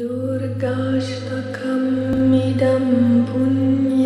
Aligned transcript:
दुर्गाष्टकं 0.00 1.84
मिदं 2.30 2.84
भुन्य 3.28 3.97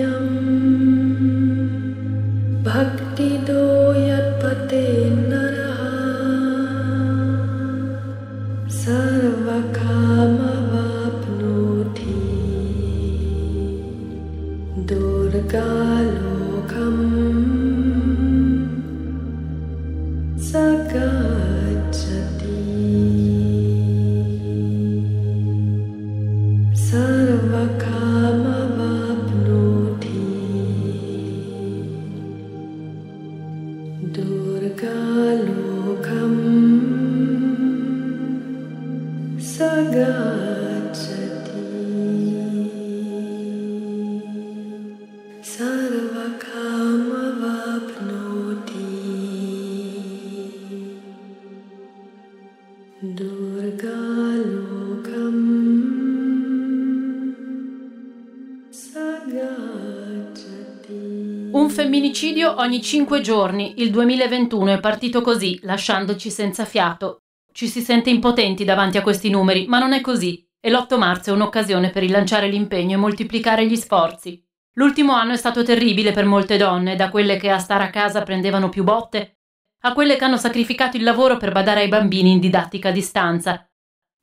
ogni 62.62 62.80
cinque 62.80 63.20
giorni. 63.20 63.74
Il 63.78 63.90
2021 63.90 64.74
è 64.74 64.80
partito 64.80 65.20
così, 65.20 65.58
lasciandoci 65.62 66.30
senza 66.30 66.64
fiato. 66.64 67.18
Ci 67.52 67.68
si 67.68 67.80
sente 67.80 68.08
impotenti 68.08 68.64
davanti 68.64 68.96
a 68.96 69.02
questi 69.02 69.28
numeri, 69.28 69.66
ma 69.66 69.78
non 69.78 69.92
è 69.92 70.00
così. 70.00 70.46
E 70.60 70.70
l'8 70.70 70.96
marzo 70.96 71.30
è 71.30 71.32
un'occasione 71.34 71.90
per 71.90 72.02
rilanciare 72.02 72.48
l'impegno 72.48 72.94
e 72.94 73.00
moltiplicare 73.00 73.66
gli 73.66 73.76
sforzi. 73.76 74.42
L'ultimo 74.74 75.12
anno 75.12 75.32
è 75.32 75.36
stato 75.36 75.62
terribile 75.64 76.12
per 76.12 76.24
molte 76.24 76.56
donne, 76.56 76.94
da 76.94 77.10
quelle 77.10 77.36
che 77.36 77.50
a 77.50 77.58
stare 77.58 77.84
a 77.84 77.90
casa 77.90 78.22
prendevano 78.22 78.68
più 78.68 78.84
botte, 78.84 79.40
a 79.80 79.92
quelle 79.92 80.16
che 80.16 80.24
hanno 80.24 80.36
sacrificato 80.36 80.96
il 80.96 81.02
lavoro 81.02 81.36
per 81.36 81.52
badare 81.52 81.80
ai 81.80 81.88
bambini 81.88 82.30
in 82.30 82.38
didattica 82.38 82.88
a 82.88 82.92
distanza. 82.92 83.68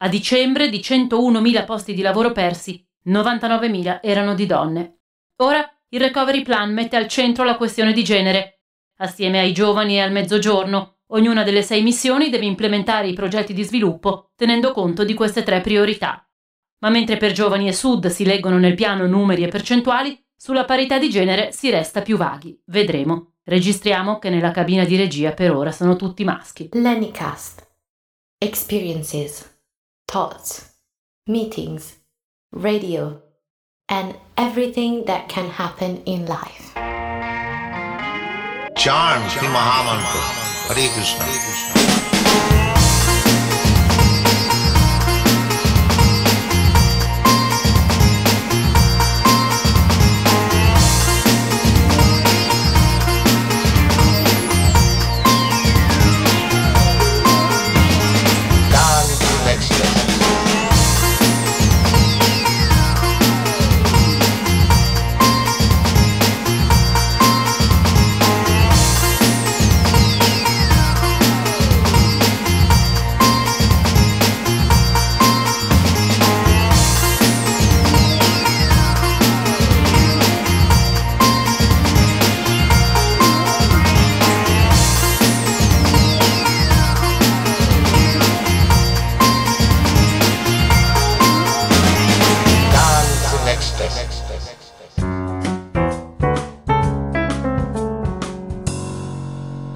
A 0.02 0.08
dicembre, 0.08 0.70
di 0.70 0.80
101.000 0.80 1.66
posti 1.66 1.94
di 1.94 2.02
lavoro 2.02 2.32
persi, 2.32 2.84
99.000 3.06 4.00
erano 4.02 4.34
di 4.34 4.46
donne. 4.46 5.00
Ora 5.42 5.70
il 5.90 6.00
Recovery 6.00 6.44
Plan 6.44 6.72
mette 6.72 6.96
al 6.96 7.08
centro 7.08 7.44
la 7.44 7.58
questione 7.58 7.94
di 7.94 8.04
genere. 8.04 8.62
Assieme 8.98 9.40
ai 9.40 9.54
giovani 9.54 9.96
e 9.96 10.02
al 10.02 10.12
mezzogiorno, 10.12 11.00
ognuna 11.08 11.44
delle 11.44 11.64
sei 11.64 11.82
missioni 11.82 12.30
deve 12.30 12.46
implementare 12.46 13.08
i 13.08 13.14
progetti 13.14 13.54
di 13.54 13.64
sviluppo 13.64 14.32
tenendo 14.36 14.72
conto 14.72 15.04
di 15.04 15.14
queste 15.14 15.44
tre 15.44 15.62
priorità. 15.62 16.24
Ma 16.80 16.90
mentre 16.90 17.18
per 17.18 17.32
giovani 17.32 17.68
e 17.68 17.74
sud 17.74 18.08
si 18.08 18.24
leggono 18.24 18.58
nel 18.58 18.76
piano 18.76 19.08
numeri 19.08 19.44
e 19.44 19.48
percentuali, 19.48 20.18
sulla 20.36 20.64
parità 20.64 20.98
di 20.98 21.10
genere 21.10 21.52
si 21.52 21.70
resta 21.70 22.02
più 22.02 22.18
vaghi. 22.18 22.62
Vedremo. 22.68 23.34
Registriamo 23.44 24.20
che 24.20 24.30
nella 24.30 24.52
cabina 24.52 24.86
di 24.86 24.96
regia 24.96 25.32
per 25.32 25.52
ora 25.52 25.72
sono 25.72 25.96
tutti 25.96 26.24
maschi. 26.24 26.70
Lennycast. 26.72 27.68
Experiences, 28.38 29.60
thoughts, 30.06 30.82
meetings, 31.26 32.00
radio, 32.52 33.29
and 33.90 34.16
everything 34.38 35.06
that 35.06 35.28
can 35.30 35.50
happen 35.50 36.02
in 36.06 36.26
life. 36.26 36.74
Sri 39.30 39.48
Mahamantra. 39.48 40.24
Hare 40.70 40.90
Krishna. 40.94 41.99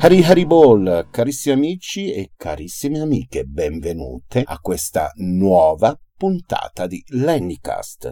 Hari 0.03 0.22
Hari 0.22 0.46
Ball, 0.46 1.08
carissimi 1.12 1.56
amici 1.56 2.12
e 2.12 2.34
carissime 2.36 3.00
amiche, 3.00 3.46
benvenute 3.46 4.44
a 4.46 4.59
questa 4.59 5.09
nuova 5.16 5.97
puntata 6.18 6.88
di 6.88 7.02
Lennycast. 7.08 8.12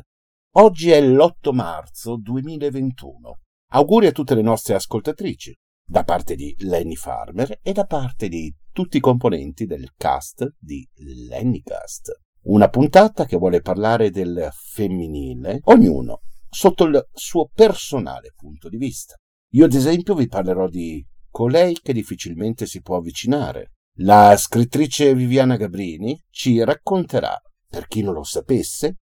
Oggi 0.55 0.91
è 0.91 1.01
l'8 1.01 1.53
marzo 1.53 2.15
2021. 2.15 3.39
Auguri 3.73 4.07
a 4.07 4.13
tutte 4.13 4.35
le 4.35 4.41
nostre 4.41 4.75
ascoltatrici, 4.75 5.53
da 5.85 6.05
parte 6.05 6.35
di 6.35 6.55
Lenny 6.59 6.95
Farmer 6.95 7.59
e 7.61 7.73
da 7.73 7.83
parte 7.83 8.29
di 8.29 8.55
tutti 8.71 8.95
i 8.95 9.01
componenti 9.01 9.65
del 9.65 9.91
cast 9.97 10.47
di 10.57 10.87
Lennycast. 11.27 12.21
Una 12.43 12.69
puntata 12.69 13.25
che 13.25 13.35
vuole 13.35 13.59
parlare 13.59 14.11
del 14.11 14.49
femminile, 14.53 15.59
ognuno 15.63 16.21
sotto 16.49 16.85
il 16.85 17.05
suo 17.11 17.49
personale 17.53 18.31
punto 18.33 18.69
di 18.69 18.77
vista. 18.77 19.17
Io 19.55 19.65
ad 19.65 19.73
esempio 19.73 20.15
vi 20.15 20.27
parlerò 20.27 20.69
di 20.69 21.05
colei 21.31 21.79
che 21.81 21.93
difficilmente 21.93 22.65
si 22.65 22.81
può 22.81 22.97
avvicinare. 22.97 23.71
La 23.99 24.35
scrittrice 24.37 25.15
Viviana 25.15 25.55
Gabrini 25.55 26.21
ci 26.29 26.63
racconterà, 26.63 27.35
per 27.67 27.87
chi 27.87 28.01
non 28.01 28.13
lo 28.13 28.23
sapesse, 28.23 28.97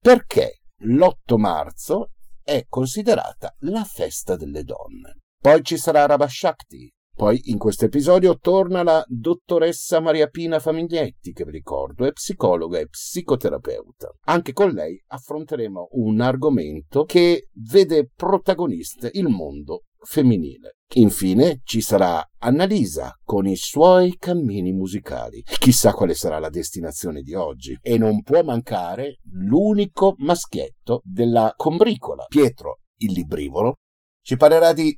perché 0.00 0.60
l'8 0.84 1.36
marzo 1.36 2.10
è 2.42 2.64
considerata 2.68 3.54
la 3.60 3.84
festa 3.84 4.36
delle 4.36 4.64
donne. 4.64 5.18
Poi 5.40 5.62
ci 5.62 5.76
sarà 5.76 6.06
Rabba 6.06 6.28
Shakti. 6.28 6.92
Poi 7.16 7.40
in 7.44 7.58
questo 7.58 7.84
episodio 7.84 8.36
torna 8.38 8.82
la 8.82 9.04
dottoressa 9.06 10.00
Maria 10.00 10.26
Pina 10.26 10.58
Famiglietti, 10.58 11.32
che 11.32 11.44
vi 11.44 11.52
ricordo 11.52 12.04
è 12.04 12.12
psicologa 12.12 12.80
e 12.80 12.88
psicoterapeuta. 12.88 14.10
Anche 14.24 14.52
con 14.52 14.70
lei 14.70 15.00
affronteremo 15.06 15.90
un 15.92 16.20
argomento 16.20 17.04
che 17.04 17.50
vede 17.52 18.10
protagonista 18.12 19.08
il 19.12 19.28
mondo 19.28 19.84
femminile. 20.04 20.76
Infine 20.96 21.60
ci 21.64 21.80
sarà 21.80 22.24
Annalisa 22.38 23.18
con 23.24 23.46
i 23.46 23.56
suoi 23.56 24.16
cammini 24.16 24.72
musicali. 24.72 25.42
Chissà 25.42 25.92
quale 25.92 26.14
sarà 26.14 26.38
la 26.38 26.50
destinazione 26.50 27.22
di 27.22 27.34
oggi. 27.34 27.76
E 27.80 27.98
non 27.98 28.22
può 28.22 28.42
mancare 28.42 29.18
l'unico 29.32 30.14
maschietto 30.18 31.00
della 31.04 31.52
combricola, 31.56 32.26
Pietro 32.28 32.80
il 32.98 33.12
librivoro. 33.12 33.78
Ci 34.22 34.36
parlerà 34.36 34.72
di... 34.72 34.96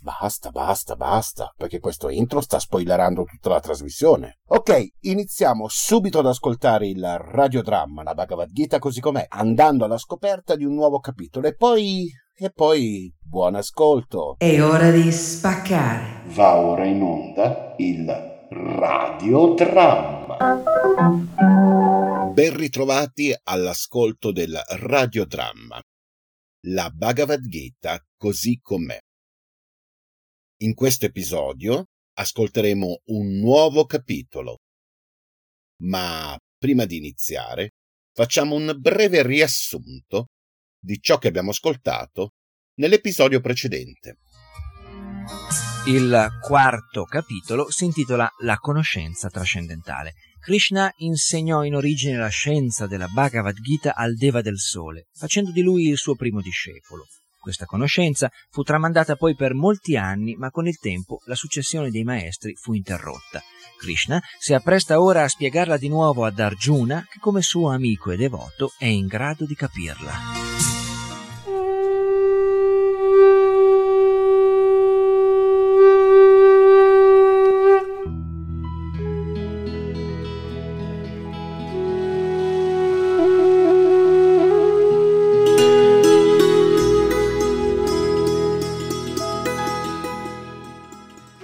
Basta, 0.00 0.50
basta, 0.50 0.94
basta, 0.94 1.52
perché 1.56 1.80
questo 1.80 2.10
intro 2.10 2.40
sta 2.40 2.60
spoilerando 2.60 3.24
tutta 3.24 3.48
la 3.48 3.60
trasmissione. 3.60 4.40
Ok, 4.48 4.88
iniziamo 5.00 5.66
subito 5.68 6.20
ad 6.20 6.26
ascoltare 6.26 6.86
il 6.86 7.02
radiodramma, 7.18 8.02
la 8.02 8.14
Bhagavad 8.14 8.52
Gita 8.52 8.78
così 8.78 9.00
com'è, 9.00 9.24
andando 9.28 9.84
alla 9.84 9.98
scoperta 9.98 10.54
di 10.54 10.64
un 10.64 10.74
nuovo 10.74 11.00
capitolo 11.00 11.48
e 11.48 11.54
poi... 11.54 12.08
e 12.38 12.50
poi... 12.50 13.10
buon 13.18 13.54
ascolto. 13.54 14.34
È 14.36 14.62
ora 14.62 14.90
di 14.90 15.10
spaccare. 15.10 16.28
Va 16.34 16.58
ora 16.58 16.84
in 16.84 17.00
onda 17.00 17.74
il 17.78 18.04
radiodramma. 18.50 20.36
Ben 22.34 22.54
ritrovati 22.54 23.34
all'ascolto 23.44 24.32
del 24.32 24.54
radiodramma. 24.54 25.80
La 26.66 26.90
Bhagavad 26.90 27.40
Gita 27.46 27.98
così 28.16 28.60
com'è. 28.60 28.98
In 30.60 30.74
questo 30.74 31.06
episodio 31.06 31.86
ascolteremo 32.18 33.00
un 33.06 33.38
nuovo 33.38 33.86
capitolo. 33.86 34.58
Ma 35.84 36.36
prima 36.58 36.84
di 36.84 36.98
iniziare, 36.98 37.70
facciamo 38.12 38.54
un 38.54 38.76
breve 38.78 39.22
riassunto 39.22 40.26
di 40.86 41.00
ciò 41.00 41.18
che 41.18 41.26
abbiamo 41.26 41.50
ascoltato 41.50 42.34
nell'episodio 42.76 43.40
precedente. 43.40 44.18
Il 45.86 46.28
quarto 46.40 47.04
capitolo 47.04 47.70
si 47.70 47.84
intitola 47.84 48.30
La 48.42 48.56
conoscenza 48.56 49.28
trascendentale. 49.28 50.14
Krishna 50.40 50.92
insegnò 50.98 51.64
in 51.64 51.74
origine 51.74 52.16
la 52.16 52.28
scienza 52.28 52.86
della 52.86 53.08
Bhagavad 53.08 53.60
Gita 53.60 53.94
al 53.94 54.14
Deva 54.14 54.42
del 54.42 54.58
Sole, 54.58 55.08
facendo 55.12 55.50
di 55.50 55.62
lui 55.62 55.88
il 55.88 55.96
suo 55.96 56.14
primo 56.14 56.40
discepolo. 56.40 57.04
Questa 57.40 57.64
conoscenza 57.64 58.30
fu 58.50 58.62
tramandata 58.62 59.16
poi 59.16 59.34
per 59.34 59.54
molti 59.54 59.96
anni, 59.96 60.34
ma 60.34 60.50
con 60.50 60.68
il 60.68 60.78
tempo 60.78 61.18
la 61.26 61.34
successione 61.34 61.90
dei 61.90 62.04
maestri 62.04 62.54
fu 62.54 62.74
interrotta. 62.74 63.42
Krishna 63.78 64.20
si 64.38 64.54
appresta 64.54 65.00
ora 65.00 65.24
a 65.24 65.28
spiegarla 65.28 65.76
di 65.76 65.88
nuovo 65.88 66.24
ad 66.24 66.38
Arjuna, 66.38 67.04
che 67.10 67.18
come 67.20 67.42
suo 67.42 67.70
amico 67.70 68.12
e 68.12 68.16
devoto 68.16 68.72
è 68.78 68.86
in 68.86 69.06
grado 69.06 69.44
di 69.46 69.54
capirla. 69.54 70.45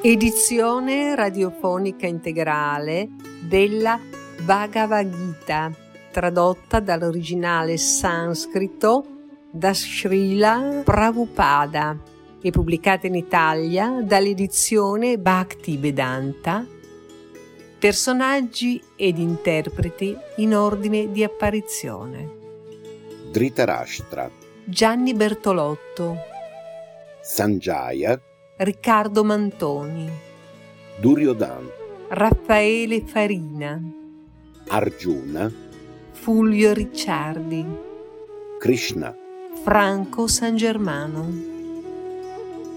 Edizione 0.05 1.15
radiofonica 1.15 2.09
integrale 2.09 3.09
della 3.41 4.01
Bhagavad 4.41 5.09
Gita, 5.09 5.71
tradotta 6.11 6.81
dall'originale 6.81 7.77
sanscrito 7.77 9.07
da 9.49 9.73
Srila 9.73 10.83
Prabhupada 10.85 11.97
e 12.43 12.51
pubblicata 12.51 13.07
in 13.07 13.15
Italia 13.15 14.01
dall'edizione 14.03 15.19
Bhakti 15.19 15.77
Vedanta. 15.77 16.67
Personaggi 17.79 18.83
ed 18.97 19.19
interpreti 19.19 20.17
in 20.39 20.57
ordine 20.57 21.13
di 21.13 21.23
apparizione. 21.23 22.29
Dhritarashtra, 23.31 24.29
Gianni 24.65 25.15
Bertolotto, 25.15 26.17
Sanjaya, 27.21 28.21
Riccardo 28.63 29.25
Mantoni, 29.25 30.09
Duryodan, 31.01 31.69
Raffaele 32.11 33.01
Farina, 33.05 33.83
Arjuna, 34.69 35.53
Fulvio 36.13 36.73
Ricciardi, 36.73 37.67
Krishna, 38.61 39.13
Franco 39.65 40.29
San 40.29 40.55
Germano. 40.55 41.51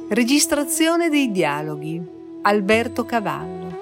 Registrazione 0.09 1.09
dei 1.09 1.31
dialoghi 1.31 2.01
Alberto 2.41 3.05
Cavallo. 3.05 3.79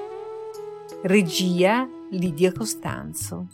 Regia 1.03 1.87
Lidia 2.09 2.51
Costanzo. 2.51 3.47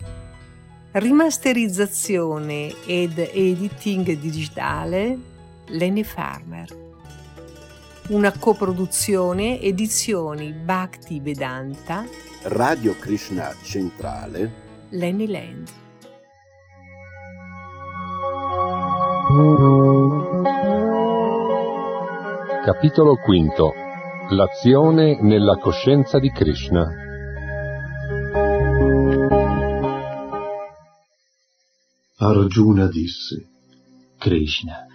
Rimasterizzazione 0.93 2.73
ed 2.87 3.19
editing 3.19 4.11
digitale 4.13 5.19
Lenny 5.67 6.03
Farmer. 6.03 6.88
Una 8.09 8.33
coproduzione 8.39 9.61
edizioni 9.61 10.51
Bhakti 10.51 11.19
Vedanta 11.19 12.07
Radio 12.45 12.95
Krishna 12.97 13.53
Centrale, 13.61 14.87
Lenny 14.89 15.27
Land. 15.27 15.69
Capitolo 22.65 23.13
V 23.13 24.33
L'azione 24.33 25.21
nella 25.21 25.57
coscienza 25.57 26.17
di 26.17 26.31
Krishna. 26.31 26.87
Arjuna 32.17 32.87
disse, 32.87 33.49
Krishna, 34.17 34.87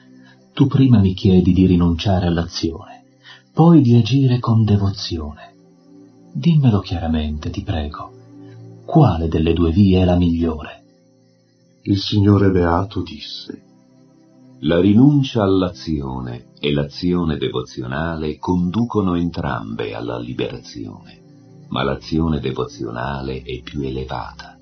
tu 0.55 0.69
prima 0.69 1.01
mi 1.01 1.15
chiedi 1.15 1.53
di 1.53 1.67
rinunciare 1.67 2.27
all'azione, 2.27 2.94
poi 3.55 3.83
di 3.83 3.95
agire 3.95 4.41
con 4.41 4.65
devozione. 4.65 5.55
Dimmelo 6.33 6.81
chiaramente, 6.81 7.51
ti 7.51 7.63
prego. 7.63 8.11
Quale 8.85 9.29
delle 9.29 9.53
due 9.53 9.71
vie 9.71 10.03
è 10.03 10.05
la 10.05 10.17
migliore? 10.17 10.83
Il 11.83 11.99
Signore 11.99 12.51
Beato 12.51 13.01
disse, 13.03 13.63
La 14.63 14.81
rinuncia 14.81 15.45
all'azione 15.45 16.47
e 16.59 16.73
l'azione 16.73 17.37
devozionale 17.37 18.39
conducono 18.39 19.15
entrambe 19.15 19.95
alla 19.95 20.19
liberazione, 20.19 21.67
ma 21.69 21.85
l'azione 21.85 22.41
devozionale 22.41 23.43
è 23.43 23.61
più 23.63 23.83
elevata. 23.83 24.54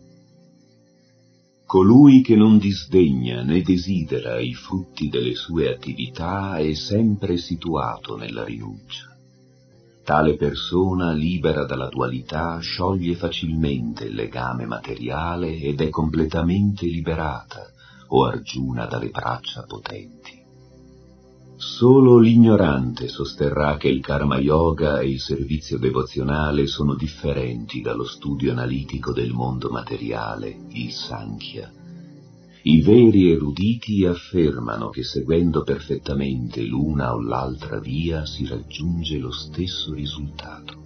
Colui 1.73 2.21
che 2.21 2.37
non 2.37 2.59
disdegna 2.59 3.43
né 3.43 3.63
desidera 3.63 4.39
i 4.39 4.53
frutti 4.53 5.09
delle 5.09 5.35
sue 5.35 5.73
attività 5.73 6.59
è 6.59 6.75
sempre 6.75 7.39
situato 7.39 8.15
nella 8.15 8.45
rinuncia. 8.45 9.17
Tale 10.05 10.37
persona, 10.37 11.13
libera 11.13 11.65
dalla 11.65 11.89
dualità, 11.89 12.59
scioglie 12.59 13.15
facilmente 13.15 14.05
il 14.05 14.15
legame 14.15 14.67
materiale 14.67 15.57
ed 15.61 15.81
è 15.81 15.89
completamente 15.89 16.85
liberata, 16.85 17.65
o 18.09 18.27
Arjuna 18.27 18.85
dalle 18.85 19.09
braccia 19.09 19.63
potenti. 19.63 20.42
Solo 21.65 22.19
l'ignorante 22.19 23.07
sosterrà 23.07 23.77
che 23.77 23.87
il 23.87 24.01
karma 24.01 24.37
yoga 24.41 24.99
e 24.99 25.09
il 25.11 25.21
servizio 25.21 25.79
devozionale 25.79 26.67
sono 26.67 26.97
differenti 26.97 27.81
dallo 27.81 28.03
studio 28.03 28.51
analitico 28.51 29.13
del 29.13 29.31
mondo 29.31 29.71
materiale, 29.71 30.59
il 30.71 30.91
Sankhya. 30.91 31.73
I 32.63 32.83
veri 32.83 33.31
eruditi 33.31 34.05
affermano 34.05 34.89
che 34.89 35.05
seguendo 35.05 35.63
perfettamente 35.63 36.63
l'una 36.63 37.15
o 37.15 37.21
l'altra 37.21 37.79
via 37.79 38.27
si 38.27 38.45
raggiunge 38.45 39.19
lo 39.19 39.31
stesso 39.31 39.95
risultato. 39.95 40.82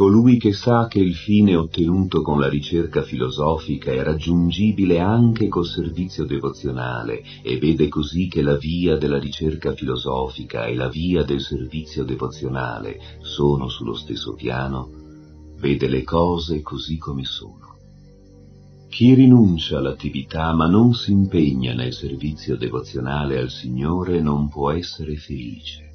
Colui 0.00 0.38
che 0.38 0.54
sa 0.54 0.86
che 0.88 0.98
il 0.98 1.14
fine 1.14 1.54
ottenuto 1.54 2.22
con 2.22 2.40
la 2.40 2.48
ricerca 2.48 3.02
filosofica 3.02 3.92
è 3.92 4.02
raggiungibile 4.02 4.98
anche 4.98 5.48
col 5.48 5.66
servizio 5.66 6.24
devozionale 6.24 7.22
e 7.42 7.58
vede 7.58 7.88
così 7.88 8.26
che 8.26 8.40
la 8.40 8.56
via 8.56 8.96
della 8.96 9.18
ricerca 9.18 9.74
filosofica 9.74 10.64
e 10.64 10.74
la 10.74 10.88
via 10.88 11.22
del 11.22 11.42
servizio 11.42 12.02
devozionale 12.02 12.98
sono 13.20 13.68
sullo 13.68 13.92
stesso 13.92 14.32
piano, 14.32 14.88
vede 15.58 15.86
le 15.86 16.02
cose 16.02 16.62
così 16.62 16.96
come 16.96 17.26
sono. 17.26 17.76
Chi 18.88 19.12
rinuncia 19.12 19.76
all'attività 19.76 20.54
ma 20.54 20.66
non 20.66 20.94
si 20.94 21.12
impegna 21.12 21.74
nel 21.74 21.92
servizio 21.92 22.56
devozionale 22.56 23.38
al 23.38 23.50
Signore 23.50 24.22
non 24.22 24.48
può 24.48 24.70
essere 24.70 25.16
felice. 25.16 25.89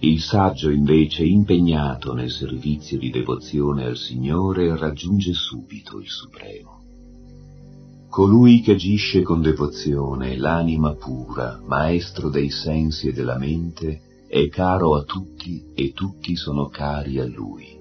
Il 0.00 0.20
saggio 0.20 0.68
invece 0.68 1.24
impegnato 1.24 2.12
nel 2.12 2.30
servizio 2.30 2.98
di 2.98 3.10
devozione 3.10 3.86
al 3.86 3.96
Signore 3.96 4.76
raggiunge 4.76 5.32
subito 5.32 5.98
il 5.98 6.08
Supremo. 6.08 6.82
Colui 8.10 8.60
che 8.60 8.72
agisce 8.72 9.22
con 9.22 9.40
devozione, 9.40 10.36
l'anima 10.36 10.94
pura, 10.94 11.60
maestro 11.64 12.28
dei 12.28 12.50
sensi 12.50 13.08
e 13.08 13.12
della 13.12 13.38
mente, 13.38 14.26
è 14.28 14.48
caro 14.48 14.96
a 14.96 15.02
tutti 15.02 15.72
e 15.74 15.92
tutti 15.92 16.36
sono 16.36 16.68
cari 16.68 17.18
a 17.18 17.26
lui. 17.26 17.76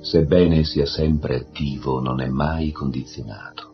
Sebbene 0.00 0.64
sia 0.64 0.86
sempre 0.86 1.36
attivo, 1.36 2.00
non 2.00 2.20
è 2.20 2.28
mai 2.28 2.72
condizionato. 2.72 3.69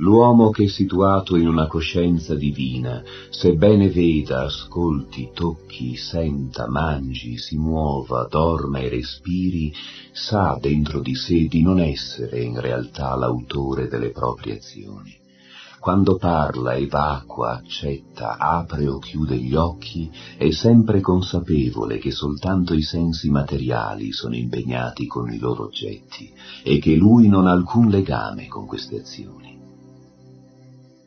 L'uomo 0.00 0.48
che 0.48 0.64
è 0.64 0.66
situato 0.66 1.36
in 1.36 1.46
una 1.46 1.66
coscienza 1.66 2.34
divina, 2.34 3.02
sebbene 3.28 3.90
veda, 3.90 4.44
ascolti, 4.44 5.28
tocchi, 5.34 5.94
senta, 5.94 6.70
mangi, 6.70 7.36
si 7.36 7.58
muova, 7.58 8.26
dorma 8.30 8.78
e 8.78 8.88
respiri, 8.88 9.70
sa 10.10 10.56
dentro 10.58 11.00
di 11.00 11.14
sé 11.14 11.48
di 11.48 11.60
non 11.60 11.80
essere 11.80 12.40
in 12.40 12.58
realtà 12.58 13.14
l'autore 13.14 13.88
delle 13.88 14.08
proprie 14.08 14.56
azioni. 14.56 15.14
Quando 15.78 16.16
parla, 16.16 16.74
evacua, 16.76 17.58
accetta, 17.58 18.38
apre 18.38 18.88
o 18.88 18.98
chiude 18.98 19.36
gli 19.36 19.54
occhi, 19.54 20.10
è 20.38 20.50
sempre 20.50 21.02
consapevole 21.02 21.98
che 21.98 22.10
soltanto 22.10 22.72
i 22.72 22.82
sensi 22.82 23.28
materiali 23.28 24.12
sono 24.12 24.34
impegnati 24.34 25.06
con 25.06 25.30
i 25.30 25.38
loro 25.38 25.64
oggetti 25.64 26.32
e 26.62 26.78
che 26.78 26.94
lui 26.94 27.28
non 27.28 27.46
ha 27.46 27.52
alcun 27.52 27.90
legame 27.90 28.46
con 28.46 28.64
queste 28.64 28.96
azioni. 28.96 29.49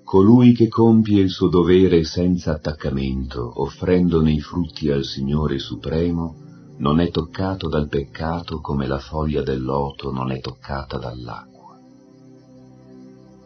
Colui 0.03 0.53
che 0.53 0.67
compie 0.67 1.22
il 1.22 1.29
suo 1.29 1.48
dovere 1.48 2.03
senza 2.03 2.51
attaccamento, 2.51 3.62
offrendone 3.62 4.31
i 4.31 4.39
frutti 4.41 4.89
al 4.89 5.03
Signore 5.03 5.57
Supremo, 5.57 6.36
non 6.77 7.00
è 7.00 7.10
toccato 7.10 7.67
dal 7.67 7.88
peccato 7.88 8.60
come 8.60 8.86
la 8.86 9.00
foglia 9.00 9.41
del 9.41 9.63
loto 9.63 10.12
non 10.12 10.31
è 10.31 10.39
toccata 10.39 10.98
dall'acqua. 10.98 11.79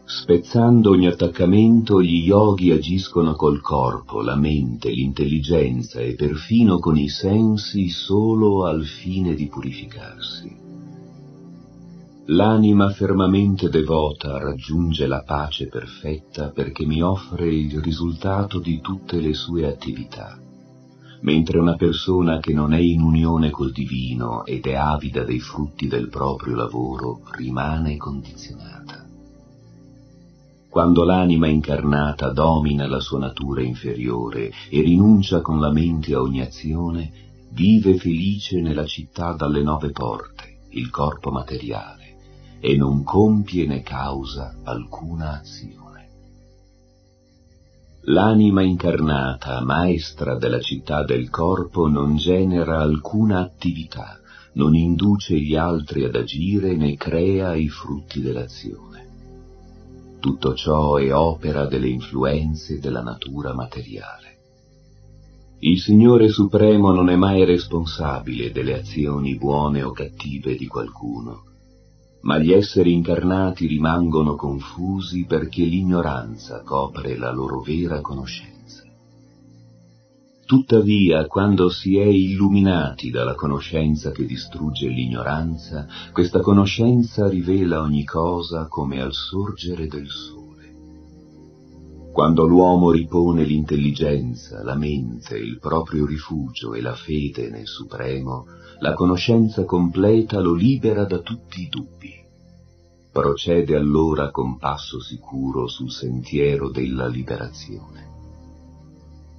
Spezzando 0.04 0.90
ogni 0.90 1.08
attaccamento, 1.08 2.02
gli 2.02 2.24
yogi 2.24 2.72
agiscono 2.72 3.34
col 3.34 3.62
corpo, 3.62 4.22
la 4.22 4.36
mente, 4.36 4.90
l'intelligenza 4.90 6.00
e 6.00 6.16
perfino 6.16 6.80
con 6.80 6.98
i 6.98 7.10
sensi 7.10 7.90
solo 7.90 8.66
al 8.66 8.86
fine 8.86 9.36
di 9.36 9.48
purificarsi. 9.48 10.67
L'anima 12.30 12.90
fermamente 12.90 13.70
devota 13.70 14.38
raggiunge 14.38 15.08
la 15.08 15.24
pace 15.26 15.68
perfetta 15.68 16.50
perché 16.50 16.86
mi 16.86 17.02
offre 17.02 17.48
il 17.48 17.80
risultato 17.80 18.60
di 18.60 18.82
tutte 18.82 19.22
le 19.22 19.34
sue 19.34 19.66
attività, 19.66 20.38
mentre 21.22 21.58
una 21.58 21.78
persona 21.78 22.40
che 22.40 22.52
non 22.52 22.74
è 22.74 22.80
in 22.80 23.00
unione 23.00 23.50
col 23.50 23.72
divino 23.72 24.44
ed 24.44 24.66
è 24.66 24.74
avida 24.74 25.24
dei 25.24 25.40
frutti 25.40 25.88
del 25.88 26.10
proprio 26.10 26.56
lavoro 26.56 27.22
rimane 27.32 27.96
condizionata. 27.96 29.06
Quando 30.68 31.06
l'anima 31.06 31.48
incarnata 31.48 32.32
domina 32.32 32.88
la 32.88 33.00
sua 33.00 33.20
natura 33.20 33.62
inferiore 33.62 34.52
e 34.70 34.82
rinuncia 34.82 35.40
con 35.40 35.62
la 35.62 35.72
mente 35.72 36.14
a 36.14 36.20
ogni 36.20 36.42
azione, 36.42 37.10
vive 37.52 37.96
felice 37.96 38.60
nella 38.60 38.86
città 38.86 39.32
dalle 39.32 39.64
nove 39.64 39.92
porte, 39.92 40.58
il 40.72 40.90
corpo 40.90 41.32
materiale 41.32 42.07
e 42.60 42.76
non 42.76 43.04
compie 43.04 43.66
né 43.66 43.82
causa 43.82 44.56
alcuna 44.64 45.40
azione. 45.40 45.86
L'anima 48.10 48.62
incarnata, 48.62 49.62
maestra 49.62 50.38
della 50.38 50.62
città 50.62 51.04
del 51.04 51.30
corpo, 51.30 51.88
non 51.88 52.16
genera 52.16 52.80
alcuna 52.80 53.40
attività, 53.40 54.20
non 54.54 54.76
induce 54.76 55.38
gli 55.38 55.56
altri 55.56 56.06
ad 56.06 56.16
agire 56.16 56.76
né 56.76 56.96
crea 56.96 57.54
i 57.54 57.68
frutti 57.68 58.22
dell'azione. 58.22 59.08
Tutto 60.20 60.54
ciò 60.56 60.96
è 60.96 61.14
opera 61.14 61.66
delle 61.66 61.90
influenze 61.90 62.80
della 62.80 63.02
natura 63.02 63.54
materiale. 63.54 64.36
Il 65.60 65.80
Signore 65.80 66.30
Supremo 66.30 66.92
non 66.92 67.10
è 67.10 67.16
mai 67.16 67.44
responsabile 67.44 68.52
delle 68.52 68.80
azioni 68.80 69.36
buone 69.36 69.84
o 69.84 69.92
cattive 69.92 70.56
di 70.56 70.68
qualcuno, 70.68 71.47
ma 72.22 72.38
gli 72.38 72.52
esseri 72.52 72.94
incarnati 72.94 73.68
rimangono 73.68 74.36
confusi 74.36 75.26
perché 75.26 75.64
l'ignoranza 75.64 76.62
copre 76.64 77.18
la 77.18 77.32
loro 77.32 77.62
vera 77.62 78.02
conoscenza. 78.02 78.56
Tuttavia, 80.46 81.28
quando 81.28 81.70
si 81.70 81.98
è 81.98 82.06
illuminati 82.06 83.10
dalla 83.10 83.36
conoscenza 83.36 84.12
che 84.12 84.26
distrugge 84.26 84.88
l'ignoranza, 84.88 85.86
questa 86.14 86.40
conoscenza 86.40 87.28
rivela 87.28 87.82
ogni 87.82 88.06
cosa 88.06 88.68
come 88.68 89.02
al 89.02 89.12
sorgere 89.12 89.88
del 89.88 90.08
sole. 90.08 90.46
Quando 92.14 92.48
l'uomo 92.48 92.92
ripone 92.92 93.44
l'intelligenza, 93.44 94.64
la 94.64 94.76
mente, 94.76 95.38
il 95.38 95.60
proprio 95.60 96.06
rifugio 96.06 96.74
e 96.74 96.82
la 96.82 96.96
fede 96.96 97.50
nel 97.50 97.68
Supremo, 97.68 98.46
la 98.80 98.94
conoscenza 98.94 99.66
completa 99.66 100.40
lo 100.40 100.54
libera 100.54 101.06
da 101.06 101.18
tutti 101.20 101.62
i 101.62 101.68
dubbi. 101.68 102.14
Procede 103.12 103.76
allora 103.76 104.30
con 104.30 104.58
passo 104.58 105.02
sicuro 105.02 105.68
sul 105.68 105.90
sentiero 105.90 106.70
della 106.70 107.08
liberazione. 107.08 108.06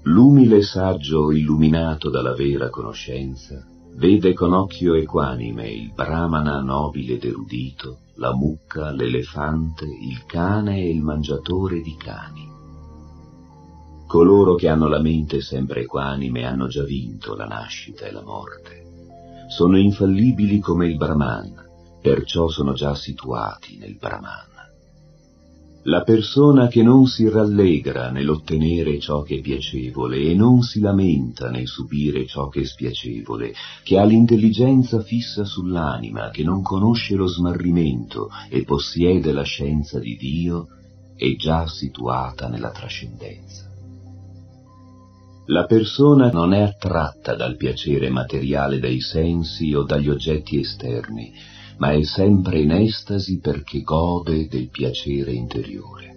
L'umile 0.03 0.63
saggio 0.63 1.31
illuminato 1.31 2.11
dalla 2.11 2.35
vera 2.35 2.69
conoscenza 2.69 3.65
vede 3.95 4.33
con 4.33 4.53
occhio 4.53 4.95
equanime 4.95 5.71
il 5.71 5.93
brahmana 5.93 6.61
nobile 6.61 7.15
ed 7.15 7.25
erudito, 7.25 7.99
la 8.17 8.35
mucca, 8.35 8.91
l'elefante, 8.91 9.85
il 9.85 10.25
cane 10.27 10.81
e 10.81 10.91
il 10.91 11.03
mangiatore 11.03 11.81
di 11.81 11.95
cani. 11.97 12.47
Coloro 14.07 14.57
che 14.57 14.69
hanno 14.69 14.89
la 14.89 15.01
mente 15.01 15.41
sempre 15.41 15.83
equanime 15.83 16.45
hanno 16.45 16.67
già 16.67 16.83
vinto 16.83 17.37
la 17.37 17.47
nascita 17.47 18.07
e 18.07 18.11
la 18.11 18.23
morte 18.23 18.78
sono 19.49 19.79
infallibili 19.79 20.61
come 20.61 20.87
il 20.87 20.97
Brahman, 20.97 21.53
perciò 22.01 22.49
sono 22.49 22.75
già 22.75 22.95
situati 22.95 23.77
nel 23.79 23.97
Brahman. 23.97 24.47
La 25.85 26.03
persona 26.03 26.67
che 26.67 26.83
non 26.83 27.07
si 27.07 27.27
rallegra 27.31 28.11
nell'ottenere 28.11 28.99
ciò 28.99 29.23
che 29.23 29.37
è 29.37 29.41
piacevole 29.41 30.19
e 30.19 30.35
non 30.35 30.61
si 30.61 30.81
lamenta 30.81 31.49
nel 31.49 31.67
subire 31.67 32.27
ciò 32.27 32.49
che 32.49 32.61
è 32.61 32.65
spiacevole, 32.65 33.55
che 33.85 33.99
ha 33.99 34.05
l'intelligenza 34.05 35.01
fissa 35.01 35.45
sull'anima, 35.45 36.29
che 36.29 36.43
non 36.43 36.61
conosce 36.61 37.15
lo 37.15 37.27
smarrimento 37.27 38.29
e 38.51 38.65
possiede 38.65 39.33
la 39.33 39.45
scienza 39.45 39.99
di 39.99 40.17
Dio, 40.17 40.69
è 41.17 41.35
già 41.37 41.67
situata 41.67 42.49
nella 42.49 42.71
trascendenza. 42.71 43.68
La 45.51 45.65
persona 45.65 46.31
non 46.31 46.53
è 46.53 46.61
attratta 46.61 47.35
dal 47.35 47.57
piacere 47.57 48.11
materiale 48.11 48.79
dei 48.81 49.01
sensi 49.01 49.73
o 49.73 49.83
dagli 49.83 50.11
oggetti 50.11 50.59
esterni, 50.59 51.33
ma 51.79 51.93
è 51.93 52.03
sempre 52.03 52.61
in 52.61 52.71
estasi 52.71 53.39
perché 53.39 53.81
gode 53.81 54.47
del 54.47 54.69
piacere 54.69 55.33
interiore. 55.33 56.17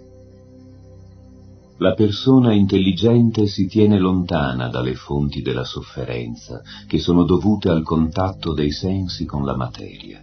La 1.78 1.94
persona 1.94 2.52
intelligente 2.52 3.46
si 3.46 3.66
tiene 3.68 3.98
lontana 3.98 4.68
dalle 4.68 4.94
fonti 4.94 5.40
della 5.40 5.64
sofferenza 5.64 6.60
che 6.86 6.98
sono 6.98 7.24
dovute 7.24 7.70
al 7.70 7.82
contatto 7.82 8.52
dei 8.52 8.70
sensi 8.70 9.24
con 9.24 9.46
la 9.46 9.56
materia. 9.56 10.22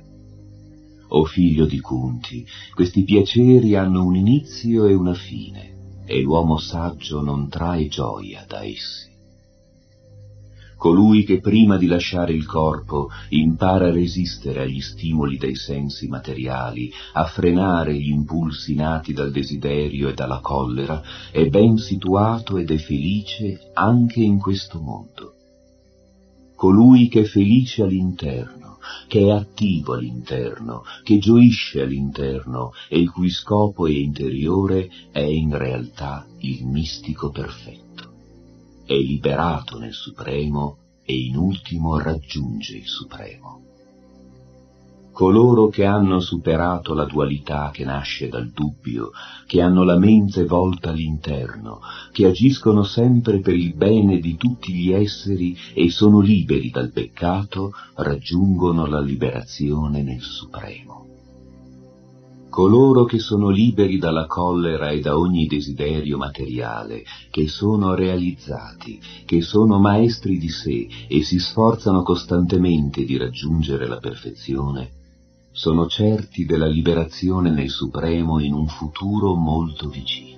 O 1.08 1.26
figlio 1.26 1.66
di 1.66 1.80
Kunti, 1.80 2.46
questi 2.76 3.04
piaceri 3.04 3.76
hanno 3.76 4.06
un 4.06 4.16
inizio 4.16 4.86
e 4.86 4.94
una 4.94 5.16
fine, 5.16 5.79
e 6.10 6.22
l'uomo 6.22 6.58
saggio 6.58 7.22
non 7.22 7.50
trae 7.50 7.88
gioia 7.88 8.44
da 8.48 8.64
essi. 8.64 9.08
Colui 10.76 11.24
che 11.24 11.40
prima 11.40 11.78
di 11.78 11.86
lasciare 11.86 12.34
il 12.34 12.48
corpo 12.48 13.10
impara 13.30 13.88
a 13.88 13.92
resistere 13.92 14.62
agli 14.62 14.80
stimoli 14.80 15.38
dei 15.38 15.56
sensi 15.56 16.08
materiali, 16.08 16.90
a 17.14 17.26
frenare 17.26 17.94
gli 17.94 18.10
impulsi 18.10 18.74
nati 18.74 19.14
dal 19.14 19.30
desiderio 19.30 20.10
e 20.10 20.14
dalla 20.14 20.40
collera, 20.40 21.02
è 21.32 21.46
ben 21.46 21.78
situato 21.78 22.58
ed 22.58 22.72
è 22.72 22.78
felice 22.78 23.70
anche 23.74 24.22
in 24.22 24.40
questo 24.40 24.80
mondo. 24.80 25.34
Colui 26.56 27.08
che 27.08 27.22
è 27.22 27.26
felice 27.26 27.84
all'interno, 27.84 28.69
che 29.08 29.22
è 29.22 29.30
attivo 29.30 29.94
all'interno, 29.94 30.84
che 31.04 31.18
gioisce 31.20 31.82
all'interno 31.82 32.72
e 32.88 33.00
il 33.00 33.12
cui 33.12 33.30
scopo 33.30 33.88
è 33.88 33.92
interiore 33.92 34.90
è 35.12 35.20
in 35.20 35.58
realtà 35.58 36.26
il 36.40 36.66
mistico 36.66 37.30
perfetto. 37.30 38.14
È 38.86 38.96
liberato 38.96 39.78
nel 39.78 39.94
Supremo 39.94 40.78
e 41.04 41.14
in 41.16 41.36
ultimo 41.36 41.98
raggiunge 42.00 42.78
il 42.78 42.88
Supremo. 42.88 43.69
Coloro 45.20 45.68
che 45.68 45.84
hanno 45.84 46.22
superato 46.22 46.94
la 46.94 47.04
dualità 47.04 47.72
che 47.74 47.84
nasce 47.84 48.30
dal 48.30 48.52
dubbio, 48.52 49.12
che 49.48 49.60
hanno 49.60 49.84
la 49.84 49.98
mente 49.98 50.46
volta 50.46 50.92
all'interno, 50.92 51.82
che 52.14 52.26
agiscono 52.26 52.84
sempre 52.84 53.42
per 53.42 53.54
il 53.54 53.76
bene 53.76 54.20
di 54.20 54.38
tutti 54.38 54.72
gli 54.72 54.94
esseri 54.94 55.58
e 55.74 55.90
sono 55.90 56.22
liberi 56.22 56.70
dal 56.70 56.94
peccato, 56.94 57.72
raggiungono 57.96 58.86
la 58.86 59.02
liberazione 59.02 60.04
nel 60.04 60.22
Supremo. 60.22 61.08
Coloro 62.50 63.04
che 63.04 63.20
sono 63.20 63.50
liberi 63.50 63.98
dalla 63.98 64.26
collera 64.26 64.90
e 64.90 65.02
da 65.02 65.18
ogni 65.18 65.48
desiderio 65.48 66.18
materiale, 66.18 67.04
che 67.30 67.50
sono 67.50 67.94
realizzati, 67.94 69.02
che 69.26 69.42
sono 69.42 69.80
maestri 69.80 70.38
di 70.38 70.48
sé 70.48 70.88
e 71.10 71.24
si 71.24 71.40
sforzano 71.40 72.04
costantemente 72.04 73.04
di 73.04 73.18
raggiungere 73.18 73.86
la 73.86 73.98
perfezione, 73.98 74.94
sono 75.52 75.88
certi 75.88 76.46
della 76.46 76.68
liberazione 76.68 77.50
nel 77.50 77.70
Supremo 77.70 78.40
in 78.40 78.54
un 78.54 78.68
futuro 78.68 79.36
molto 79.36 79.90
vicino. 79.90 80.38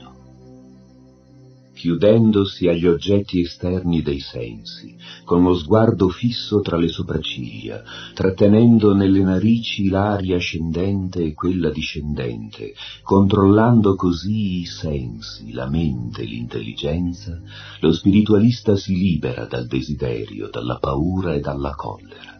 Chiudendosi 1.74 2.68
agli 2.68 2.86
oggetti 2.86 3.42
esterni 3.42 4.04
dei 4.04 4.20
sensi, 4.20 4.96
con 5.26 5.42
lo 5.42 5.56
sguardo 5.56 6.10
fisso 6.10 6.62
tra 6.62 6.78
le 6.78 6.88
sopracciglia, 6.88 7.82
trattenendo 8.14 8.94
nelle 8.94 9.24
narici 9.24 9.90
l'aria 9.90 10.36
ascendente 10.36 11.24
e 11.24 11.34
quella 11.34 11.72
discendente, 11.72 12.74
controllando 13.02 13.96
così 13.96 14.60
i 14.60 14.66
sensi, 14.66 15.54
la 15.54 15.68
mente, 15.68 16.24
l'intelligenza, 16.24 17.42
lo 17.80 17.92
spiritualista 17.92 18.76
si 18.76 18.96
libera 18.96 19.46
dal 19.46 19.66
desiderio, 19.66 20.50
dalla 20.52 20.78
paura 20.78 21.34
e 21.34 21.40
dalla 21.40 21.74
collera. 21.74 22.31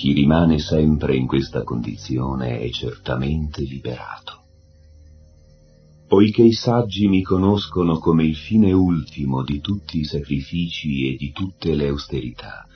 Chi 0.00 0.14
rimane 0.14 0.58
sempre 0.58 1.14
in 1.14 1.26
questa 1.26 1.62
condizione 1.62 2.58
è 2.58 2.70
certamente 2.70 3.60
liberato. 3.60 4.44
Poiché 6.08 6.40
i 6.40 6.54
saggi 6.54 7.06
mi 7.06 7.20
conoscono 7.20 7.98
come 7.98 8.24
il 8.24 8.34
fine 8.34 8.72
ultimo 8.72 9.44
di 9.44 9.60
tutti 9.60 9.98
i 9.98 10.04
sacrifici 10.04 11.06
e 11.06 11.16
di 11.16 11.32
tutte 11.32 11.74
le 11.74 11.88
austerità, 11.88 12.66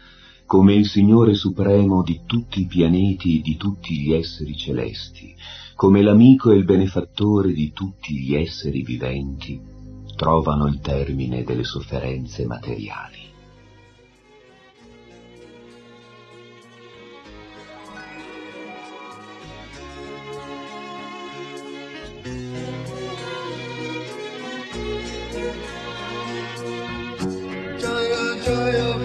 come 0.45 0.75
il 0.75 0.85
Signore 0.85 1.33
supremo 1.33 2.03
di 2.03 2.21
tutti 2.27 2.61
i 2.61 2.67
pianeti 2.67 3.39
e 3.39 3.41
di 3.41 3.57
tutti 3.57 3.97
gli 4.01 4.13
esseri 4.13 4.55
celesti, 4.55 5.35
come 5.77 6.03
l'amico 6.03 6.51
e 6.51 6.57
il 6.57 6.65
benefattore 6.65 7.55
di 7.55 7.73
tutti 7.73 8.19
gli 8.19 8.35
esseri 8.35 8.83
viventi, 8.83 9.59
trovano 10.15 10.67
il 10.67 10.79
termine 10.81 11.43
delle 11.43 11.65
sofferenze 11.65 12.45
materiali. 12.45 13.24
Hallelujah. 28.55 29.04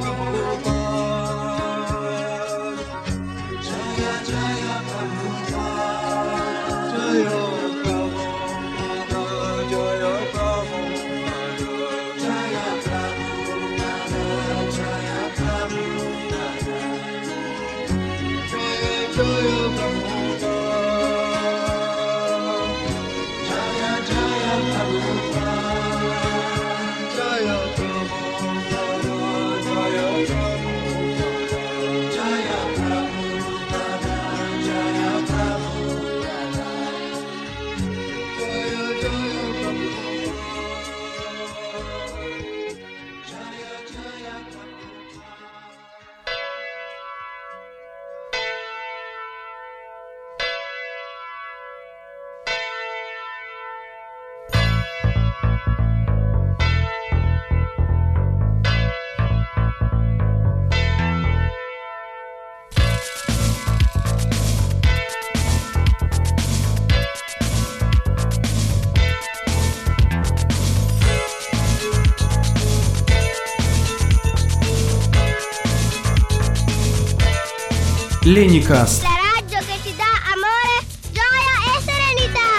Legnicast. 78.39 79.03
La 79.03 79.09
radio 79.35 79.59
che 79.67 79.77
ti 79.83 79.93
dà 79.97 80.11
amore, 80.31 80.87
gioia 81.11 81.59
e 81.75 81.75
serenità. 81.83 82.55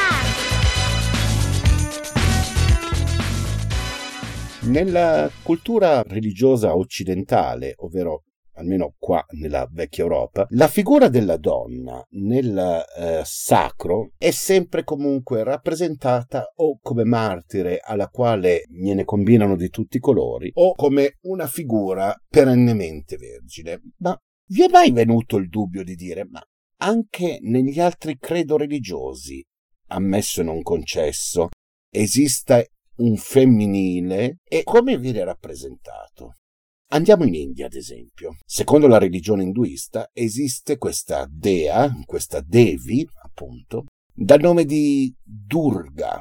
Nella 4.71 5.31
cultura 5.43 6.03
religiosa 6.03 6.77
occidentale, 6.77 7.73
ovvero 7.79 8.25
almeno 8.57 8.93
qua 8.99 9.25
nella 9.31 9.67
vecchia 9.73 10.03
Europa, 10.03 10.47
la 10.51 10.69
figura 10.69 11.09
della 11.09 11.39
donna 11.39 12.07
nel 12.11 12.85
eh, 12.99 13.23
sacro 13.25 14.11
è 14.19 14.33
sempre 14.33 14.85
comunque 14.85 15.43
rappresentata 15.45 16.53
o 16.57 16.79
come 16.83 17.05
martire 17.05 17.81
alla 17.83 18.09
quale 18.09 18.65
gliene 18.69 19.07
combinano 19.07 19.57
di 19.57 19.71
tutti 19.71 19.97
i 19.97 20.01
colori 20.01 20.51
o 20.57 20.75
come 20.75 21.17
una 21.23 21.47
figura 21.47 22.15
perennemente 22.29 23.17
vergine. 23.17 23.81
Ma 24.01 24.15
vi 24.51 24.65
è 24.65 24.69
mai 24.69 24.91
venuto 24.91 25.37
il 25.37 25.49
dubbio 25.49 25.85
di 25.85 25.95
dire, 25.95 26.25
ma 26.25 26.43
anche 26.79 27.39
negli 27.43 27.79
altri 27.79 28.19
credo 28.19 28.57
religiosi, 28.57 29.45
ammesso 29.89 30.41
e 30.41 30.45
non 30.45 30.63
concesso, 30.63 31.49
esiste 31.93 32.73
un 32.97 33.17
femminile 33.17 34.39
e 34.45 34.63
come 34.63 34.99
viene 34.99 35.25
rappresentato? 35.25 36.37
Andiamo 36.93 37.25
in 37.25 37.35
India, 37.35 37.67
ad 37.67 37.75
esempio. 37.75 38.39
Secondo 38.45 38.89
la 38.89 38.99
religione 38.99 39.45
induista 39.45 40.11
esiste 40.13 40.77
questa 40.77 41.27
dea, 41.31 41.89
questa 42.05 42.41
Devi, 42.41 43.09
appunto, 43.23 43.85
dal 44.13 44.41
nome 44.41 44.65
di 44.65 45.15
Durga, 45.23 46.21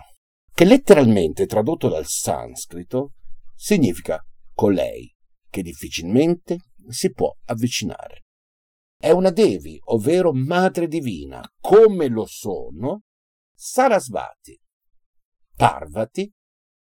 che 0.54 0.65
letteralmente 0.65 1.48
tradotto 1.48 1.89
dal 1.89 2.06
sanscrito 2.06 3.13
significa 3.56 4.24
colei, 4.54 5.12
che 5.50 5.63
difficilmente 5.63 6.60
si 6.89 7.12
può 7.12 7.34
avvicinare. 7.45 8.25
È 8.97 9.12
una 9.12 9.30
Devi, 9.30 9.80
ovvero 9.86 10.34
Madre 10.34 10.88
Divina, 10.88 11.41
come 11.62 12.08
lo 12.08 12.25
sono 12.25 13.04
Sarasvati, 13.56 14.60
Parvati 15.56 16.32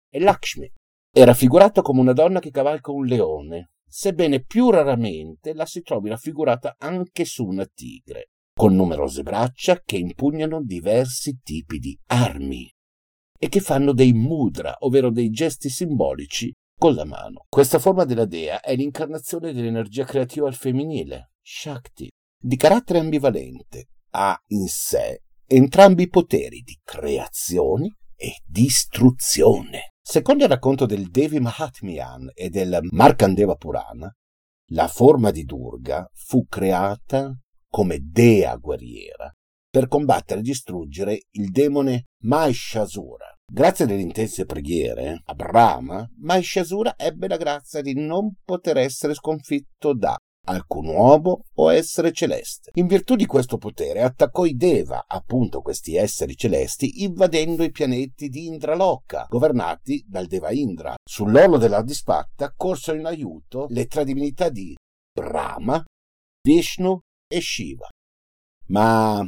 e 0.10 0.20
Lakshmi. 0.20 0.72
È 1.12 1.24
raffigurato 1.24 1.82
come 1.82 2.00
una 2.00 2.14
donna 2.14 2.40
che 2.40 2.52
cavalca 2.52 2.92
un 2.92 3.06
leone, 3.06 3.72
sebbene 3.88 4.44
più 4.44 4.70
raramente 4.70 5.54
la 5.54 5.66
si 5.66 5.82
trovi 5.82 6.10
raffigurata 6.10 6.76
anche 6.78 7.26
su 7.26 7.46
una 7.46 7.66
tigre, 7.66 8.32
con 8.54 8.76
numerose 8.76 9.24
braccia 9.24 9.82
che 9.82 9.98
impugnano 9.98 10.62
diversi 10.62 11.40
tipi 11.42 11.80
di 11.80 11.98
armi 12.08 12.70
e 13.38 13.50
che 13.50 13.60
fanno 13.60 13.94
dei 13.94 14.14
mudra, 14.14 14.76
ovvero 14.80 15.12
dei 15.12 15.30
gesti 15.30 15.70
simbolici 15.70 16.54
con 16.78 16.94
la 16.94 17.06
mano. 17.06 17.46
Questa 17.50 17.80
forma 17.80 18.06
della 18.06 18.26
dea 18.26 18.60
è 18.60 18.76
l'incarnazione 18.76 19.54
dell'energia 19.54 20.04
creativa 20.04 20.48
al 20.48 20.56
femminile, 20.56 21.32
Shakti, 21.42 22.10
di 22.38 22.56
carattere 22.56 23.00
ambivalente, 23.00 23.90
ha 24.12 24.40
in 24.48 24.68
sé 24.68 25.22
entrambi 25.48 26.04
i 26.04 26.10
poteri 26.10 26.62
di 26.62 26.80
creazione 26.84 27.98
e 28.16 28.42
distruzione. 28.46 29.94
Secondo 30.02 30.44
il 30.44 30.50
racconto 30.50 30.86
del 30.86 31.10
Devi 31.10 31.40
Mahatmyan 31.40 32.32
e 32.34 32.50
del 32.50 32.80
Markandeva 32.92 33.56
Purana, 33.56 34.14
la 34.70 34.88
forma 34.88 35.32
di 35.32 35.44
Durga 35.44 36.08
fu 36.14 36.46
creata 36.48 37.36
come 37.68 38.00
dea 38.02 38.56
guerriera 38.56 39.32
per 39.70 39.88
combattere 39.88 40.40
e 40.40 40.44
distruggere 40.44 41.26
il 41.32 41.52
demone 41.52 42.06
Mahishasura. 42.24 43.35
Grazie 43.52 43.86
alle 43.86 44.02
intense 44.02 44.46
preghiere 44.46 45.22
a 45.24 45.34
Brahma, 45.34 46.10
Mahishasura 46.18 46.96
ebbe 46.98 47.28
la 47.28 47.38
grazia 47.38 47.82
di 47.82 47.94
non 47.94 48.36
poter 48.44 48.78
essere 48.78 49.14
sconfitto 49.14 49.94
da 49.94 50.18
alcun 50.48 50.88
uomo 50.88 51.46
o 51.54 51.72
essere 51.72 52.12
celeste. 52.12 52.72
In 52.74 52.88
virtù 52.88 53.16
di 53.16 53.26
questo 53.26 53.58
potere 53.58 54.02
attaccò 54.02 54.46
i 54.46 54.56
Deva, 54.56 55.06
appunto 55.08 55.62
questi 55.62 55.96
esseri 55.96 56.36
celesti, 56.36 57.04
invadendo 57.04 57.64
i 57.64 57.72
pianeti 57.72 58.30
di 58.30 58.48
Indraloka, 58.48 59.26
governati 59.30 60.04
dal 60.08 60.28
Deva 60.28 60.52
Indra. 60.52 60.96
Sull'orlo 61.04 61.58
della 61.58 61.82
disfatta 61.82 62.54
corsero 62.56 62.98
in 62.98 63.06
aiuto 63.06 63.68
le 63.70 63.86
tre 63.86 64.04
divinità 64.04 64.50
di 64.50 64.76
Brahma, 65.14 65.84
Vishnu 66.44 67.00
e 67.28 67.42
Shiva. 67.42 67.88
Ma 68.68 69.26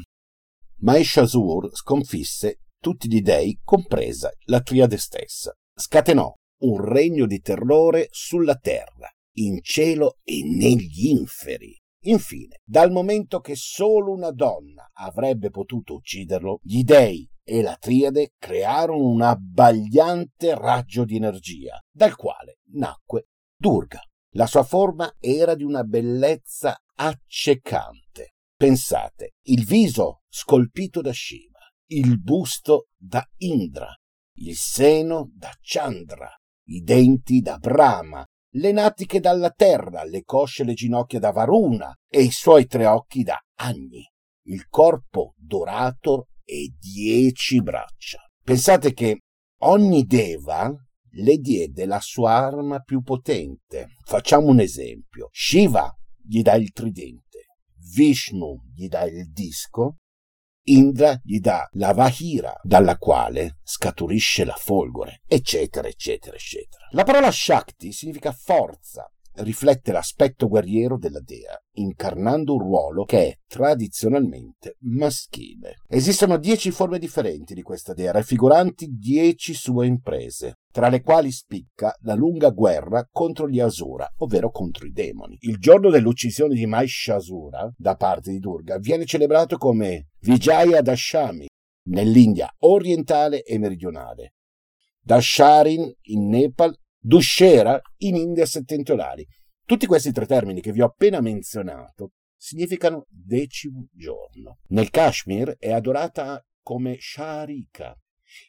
Mahishasur 0.80 1.70
sconfisse 1.76 2.60
tutti 2.80 3.08
gli 3.08 3.22
dei, 3.22 3.60
compresa 3.64 4.32
la 4.46 4.62
triade 4.62 4.98
stessa. 4.98 5.54
Scatenò 5.74 6.34
un 6.60 6.84
regno 6.84 7.26
di 7.26 7.40
terrore 7.40 8.08
sulla 8.12 8.56
terra 8.56 9.10
in 9.38 9.60
cielo 9.62 10.18
e 10.24 10.42
negli 10.44 11.08
inferi. 11.08 11.80
Infine, 12.06 12.62
dal 12.64 12.92
momento 12.92 13.40
che 13.40 13.56
solo 13.56 14.14
una 14.14 14.32
donna 14.32 14.90
avrebbe 14.94 15.50
potuto 15.50 15.96
ucciderlo, 15.96 16.60
gli 16.64 16.84
dei 16.84 17.30
e 17.44 17.62
la 17.62 17.76
triade 17.80 18.34
crearono 18.38 19.08
un 19.08 19.22
abbagliante 19.22 20.56
raggio 20.56 21.06
di 21.06 21.16
energia, 21.16 21.82
dal 21.92 22.16
quale 22.16 22.60
nacque 22.72 23.28
Durga. 23.56 24.02
La 24.36 24.46
sua 24.46 24.64
forma 24.64 25.16
era 25.20 25.56
di 25.56 25.64
una 25.64 25.84
bellezza 25.84 26.80
accecante. 26.96 28.36
Pensate, 28.56 29.36
il 29.44 29.66
viso 29.66 30.22
scolpito 30.28 31.02
da 31.02 31.12
Shiva, 31.14 31.57
il 31.88 32.20
busto 32.20 32.88
da 32.98 33.24
Indra, 33.38 33.94
il 34.40 34.56
seno 34.56 35.30
da 35.34 35.52
Chandra, 35.62 36.30
i 36.70 36.82
denti 36.82 37.40
da 37.40 37.58
Brahma, 37.58 38.26
le 38.56 38.72
natiche 38.72 39.20
dalla 39.20 39.52
terra, 39.52 40.04
le 40.04 40.24
cosce 40.24 40.64
e 40.64 40.66
le 40.66 40.74
ginocchia 40.74 41.20
da 41.20 41.32
Varuna 41.32 41.94
e 42.10 42.24
i 42.24 42.32
suoi 42.32 42.66
tre 42.66 42.86
occhi 42.86 43.24
da 43.24 43.40
Agni, 43.60 44.04
il 44.48 44.68
corpo 44.68 45.34
dorato 45.38 46.28
e 46.44 46.74
dieci 46.80 47.62
braccia. 47.62 48.20
Pensate 48.44 48.94
che 48.94 49.22
ogni 49.62 50.06
deva 50.06 50.74
le 51.12 51.38
diede 51.38 51.86
la 51.86 52.00
sua 52.00 52.34
arma 52.34 52.80
più 52.80 53.02
potente. 53.02 53.88
Facciamo 54.06 54.48
un 54.48 54.60
esempio. 54.60 55.30
Shiva 55.32 55.92
gli 56.22 56.42
dà 56.42 56.56
il 56.56 56.72
tridente, 56.72 57.46
Vishnu 57.94 58.62
gli 58.74 58.88
dà 58.88 59.04
il 59.04 59.32
disco, 59.32 59.98
Indra 60.70 61.18
gli 61.24 61.40
dà 61.40 61.70
la 61.74 61.94
Vahira, 61.94 62.60
dalla 62.62 62.98
quale 62.98 63.60
scaturisce 63.64 64.44
la 64.44 64.56
folgore, 64.58 65.22
eccetera, 65.26 65.88
eccetera, 65.88 66.36
eccetera. 66.36 66.88
La 66.92 67.04
parola 67.04 67.32
Shakti 67.32 67.94
significa 67.94 68.34
forza, 68.34 69.10
riflette 69.38 69.92
l'aspetto 69.92 70.48
guerriero 70.48 70.98
della 70.98 71.22
dea, 71.22 71.58
incarnando 71.74 72.54
un 72.54 72.60
ruolo 72.60 73.04
che 73.04 73.28
è 73.28 73.38
tradizionalmente 73.48 74.76
maschile. 74.82 75.76
Esistono 75.88 76.38
dieci 76.38 76.72
forme 76.72 77.00
differenti 77.00 77.54
di 77.54 77.62
questa 77.62 77.94
dea, 77.94 78.12
raffiguranti 78.12 78.88
dieci 78.98 79.54
sue 79.54 79.88
imprese, 79.88 80.56
tra 80.72 80.90
le 80.90 81.02
quali 81.02 81.32
spicca 81.32 81.96
la 82.02 82.14
lunga 82.14 82.50
guerra 82.50 83.08
contro 83.12 83.48
gli 83.48 83.60
Asura, 83.60 84.08
ovvero 84.18 84.50
contro 84.52 84.86
i 84.86 84.92
demoni. 84.92 85.38
Il 85.42 85.58
giorno 85.58 85.90
dell'uccisione 85.90 86.54
di 86.54 86.66
Mahishasura 86.66 87.72
da 87.76 87.96
parte 87.96 88.32
di 88.32 88.40
Durga 88.40 88.78
viene 88.78 89.06
celebrato 89.06 89.58
come 89.58 90.10
Vijaya 90.20 90.82
Dashami 90.82 91.48
nell'India 91.90 92.54
orientale 92.60 93.44
e 93.44 93.58
meridionale, 93.58 94.34
Dasharin 95.08 95.90
in 96.02 96.28
Nepal 96.28 96.78
Dushera 97.00 97.80
in 97.98 98.16
India 98.16 98.46
settentrionali. 98.46 99.26
Tutti 99.66 99.86
questi 99.86 100.12
tre 100.12 100.26
termini 100.26 100.62
che 100.62 100.72
vi 100.72 100.82
ho 100.82 100.86
appena 100.86 101.22
menzionato 101.22 102.12
significano 102.36 103.06
decimo 103.10 103.88
giorno. 103.92 104.60
Nel 104.70 104.90
Kashmir 104.90 105.56
è 105.58 105.72
adorata 105.72 106.44
come 106.62 106.98
Sharika. 107.00 107.98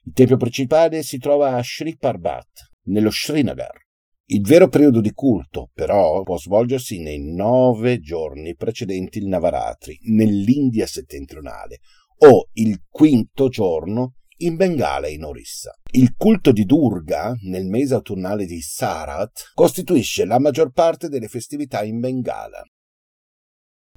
Il 0.05 0.13
tempio 0.13 0.37
principale 0.37 1.03
si 1.03 1.19
trova 1.19 1.57
a 1.57 1.63
Sri 1.63 1.97
Parbat, 1.97 2.71
nello 2.85 3.11
Srinagar. 3.11 3.87
Il 4.31 4.43
vero 4.43 4.69
periodo 4.69 5.01
di 5.01 5.13
culto, 5.13 5.71
però, 5.73 6.23
può 6.23 6.37
svolgersi 6.37 7.01
nei 7.01 7.33
nove 7.33 7.99
giorni 8.01 8.55
precedenti 8.57 9.19
il 9.19 9.27
Navaratri, 9.27 9.99
nell'India 10.11 10.87
settentrionale, 10.87 11.79
o 12.19 12.49
il 12.55 12.83
quinto 12.89 13.49
giorno 13.49 14.17
in 14.39 14.57
Bengala 14.57 15.07
e 15.07 15.13
in 15.13 15.25
Orissa. 15.25 15.73
Il 15.93 16.15
culto 16.17 16.53
di 16.53 16.65
Durga, 16.65 17.35
nel 17.43 17.67
mese 17.67 17.95
autunnale 17.95 18.47
di 18.47 18.61
Sarat, 18.61 19.53
costituisce 19.55 20.25
la 20.25 20.39
maggior 20.39 20.71
parte 20.73 21.09
delle 21.09 21.29
festività 21.29 21.83
in 21.83 22.01
Bengala. 22.01 22.63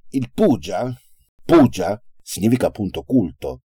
Il 0.10 0.32
Puja, 0.34 0.93
Puja 1.43 2.01
significa 2.21 2.67
appunto 2.67 3.04
culto, 3.04 3.63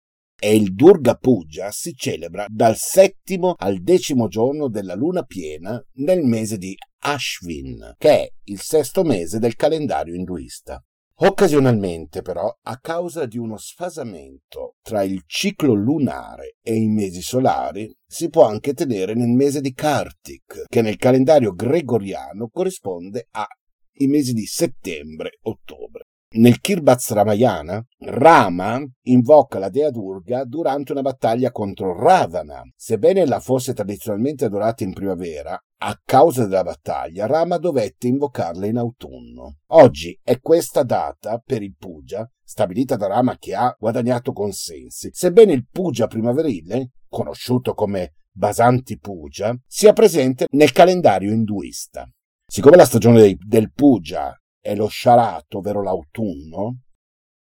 e 0.42 0.56
il 0.56 0.74
Durga 0.74 1.16
Puja 1.16 1.70
si 1.70 1.94
celebra 1.94 2.46
dal 2.48 2.76
settimo 2.76 3.54
al 3.58 3.82
decimo 3.82 4.26
giorno 4.26 4.68
della 4.68 4.94
luna 4.94 5.22
piena 5.22 5.82
nel 5.96 6.22
mese 6.24 6.56
di 6.56 6.74
Ashvin, 7.02 7.94
che 7.98 8.10
è 8.10 8.32
il 8.44 8.60
sesto 8.60 9.02
mese 9.04 9.38
del 9.38 9.54
calendario 9.54 10.14
induista. 10.14 10.82
Occasionalmente, 11.22 12.22
però, 12.22 12.50
a 12.62 12.78
causa 12.78 13.26
di 13.26 13.36
uno 13.36 13.58
sfasamento 13.58 14.76
tra 14.80 15.02
il 15.02 15.22
ciclo 15.26 15.74
lunare 15.74 16.56
e 16.62 16.74
i 16.74 16.88
mesi 16.88 17.20
solari, 17.20 17.94
si 18.06 18.30
può 18.30 18.46
anche 18.46 18.72
tenere 18.72 19.12
nel 19.12 19.28
mese 19.28 19.60
di 19.60 19.74
Kartik, 19.74 20.64
che 20.66 20.80
nel 20.80 20.96
calendario 20.96 21.52
gregoriano 21.52 22.48
corrisponde 22.48 23.28
ai 23.32 24.06
mesi 24.06 24.32
di 24.32 24.46
settembre-ottobre. 24.46 26.04
Nel 26.32 26.60
Kirbaz 26.60 27.10
Ramayana, 27.10 27.84
Rama 27.98 28.80
invoca 29.06 29.58
la 29.58 29.68
dea 29.68 29.90
Durga 29.90 30.44
durante 30.44 30.92
una 30.92 31.02
battaglia 31.02 31.50
contro 31.50 31.92
Ravana. 31.98 32.62
Sebbene 32.76 33.26
la 33.26 33.40
fosse 33.40 33.74
tradizionalmente 33.74 34.44
adorata 34.44 34.84
in 34.84 34.92
primavera, 34.92 35.60
a 35.78 36.00
causa 36.04 36.46
della 36.46 36.62
battaglia, 36.62 37.26
Rama 37.26 37.56
dovette 37.56 38.06
invocarla 38.06 38.66
in 38.66 38.76
autunno. 38.76 39.56
Oggi 39.70 40.16
è 40.22 40.38
questa 40.38 40.84
data 40.84 41.42
per 41.44 41.62
il 41.62 41.74
Puja, 41.76 42.30
stabilita 42.44 42.94
da 42.94 43.08
Rama 43.08 43.36
che 43.36 43.56
ha 43.56 43.74
guadagnato 43.76 44.30
consensi, 44.32 45.10
sebbene 45.12 45.52
il 45.52 45.66
Puja 45.68 46.06
primaverile, 46.06 46.92
conosciuto 47.08 47.74
come 47.74 48.12
Basanti 48.30 49.00
Puja, 49.00 49.52
sia 49.66 49.92
presente 49.92 50.46
nel 50.50 50.70
calendario 50.70 51.32
induista. 51.32 52.08
Siccome 52.46 52.76
la 52.76 52.84
stagione 52.84 53.36
del 53.36 53.72
Puja 53.72 54.39
è 54.60 54.74
lo 54.74 54.88
Sharat, 54.88 55.54
ovvero 55.54 55.82
l'autunno, 55.82 56.80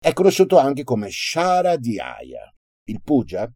è 0.01 0.13
conosciuto 0.13 0.57
anche 0.57 0.83
come 0.83 1.09
Sharadiaya. 1.09 2.53
Il 2.85 3.01
Puja 3.03 3.51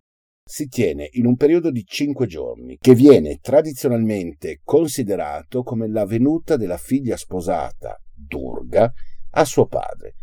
si 0.46 0.68
tiene 0.68 1.08
in 1.14 1.26
un 1.26 1.38
periodo 1.38 1.72
di 1.72 1.86
cinque 1.86 2.28
giorni, 2.28 2.78
che 2.78 2.94
viene 2.94 3.38
tradizionalmente 3.38 4.60
considerato 4.64 5.64
come 5.64 5.88
la 5.88 6.06
venuta 6.06 6.58
della 6.58 6.78
figlia 6.78 7.16
sposata, 7.16 7.98
Durga, 8.14 8.92
a 9.36 9.46
suo 9.46 9.66
padre, 9.68 10.16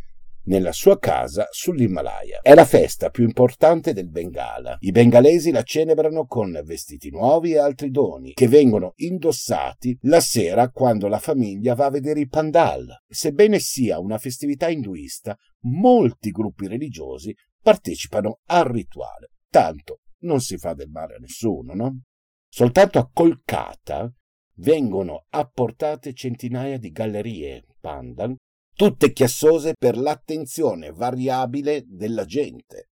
nella 0.51 0.73
sua 0.73 0.99
casa 0.99 1.47
sull'Himalaya. 1.49 2.41
È 2.43 2.55
la 2.55 2.65
festa 2.65 3.11
più 3.11 3.23
importante 3.25 3.93
del 3.93 4.11
Bengala. 4.11 4.79
I 4.81 4.91
bengalesi 4.91 5.53
la 5.53 5.63
celebrano 5.63 6.27
con 6.27 6.61
vestiti 6.65 7.09
nuovi 7.11 7.53
e 7.53 7.59
altri 7.59 7.91
doni, 7.91 8.33
che 8.33 8.49
vengono 8.49 8.95
indossati 8.97 9.97
la 10.03 10.19
sera 10.19 10.71
quando 10.71 11.07
la 11.07 11.21
famiglia 11.21 11.77
va 11.77 11.87
a 11.87 11.91
vedere 11.91 12.19
i 12.19 12.27
pandal. 12.27 12.89
Sebbene 13.09 13.61
sia 13.61 14.01
una 14.01 14.19
festività 14.19 14.69
induista, 14.69 15.37
molti 15.67 16.31
gruppi 16.31 16.67
religiosi 16.67 17.33
partecipano 17.63 18.41
al 18.47 18.65
rituale. 18.65 19.31
Tanto 19.49 20.01
non 20.23 20.41
si 20.41 20.57
fa 20.57 20.75
del 20.75 20.91
male 20.91 21.15
a 21.15 21.19
nessuno, 21.19 21.75
no? 21.75 22.01
Soltanto 22.49 22.99
a 22.99 23.09
Kolkata 23.09 24.13
vengono 24.57 25.27
apportate 25.29 26.13
centinaia 26.13 26.77
di 26.77 26.91
gallerie 26.91 27.67
pandal 27.81 28.35
tutte 28.75 29.13
chiassose 29.13 29.75
per 29.79 29.97
l'attenzione 29.97 30.91
variabile 30.93 31.85
della 31.87 32.25
gente. 32.25 32.91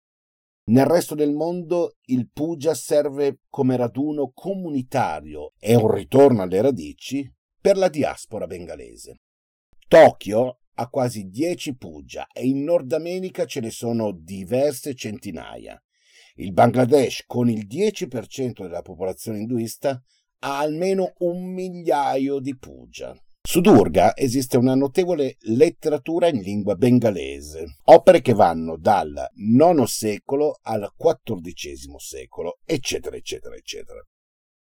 Nel 0.66 0.86
resto 0.86 1.14
del 1.14 1.32
mondo 1.32 1.96
il 2.06 2.30
puja 2.32 2.72
serve 2.72 3.40
come 3.50 3.76
raduno 3.76 4.30
comunitario 4.32 5.52
e 5.58 5.74
un 5.74 5.90
ritorno 5.90 6.42
alle 6.42 6.62
radici 6.62 7.30
per 7.60 7.76
la 7.76 7.88
diaspora 7.88 8.46
bengalese. 8.46 9.20
Tokyo 9.86 10.60
ha 10.76 10.88
quasi 10.88 11.28
10 11.28 11.76
puja 11.76 12.26
e 12.32 12.46
in 12.46 12.64
Nord 12.64 12.92
America 12.92 13.44
ce 13.44 13.60
ne 13.60 13.70
sono 13.70 14.10
diverse 14.12 14.94
centinaia. 14.94 15.80
Il 16.36 16.52
Bangladesh, 16.52 17.24
con 17.26 17.48
il 17.48 17.66
10% 17.66 18.62
della 18.62 18.82
popolazione 18.82 19.38
induista, 19.38 20.02
ha 20.40 20.58
almeno 20.58 21.12
un 21.18 21.52
migliaio 21.52 22.40
di 22.40 22.56
puja. 22.56 23.14
Su 23.46 23.60
Durga 23.60 24.16
esiste 24.16 24.56
una 24.56 24.74
notevole 24.74 25.36
letteratura 25.40 26.28
in 26.28 26.40
lingua 26.40 26.76
bengalese, 26.76 27.76
opere 27.84 28.22
che 28.22 28.32
vanno 28.32 28.78
dal 28.78 29.14
IX 29.34 29.82
secolo 29.82 30.60
al 30.62 30.90
XIV 30.96 31.94
secolo, 31.98 32.60
eccetera, 32.64 33.16
eccetera, 33.16 33.54
eccetera. 33.54 34.00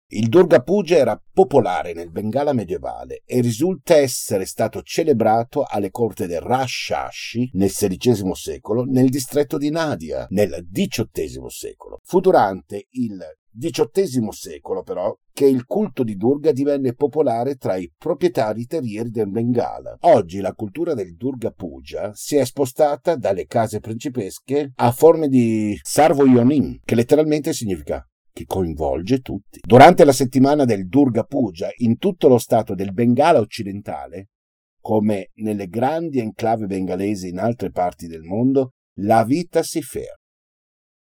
Il 0.08 0.28
Durga 0.28 0.62
Puja 0.62 0.96
era 0.96 1.20
popolare 1.32 1.92
nel 1.92 2.10
Bengala 2.10 2.52
medievale 2.52 3.22
e 3.24 3.40
risulta 3.40 3.94
essere 3.94 4.44
stato 4.46 4.82
celebrato 4.82 5.62
alle 5.62 5.90
corte 5.90 6.26
del 6.26 6.40
Rajshahi 6.40 7.50
nel 7.52 7.70
XVI 7.70 8.34
secolo 8.34 8.82
nel 8.82 9.08
distretto 9.08 9.58
di 9.58 9.70
Nadia 9.70 10.26
nel 10.30 10.66
XVIII 10.70 11.48
secolo. 11.48 12.00
Fu 12.02 12.18
durante 12.18 12.88
il 12.90 13.18
XVIII 13.58 14.28
secolo, 14.30 14.82
però, 14.82 15.16
che 15.32 15.46
il 15.46 15.64
culto 15.64 16.02
di 16.02 16.16
Durga 16.16 16.52
divenne 16.52 16.94
popolare 16.94 17.56
tra 17.56 17.76
i 17.76 17.90
proprietari 17.96 18.66
terrieri 18.66 19.10
del 19.10 19.30
Bengala. 19.30 19.96
Oggi 20.00 20.40
la 20.40 20.52
cultura 20.52 20.94
del 20.94 21.14
Durga 21.16 21.50
Puja 21.50 22.12
si 22.14 22.36
è 22.36 22.44
spostata 22.44 23.16
dalle 23.16 23.46
case 23.46 23.80
principesche 23.80 24.72
a 24.74 24.92
forme 24.92 25.28
di 25.28 25.78
Sarvoyonim, 25.82 26.80
che 26.84 26.94
letteralmente 26.94 27.52
significa 27.52 28.06
che 28.32 28.44
coinvolge 28.44 29.20
tutti. 29.20 29.60
Durante 29.64 30.04
la 30.04 30.12
settimana 30.12 30.66
del 30.66 30.88
Durga 30.88 31.22
Puja, 31.22 31.70
in 31.76 31.96
tutto 31.96 32.28
lo 32.28 32.36
stato 32.36 32.74
del 32.74 32.92
Bengala 32.92 33.38
occidentale, 33.38 34.28
come 34.78 35.30
nelle 35.36 35.68
grandi 35.68 36.20
enclave 36.20 36.66
bengalesi 36.66 37.28
in 37.28 37.38
altre 37.38 37.70
parti 37.70 38.06
del 38.06 38.22
mondo, 38.22 38.74
la 39.00 39.24
vita 39.24 39.62
si 39.62 39.80
ferma. 39.80 40.14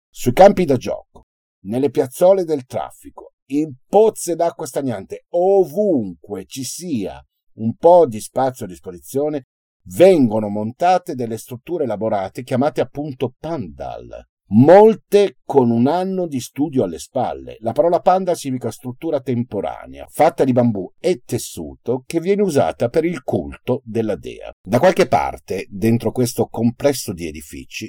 Sui 0.07 0.33
campi 0.33 0.65
da 0.65 0.77
gioco, 0.77 1.23
nelle 1.65 1.89
piazzole 1.89 2.43
del 2.43 2.65
traffico, 2.65 3.33
in 3.51 3.73
pozze 3.87 4.35
d'acqua 4.35 4.65
stagnante, 4.65 5.25
ovunque 5.29 6.45
ci 6.45 6.63
sia 6.63 7.23
un 7.55 7.75
po' 7.75 8.05
di 8.05 8.19
spazio 8.19 8.65
a 8.65 8.67
disposizione, 8.67 9.47
vengono 9.87 10.49
montate 10.49 11.13
delle 11.15 11.37
strutture 11.37 11.83
elaborate 11.83 12.43
chiamate 12.43 12.81
appunto 12.81 13.35
pandal, 13.39 14.09
molte 14.49 15.37
con 15.43 15.71
un 15.71 15.87
anno 15.87 16.27
di 16.27 16.39
studio 16.39 16.83
alle 16.83 16.99
spalle. 16.99 17.57
La 17.59 17.71
parola 17.71 17.99
panda 17.99 18.35
significa 18.35 18.71
struttura 18.71 19.21
temporanea, 19.21 20.05
fatta 20.09 20.43
di 20.43 20.51
bambù 20.51 20.91
e 20.99 21.21
tessuto, 21.23 22.03
che 22.05 22.19
viene 22.19 22.41
usata 22.41 22.89
per 22.89 23.05
il 23.05 23.21
culto 23.21 23.81
della 23.83 24.15
dea. 24.15 24.51
Da 24.61 24.79
qualche 24.79 25.07
parte, 25.07 25.65
dentro 25.69 26.11
questo 26.11 26.47
complesso 26.47 27.13
di 27.13 27.27
edifici, 27.27 27.87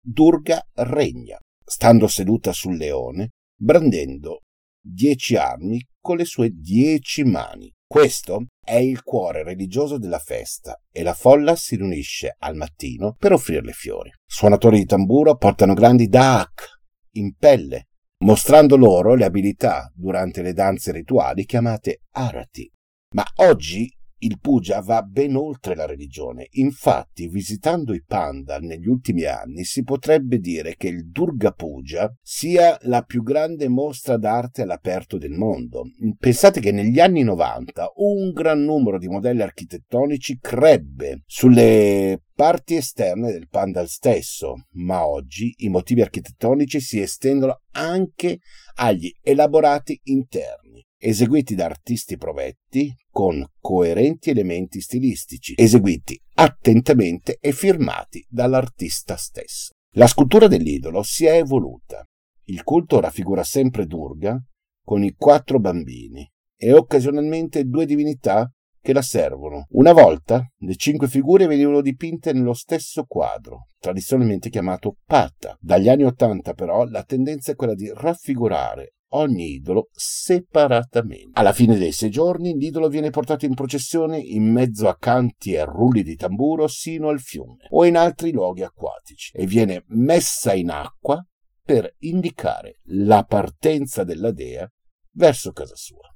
Durga 0.00 0.64
regna, 0.74 1.38
stando 1.68 2.08
seduta 2.08 2.52
sul 2.52 2.76
leone, 2.76 3.30
brandendo 3.54 4.40
dieci 4.80 5.36
armi 5.36 5.84
con 6.00 6.16
le 6.16 6.24
sue 6.24 6.50
dieci 6.52 7.24
mani. 7.24 7.72
Questo 7.86 8.46
è 8.62 8.76
il 8.76 9.02
cuore 9.02 9.42
religioso 9.42 9.98
della 9.98 10.18
festa 10.18 10.78
e 10.92 11.02
la 11.02 11.14
folla 11.14 11.56
si 11.56 11.76
riunisce 11.76 12.34
al 12.38 12.54
mattino 12.54 13.14
per 13.18 13.32
offrirle 13.32 13.72
fiori. 13.72 14.10
Suonatori 14.26 14.78
di 14.78 14.84
tamburo 14.84 15.36
portano 15.36 15.74
grandi 15.74 16.06
daak 16.06 16.80
in 17.12 17.34
pelle, 17.34 17.88
mostrando 18.24 18.76
loro 18.76 19.14
le 19.14 19.24
abilità 19.24 19.90
durante 19.94 20.42
le 20.42 20.52
danze 20.52 20.92
rituali 20.92 21.44
chiamate 21.44 22.02
arati. 22.12 22.70
Ma 23.14 23.24
oggi 23.36 23.90
il 24.18 24.38
puja 24.40 24.80
va 24.80 25.02
ben 25.02 25.36
oltre 25.36 25.74
la 25.74 25.86
religione. 25.86 26.48
Infatti, 26.52 27.28
visitando 27.28 27.94
i 27.94 28.02
panda 28.04 28.58
negli 28.58 28.86
ultimi 28.86 29.24
anni, 29.24 29.64
si 29.64 29.82
potrebbe 29.82 30.38
dire 30.38 30.76
che 30.76 30.88
il 30.88 31.08
Durga 31.10 31.52
Puja 31.52 32.12
sia 32.20 32.76
la 32.82 33.02
più 33.02 33.22
grande 33.22 33.68
mostra 33.68 34.16
d'arte 34.16 34.62
all'aperto 34.62 35.18
del 35.18 35.32
mondo. 35.32 35.84
Pensate 36.18 36.60
che 36.60 36.72
negli 36.72 37.00
anni 37.00 37.22
90 37.22 37.92
un 37.96 38.32
gran 38.32 38.62
numero 38.62 38.98
di 38.98 39.08
modelli 39.08 39.42
architettonici 39.42 40.38
crebbe 40.40 41.22
sulle 41.26 42.20
parti 42.34 42.76
esterne 42.76 43.32
del 43.32 43.48
pandal 43.48 43.88
stesso, 43.88 44.66
ma 44.72 45.06
oggi 45.06 45.54
i 45.58 45.68
motivi 45.68 46.02
architettonici 46.02 46.80
si 46.80 47.00
estendono 47.00 47.62
anche 47.72 48.38
agli 48.76 49.12
elaborati 49.22 50.00
interni 50.04 50.86
eseguiti 50.98 51.54
da 51.54 51.66
artisti 51.66 52.16
provetti 52.16 52.92
con 53.10 53.44
coerenti 53.60 54.30
elementi 54.30 54.80
stilistici, 54.80 55.54
eseguiti 55.56 56.20
attentamente 56.34 57.38
e 57.40 57.52
firmati 57.52 58.24
dall'artista 58.28 59.16
stesso. 59.16 59.72
La 59.92 60.06
scultura 60.06 60.48
dell'idolo 60.48 61.02
si 61.02 61.24
è 61.24 61.36
evoluta. 61.36 62.04
Il 62.44 62.62
culto 62.62 63.00
raffigura 63.00 63.42
sempre 63.44 63.86
Durga 63.86 64.38
con 64.84 65.04
i 65.04 65.14
quattro 65.14 65.60
bambini 65.60 66.28
e 66.56 66.72
occasionalmente 66.72 67.64
due 67.64 67.86
divinità 67.86 68.50
che 68.80 68.92
la 68.92 69.02
servono. 69.02 69.66
Una 69.70 69.92
volta 69.92 70.50
le 70.58 70.76
cinque 70.76 71.08
figure 71.08 71.46
venivano 71.46 71.80
dipinte 71.80 72.32
nello 72.32 72.54
stesso 72.54 73.04
quadro, 73.04 73.68
tradizionalmente 73.78 74.48
chiamato 74.48 74.96
Pata. 75.04 75.56
Dagli 75.60 75.88
anni 75.88 76.04
Ottanta 76.04 76.54
però 76.54 76.84
la 76.84 77.02
tendenza 77.04 77.52
è 77.52 77.54
quella 77.54 77.74
di 77.74 77.90
raffigurare 77.94 78.94
ogni 79.10 79.52
idolo 79.52 79.88
separatamente. 79.92 81.38
Alla 81.38 81.52
fine 81.52 81.76
dei 81.76 81.92
sei 81.92 82.10
giorni 82.10 82.54
l'idolo 82.54 82.88
viene 82.88 83.10
portato 83.10 83.44
in 83.44 83.54
processione 83.54 84.18
in 84.18 84.50
mezzo 84.50 84.88
a 84.88 84.96
canti 84.96 85.54
e 85.54 85.64
rulli 85.64 86.02
di 86.02 86.16
tamburo 86.16 86.66
sino 86.66 87.08
al 87.08 87.20
fiume 87.20 87.66
o 87.70 87.84
in 87.84 87.96
altri 87.96 88.32
luoghi 88.32 88.62
acquatici 88.62 89.36
e 89.36 89.46
viene 89.46 89.84
messa 89.88 90.52
in 90.52 90.70
acqua 90.70 91.24
per 91.62 91.94
indicare 91.98 92.80
la 92.84 93.24
partenza 93.24 94.04
della 94.04 94.32
dea 94.32 94.70
verso 95.12 95.52
casa 95.52 95.76
sua. 95.76 96.08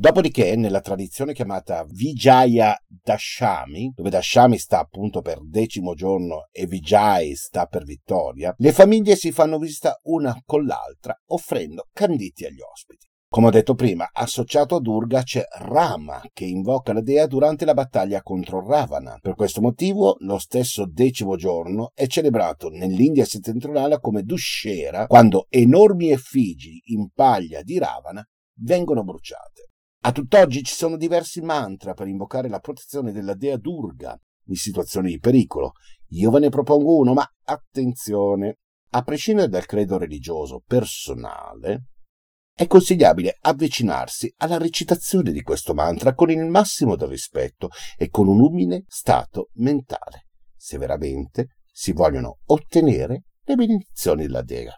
Dopodiché, 0.00 0.56
nella 0.56 0.80
tradizione 0.80 1.34
chiamata 1.34 1.84
Vijaya 1.86 2.74
Dashami, 2.86 3.92
dove 3.94 4.08
Dashami 4.08 4.56
sta 4.56 4.78
appunto 4.78 5.20
per 5.20 5.40
decimo 5.46 5.92
giorno 5.92 6.48
e 6.52 6.64
Vijay 6.64 7.34
sta 7.34 7.66
per 7.66 7.84
vittoria, 7.84 8.54
le 8.56 8.72
famiglie 8.72 9.14
si 9.14 9.30
fanno 9.30 9.58
visita 9.58 10.00
una 10.04 10.34
con 10.46 10.64
l'altra 10.64 11.14
offrendo 11.26 11.88
canditi 11.92 12.46
agli 12.46 12.62
ospiti. 12.62 13.08
Come 13.28 13.48
ho 13.48 13.50
detto 13.50 13.74
prima, 13.74 14.08
associato 14.10 14.76
a 14.76 14.80
Durga 14.80 15.22
c'è 15.22 15.44
Rama, 15.58 16.22
che 16.32 16.46
invoca 16.46 16.94
la 16.94 17.02
dea 17.02 17.26
durante 17.26 17.66
la 17.66 17.74
battaglia 17.74 18.22
contro 18.22 18.66
Ravana. 18.66 19.18
Per 19.20 19.34
questo 19.34 19.60
motivo, 19.60 20.16
lo 20.20 20.38
stesso 20.38 20.86
decimo 20.86 21.36
giorno 21.36 21.90
è 21.92 22.06
celebrato 22.06 22.70
nell'India 22.70 23.26
settentrionale 23.26 24.00
come 24.00 24.22
Dushera, 24.22 25.06
quando 25.06 25.44
enormi 25.50 26.10
effigi 26.10 26.80
in 26.86 27.10
paglia 27.12 27.60
di 27.60 27.78
Ravana 27.78 28.26
vengono 28.62 29.04
bruciate. 29.04 29.49
A 30.02 30.12
tutt'oggi 30.12 30.62
ci 30.62 30.74
sono 30.74 30.96
diversi 30.96 31.42
mantra 31.42 31.92
per 31.92 32.06
invocare 32.06 32.48
la 32.48 32.58
protezione 32.58 33.12
della 33.12 33.34
dea 33.34 33.58
Durga 33.58 34.18
in 34.46 34.56
situazioni 34.56 35.10
di 35.10 35.18
pericolo. 35.18 35.72
Io 36.12 36.30
ve 36.30 36.38
ne 36.38 36.48
propongo 36.48 36.96
uno, 36.96 37.12
ma 37.12 37.30
attenzione, 37.44 38.60
a 38.92 39.02
prescindere 39.02 39.48
dal 39.48 39.66
credo 39.66 39.98
religioso 39.98 40.62
personale, 40.66 41.88
è 42.54 42.66
consigliabile 42.66 43.36
avvicinarsi 43.40 44.32
alla 44.38 44.56
recitazione 44.56 45.32
di 45.32 45.42
questo 45.42 45.74
mantra 45.74 46.14
con 46.14 46.30
il 46.30 46.46
massimo 46.46 46.96
del 46.96 47.08
rispetto 47.08 47.68
e 47.98 48.08
con 48.08 48.26
un 48.26 48.40
umile 48.40 48.84
stato 48.86 49.50
mentale, 49.56 50.28
se 50.56 50.78
veramente 50.78 51.56
si 51.70 51.92
vogliono 51.92 52.38
ottenere 52.46 53.24
le 53.44 53.54
benedizioni 53.54 54.22
della 54.22 54.42
dea. 54.42 54.74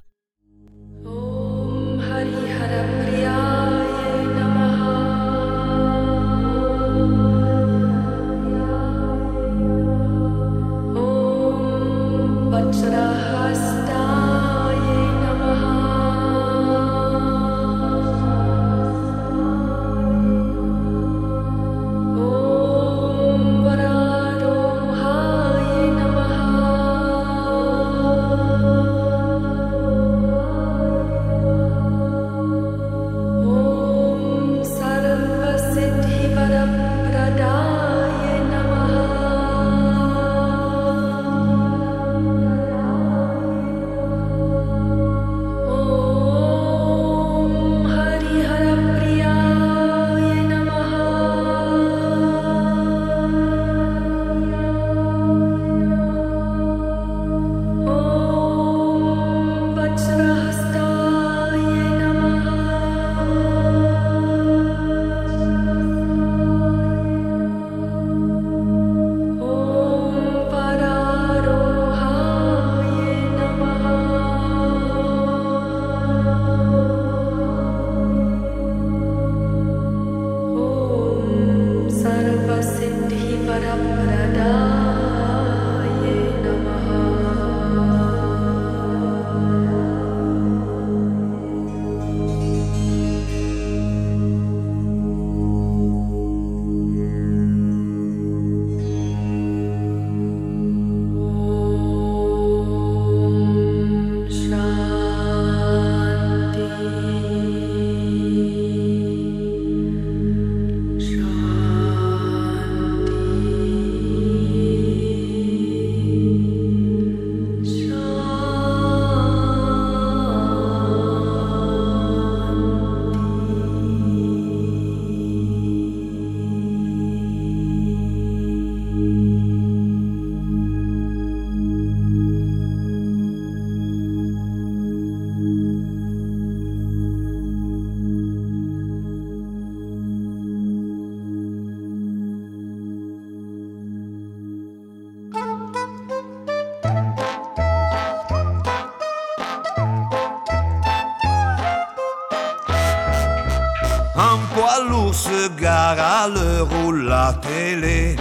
Télé 157.41 158.17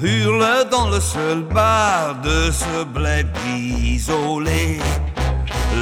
hurle 0.00 0.68
dans 0.70 0.88
le 0.88 1.00
seul 1.00 1.42
bar 1.42 2.16
de 2.22 2.50
ce 2.50 2.84
bled 2.84 3.28
isolé. 3.46 4.78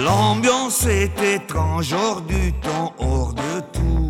L'ambiance 0.05 0.87
est 0.87 1.21
étrange, 1.23 1.93
hors 1.93 2.21
du 2.21 2.53
temps, 2.55 2.93
hors 2.99 3.33
de 3.33 3.61
tout. 3.73 4.09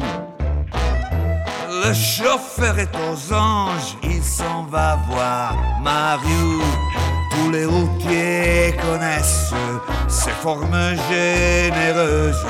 Le 1.85 1.93
chauffeur 1.93 2.79
est 2.79 2.95
aux 2.97 3.35
anges, 3.35 3.97
il 4.03 4.23
s'en 4.23 4.65
va 4.65 4.99
voir 5.09 5.55
Mario. 5.83 6.63
Tous 7.31 7.51
les 7.51 7.67
ses 10.45 10.51
formes 10.51 10.97
généreuses, 11.09 12.47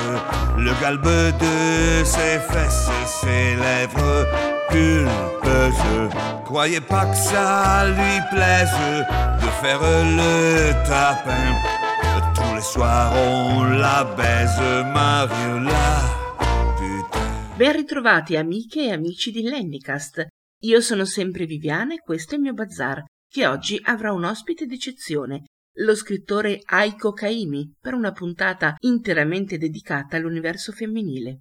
le 0.59 0.73
galbe 0.81 1.05
de 1.39 2.05
ses 2.05 2.41
fesses, 2.51 2.91
ses 3.07 3.55
lèvres 3.55 4.27
pulpeuses. 4.69 6.11
Croyez 6.45 6.81
pas 6.81 7.07
que 7.07 7.17
ça 7.17 7.87
lui 7.87 8.19
plaise 8.33 8.79
de 9.43 9.49
faire 9.63 9.81
le 9.81 10.73
tapin. 10.89 11.55
Tous 12.35 12.55
les 12.57 12.63
soirs 12.63 13.13
on 13.15 13.79
la 13.79 14.05
baise, 14.17 14.85
Mariola. 14.93 16.23
Ben 17.57 17.73
ritrovati 17.73 18.37
amiche 18.37 18.87
e 18.87 18.91
amici 18.91 19.31
di 19.31 19.43
Lennicast. 19.43 20.27
Io 20.65 20.81
sono 20.81 21.05
sempre 21.05 21.47
Viviana 21.47 21.95
e 21.95 21.99
questo 21.99 22.35
è 22.35 22.39
il 22.39 22.43
mio 22.43 22.55
bazar, 22.55 23.05
che 23.29 23.47
oggi 23.47 23.81
avrà 23.85 24.13
un 24.13 24.25
ospite 24.25 24.67
d'eccezione, 24.67 25.45
lo 25.79 25.95
scrittore 25.95 26.61
Aiko 26.65 27.13
Kaimi, 27.13 27.77
per 27.81 27.95
una 27.95 28.13
puntata 28.13 28.77
interamente 28.81 29.59
dedicata 29.59 30.17
all'universo 30.17 30.73
femminile. 30.73 31.41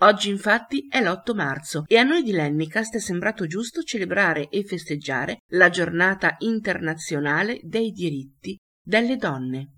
Oggi 0.00 0.28
infatti 0.28 0.86
è 0.88 1.00
l'8 1.00 1.34
marzo 1.34 1.84
e 1.86 1.96
a 1.96 2.02
noi 2.02 2.22
di 2.22 2.32
Lennicast 2.32 2.96
è 2.96 2.98
sembrato 2.98 3.46
giusto 3.46 3.82
celebrare 3.82 4.48
e 4.48 4.64
festeggiare 4.64 5.38
la 5.52 5.70
giornata 5.70 6.34
internazionale 6.40 7.60
dei 7.62 7.90
diritti 7.90 8.56
delle 8.84 9.16
donne. 9.16 9.76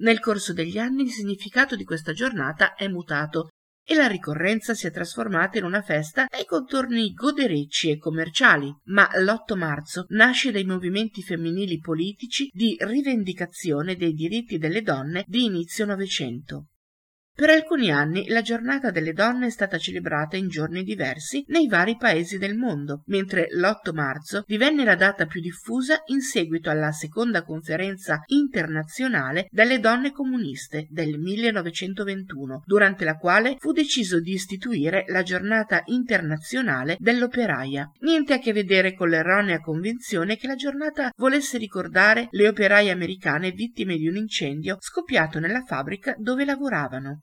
Nel 0.00 0.18
corso 0.18 0.52
degli 0.52 0.78
anni 0.78 1.02
il 1.02 1.10
significato 1.10 1.76
di 1.76 1.84
questa 1.84 2.12
giornata 2.12 2.74
è 2.74 2.88
mutato 2.88 3.48
e 3.84 3.94
la 3.94 4.06
ricorrenza 4.06 4.74
si 4.74 4.86
è 4.86 4.90
trasformata 4.90 5.58
in 5.58 5.64
una 5.64 5.82
festa 5.82 6.26
dai 6.28 6.44
contorni 6.44 7.12
goderecci 7.12 7.90
e 7.90 7.98
commerciali, 7.98 8.74
ma 8.84 9.08
l'8 9.14 9.56
marzo 9.56 10.06
nasce 10.08 10.50
dai 10.50 10.64
movimenti 10.64 11.22
femminili 11.22 11.78
politici 11.78 12.48
di 12.52 12.76
rivendicazione 12.80 13.96
dei 13.96 14.12
diritti 14.12 14.58
delle 14.58 14.82
donne 14.82 15.24
di 15.26 15.44
inizio 15.44 15.84
Novecento. 15.84 16.68
Per 17.34 17.48
alcuni 17.48 17.90
anni 17.90 18.28
la 18.28 18.42
giornata 18.42 18.90
delle 18.90 19.14
donne 19.14 19.46
è 19.46 19.50
stata 19.50 19.78
celebrata 19.78 20.36
in 20.36 20.48
giorni 20.48 20.82
diversi 20.82 21.42
nei 21.48 21.66
vari 21.66 21.96
paesi 21.96 22.36
del 22.36 22.54
mondo, 22.54 23.02
mentre 23.06 23.48
l'8 23.50 23.94
marzo 23.94 24.44
divenne 24.46 24.84
la 24.84 24.94
data 24.94 25.24
più 25.24 25.40
diffusa 25.40 26.02
in 26.06 26.20
seguito 26.20 26.68
alla 26.68 26.92
seconda 26.92 27.42
conferenza 27.42 28.20
internazionale 28.26 29.48
delle 29.50 29.80
donne 29.80 30.12
comuniste 30.12 30.86
del 30.90 31.18
1921, 31.18 32.64
durante 32.66 33.06
la 33.06 33.16
quale 33.16 33.56
fu 33.58 33.72
deciso 33.72 34.20
di 34.20 34.32
istituire 34.32 35.04
la 35.08 35.22
giornata 35.22 35.82
internazionale 35.86 36.96
dell'operaia. 37.00 37.90
Niente 38.00 38.34
a 38.34 38.38
che 38.38 38.52
vedere 38.52 38.92
con 38.92 39.08
l'erronea 39.08 39.58
convinzione 39.58 40.36
che 40.36 40.46
la 40.46 40.54
giornata 40.54 41.10
volesse 41.16 41.56
ricordare 41.56 42.28
le 42.30 42.46
operaie 42.46 42.90
americane 42.90 43.52
vittime 43.52 43.96
di 43.96 44.06
un 44.06 44.16
incendio 44.16 44.76
scoppiato 44.78 45.38
nella 45.38 45.64
fabbrica 45.64 46.14
dove 46.18 46.44
lavoravano. 46.44 47.21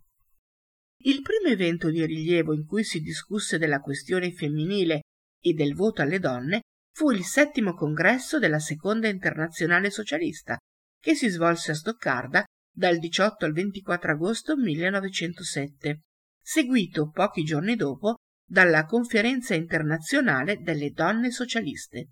Il 1.03 1.21
primo 1.21 1.47
evento 1.47 1.89
di 1.89 2.05
rilievo 2.05 2.53
in 2.53 2.65
cui 2.65 2.83
si 2.83 2.99
discusse 2.99 3.57
della 3.57 3.79
questione 3.79 4.33
femminile 4.33 5.01
e 5.41 5.53
del 5.53 5.73
voto 5.73 6.01
alle 6.01 6.19
donne 6.19 6.61
fu 6.93 7.11
il 7.11 7.23
settimo 7.23 7.73
congresso 7.73 8.37
della 8.37 8.59
Seconda 8.59 9.07
Internazionale 9.07 9.89
Socialista, 9.91 10.57
che 10.99 11.15
si 11.15 11.29
svolse 11.29 11.71
a 11.71 11.75
Stoccarda 11.75 12.43
dal 12.69 12.97
18 12.97 13.45
al 13.45 13.53
24 13.53 14.11
agosto 14.11 14.57
1907, 14.57 16.01
seguito 16.41 17.09
pochi 17.09 17.43
giorni 17.43 17.77
dopo 17.77 18.15
dalla 18.45 18.83
Conferenza 18.83 19.53
internazionale 19.53 20.57
delle 20.57 20.89
donne 20.89 21.31
socialiste. 21.31 22.09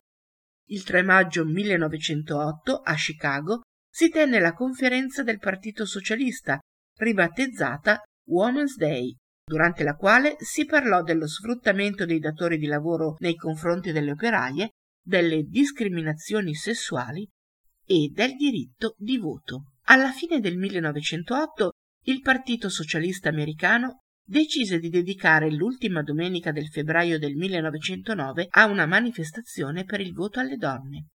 Il 0.69 0.83
3 0.83 1.01
maggio 1.01 1.43
1908 1.43 2.77
a 2.77 2.93
Chicago 2.93 3.61
si 3.89 4.09
tenne 4.09 4.39
la 4.39 4.53
conferenza 4.53 5.23
del 5.23 5.39
Partito 5.39 5.85
Socialista, 5.85 6.59
ribattezzata 6.99 8.01
Women's 8.27 8.75
Day, 8.75 9.15
durante 9.45 9.83
la 9.83 9.95
quale 9.95 10.35
si 10.39 10.65
parlò 10.65 11.01
dello 11.01 11.27
sfruttamento 11.27 12.05
dei 12.05 12.19
datori 12.19 12.57
di 12.57 12.65
lavoro 12.65 13.15
nei 13.19 13.35
confronti 13.35 13.91
delle 13.91 14.11
operaie, 14.11 14.71
delle 15.01 15.43
discriminazioni 15.43 16.53
sessuali 16.53 17.27
e 17.85 18.11
del 18.13 18.35
diritto 18.35 18.93
di 18.97 19.17
voto. 19.17 19.71
Alla 19.85 20.11
fine 20.11 20.39
del 20.39 20.57
1908 20.57 21.71
il 22.07 22.21
Partito 22.21 22.67
Socialista 22.67 23.29
Americano 23.29 24.01
decise 24.27 24.79
di 24.79 24.89
dedicare 24.89 25.49
l'ultima 25.49 26.03
domenica 26.03 26.51
del 26.51 26.67
febbraio 26.67 27.17
del 27.17 27.35
1909 27.35 28.47
a 28.49 28.65
una 28.65 28.85
manifestazione 28.85 29.85
per 29.85 30.01
il 30.01 30.11
voto 30.11 30.41
alle 30.41 30.57
donne. 30.57 31.05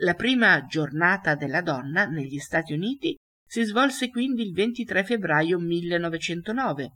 La 0.00 0.14
prima 0.14 0.64
giornata 0.66 1.34
della 1.34 1.62
donna 1.62 2.04
negli 2.04 2.38
Stati 2.38 2.74
Uniti 2.74 3.16
si 3.48 3.62
svolse 3.62 4.10
quindi 4.10 4.42
il 4.42 4.52
23 4.52 5.04
febbraio 5.04 5.58
1909. 5.58 6.90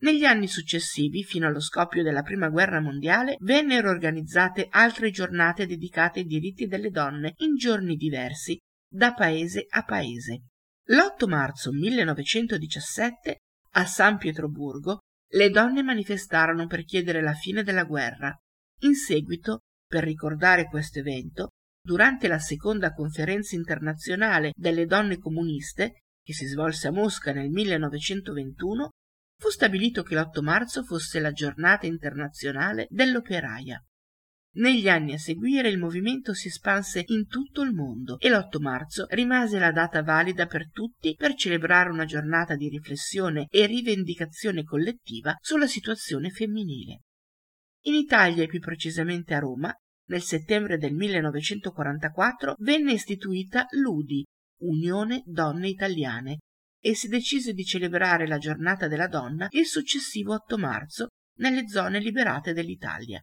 Negli 0.00 0.24
anni 0.24 0.48
successivi, 0.48 1.22
fino 1.22 1.46
allo 1.46 1.60
scoppio 1.60 2.02
della 2.02 2.22
Prima 2.22 2.48
Guerra 2.48 2.80
Mondiale, 2.80 3.36
vennero 3.38 3.90
organizzate 3.90 4.66
altre 4.70 5.10
giornate 5.10 5.66
dedicate 5.66 6.20
ai 6.20 6.26
diritti 6.26 6.66
delle 6.66 6.90
donne 6.90 7.34
in 7.38 7.54
giorni 7.54 7.94
diversi, 7.94 8.58
da 8.90 9.14
paese 9.14 9.66
a 9.68 9.84
paese. 9.84 10.42
L'8 10.88 11.28
marzo 11.28 11.70
1917, 11.70 13.38
a 13.76 13.86
San 13.86 14.18
Pietroburgo, 14.18 14.98
le 15.34 15.50
donne 15.50 15.82
manifestarono 15.82 16.66
per 16.66 16.84
chiedere 16.84 17.22
la 17.22 17.34
fine 17.34 17.62
della 17.62 17.84
guerra. 17.84 18.36
In 18.80 18.94
seguito, 18.94 19.60
per 19.86 20.02
ricordare 20.02 20.66
questo 20.66 20.98
evento, 20.98 21.50
durante 21.84 22.28
la 22.28 22.38
seconda 22.38 22.94
conferenza 22.94 23.54
internazionale 23.54 24.52
delle 24.56 24.86
donne 24.86 25.18
comuniste, 25.18 26.04
che 26.24 26.32
si 26.32 26.46
svolse 26.46 26.88
a 26.88 26.92
Mosca 26.92 27.32
nel 27.32 27.50
1921, 27.50 28.88
fu 29.38 29.50
stabilito 29.50 30.02
che 30.02 30.14
l'8 30.14 30.42
marzo 30.42 30.82
fosse 30.82 31.20
la 31.20 31.32
giornata 31.32 31.84
internazionale 31.84 32.86
dell'operaia. 32.88 33.78
Negli 34.56 34.88
anni 34.88 35.12
a 35.12 35.18
seguire 35.18 35.68
il 35.68 35.78
movimento 35.78 36.32
si 36.32 36.48
espanse 36.48 37.02
in 37.08 37.26
tutto 37.26 37.60
il 37.60 37.74
mondo 37.74 38.18
e 38.18 38.30
l'8 38.30 38.62
marzo 38.62 39.06
rimase 39.10 39.58
la 39.58 39.72
data 39.72 40.02
valida 40.02 40.46
per 40.46 40.70
tutti 40.70 41.14
per 41.16 41.34
celebrare 41.34 41.90
una 41.90 42.06
giornata 42.06 42.54
di 42.54 42.68
riflessione 42.68 43.46
e 43.50 43.66
rivendicazione 43.66 44.62
collettiva 44.62 45.36
sulla 45.40 45.66
situazione 45.66 46.30
femminile. 46.30 47.00
In 47.86 47.94
Italia 47.94 48.44
e 48.44 48.46
più 48.46 48.60
precisamente 48.60 49.34
a 49.34 49.40
Roma 49.40 49.74
nel 50.08 50.22
settembre 50.22 50.76
del 50.76 50.94
1944 50.94 52.54
venne 52.58 52.92
istituita 52.92 53.66
l'UDI, 53.70 54.24
Unione 54.62 55.22
Donne 55.24 55.68
Italiane, 55.68 56.38
e 56.80 56.94
si 56.94 57.08
decise 57.08 57.52
di 57.52 57.64
celebrare 57.64 58.26
la 58.26 58.38
giornata 58.38 58.88
della 58.88 59.08
donna 59.08 59.46
il 59.50 59.64
successivo 59.64 60.34
8 60.34 60.58
marzo 60.58 61.06
nelle 61.38 61.66
zone 61.66 61.98
liberate 61.98 62.52
dell'Italia. 62.52 63.20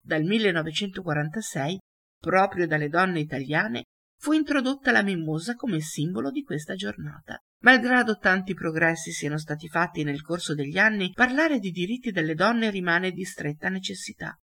Dal 0.00 0.24
1946, 0.24 1.78
proprio 2.20 2.66
dalle 2.66 2.88
donne 2.88 3.20
italiane, 3.20 3.84
fu 4.18 4.32
introdotta 4.32 4.90
la 4.90 5.02
mimosa 5.02 5.54
come 5.54 5.80
simbolo 5.80 6.30
di 6.30 6.42
questa 6.42 6.74
giornata. 6.74 7.38
Malgrado 7.62 8.18
tanti 8.18 8.54
progressi 8.54 9.12
siano 9.12 9.38
stati 9.38 9.68
fatti 9.68 10.02
nel 10.02 10.22
corso 10.22 10.54
degli 10.54 10.78
anni, 10.78 11.12
parlare 11.12 11.60
di 11.60 11.70
diritti 11.70 12.10
delle 12.10 12.34
donne 12.34 12.70
rimane 12.70 13.12
di 13.12 13.24
stretta 13.24 13.68
necessità. 13.68 14.36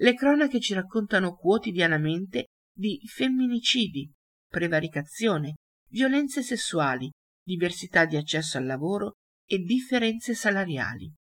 Le 0.00 0.14
cronache 0.14 0.60
ci 0.60 0.74
raccontano 0.74 1.36
quotidianamente 1.36 2.46
di 2.74 3.00
femminicidi, 3.06 4.10
prevaricazione, 4.48 5.54
violenze 5.90 6.42
sessuali, 6.42 7.10
diversità 7.44 8.04
di 8.04 8.16
accesso 8.16 8.58
al 8.58 8.64
lavoro 8.64 9.12
e 9.46 9.58
differenze 9.58 10.34
salariali. 10.34 11.12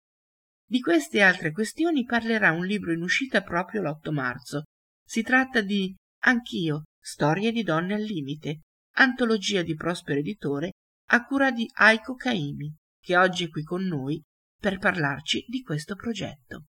Di 0.65 0.79
queste 0.79 1.17
e 1.17 1.21
altre 1.21 1.51
questioni 1.51 2.05
parlerà 2.05 2.51
un 2.51 2.65
libro 2.65 2.93
in 2.93 3.01
uscita 3.01 3.41
proprio 3.41 3.81
l'8 3.81 4.11
marzo. 4.11 4.63
Si 5.05 5.21
tratta 5.21 5.61
di 5.61 5.93
Anch'io, 6.23 6.83
storie 6.97 7.51
di 7.51 7.63
donne 7.63 7.95
al 7.95 8.03
limite, 8.03 8.61
antologia 8.95 9.63
di 9.63 9.75
Prospero 9.75 10.19
Editore 10.19 10.71
a 11.09 11.25
cura 11.25 11.51
di 11.51 11.69
Aiko 11.73 12.15
Kaimi, 12.15 12.73
che 13.01 13.17
oggi 13.17 13.45
è 13.45 13.49
qui 13.49 13.63
con 13.63 13.83
noi 13.83 14.21
per 14.57 14.77
parlarci 14.77 15.43
di 15.47 15.61
questo 15.61 15.95
progetto. 15.95 16.65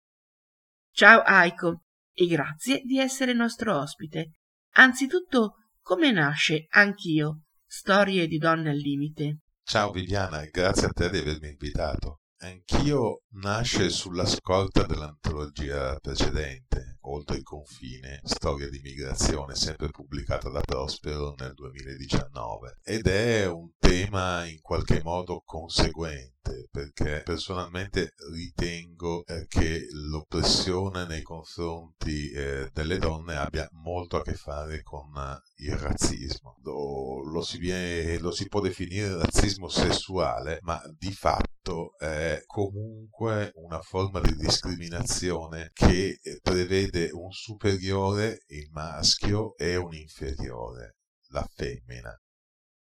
Ciao 0.91 1.20
Aiko, 1.20 1.83
e 2.13 2.27
grazie 2.27 2.83
di 2.85 2.99
essere 2.99 3.33
nostro 3.33 3.79
ospite. 3.79 4.33
Anzitutto, 4.75 5.55
come 5.81 6.11
nasce 6.11 6.67
Anch'io, 6.71 7.43
storie 7.67 8.27
di 8.27 8.39
donne 8.39 8.71
al 8.71 8.77
limite? 8.77 9.41
Ciao 9.65 9.91
Viviana 9.91 10.45
grazie 10.47 10.89
a 10.89 10.91
te 10.91 11.11
di 11.11 11.19
avermi 11.19 11.49
invitato. 11.49 12.21
Anch'io 12.39 13.23
nasce 13.35 13.89
sulla 13.89 14.27
scorta 14.27 14.85
dell'antologia 14.85 15.97
precedente, 16.01 16.93
Oltre 17.05 17.37
il 17.39 17.43
confine, 17.43 18.21
storia 18.23 18.69
di 18.69 18.79
migrazione, 18.81 19.57
sempre 19.57 19.89
pubblicata 19.89 20.49
da 20.49 20.61
Prospero 20.61 21.35
nel 21.37 21.53
2019, 21.53 22.79
ed 22.85 23.09
è 23.09 23.45
un 23.49 23.71
tema 23.77 24.45
in 24.47 24.61
qualche 24.61 25.03
modo 25.03 25.43
conseguente, 25.45 26.41
perché 26.70 27.22
personalmente 27.24 28.14
ritengo 28.32 29.24
eh, 29.26 29.47
che 29.47 29.86
l'oppressione 29.93 31.07
nei 31.07 31.22
confronti 31.22 32.30
eh, 32.30 32.68
delle 32.72 32.99
donne 32.99 33.36
abbia 33.36 33.68
molto 33.72 34.16
a 34.16 34.22
che 34.22 34.34
fare 34.34 34.82
con 34.82 35.11
uh, 35.14 35.62
il 35.62 35.76
razzismo. 35.76 36.57
Lo, 36.62 37.22
lo, 37.30 37.43
si 37.43 37.59
viene, 37.59 38.18
lo 38.18 38.32
si 38.32 38.49
può 38.49 38.61
definire 38.61 39.14
razzismo 39.14 39.68
sessuale, 39.68 40.59
ma 40.62 40.80
di 40.97 41.12
fatto 41.12 41.97
è 41.99 42.43
comunque 42.47 43.53
una 43.55 43.80
forma 43.80 44.20
di 44.20 44.34
discriminazione 44.34 45.70
che 45.72 46.18
eh, 46.20 46.40
prevede 46.43 47.11
un 47.12 47.30
superiore, 47.30 48.43
il 48.49 48.68
maschio, 48.72 49.57
e 49.57 49.76
un 49.76 49.95
inferiore, 49.95 50.97
la 51.28 51.47
femmina. 51.55 52.14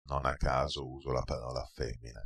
Non 0.07 0.27
a 0.27 0.35
caso 0.37 0.87
uso 0.87 1.13
la 1.13 1.23
parola 1.23 1.65
femmina. 1.73 2.21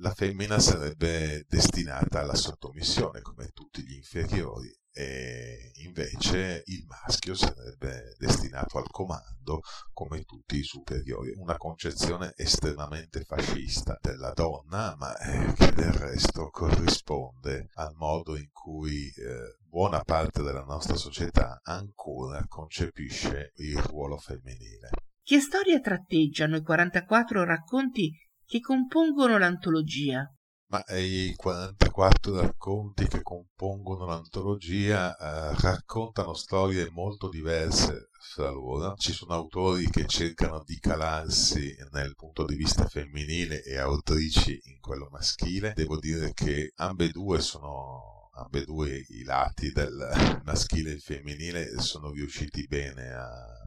La 0.00 0.12
femmina 0.12 0.58
sarebbe 0.58 1.46
destinata 1.48 2.20
alla 2.20 2.34
sottomissione 2.34 3.22
come 3.22 3.48
tutti 3.54 3.82
gli 3.82 3.94
inferiori 3.94 4.70
e 4.92 5.72
invece 5.84 6.62
il 6.66 6.84
maschio 6.86 7.34
sarebbe 7.34 8.14
destinato 8.18 8.76
al 8.76 8.90
comando 8.90 9.60
come 9.94 10.24
tutti 10.24 10.56
i 10.56 10.62
superiori. 10.62 11.32
Una 11.36 11.56
concezione 11.56 12.34
estremamente 12.36 13.24
fascista 13.24 13.98
della 14.00 14.32
donna, 14.32 14.94
ma 14.98 15.16
eh, 15.16 15.52
che 15.54 15.72
del 15.72 15.92
resto 15.92 16.50
corrisponde 16.50 17.70
al 17.74 17.94
modo 17.94 18.36
in 18.36 18.50
cui 18.52 19.06
eh, 19.06 19.56
buona 19.66 20.00
parte 20.00 20.42
della 20.42 20.64
nostra 20.64 20.96
società 20.96 21.60
ancora 21.62 22.44
concepisce 22.46 23.52
il 23.56 23.78
ruolo 23.78 24.18
femminile. 24.18 24.90
Che 25.22 25.40
storia 25.40 25.80
tratteggiano 25.80 26.56
i 26.56 26.62
44 26.62 27.44
racconti 27.44 28.12
che 28.46 28.60
compongono 28.60 29.38
l'antologia? 29.38 30.30
Ma 30.68 30.82
i 30.96 31.32
44 31.36 32.40
racconti 32.40 33.06
che 33.06 33.22
compongono 33.22 34.04
l'antologia 34.06 35.16
eh, 35.16 35.54
raccontano 35.60 36.34
storie 36.34 36.90
molto 36.90 37.28
diverse 37.28 38.08
fra 38.18 38.50
loro. 38.50 38.94
Ci 38.96 39.12
sono 39.12 39.34
autori 39.34 39.88
che 39.88 40.06
cercano 40.06 40.62
di 40.64 40.76
calarsi 40.78 41.72
nel 41.92 42.14
punto 42.16 42.44
di 42.44 42.56
vista 42.56 42.86
femminile 42.86 43.62
e 43.62 43.78
autrici 43.78 44.58
in 44.64 44.80
quello 44.80 45.08
maschile. 45.10 45.72
Devo 45.74 45.98
dire 45.98 46.32
che 46.32 46.72
ambedue 46.76 47.40
sono 47.40 48.30
ambedue 48.34 49.04
i 49.08 49.22
lati 49.22 49.70
del 49.70 50.40
maschile 50.44 50.90
e 50.90 50.94
il 50.94 51.00
femminile 51.00 51.78
sono 51.80 52.10
riusciti 52.10 52.66
bene 52.66 53.12
a 53.12 53.66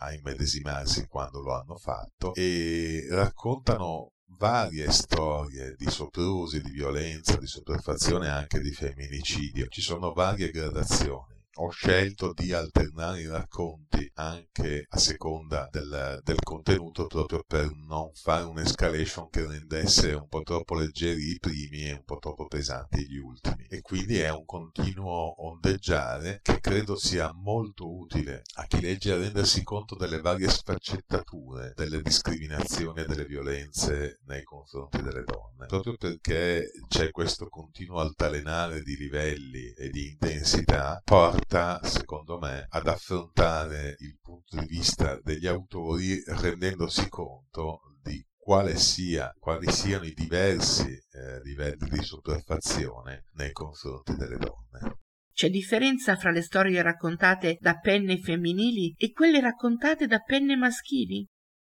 a 0.00 0.12
immedesimarsi 0.12 1.06
quando 1.06 1.40
lo 1.40 1.54
hanno 1.54 1.76
fatto 1.76 2.34
e 2.34 3.06
raccontano 3.10 4.12
varie 4.36 4.90
storie 4.90 5.74
di 5.76 5.90
soprusi, 5.90 6.60
di 6.60 6.70
violenza, 6.70 7.36
di 7.36 7.46
sopraffazione 7.46 8.26
e 8.26 8.30
anche 8.30 8.60
di 8.60 8.72
femminicidio. 8.72 9.66
Ci 9.68 9.80
sono 9.80 10.12
varie 10.12 10.50
gradazioni 10.50 11.39
ho 11.62 11.68
scelto 11.68 12.32
di 12.32 12.54
alternare 12.54 13.20
i 13.20 13.26
racconti 13.26 14.10
anche 14.14 14.86
a 14.88 14.98
seconda 14.98 15.68
del, 15.70 16.20
del, 16.22 16.38
contenuto 16.42 17.06
proprio 17.06 17.44
per 17.46 17.70
non 17.86 18.10
fare 18.14 18.44
un'escalation 18.44 19.28
che 19.28 19.46
rendesse 19.46 20.12
un 20.12 20.26
po' 20.26 20.40
troppo 20.40 20.74
leggeri 20.74 21.32
i 21.32 21.38
primi 21.38 21.84
e 21.84 21.92
un 21.92 22.04
po' 22.04 22.16
troppo 22.18 22.46
pesanti 22.46 23.06
gli 23.06 23.18
ultimi. 23.18 23.66
E 23.68 23.82
quindi 23.82 24.18
è 24.18 24.30
un 24.30 24.46
continuo 24.46 25.46
ondeggiare 25.46 26.40
che 26.42 26.60
credo 26.60 26.96
sia 26.96 27.30
molto 27.34 27.94
utile 27.94 28.42
a 28.54 28.66
chi 28.66 28.80
legge 28.80 29.12
a 29.12 29.18
rendersi 29.18 29.62
conto 29.62 29.96
delle 29.96 30.20
varie 30.20 30.48
sfaccettature 30.48 31.74
delle 31.76 32.00
discriminazioni 32.00 33.02
e 33.02 33.04
delle 33.04 33.26
violenze 33.26 34.20
nei 34.24 34.44
confronti 34.44 35.02
delle 35.02 35.24
donne. 35.24 35.66
Proprio 35.66 35.96
perché 35.96 36.70
c'è 36.88 37.10
questo 37.10 37.48
continuo 37.48 37.98
altalenare 37.98 38.80
di 38.80 38.96
livelli 38.96 39.72
e 39.72 39.90
di 39.90 40.08
intensità 40.08 41.00
porta 41.04 41.49
porta, 41.50 41.80
secondo 41.82 42.38
me, 42.38 42.66
ad 42.68 42.86
affrontare 42.86 43.96
il 43.98 44.18
punto 44.22 44.56
di 44.56 44.66
vista 44.66 45.18
degli 45.20 45.48
autori 45.48 46.22
rendendosi 46.26 47.08
conto 47.08 47.80
di 48.02 48.24
quale 48.36 48.76
sia, 48.76 49.34
quali 49.38 49.70
siano 49.70 50.04
i 50.04 50.14
diversi 50.14 50.88
eh, 50.88 51.42
livelli 51.42 51.88
di 51.90 52.02
sopraffazione 52.02 53.24
nei 53.32 53.50
confronti 53.50 54.14
delle 54.14 54.36
donne. 54.36 54.98
C'è 55.32 55.50
differenza 55.50 56.16
fra 56.16 56.30
le 56.30 56.42
storie 56.42 56.82
raccontate 56.82 57.58
da 57.60 57.78
penne 57.78 58.18
femminili 58.18 58.94
e 58.96 59.10
quelle 59.10 59.40
raccontate 59.40 60.06
da 60.06 60.20
penne 60.20 60.56
maschili? 60.56 61.26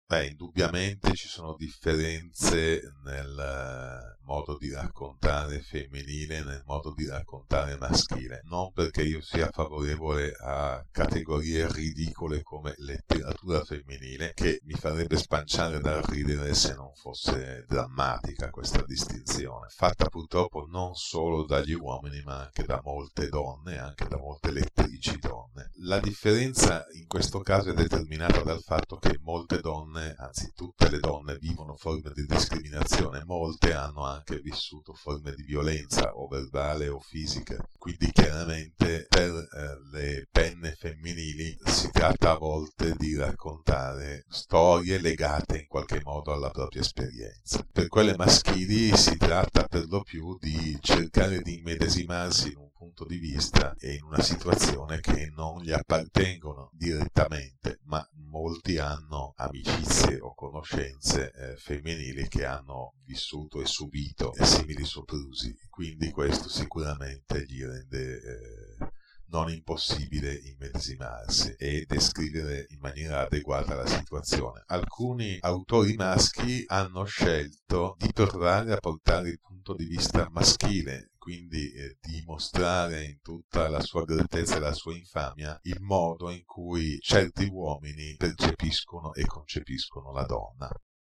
Beh, 0.07 0.26
indubbiamente 0.26 1.14
ci 1.14 1.28
sono 1.28 1.55
differenze 1.57 2.81
nel 3.05 4.18
modo 4.31 4.57
di 4.57 4.70
raccontare 4.70 5.61
femminile 5.61 6.45
nel 6.45 6.62
modo 6.64 6.95
di 6.95 7.05
raccontare 7.05 7.76
maschile. 7.76 8.43
Non 8.45 8.70
perché 8.72 9.03
io 9.03 9.20
sia 9.20 9.51
favorevole 9.51 10.33
a 10.41 10.87
categorie 10.93 11.66
ridicole 11.72 12.41
come 12.43 12.72
letteratura 12.76 13.64
femminile, 13.64 14.33
che 14.35 14.61
mi 14.62 14.74
farebbe 14.74 15.16
spanciare 15.16 15.81
dal 15.81 16.03
ridere 16.03 16.55
se 16.55 16.74
non 16.74 16.93
fosse 16.95 17.64
drammatica 17.66 18.51
questa 18.51 18.85
distinzione, 18.87 19.66
fatta 19.68 20.07
purtroppo 20.09 20.64
non 20.70 20.95
solo 20.95 21.45
dagli 21.45 21.74
uomini 21.74 22.22
ma 22.22 22.43
anche 22.43 22.62
da 22.62 22.81
molte 22.85 23.28
donne, 23.28 23.78
anche 23.78 24.07
da 24.07 24.16
molte 24.16 24.53
lettrici 24.53 25.18
donne. 25.18 25.70
La 25.83 25.99
differenza 25.99 26.87
in 26.93 27.09
questo 27.09 27.41
caso 27.41 27.70
è 27.70 27.74
determinata 27.74 28.43
dal 28.43 28.62
fatto 28.62 28.99
che 28.99 29.18
molte 29.22 29.59
donne, 29.61 30.14
anzi 30.16 30.53
tutte 30.55 30.89
le 30.89 31.01
donne, 31.01 31.37
vivono 31.37 31.74
forme 31.74 32.12
di 32.14 32.24
discriminazione, 32.26 33.24
molte 33.24 33.74
hanno 33.74 34.05
anche 34.05 34.18
anche 34.21 34.41
vissuto 34.41 34.93
forme 34.93 35.35
di 35.35 35.43
violenza 35.43 36.14
o 36.14 36.29
verbale 36.29 36.89
o 36.89 37.01
fisica. 37.01 37.57
Quindi 37.79 38.12
chiaramente 38.12 39.07
per 39.09 39.31
eh, 39.31 39.79
le 39.91 40.29
penne 40.31 40.77
femminili 40.79 41.59
si 41.64 41.91
tratta 41.91 42.33
a 42.33 42.39
volte 42.39 42.95
di 42.97 43.16
raccontare 43.16 44.25
storie 44.29 45.01
legate 45.01 45.59
in 45.59 45.66
qualche 45.66 46.01
modo 46.05 46.33
alla 46.33 46.51
propria 46.51 46.83
esperienza. 46.83 47.66
Per 47.73 47.89
quelle 47.89 48.16
maschili 48.16 48.95
si 48.97 49.16
tratta 49.16 49.64
per 49.64 49.87
lo 49.89 50.03
più 50.03 50.37
di 50.39 50.77
cercare 50.81 51.41
di 51.41 51.59
immedesimarsi 51.59 52.49
in 52.49 52.59
un 52.59 52.70
punto 52.81 53.05
di 53.05 53.18
vista 53.18 53.74
e 53.78 53.93
in 53.93 54.05
una 54.05 54.22
situazione 54.22 55.01
che 55.01 55.31
non 55.35 55.61
gli 55.61 55.70
appartengono 55.70 56.70
direttamente, 56.72 57.81
ma 57.83 58.03
molti 58.31 58.78
hanno 58.78 59.35
amicizie 59.37 60.18
o 60.18 60.33
conoscenze 60.33 61.31
eh, 61.31 61.57
femminili 61.57 62.26
che 62.26 62.47
hanno 62.47 62.95
vissuto 63.05 63.61
e 63.61 63.66
subito 63.66 64.33
simili 64.47 64.85
soprusi, 64.87 65.55
quindi 65.68 66.11
questo 66.11 66.49
sicuramente 66.49 67.45
gli 67.45 67.62
rende 67.62 68.14
eh, 68.14 68.91
non 69.31 69.51
impossibile 69.51 70.33
immedesimarsi 70.33 71.55
e 71.57 71.85
descrivere 71.87 72.66
in 72.70 72.78
maniera 72.81 73.20
adeguata 73.20 73.74
la 73.74 73.87
situazione. 73.87 74.62
Alcuni 74.66 75.39
autori 75.41 75.95
maschi 75.95 76.64
hanno 76.66 77.05
scelto 77.05 77.97
di 77.99 78.11
provare 78.12 78.72
a 78.72 78.78
portare 78.78 79.31
il 79.31 79.41
punto 79.41 79.74
di 79.74 79.85
vista 79.85 80.28
maschile 80.31 81.11
quindi 81.20 81.70
eh, 81.72 81.99
di 82.01 82.22
mostrare 82.24 83.05
in 83.05 83.20
tutta 83.20 83.68
la 83.68 83.81
sua 83.81 84.05
grettezza 84.05 84.57
e 84.57 84.61
la 84.61 84.72
sua 84.72 84.97
infamia 84.97 85.57
il 85.64 85.81
modo 85.81 86.31
in 86.31 86.43
cui 86.45 86.99
certi 86.99 87.45
uomini 87.45 88.16
percepiscono 88.16 89.12
e 89.12 89.26
concepiscono 89.26 90.12
la 90.12 90.24
donna. 90.24 90.68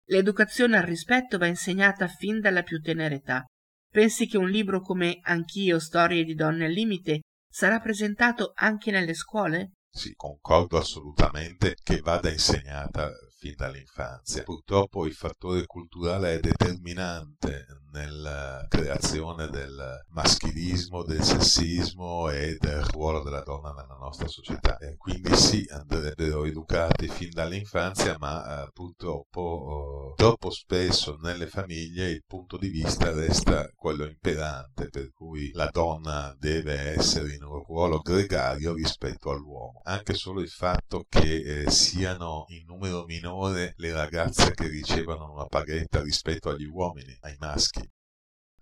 L'educazione 0.09 0.77
al 0.77 0.83
rispetto 0.83 1.37
va 1.37 1.47
insegnata 1.47 2.09
fin 2.09 2.41
dalla 2.41 2.61
più 2.61 2.81
tenera 2.81 3.15
età. 3.15 3.45
Pensi 3.89 4.27
che 4.27 4.37
un 4.37 4.49
libro 4.49 4.81
come 4.81 5.19
Anch'io, 5.21 5.79
storie 5.79 6.25
di 6.25 6.33
donne 6.33 6.65
al 6.65 6.71
limite 6.71 7.21
sarà 7.51 7.79
presentato 7.79 8.53
anche 8.55 8.89
nelle 8.89 9.13
scuole? 9.13 9.73
Sì, 9.89 10.13
concordo 10.15 10.77
assolutamente 10.77 11.75
che 11.83 11.99
vada 11.99 12.31
insegnata 12.31 13.11
fin 13.41 13.55
dall'infanzia. 13.57 14.43
Purtroppo 14.43 15.07
il 15.07 15.15
fattore 15.15 15.65
culturale 15.65 16.35
è 16.35 16.39
determinante 16.39 17.65
nella 17.91 18.63
creazione 18.69 19.49
del 19.49 20.05
maschilismo, 20.09 21.03
del 21.03 21.23
sessismo 21.23 22.29
e 22.29 22.55
del 22.59 22.83
ruolo 22.83 23.23
della 23.23 23.41
donna 23.41 23.71
nella 23.71 23.97
nostra 23.99 24.27
società. 24.27 24.77
E 24.77 24.95
quindi 24.95 25.35
sì, 25.35 25.65
andrebbero 25.71 26.45
educati 26.45 27.07
fin 27.07 27.31
dall'infanzia, 27.31 28.15
ma 28.19 28.63
eh, 28.63 28.69
purtroppo 28.71 29.41
oh, 29.41 30.13
troppo 30.13 30.51
spesso 30.51 31.17
nelle 31.19 31.47
famiglie 31.47 32.09
il 32.11 32.23
punto 32.25 32.57
di 32.57 32.69
vista 32.69 33.11
resta 33.11 33.67
quello 33.75 34.05
imperante, 34.05 34.89
per 34.89 35.11
cui 35.11 35.49
la 35.53 35.69
donna 35.71 36.33
deve 36.37 36.93
essere 36.93 37.33
in 37.33 37.43
un 37.43 37.63
ruolo 37.63 38.01
gregario 38.01 38.73
rispetto 38.73 39.31
all'uomo. 39.31 39.81
Anche 39.83 40.13
solo 40.13 40.41
il 40.41 40.49
fatto 40.49 41.05
che 41.09 41.63
eh, 41.63 41.71
siano 41.71 42.45
in 42.49 42.65
numero 42.65 43.03
minore 43.05 43.30
le 43.75 43.93
ragazze 43.93 44.53
che 44.53 44.67
ricevono 44.67 45.31
una 45.31 45.45
paghetta 45.45 46.01
rispetto 46.01 46.49
agli 46.49 46.65
uomini, 46.65 47.15
ai 47.21 47.35
maschi 47.39 47.81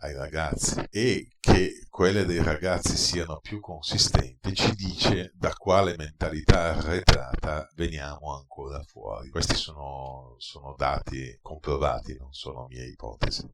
ai 0.01 0.13
ragazzi 0.13 0.81
e 0.89 1.27
che 1.39 1.85
quelle 1.89 2.25
dei 2.25 2.41
ragazzi 2.41 2.95
siano 2.95 3.39
più 3.39 3.59
consistenti 3.59 4.53
ci 4.53 4.73
dice 4.73 5.31
da 5.33 5.51
quale 5.53 5.95
mentalità 5.97 6.75
arretrata 6.75 7.67
veniamo 7.75 8.35
ancora 8.35 8.81
fuori. 8.83 9.29
Questi 9.29 9.55
sono, 9.55 10.35
sono 10.37 10.73
dati 10.77 11.37
comprovati, 11.41 12.15
non 12.17 12.31
sono 12.31 12.67
mie 12.67 12.85
ipotesi. 12.85 13.45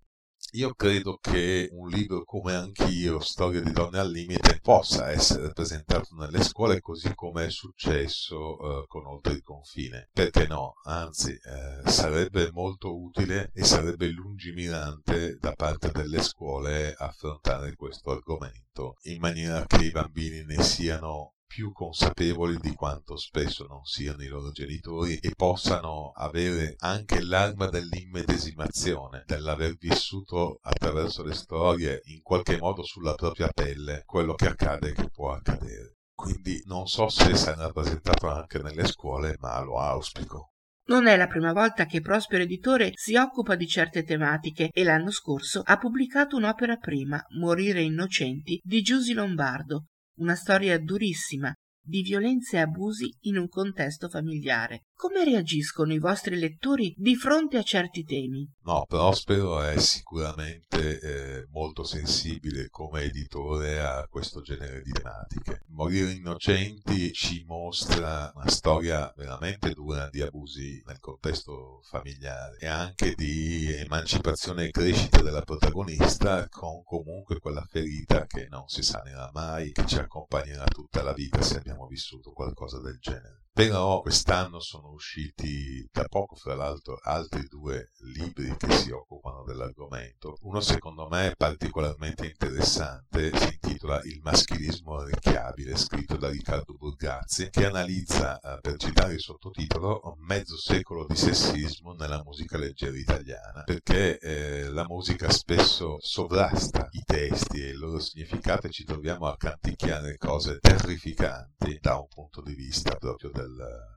Io 0.51 0.73
credo 0.73 1.17
che 1.19 1.69
un 1.71 1.89
libro 1.89 2.23
come 2.23 2.53
Anch'io, 2.53 3.19
Storia 3.19 3.61
di 3.61 3.71
donne 3.71 3.99
al 3.99 4.09
limite, 4.09 4.59
possa 4.61 5.11
essere 5.11 5.51
presentato 5.51 6.15
nelle 6.15 6.41
scuole 6.43 6.79
così 6.79 7.13
come 7.13 7.45
è 7.45 7.49
successo 7.49 8.83
eh, 8.83 8.85
con 8.87 9.05
Oltre 9.05 9.33
il 9.33 9.43
confine. 9.43 10.09
Perché 10.11 10.47
no? 10.47 10.75
Anzi, 10.83 11.31
eh, 11.31 11.89
sarebbe 11.89 12.51
molto 12.51 12.95
utile 12.95 13.51
e 13.53 13.63
sarebbe 13.63 14.07
lungimirante 14.07 15.37
da 15.37 15.53
parte 15.53 15.91
delle 15.91 16.21
scuole 16.21 16.93
affrontare 16.97 17.75
questo 17.75 18.11
argomento 18.11 18.95
in 19.03 19.19
maniera 19.19 19.65
che 19.65 19.85
i 19.85 19.91
bambini 19.91 20.43
ne 20.43 20.61
siano 20.61 21.34
più 21.55 21.71
consapevoli 21.71 22.57
di 22.59 22.73
quanto 22.73 23.15
spesso 23.15 23.65
non 23.65 23.85
siano 23.85 24.21
i 24.21 24.27
loro 24.27 24.51
genitori 24.51 25.17
e 25.19 25.31
possano 25.37 26.11
avere 26.13 26.75
anche 26.79 27.21
l'arma 27.21 27.69
dell'immedesimazione, 27.69 29.23
dell'aver 29.25 29.77
vissuto 29.77 30.59
attraverso 30.61 31.23
le 31.23 31.33
storie 31.33 32.01
in 32.07 32.21
qualche 32.21 32.57
modo 32.57 32.83
sulla 32.83 33.13
propria 33.13 33.47
pelle 33.47 34.03
quello 34.05 34.33
che 34.33 34.47
accade 34.47 34.89
e 34.89 34.93
che 34.95 35.09
può 35.09 35.31
accadere. 35.31 35.93
Quindi 36.13 36.61
non 36.65 36.87
so 36.87 37.07
se 37.07 37.33
sarà 37.37 37.67
rappresentato 37.67 38.27
anche 38.27 38.59
nelle 38.59 38.85
scuole, 38.85 39.37
ma 39.39 39.57
lo 39.61 39.79
auspico. 39.79 40.55
Non 40.87 41.07
è 41.07 41.15
la 41.15 41.27
prima 41.27 41.53
volta 41.53 41.85
che 41.85 42.01
Prospero 42.01 42.43
Editore 42.43 42.91
si 42.95 43.15
occupa 43.15 43.55
di 43.55 43.65
certe 43.65 44.03
tematiche 44.03 44.71
e 44.73 44.83
l'anno 44.83 45.09
scorso 45.09 45.61
ha 45.63 45.77
pubblicato 45.77 46.35
un'opera 46.35 46.75
prima, 46.75 47.23
Morire 47.39 47.81
innocenti, 47.81 48.59
di 48.61 48.81
Giusy 48.81 49.13
Lombardo, 49.13 49.85
una 50.15 50.35
storia 50.35 50.79
durissima 50.79 51.53
di 51.81 52.01
violenze 52.01 52.57
e 52.57 52.61
abusi 52.61 53.15
in 53.21 53.37
un 53.37 53.47
contesto 53.47 54.09
familiare. 54.09 54.85
Come 54.97 55.25
reagiscono 55.25 55.93
i 55.93 55.99
vostri 55.99 56.37
lettori 56.37 56.93
di 56.97 57.17
fronte 57.17 57.57
a 57.57 57.63
certi 57.63 58.05
temi? 58.05 58.49
No, 58.63 58.85
Prospero 58.87 59.61
è 59.61 59.77
sicuramente 59.77 60.99
eh, 60.99 61.45
molto 61.51 61.83
sensibile 61.83 62.69
come 62.69 63.01
editore 63.01 63.81
a 63.81 64.07
questo 64.09 64.39
genere 64.39 64.81
di 64.81 64.93
tematiche. 64.93 65.63
Morire 65.67 66.11
innocenti 66.11 67.11
ci 67.11 67.43
mostra 67.45 68.31
una 68.35 68.47
storia 68.47 69.13
veramente 69.17 69.71
dura 69.71 70.09
di 70.09 70.21
abusi 70.21 70.81
nel 70.85 70.99
contesto 70.99 71.81
familiare 71.83 72.55
e 72.57 72.67
anche 72.67 73.15
di 73.15 73.73
emancipazione 73.73 74.67
e 74.67 74.71
crescita 74.71 75.21
della 75.21 75.41
protagonista 75.41 76.47
con 76.47 76.83
comunque 76.83 77.39
quella 77.39 77.67
ferita 77.69 78.25
che 78.25 78.47
non 78.49 78.69
si 78.69 78.81
sanerà 78.81 79.29
mai, 79.33 79.73
che 79.73 79.85
ci 79.85 79.97
accompagnerà 79.97 80.63
tutta 80.65 81.03
la 81.03 81.13
vita 81.13 81.41
se 81.41 81.57
abbiamo 81.57 81.85
vissuto 81.85 82.31
qualcosa 82.31 82.79
del 82.79 82.97
genere. 82.97 83.44
Però 83.55 84.01
quest'anno 84.01 84.59
sono 84.59 84.89
usciti 84.89 85.87
da 85.89 86.03
poco, 86.09 86.35
fra 86.35 86.55
l'altro, 86.55 86.99
altri 87.01 87.47
due 87.47 87.91
libri 87.99 88.53
che 88.57 88.69
si 88.69 88.91
occupano 88.91 89.45
dell'argomento. 89.45 90.35
Uno 90.41 90.59
secondo 90.59 91.07
me 91.07 91.29
è 91.29 91.35
particolarmente 91.37 92.25
interessante, 92.25 93.31
si 93.33 93.53
intitola 93.53 94.01
Il 94.03 94.19
maschilismo 94.21 94.95
orecchiabile, 94.95 95.77
scritto 95.77 96.17
da 96.17 96.27
Riccardo 96.27 96.73
Burgazzi, 96.73 97.49
che 97.49 97.65
analizza, 97.65 98.41
eh, 98.41 98.59
per 98.59 98.75
citare 98.75 99.13
il 99.13 99.21
sottotitolo, 99.21 100.17
mezzo 100.17 100.57
secolo 100.57 101.05
di 101.07 101.15
sessismo 101.15 101.93
nella 101.93 102.21
musica 102.25 102.57
leggera 102.57 102.97
italiana, 102.97 103.63
perché 103.63 104.19
eh, 104.19 104.67
la 104.67 104.83
musica 104.85 105.29
spesso 105.29 105.95
sovrasta 106.01 106.89
i 106.91 107.03
testi 107.05 107.61
e 107.61 107.69
il 107.69 107.77
loro 107.77 107.99
significato 107.99 108.67
e 108.67 108.71
ci 108.71 108.83
troviamo 108.83 109.27
a 109.27 109.37
canticchiare 109.37 110.17
cose 110.17 110.59
terrificanti 110.59 111.77
da 111.79 111.95
un 111.95 112.07
punto 112.09 112.41
di 112.41 112.53
vista 112.53 112.95
proprio 112.95 113.29
del 113.31 113.43
del 113.45 113.93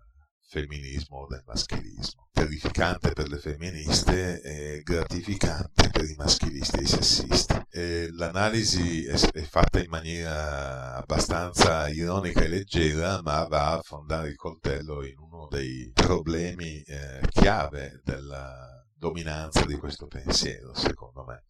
femminismo 0.48 1.18
o 1.18 1.26
del 1.26 1.42
maschilismo. 1.46 2.28
Terrificante 2.32 3.12
per 3.12 3.28
le 3.28 3.38
femministe 3.38 4.40
e 4.40 4.82
gratificante 4.82 5.90
per 5.90 6.08
i 6.08 6.14
maschilisti 6.16 6.78
e 6.78 6.82
i 6.82 6.86
sessisti. 6.86 7.60
E 7.70 8.08
l'analisi 8.12 9.04
è, 9.04 9.14
è, 9.14 9.42
fatta 9.42 9.80
in 9.80 9.90
maniera 9.90 10.94
abbastanza 10.96 11.88
ironica 11.88 12.40
e 12.40 12.48
leggera, 12.48 13.20
ma 13.22 13.44
va 13.46 13.72
a 13.72 13.82
fondare 13.82 14.28
il 14.28 14.36
coltello 14.36 15.04
in 15.04 15.18
uno 15.18 15.48
dei 15.48 15.90
problemi 15.92 16.80
eh, 16.82 17.20
chiave 17.28 18.00
della 18.04 18.84
dominanza 18.94 19.64
di 19.64 19.76
questo 19.76 20.06
pensiero, 20.06 20.74
secondo 20.74 21.24
me. 21.24 21.47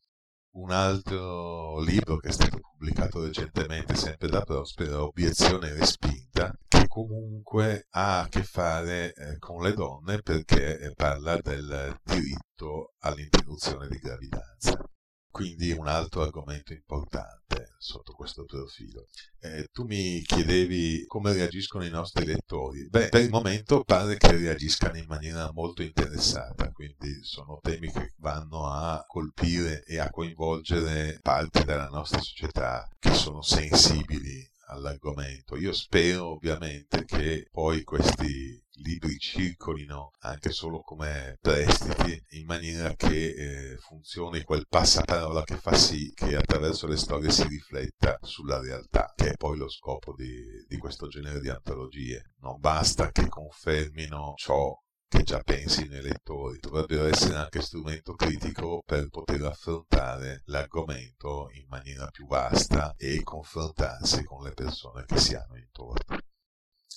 Un 0.59 0.72
altro 0.72 1.78
libro 1.82 2.16
che 2.16 2.30
è 2.30 2.32
stato 2.32 2.59
pubblicato 2.59 3.22
recentemente, 3.22 3.94
sempre 3.94 4.28
da 4.28 4.40
Prospero, 4.40 5.06
Obiezione 5.06 5.72
respinta, 5.72 6.52
che 6.66 6.88
comunque 6.88 7.86
ha 7.90 8.22
a 8.22 8.28
che 8.28 8.42
fare 8.42 9.12
eh, 9.12 9.38
con 9.38 9.62
le 9.62 9.72
donne 9.72 10.20
perché 10.20 10.92
parla 10.96 11.36
del 11.36 11.96
diritto 12.02 12.94
all'interruzione 12.98 13.86
di 13.86 13.98
gravidanza 13.98 14.88
quindi 15.31 15.72
un 15.72 15.87
altro 15.87 16.22
argomento 16.22 16.72
importante 16.72 17.74
sotto 17.79 18.12
questo 18.12 18.45
profilo. 18.45 19.07
Eh, 19.41 19.68
tu 19.72 19.85
mi 19.85 20.20
chiedevi 20.22 21.05
come 21.07 21.33
reagiscono 21.33 21.85
i 21.85 21.91
nostri 21.91 22.24
lettori. 22.24 22.89
Beh, 22.89 23.09
per 23.09 23.22
il 23.22 23.31
momento 23.31 23.85
pare 23.85 24.16
che 24.16 24.33
reagiscano 24.33 24.99
in 24.99 25.07
maniera 25.07 25.51
molto 25.53 25.83
interessata, 25.83 26.70
quindi 26.72 27.20
sono 27.22 27.59
temi 27.62 27.91
che 27.91 28.14
vanno 28.18 28.66
a 28.66 29.05
colpire 29.07 29.85
e 29.85 29.99
a 29.99 30.11
coinvolgere 30.11 31.18
parti 31.22 31.64
della 31.64 31.89
nostra 31.89 32.20
società 32.20 32.89
che 32.99 33.12
sono 33.14 33.43
sensibili 33.43 34.47
all'argomento. 34.68 35.56
Io 35.56 35.72
spero 35.72 36.32
ovviamente 36.32 37.04
che 37.04 37.48
poi 37.50 37.82
questi 37.82 38.62
libri 38.80 39.18
circolino 39.18 40.12
anche 40.20 40.50
solo 40.50 40.80
come 40.80 41.36
prestiti 41.40 42.22
in 42.30 42.46
maniera 42.46 42.94
che 42.94 43.34
eh, 43.34 43.76
funzioni 43.78 44.42
quel 44.42 44.66
passaparola 44.68 45.42
che 45.42 45.56
fa 45.56 45.74
sì 45.74 46.12
che 46.14 46.36
attraverso 46.36 46.86
le 46.86 46.96
storie 46.96 47.30
si 47.30 47.46
rifletta 47.46 48.18
sulla 48.22 48.60
realtà, 48.60 49.12
che 49.16 49.30
è 49.30 49.36
poi 49.36 49.56
lo 49.56 49.68
scopo 49.68 50.14
di, 50.14 50.64
di 50.66 50.76
questo 50.76 51.08
genere 51.08 51.40
di 51.40 51.48
antologie. 51.48 52.34
Non 52.40 52.58
basta 52.60 53.10
che 53.10 53.28
confermino 53.28 54.34
ciò 54.36 54.72
che 55.09 55.22
già 55.22 55.40
pensi 55.40 55.88
nei 55.88 56.02
lettori, 56.02 56.59
dovrebbero 56.59 57.06
essere 57.06 57.36
anche 57.36 57.62
strumento 57.62 58.14
critico 58.14 58.82
per 58.84 59.09
poter 59.09 59.42
affrontare 59.42 60.42
l'argomento 60.44 61.48
in 61.52 61.64
maniera 61.68 62.06
più 62.09 62.26
vasta 62.26 62.94
e 62.96 63.22
confrontarsi 63.22 64.22
con 64.24 64.44
le 64.44 64.52
persone 64.52 65.04
che 65.06 65.16
si 65.16 65.34
hanno 65.34 65.56
intorno. 65.56 66.18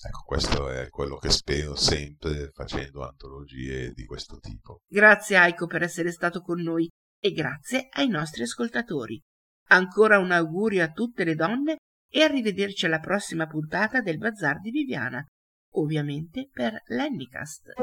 Ecco, 0.04 0.24
questo 0.26 0.70
è 0.70 0.90
quello 0.90 1.18
che 1.18 1.30
spero 1.30 1.76
sempre 1.76 2.50
facendo 2.52 3.08
antologie 3.08 3.92
di 3.94 4.06
questo 4.06 4.40
tipo. 4.40 4.80
Grazie 4.88 5.38
Aiko 5.38 5.68
per 5.68 5.84
essere 5.84 6.12
stato 6.12 6.42
con 6.42 6.60
noi 6.60 6.90
e 7.20 7.32
grazie 7.32 7.88
ai 7.92 8.10
nostri 8.10 8.44
ascoltatori. 8.44 9.22
Ancora 9.70 10.18
un 10.18 10.32
augurio 10.32 10.84
a 10.84 10.92
tutte 10.92 11.24
le 11.24 11.36
donne 11.36 11.78
e 12.12 12.24
arrivederci 12.24 12.88
alla 12.88 13.00
prossima 13.00 13.46
puntata 13.48 14.02
del 14.02 14.18
Bazar 14.18 14.60
di 14.60 14.72
Viviana 14.72 15.24
ovviamente 15.72 16.50
per 16.52 16.84
l'Annicast. 16.88 17.74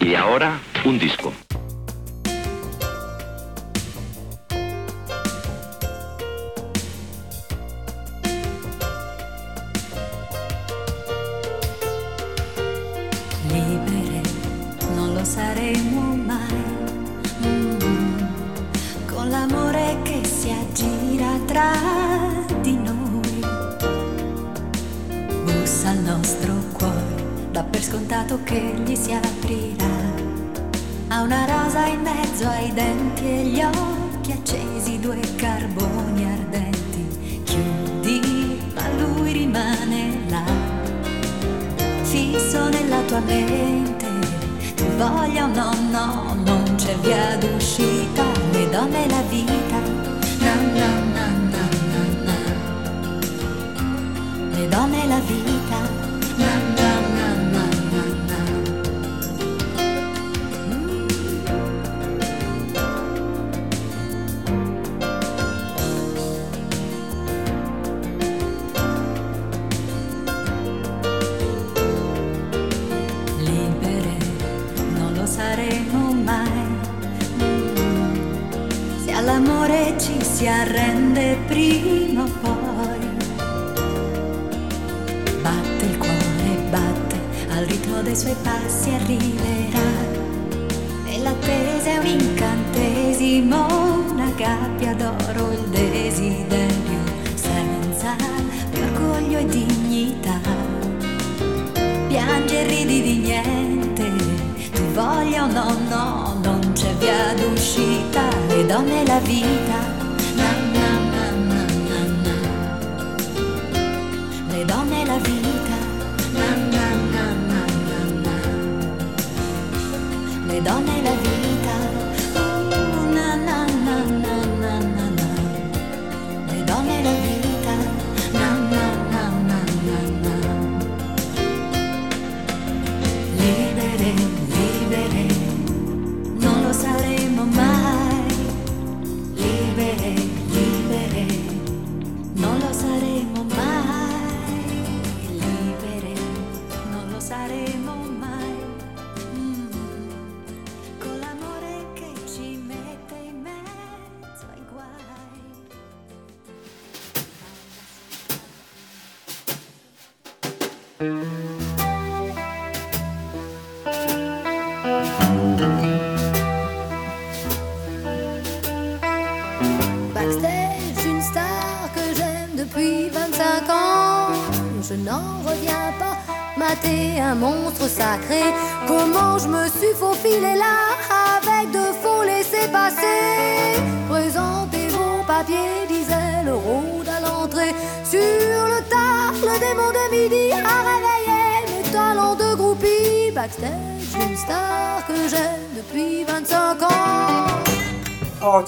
Y 0.00 0.14
ahora 0.14 0.58
un 0.84 0.98
disco. 0.98 1.49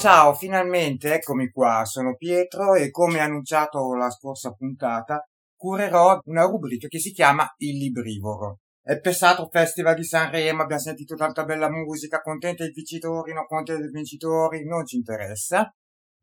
Ciao, 0.03 0.33
finalmente 0.33 1.13
eccomi 1.13 1.49
qua, 1.49 1.85
sono 1.85 2.17
Pietro 2.17 2.73
e 2.73 2.89
come 2.89 3.21
annunciato 3.21 3.95
la 3.95 4.09
scorsa 4.09 4.51
puntata 4.51 5.25
curerò 5.55 6.19
una 6.25 6.43
rubrica 6.43 6.89
che 6.89 6.99
si 6.99 7.13
chiama 7.13 7.49
Il 7.59 7.77
Librivoro. 7.77 8.57
È 8.81 8.91
il 8.91 8.99
Pessato 8.99 9.47
Festival 9.49 9.95
di 9.95 10.03
Sanremo, 10.03 10.61
abbiamo 10.61 10.81
sentito 10.81 11.15
tanta 11.15 11.45
bella 11.45 11.69
musica, 11.69 12.19
contenti 12.19 12.63
dei 12.63 12.73
vincitori, 12.73 13.31
non 13.31 13.45
contenti 13.45 13.83
dei 13.83 13.91
vincitori, 13.91 14.65
non 14.65 14.85
ci 14.85 14.97
interessa. 14.97 15.73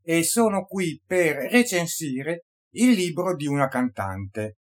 E 0.03 0.25
sono 0.25 0.67
qui 0.67 1.03
per 1.07 1.37
recensire 1.51 2.49
il 2.75 2.91
libro 2.91 3.35
di 3.35 3.47
una 3.47 3.69
cantante. 3.69 4.59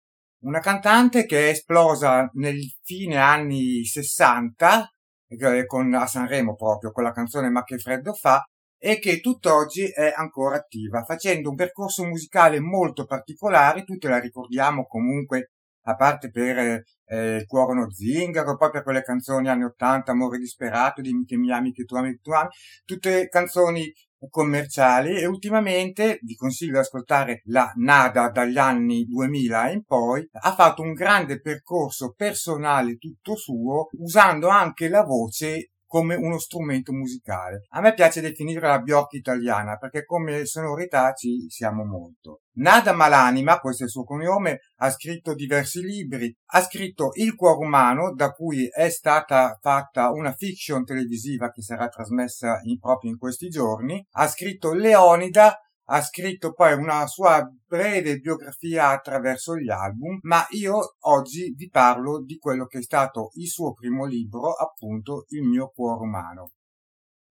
Una 0.44 0.60
cantante 0.60 1.26
che 1.26 1.48
è 1.48 1.50
esplosa 1.50 2.30
nel 2.32 2.62
fine 2.82 3.18
anni 3.18 3.84
60, 3.84 4.90
eh, 5.26 5.66
con, 5.66 5.92
a 5.92 6.06
Sanremo 6.06 6.54
proprio, 6.54 6.92
con 6.92 7.04
la 7.04 7.12
canzone 7.12 7.50
Ma 7.50 7.62
che 7.62 7.76
freddo 7.76 8.14
fa, 8.14 8.42
e 8.84 8.98
che 8.98 9.20
tutt'oggi 9.20 9.84
è 9.92 10.12
ancora 10.16 10.56
attiva, 10.56 11.04
facendo 11.04 11.50
un 11.50 11.54
percorso 11.54 12.04
musicale 12.04 12.58
molto 12.58 13.04
particolare, 13.04 13.84
tutti 13.84 14.08
la 14.08 14.18
ricordiamo 14.18 14.86
comunque, 14.86 15.52
a 15.84 15.94
parte 15.94 16.30
per 16.30 16.82
eh, 17.06 17.36
il 17.36 17.46
cuore 17.46 17.74
uno 17.74 17.92
zingaro, 17.92 18.56
poi 18.56 18.70
per 18.70 18.82
quelle 18.82 19.02
canzoni 19.02 19.48
anni 19.48 19.62
80, 19.62 20.10
Amore 20.10 20.38
disperato, 20.38 21.00
Dimmi 21.00 21.24
che 21.24 21.36
mi 21.36 21.52
ami, 21.52 21.72
che 21.72 21.84
tu 21.84 21.94
ami, 21.94 22.10
che 22.10 22.18
tu 22.20 22.32
ami, 22.32 22.48
tutte 22.84 23.28
canzoni 23.28 23.92
commerciali 24.28 25.16
e 25.16 25.26
ultimamente 25.26 26.18
vi 26.22 26.34
consiglio 26.34 26.72
di 26.72 26.78
ascoltare 26.78 27.42
la 27.46 27.72
Nada 27.76 28.30
dagli 28.30 28.58
anni 28.58 29.04
2000 29.04 29.70
in 29.70 29.84
poi 29.84 30.28
ha 30.30 30.54
fatto 30.54 30.82
un 30.82 30.92
grande 30.92 31.40
percorso 31.40 32.14
personale 32.16 32.98
tutto 32.98 33.36
suo 33.36 33.88
usando 33.98 34.48
anche 34.48 34.88
la 34.88 35.02
voce 35.02 35.71
come 35.92 36.14
uno 36.14 36.38
strumento 36.38 36.90
musicale. 36.90 37.66
A 37.72 37.82
me 37.82 37.92
piace 37.92 38.22
definire 38.22 38.66
la 38.66 38.78
Bjork 38.78 39.12
italiana 39.12 39.76
perché 39.76 40.06
come 40.06 40.46
sonorità 40.46 41.12
ci 41.12 41.50
siamo 41.50 41.84
molto. 41.84 42.44
Nada 42.54 42.94
Malanima, 42.94 43.58
questo 43.58 43.82
è 43.82 43.84
il 43.84 43.92
suo 43.92 44.02
cognome, 44.02 44.60
ha 44.76 44.88
scritto 44.88 45.34
diversi 45.34 45.82
libri, 45.82 46.34
ha 46.52 46.62
scritto 46.62 47.10
Il 47.16 47.34
cuore 47.34 47.66
umano, 47.66 48.14
da 48.14 48.30
cui 48.30 48.66
è 48.70 48.88
stata 48.88 49.58
fatta 49.60 50.10
una 50.12 50.32
fiction 50.32 50.82
televisiva 50.82 51.50
che 51.50 51.60
sarà 51.60 51.88
trasmessa 51.88 52.60
in, 52.62 52.78
proprio 52.78 53.10
in 53.10 53.18
questi 53.18 53.48
giorni, 53.48 54.02
ha 54.12 54.26
scritto 54.28 54.72
Leonida, 54.72 55.58
ha 55.92 56.00
scritto 56.00 56.52
poi 56.52 56.72
una 56.72 57.06
sua 57.06 57.46
breve 57.66 58.16
biografia 58.16 58.88
attraverso 58.88 59.56
gli 59.56 59.68
album, 59.68 60.18
ma 60.22 60.46
io 60.50 60.96
oggi 61.00 61.52
vi 61.54 61.68
parlo 61.68 62.22
di 62.22 62.38
quello 62.38 62.64
che 62.64 62.78
è 62.78 62.82
stato 62.82 63.30
il 63.34 63.46
suo 63.46 63.74
primo 63.74 64.06
libro, 64.06 64.52
appunto 64.54 65.26
Il 65.28 65.42
mio 65.42 65.70
cuore 65.74 66.02
umano. 66.02 66.52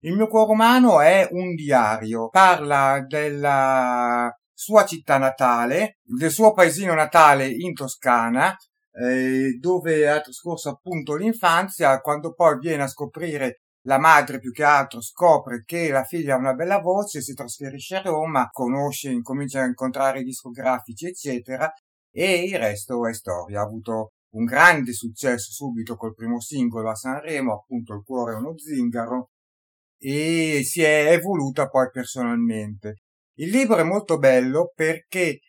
Il 0.04 0.14
mio 0.14 0.28
cuore 0.28 0.52
umano 0.52 1.00
è 1.00 1.28
un 1.32 1.54
diario, 1.54 2.28
parla 2.28 3.04
della 3.04 4.32
sua 4.52 4.84
città 4.84 5.18
natale, 5.18 5.98
del 6.02 6.30
suo 6.30 6.52
paesino 6.52 6.94
natale 6.94 7.48
in 7.48 7.72
Toscana, 7.72 8.56
eh, 8.92 9.56
dove 9.58 10.08
ha 10.08 10.20
trascorso 10.20 10.70
appunto 10.70 11.16
l'infanzia, 11.16 12.00
quando 12.00 12.32
poi 12.32 12.58
viene 12.58 12.84
a 12.84 12.88
scoprire 12.88 13.61
la 13.82 13.98
madre 13.98 14.38
più 14.38 14.52
che 14.52 14.62
altro 14.62 15.00
scopre 15.00 15.64
che 15.64 15.90
la 15.90 16.04
figlia 16.04 16.34
ha 16.34 16.38
una 16.38 16.54
bella 16.54 16.78
voce, 16.78 17.20
si 17.20 17.34
trasferisce 17.34 17.96
a 17.96 18.02
Roma, 18.02 18.48
conosce, 18.50 19.10
incomincia 19.10 19.62
a 19.62 19.66
incontrare 19.66 20.20
i 20.20 20.24
discografici, 20.24 21.06
eccetera, 21.06 21.70
e 22.10 22.44
il 22.44 22.58
resto 22.58 23.06
è 23.06 23.14
storia. 23.14 23.60
Ha 23.60 23.64
avuto 23.64 24.12
un 24.34 24.44
grande 24.44 24.92
successo 24.92 25.50
subito 25.50 25.96
col 25.96 26.14
primo 26.14 26.40
singolo 26.40 26.90
a 26.90 26.94
Sanremo, 26.94 27.54
appunto 27.54 27.94
Il 27.94 28.02
cuore 28.04 28.34
è 28.34 28.36
uno 28.36 28.56
zingaro, 28.56 29.30
e 29.98 30.62
si 30.64 30.82
è 30.82 31.12
evoluta 31.12 31.68
poi 31.68 31.90
personalmente. 31.90 33.02
Il 33.38 33.50
libro 33.50 33.76
è 33.76 33.82
molto 33.82 34.18
bello 34.18 34.72
perché 34.74 35.40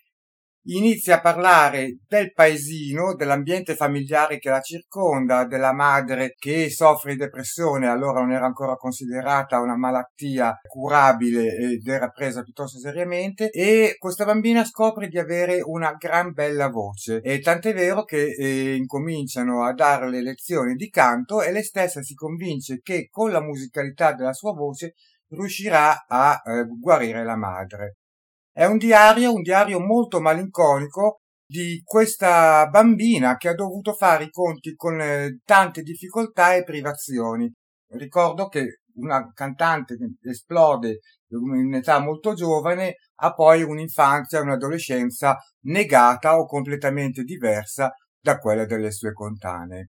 inizia 0.66 1.16
a 1.16 1.22
parlare 1.22 1.99
del 2.07 2.32
paesino, 2.32 3.16
dell'ambiente 3.16 3.76
familiare 3.76 4.38
che 4.38 4.49
la 4.49 4.61
circonda, 4.61 5.45
della 5.45 5.74
madre 5.74 6.36
che 6.38 6.70
soffre 6.70 7.14
di 7.14 7.20
depressione, 7.20 7.88
allora 7.88 8.22
non 8.22 8.32
era 8.32 8.45
ancora 8.45 8.76
considerata 8.76 9.59
una 9.59 9.76
malattia 9.76 10.57
curabile 10.68 11.55
ed 11.55 11.88
era 11.88 12.09
presa 12.09 12.43
piuttosto 12.43 12.80
seriamente, 12.80 13.49
e 13.49 13.95
questa 13.97 14.26
bambina 14.26 14.64
scopre 14.64 15.07
di 15.07 15.20
avere 15.20 15.61
una 15.61 15.95
gran 15.97 16.32
bella 16.32 16.70
voce, 16.70 17.20
e 17.22 17.39
tant'è 17.39 17.74
vero 17.74 18.03
che 18.03 18.32
eh, 18.32 18.76
incominciano 18.76 19.64
a 19.64 19.74
darle 19.74 20.22
lezioni 20.22 20.76
di 20.76 20.89
canto 20.89 21.41
e 21.41 21.51
lei 21.51 21.64
stessa 21.64 22.01
si 22.01 22.14
convince 22.14 22.80
che 22.82 23.07
con 23.09 23.32
la 23.32 23.41
musicalità 23.41 24.14
della 24.14 24.34
sua 24.34 24.53
voce 24.53 24.93
riuscirà 25.30 26.05
a 26.07 26.41
eh, 26.45 26.66
guarire 26.80 27.24
la 27.24 27.36
madre. 27.36 27.97
È 28.56 28.66
un 28.66 28.78
diario, 28.78 29.34
un 29.34 29.41
diario 29.41 29.80
molto 29.80 30.22
malinconico 30.22 31.22
di 31.43 31.82
questa 31.84 32.68
bambina 32.68 33.36
che 33.36 33.49
ha 33.49 33.56
dovuto 33.56 33.93
fare 33.93 34.26
i 34.26 34.30
conti 34.30 34.76
con 34.76 35.01
eh, 35.01 35.39
tante 35.43 35.82
difficoltà 35.82 36.54
e 36.54 36.64
privazioni. 36.64 37.51
Ricordo 37.93 38.47
che 38.49 38.82
una 38.95 39.32
cantante 39.34 39.97
che 39.97 40.30
esplode 40.30 40.99
in 41.30 41.74
età 41.74 41.99
molto 41.99 42.36
giovane 42.36 42.97
ha 43.22 43.34
poi 43.34 43.64
un'infanzia 43.64 44.38
e 44.38 44.41
un'adolescenza 44.41 45.36
negata 45.62 46.38
o 46.38 46.45
completamente 46.45 47.24
diversa 47.24 47.91
da 48.20 48.38
quella 48.38 48.66
delle 48.66 48.91
sue 48.91 49.14
contanee. 49.14 49.89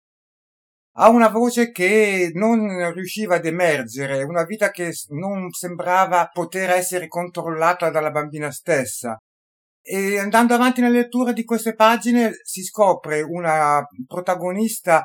Ha 0.99 1.11
una 1.11 1.29
voce 1.29 1.73
che 1.73 2.31
non 2.33 2.93
riusciva 2.95 3.37
ad 3.37 3.45
emergere, 3.45 4.23
una 4.23 4.45
vita 4.45 4.71
che 4.71 4.93
non 5.09 5.51
sembrava 5.51 6.31
poter 6.33 6.71
essere 6.71 7.07
controllata 7.07 7.91
dalla 7.91 8.11
bambina 8.11 8.51
stessa. 8.51 9.17
E 9.83 10.19
andando 10.19 10.55
avanti 10.55 10.81
nella 10.81 10.97
lettura 10.97 11.33
di 11.33 11.45
queste 11.45 11.75
pagine 11.75 12.33
si 12.43 12.63
scopre 12.63 13.21
una 13.21 13.85
protagonista 14.07 15.05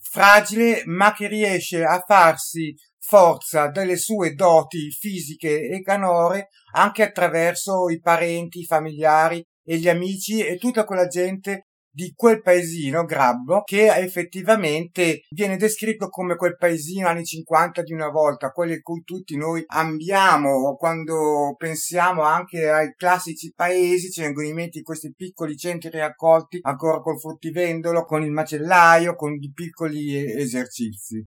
fragile 0.00 0.82
ma 0.86 1.12
che 1.12 1.28
riesce 1.28 1.84
a 1.84 2.02
farsi 2.04 2.74
forza 2.98 3.68
delle 3.68 3.96
sue 3.96 4.34
doti 4.34 4.90
fisiche 4.90 5.68
e 5.68 5.80
canore 5.82 6.48
anche 6.74 7.02
attraverso 7.02 7.88
i 7.88 8.00
parenti, 8.00 8.60
i 8.60 8.66
familiari 8.66 9.42
e 9.64 9.78
gli 9.78 9.88
amici 9.88 10.44
e 10.44 10.58
tutta 10.58 10.84
quella 10.84 11.06
gente 11.06 11.67
di 11.90 12.12
quel 12.14 12.40
paesino 12.42 13.04
Grabbo 13.04 13.62
che 13.62 13.92
effettivamente 13.94 15.22
viene 15.30 15.56
descritto 15.56 16.08
come 16.08 16.36
quel 16.36 16.56
paesino 16.56 17.08
anni 17.08 17.24
50 17.24 17.82
di 17.82 17.92
una 17.92 18.08
volta, 18.08 18.50
quelli 18.50 18.74
in 18.74 18.82
cui 18.82 19.02
tutti 19.02 19.36
noi 19.36 19.62
ambiamo 19.66 20.76
quando 20.76 21.54
pensiamo 21.56 22.22
anche 22.22 22.68
ai 22.68 22.92
classici 22.94 23.52
paesi, 23.54 24.10
ci 24.10 24.20
vengono 24.20 24.46
in 24.46 24.54
mente 24.54 24.82
questi 24.82 25.12
piccoli 25.14 25.56
centri 25.56 25.90
raccolti 25.98 26.58
ancora 26.62 27.00
col 27.00 27.18
fruttivendolo, 27.18 28.04
con 28.04 28.22
il 28.22 28.30
macellaio, 28.30 29.14
con 29.14 29.34
i 29.34 29.50
piccoli 29.52 30.16
esercizi. 30.38 31.24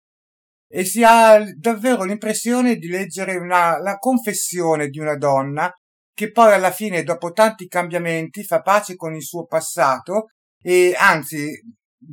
E 0.68 0.84
si 0.84 1.04
ha 1.04 1.44
davvero 1.56 2.02
l'impressione 2.02 2.74
di 2.76 2.88
leggere 2.88 3.36
una, 3.36 3.78
la 3.78 3.96
confessione 3.98 4.88
di 4.88 4.98
una 4.98 5.16
donna 5.16 5.72
che 6.12 6.32
poi 6.32 6.54
alla 6.54 6.70
fine, 6.70 7.02
dopo 7.02 7.30
tanti 7.32 7.68
cambiamenti, 7.68 8.42
fa 8.42 8.62
pace 8.62 8.96
con 8.96 9.14
il 9.14 9.22
suo 9.22 9.44
passato 9.44 10.28
e 10.66 10.96
anzi 10.98 11.62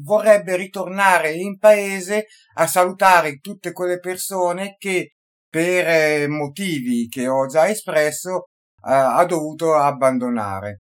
vorrebbe 0.04 0.56
ritornare 0.56 1.32
in 1.32 1.58
paese 1.58 2.28
a 2.58 2.68
salutare 2.68 3.40
tutte 3.40 3.72
quelle 3.72 3.98
persone 3.98 4.76
che 4.78 5.16
per 5.50 5.88
eh, 5.88 6.28
motivi 6.28 7.08
che 7.08 7.28
ho 7.28 7.48
già 7.48 7.68
espresso 7.68 8.50
ha 8.86 9.24
dovuto 9.26 9.76
abbandonare. 9.76 10.82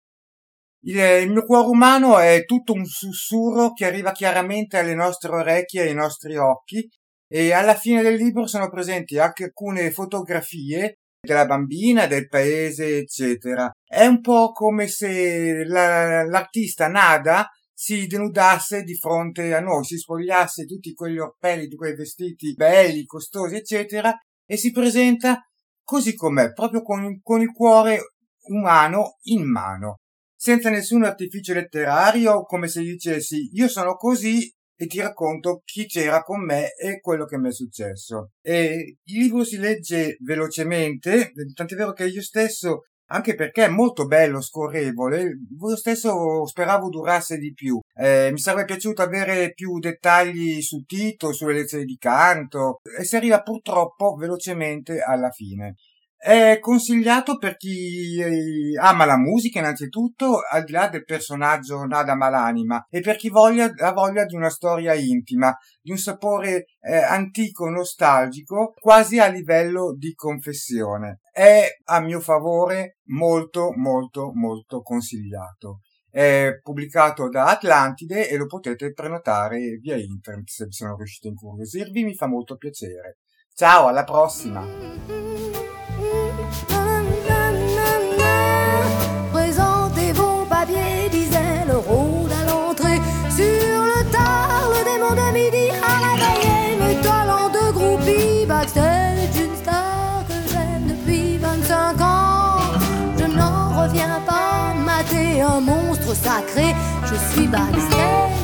Il, 0.84 0.96
il, 0.96 1.30
mio 1.30 1.44
cuore 1.44 1.66
umano 1.66 2.18
è 2.18 2.44
tutto 2.44 2.72
un 2.72 2.86
sussurro 2.86 3.72
che 3.72 3.86
arriva 3.86 4.12
chiaramente 4.12 4.78
alle 4.78 4.94
nostre 4.94 5.32
orecchie 5.32 5.82
e 5.82 5.88
ai 5.88 5.94
nostri 5.94 6.36
occhi 6.36 6.88
e 7.28 7.52
alla 7.52 7.74
fine 7.74 8.02
del 8.02 8.14
libro 8.14 8.46
sono 8.46 8.70
presenti 8.70 9.18
anche 9.18 9.44
alcune 9.44 9.90
fotografie 9.90 10.94
della 11.20 11.44
bambina, 11.44 12.06
del 12.06 12.28
paese, 12.28 12.98
eccetera. 12.98 13.70
È 13.84 14.06
un 14.06 14.20
po' 14.20 14.52
come 14.52 14.86
se 14.86 15.64
la, 15.64 16.24
l'artista 16.24 16.88
Nada 16.88 17.48
si 17.80 18.08
denudasse 18.08 18.82
di 18.82 18.96
fronte 18.96 19.54
a 19.54 19.60
noi, 19.60 19.84
si 19.84 19.98
spogliasse 19.98 20.64
tutti 20.64 20.94
quegli 20.94 21.18
orpelli 21.18 21.68
di 21.68 21.76
quei 21.76 21.94
vestiti 21.94 22.54
belli, 22.54 23.04
costosi, 23.04 23.54
eccetera, 23.54 24.12
e 24.44 24.56
si 24.56 24.72
presenta 24.72 25.48
così 25.84 26.16
com'è, 26.16 26.52
proprio 26.52 26.82
con, 26.82 27.20
con 27.22 27.40
il 27.40 27.52
cuore 27.52 28.14
umano 28.48 29.18
in 29.26 29.48
mano, 29.48 30.00
senza 30.34 30.70
nessun 30.70 31.04
artificio 31.04 31.54
letterario, 31.54 32.42
come 32.42 32.66
se 32.66 32.82
dicessi 32.82 33.48
io 33.52 33.68
sono 33.68 33.94
così 33.94 34.52
e 34.74 34.86
ti 34.86 34.98
racconto 34.98 35.62
chi 35.64 35.86
c'era 35.86 36.22
con 36.22 36.44
me 36.44 36.74
e 36.74 36.98
quello 36.98 37.26
che 37.26 37.38
mi 37.38 37.50
è 37.50 37.52
successo. 37.52 38.32
E 38.42 38.96
il 39.04 39.18
libro 39.20 39.44
si 39.44 39.56
legge 39.56 40.16
velocemente, 40.24 41.30
tant'è 41.54 41.76
vero 41.76 41.92
che 41.92 42.06
io 42.08 42.22
stesso 42.22 42.86
anche 43.08 43.34
perché 43.34 43.64
è 43.64 43.68
molto 43.68 44.06
bello, 44.06 44.40
scorrevole. 44.40 45.22
Io 45.22 45.76
stesso 45.76 46.46
speravo 46.46 46.88
durasse 46.88 47.38
di 47.38 47.52
più. 47.52 47.78
Eh, 47.94 48.30
mi 48.32 48.38
sarebbe 48.38 48.64
piaciuto 48.64 49.02
avere 49.02 49.52
più 49.52 49.78
dettagli 49.78 50.60
su 50.60 50.82
Tito, 50.84 51.32
sulle 51.32 51.54
lezioni 51.54 51.84
di 51.84 51.96
canto, 51.96 52.80
e 52.98 53.04
si 53.04 53.16
arriva 53.16 53.42
purtroppo 53.42 54.14
velocemente 54.14 55.00
alla 55.00 55.30
fine. 55.30 55.74
È 56.20 56.58
consigliato 56.58 57.38
per 57.38 57.56
chi 57.56 58.20
eh, 58.20 58.76
ama 58.80 59.04
la 59.04 59.16
musica 59.16 59.60
innanzitutto, 59.60 60.40
al 60.50 60.64
di 60.64 60.72
là 60.72 60.88
del 60.88 61.04
personaggio 61.04 61.84
Nada 61.84 62.16
Malanima, 62.16 62.84
e 62.90 63.00
per 63.00 63.14
chi 63.14 63.28
voglia, 63.28 63.72
ha 63.72 63.92
voglia 63.92 64.24
di 64.24 64.34
una 64.34 64.50
storia 64.50 64.94
intima, 64.94 65.56
di 65.80 65.92
un 65.92 65.96
sapore 65.96 66.64
eh, 66.80 66.96
antico, 66.96 67.68
nostalgico, 67.68 68.72
quasi 68.80 69.20
a 69.20 69.28
livello 69.28 69.94
di 69.96 70.12
confessione. 70.14 71.20
È 71.38 71.68
a 71.84 72.00
mio 72.00 72.18
favore 72.18 72.98
molto, 73.10 73.70
molto, 73.76 74.32
molto 74.34 74.82
consigliato. 74.82 75.82
È 76.10 76.58
pubblicato 76.60 77.28
da 77.28 77.44
Atlantide 77.44 78.28
e 78.28 78.36
lo 78.36 78.46
potete 78.46 78.92
prenotare 78.92 79.76
via 79.80 79.94
internet 79.94 80.48
se 80.48 80.66
sono 80.70 80.96
riuscito 80.96 81.28
a 81.28 81.30
incuriosirvi, 81.30 82.02
mi 82.02 82.16
fa 82.16 82.26
molto 82.26 82.56
piacere. 82.56 83.18
Ciao, 83.54 83.86
alla 83.86 84.02
prossima! 84.02 84.66
monstre 105.60 106.14
sacré, 106.14 106.74
je 107.04 107.14
suis 107.32 107.46
Baxter. 107.48 108.37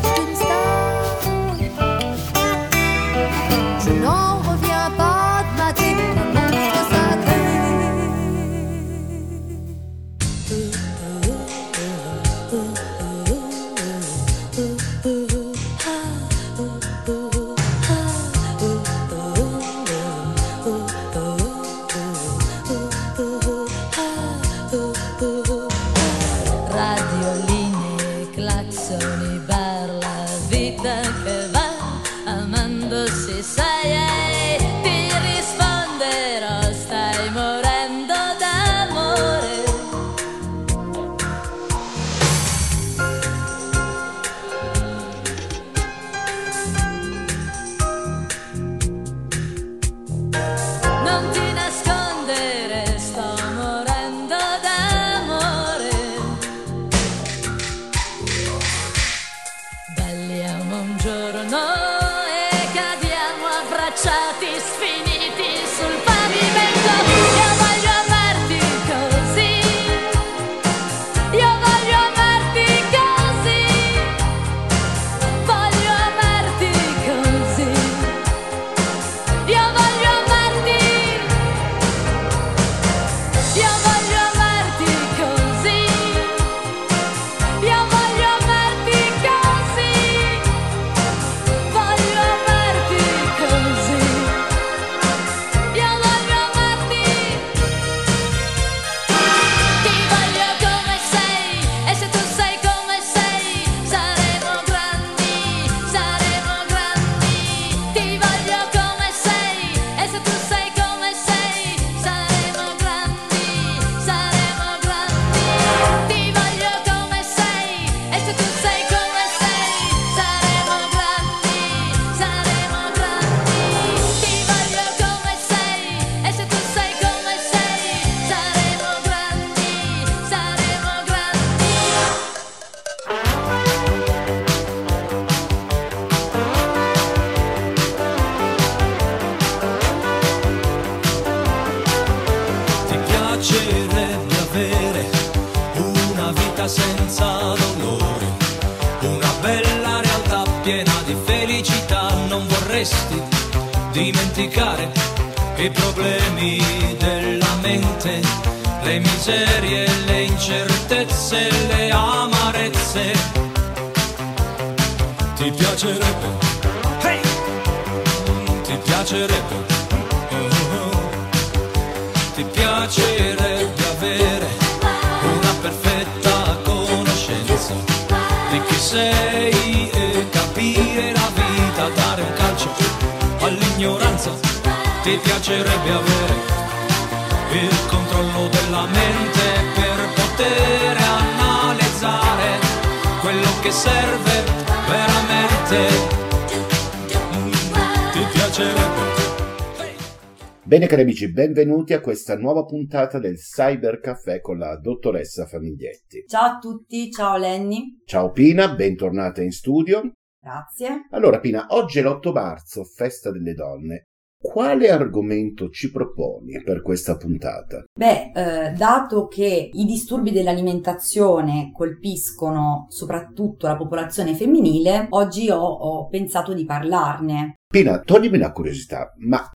Cari 200.94 201.06
amici, 201.06 201.32
benvenuti 201.32 201.92
a 201.92 202.00
questa 202.00 202.36
nuova 202.36 202.64
puntata 202.64 203.18
del 203.18 203.34
Cyber 203.34 203.98
Caffè 203.98 204.40
con 204.40 204.58
la 204.58 204.78
dottoressa 204.78 205.44
Famiglietti. 205.44 206.24
Ciao 206.28 206.44
a 206.44 206.58
tutti, 206.60 207.10
ciao 207.10 207.36
Lenny. 207.36 208.02
Ciao 208.04 208.30
Pina, 208.30 208.72
bentornata 208.72 209.42
in 209.42 209.50
studio. 209.50 210.12
Grazie. 210.40 211.08
Allora 211.10 211.40
Pina, 211.40 211.66
oggi 211.70 211.98
è 211.98 212.02
l'8 212.02 212.30
marzo, 212.32 212.84
festa 212.84 213.32
delle 213.32 213.54
donne. 213.54 214.04
Quale 214.40 214.88
argomento 214.88 215.68
ci 215.68 215.90
proponi 215.90 216.62
per 216.62 216.80
questa 216.80 217.16
puntata? 217.16 217.82
Beh, 217.92 218.30
eh, 218.32 218.70
dato 218.74 219.26
che 219.26 219.70
i 219.72 219.84
disturbi 219.86 220.30
dell'alimentazione 220.30 221.72
colpiscono 221.72 222.86
soprattutto 222.88 223.66
la 223.66 223.76
popolazione 223.76 224.34
femminile, 224.34 225.08
oggi 225.10 225.50
ho, 225.50 225.58
ho 225.58 226.06
pensato 226.06 226.54
di 226.54 226.64
parlarne. 226.64 227.54
Pina, 227.66 227.98
toglimi 227.98 228.38
la 228.38 228.52
curiosità, 228.52 229.12
ma 229.16 229.50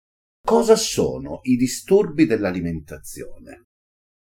cosa 0.48 0.76
sono 0.76 1.40
i 1.42 1.56
disturbi 1.56 2.24
dell'alimentazione? 2.24 3.64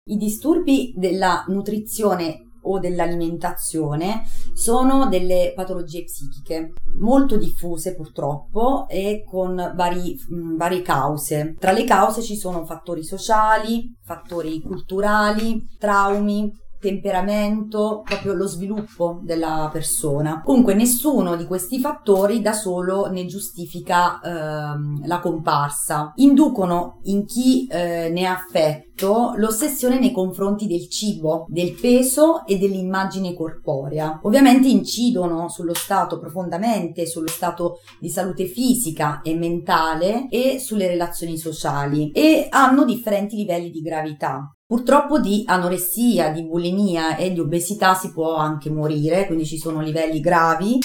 I 0.09 0.17
disturbi 0.17 0.95
della 0.97 1.45
nutrizione 1.49 2.51
o 2.63 2.79
dell'alimentazione 2.79 4.23
sono 4.53 5.09
delle 5.09 5.53
patologie 5.53 6.05
psichiche 6.05 6.75
molto 7.01 7.37
diffuse 7.37 7.97
purtroppo 7.97 8.87
e 8.89 9.25
con 9.29 9.73
vari, 9.75 10.15
mh, 10.15 10.57
varie 10.57 10.83
cause. 10.83 11.57
Tra 11.59 11.73
le 11.73 11.83
cause 11.83 12.23
ci 12.23 12.37
sono 12.37 12.65
fattori 12.65 13.03
sociali, 13.03 13.93
fattori 14.05 14.61
culturali, 14.61 15.61
traumi, 15.77 16.53
temperamento, 16.83 18.03
proprio 18.05 18.35
lo 18.35 18.47
sviluppo 18.47 19.21
della 19.23 19.71
persona. 19.73 20.43
Comunque 20.45 20.75
nessuno 20.75 21.37
di 21.37 21.47
questi 21.47 21.79
fattori 21.79 22.43
da 22.43 22.53
solo 22.53 23.07
ne 23.07 23.25
giustifica 23.27 24.21
ehm, 24.21 25.07
la 25.07 25.21
comparsa. 25.21 26.13
Inducono 26.17 26.99
in 27.05 27.25
chi 27.25 27.67
eh, 27.69 28.11
ne 28.13 28.27
ha 28.27 28.35
affetto 28.35 29.35
l'ossessione 29.37 29.99
nei 29.99 30.13
confronti 30.13 30.67
del 30.67 30.89
cibo, 30.89 31.47
del 31.49 31.75
peso 31.81 32.45
e 32.47 32.59
dell'immagine 32.59 33.33
corporea. 33.35 34.19
Ovviamente 34.25 34.69
incidono 34.69 35.49
sullo 35.49 35.75
stato 35.75 36.19
profondamente, 36.19 37.07
sullo 37.07 37.29
stato 37.29 37.79
di 38.01 38.09
salute 38.09 38.47
fisica 38.47 39.23
e 39.23 39.35
mentale 39.37 40.27
e 40.29 40.59
sulle 40.59 40.89
relazioni 40.89 41.39
sociali 41.39 42.11
e 42.11 42.49
hanno 42.51 42.85
differenti 42.85 43.37
livelli 43.37 43.71
di 43.71 43.81
gravità. 43.81 44.53
Purtroppo 44.73 45.21
di 45.21 45.43
anoressia, 45.45 46.31
di 46.31 46.45
bulimia 46.45 47.17
e 47.17 47.31
di 47.31 47.41
obesità 47.41 47.93
si 47.93 48.11
può 48.11 48.37
anche 48.37 48.71
morire, 48.71 49.27
quindi 49.27 49.45
ci 49.45 49.59
sono 49.59 49.83
livelli 49.83 50.19
gravi, 50.19 50.79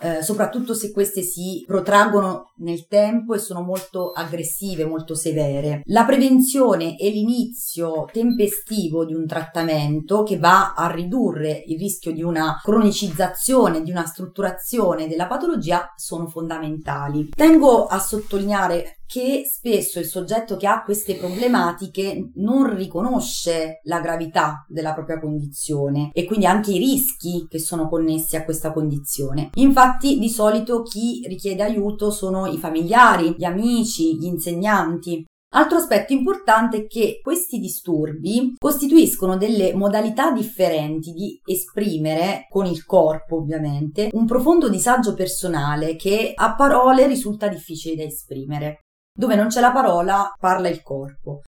eh, 0.00 0.22
soprattutto 0.22 0.74
se 0.74 0.90
queste 0.90 1.22
si 1.22 1.64
protraggono 1.66 2.52
nel 2.58 2.86
tempo 2.86 3.34
e 3.34 3.38
sono 3.38 3.62
molto 3.62 4.10
aggressive, 4.10 4.84
molto 4.84 5.14
severe. 5.14 5.82
La 5.86 6.04
prevenzione 6.04 6.96
e 6.96 7.10
l'inizio 7.10 8.08
tempestivo 8.12 9.04
di 9.04 9.14
un 9.14 9.26
trattamento 9.26 10.22
che 10.22 10.38
va 10.38 10.74
a 10.74 10.90
ridurre 10.90 11.62
il 11.66 11.78
rischio 11.78 12.12
di 12.12 12.22
una 12.22 12.60
cronicizzazione, 12.62 13.82
di 13.82 13.90
una 13.90 14.06
strutturazione 14.06 15.08
della 15.08 15.26
patologia 15.26 15.92
sono 15.96 16.26
fondamentali. 16.28 17.28
Tengo 17.34 17.86
a 17.86 17.98
sottolineare 17.98 18.98
che 19.12 19.42
spesso 19.44 19.98
il 19.98 20.06
soggetto 20.06 20.56
che 20.56 20.66
ha 20.66 20.82
queste 20.82 21.16
problematiche 21.16 22.30
non 22.36 22.74
riconosce 22.74 23.80
la 23.82 24.00
gravità 24.00 24.64
della 24.66 24.94
propria 24.94 25.20
condizione 25.20 26.08
e 26.14 26.24
quindi 26.24 26.46
anche 26.46 26.72
i 26.72 26.78
rischi 26.78 27.46
che 27.46 27.58
sono 27.58 27.90
connessi 27.90 28.36
a 28.36 28.44
questa 28.44 28.72
condizione. 28.72 29.50
Infatti 29.72 30.18
di 30.18 30.28
solito 30.28 30.82
chi 30.82 31.22
richiede 31.26 31.62
aiuto 31.62 32.10
sono 32.10 32.44
i 32.44 32.58
familiari, 32.58 33.34
gli 33.38 33.44
amici, 33.44 34.18
gli 34.18 34.26
insegnanti. 34.26 35.24
Altro 35.54 35.78
aspetto 35.78 36.12
importante 36.12 36.76
è 36.76 36.86
che 36.86 37.20
questi 37.22 37.58
disturbi 37.58 38.52
costituiscono 38.58 39.38
delle 39.38 39.72
modalità 39.74 40.30
differenti 40.30 41.12
di 41.12 41.40
esprimere, 41.42 42.48
con 42.50 42.66
il 42.66 42.84
corpo 42.84 43.36
ovviamente, 43.36 44.10
un 44.12 44.26
profondo 44.26 44.68
disagio 44.68 45.14
personale 45.14 45.96
che 45.96 46.32
a 46.34 46.54
parole 46.54 47.06
risulta 47.06 47.48
difficile 47.48 47.96
da 47.96 48.02
esprimere. 48.02 48.80
Dove 49.10 49.36
non 49.36 49.46
c'è 49.46 49.62
la 49.62 49.72
parola, 49.72 50.34
parla 50.38 50.68
il 50.68 50.82
corpo. 50.82 51.40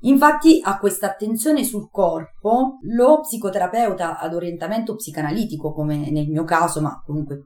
Infatti 0.00 0.60
a 0.62 0.78
questa 0.78 1.06
attenzione 1.06 1.64
sul 1.64 1.88
corpo 1.90 2.78
lo 2.82 3.20
psicoterapeuta 3.20 4.18
ad 4.18 4.34
orientamento 4.34 4.94
psicanalitico, 4.94 5.72
come 5.72 6.10
nel 6.10 6.28
mio 6.28 6.44
caso, 6.44 6.82
ma 6.82 7.02
comunque 7.04 7.42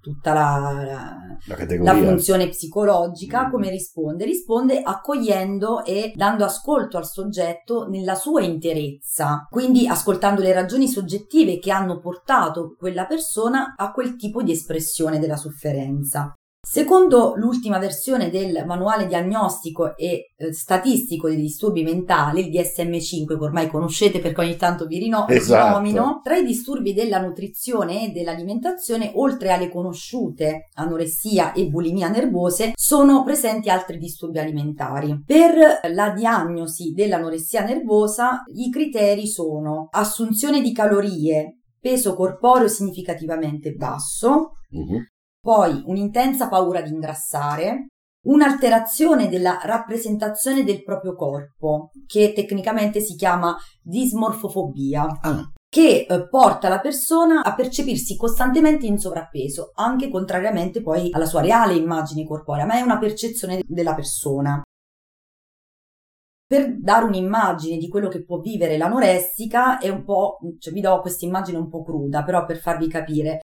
tutta 0.00 0.32
la, 0.32 0.72
la, 0.84 1.16
la, 1.46 1.76
la 1.80 1.94
funzione 1.94 2.48
psicologica, 2.48 3.46
mm. 3.46 3.50
come 3.50 3.70
risponde? 3.70 4.24
Risponde 4.24 4.82
accogliendo 4.82 5.84
e 5.84 6.12
dando 6.16 6.44
ascolto 6.44 6.96
al 6.96 7.06
soggetto 7.06 7.86
nella 7.88 8.16
sua 8.16 8.42
interezza, 8.42 9.46
quindi 9.48 9.86
ascoltando 9.86 10.42
le 10.42 10.52
ragioni 10.52 10.88
soggettive 10.88 11.60
che 11.60 11.70
hanno 11.70 12.00
portato 12.00 12.74
quella 12.76 13.06
persona 13.06 13.74
a 13.76 13.92
quel 13.92 14.16
tipo 14.16 14.42
di 14.42 14.50
espressione 14.50 15.20
della 15.20 15.36
sofferenza. 15.36 16.34
Secondo 16.64 17.34
l'ultima 17.34 17.78
versione 17.78 18.30
del 18.30 18.62
manuale 18.64 19.06
diagnostico 19.08 19.96
e 19.96 20.32
eh, 20.36 20.52
statistico 20.54 21.26
dei 21.26 21.36
disturbi 21.36 21.82
mentali, 21.82 22.46
il 22.48 22.50
DSM5, 22.60 23.26
che 23.36 23.44
ormai 23.44 23.68
conoscete 23.68 24.20
perché 24.20 24.42
ogni 24.42 24.56
tanto 24.56 24.86
vi 24.86 24.98
rino- 24.98 25.26
Esatto. 25.26 25.66
rinomino, 25.66 26.20
tra 26.22 26.36
i 26.36 26.44
disturbi 26.44 26.94
della 26.94 27.20
nutrizione 27.20 28.04
e 28.04 28.12
dell'alimentazione, 28.12 29.10
oltre 29.16 29.50
alle 29.50 29.68
conosciute 29.68 30.68
anoressia 30.74 31.52
e 31.52 31.66
bulimia 31.66 32.08
nervose, 32.08 32.72
sono 32.76 33.24
presenti 33.24 33.68
altri 33.68 33.98
disturbi 33.98 34.38
alimentari. 34.38 35.20
Per 35.26 35.90
la 35.92 36.10
diagnosi 36.10 36.92
dell'anoressia 36.92 37.64
nervosa, 37.64 38.44
i 38.54 38.70
criteri 38.70 39.26
sono 39.26 39.88
assunzione 39.90 40.62
di 40.62 40.72
calorie, 40.72 41.58
peso 41.80 42.14
corporeo 42.14 42.68
significativamente 42.68 43.72
basso, 43.72 44.52
Mhm. 44.70 45.04
Poi 45.42 45.82
un'intensa 45.86 46.48
paura 46.48 46.80
di 46.80 46.90
ingrassare, 46.90 47.88
un'alterazione 48.26 49.28
della 49.28 49.58
rappresentazione 49.64 50.62
del 50.62 50.84
proprio 50.84 51.16
corpo, 51.16 51.90
che 52.06 52.32
tecnicamente 52.32 53.00
si 53.00 53.16
chiama 53.16 53.56
dismorfofobia, 53.82 55.04
che 55.68 56.06
eh, 56.08 56.28
porta 56.28 56.68
la 56.68 56.78
persona 56.78 57.42
a 57.42 57.54
percepirsi 57.54 58.16
costantemente 58.16 58.86
in 58.86 58.98
sovrappeso, 58.98 59.72
anche 59.74 60.08
contrariamente 60.08 60.80
poi 60.80 61.08
alla 61.10 61.26
sua 61.26 61.40
reale 61.40 61.74
immagine 61.74 62.24
corporea, 62.24 62.64
ma 62.64 62.74
è 62.74 62.82
una 62.82 62.98
percezione 62.98 63.62
della 63.66 63.94
persona. 63.94 64.62
Per 66.46 66.78
dare 66.78 67.06
un'immagine 67.06 67.78
di 67.78 67.88
quello 67.88 68.08
che 68.08 68.22
può 68.22 68.38
vivere 68.38 68.76
l'anoressica 68.76 69.78
è 69.78 69.88
un 69.88 70.04
po', 70.04 70.38
cioè 70.60 70.72
vi 70.72 70.82
do 70.82 71.00
questa 71.00 71.24
immagine 71.24 71.58
un 71.58 71.68
po' 71.68 71.82
cruda, 71.82 72.22
però 72.22 72.44
per 72.44 72.58
farvi 72.58 72.86
capire 72.86 73.40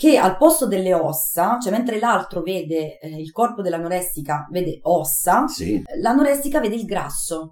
che 0.00 0.16
al 0.16 0.38
posto 0.38 0.66
delle 0.66 0.94
ossa, 0.94 1.58
cioè 1.58 1.70
mentre 1.70 1.98
l'altro 1.98 2.40
vede 2.40 2.98
eh, 2.98 3.20
il 3.20 3.30
corpo 3.32 3.60
dell'anoressica, 3.60 4.46
vede 4.50 4.78
ossa, 4.84 5.46
Sì. 5.46 5.82
l'anoressica 6.00 6.58
vede 6.58 6.76
il 6.76 6.86
grasso. 6.86 7.50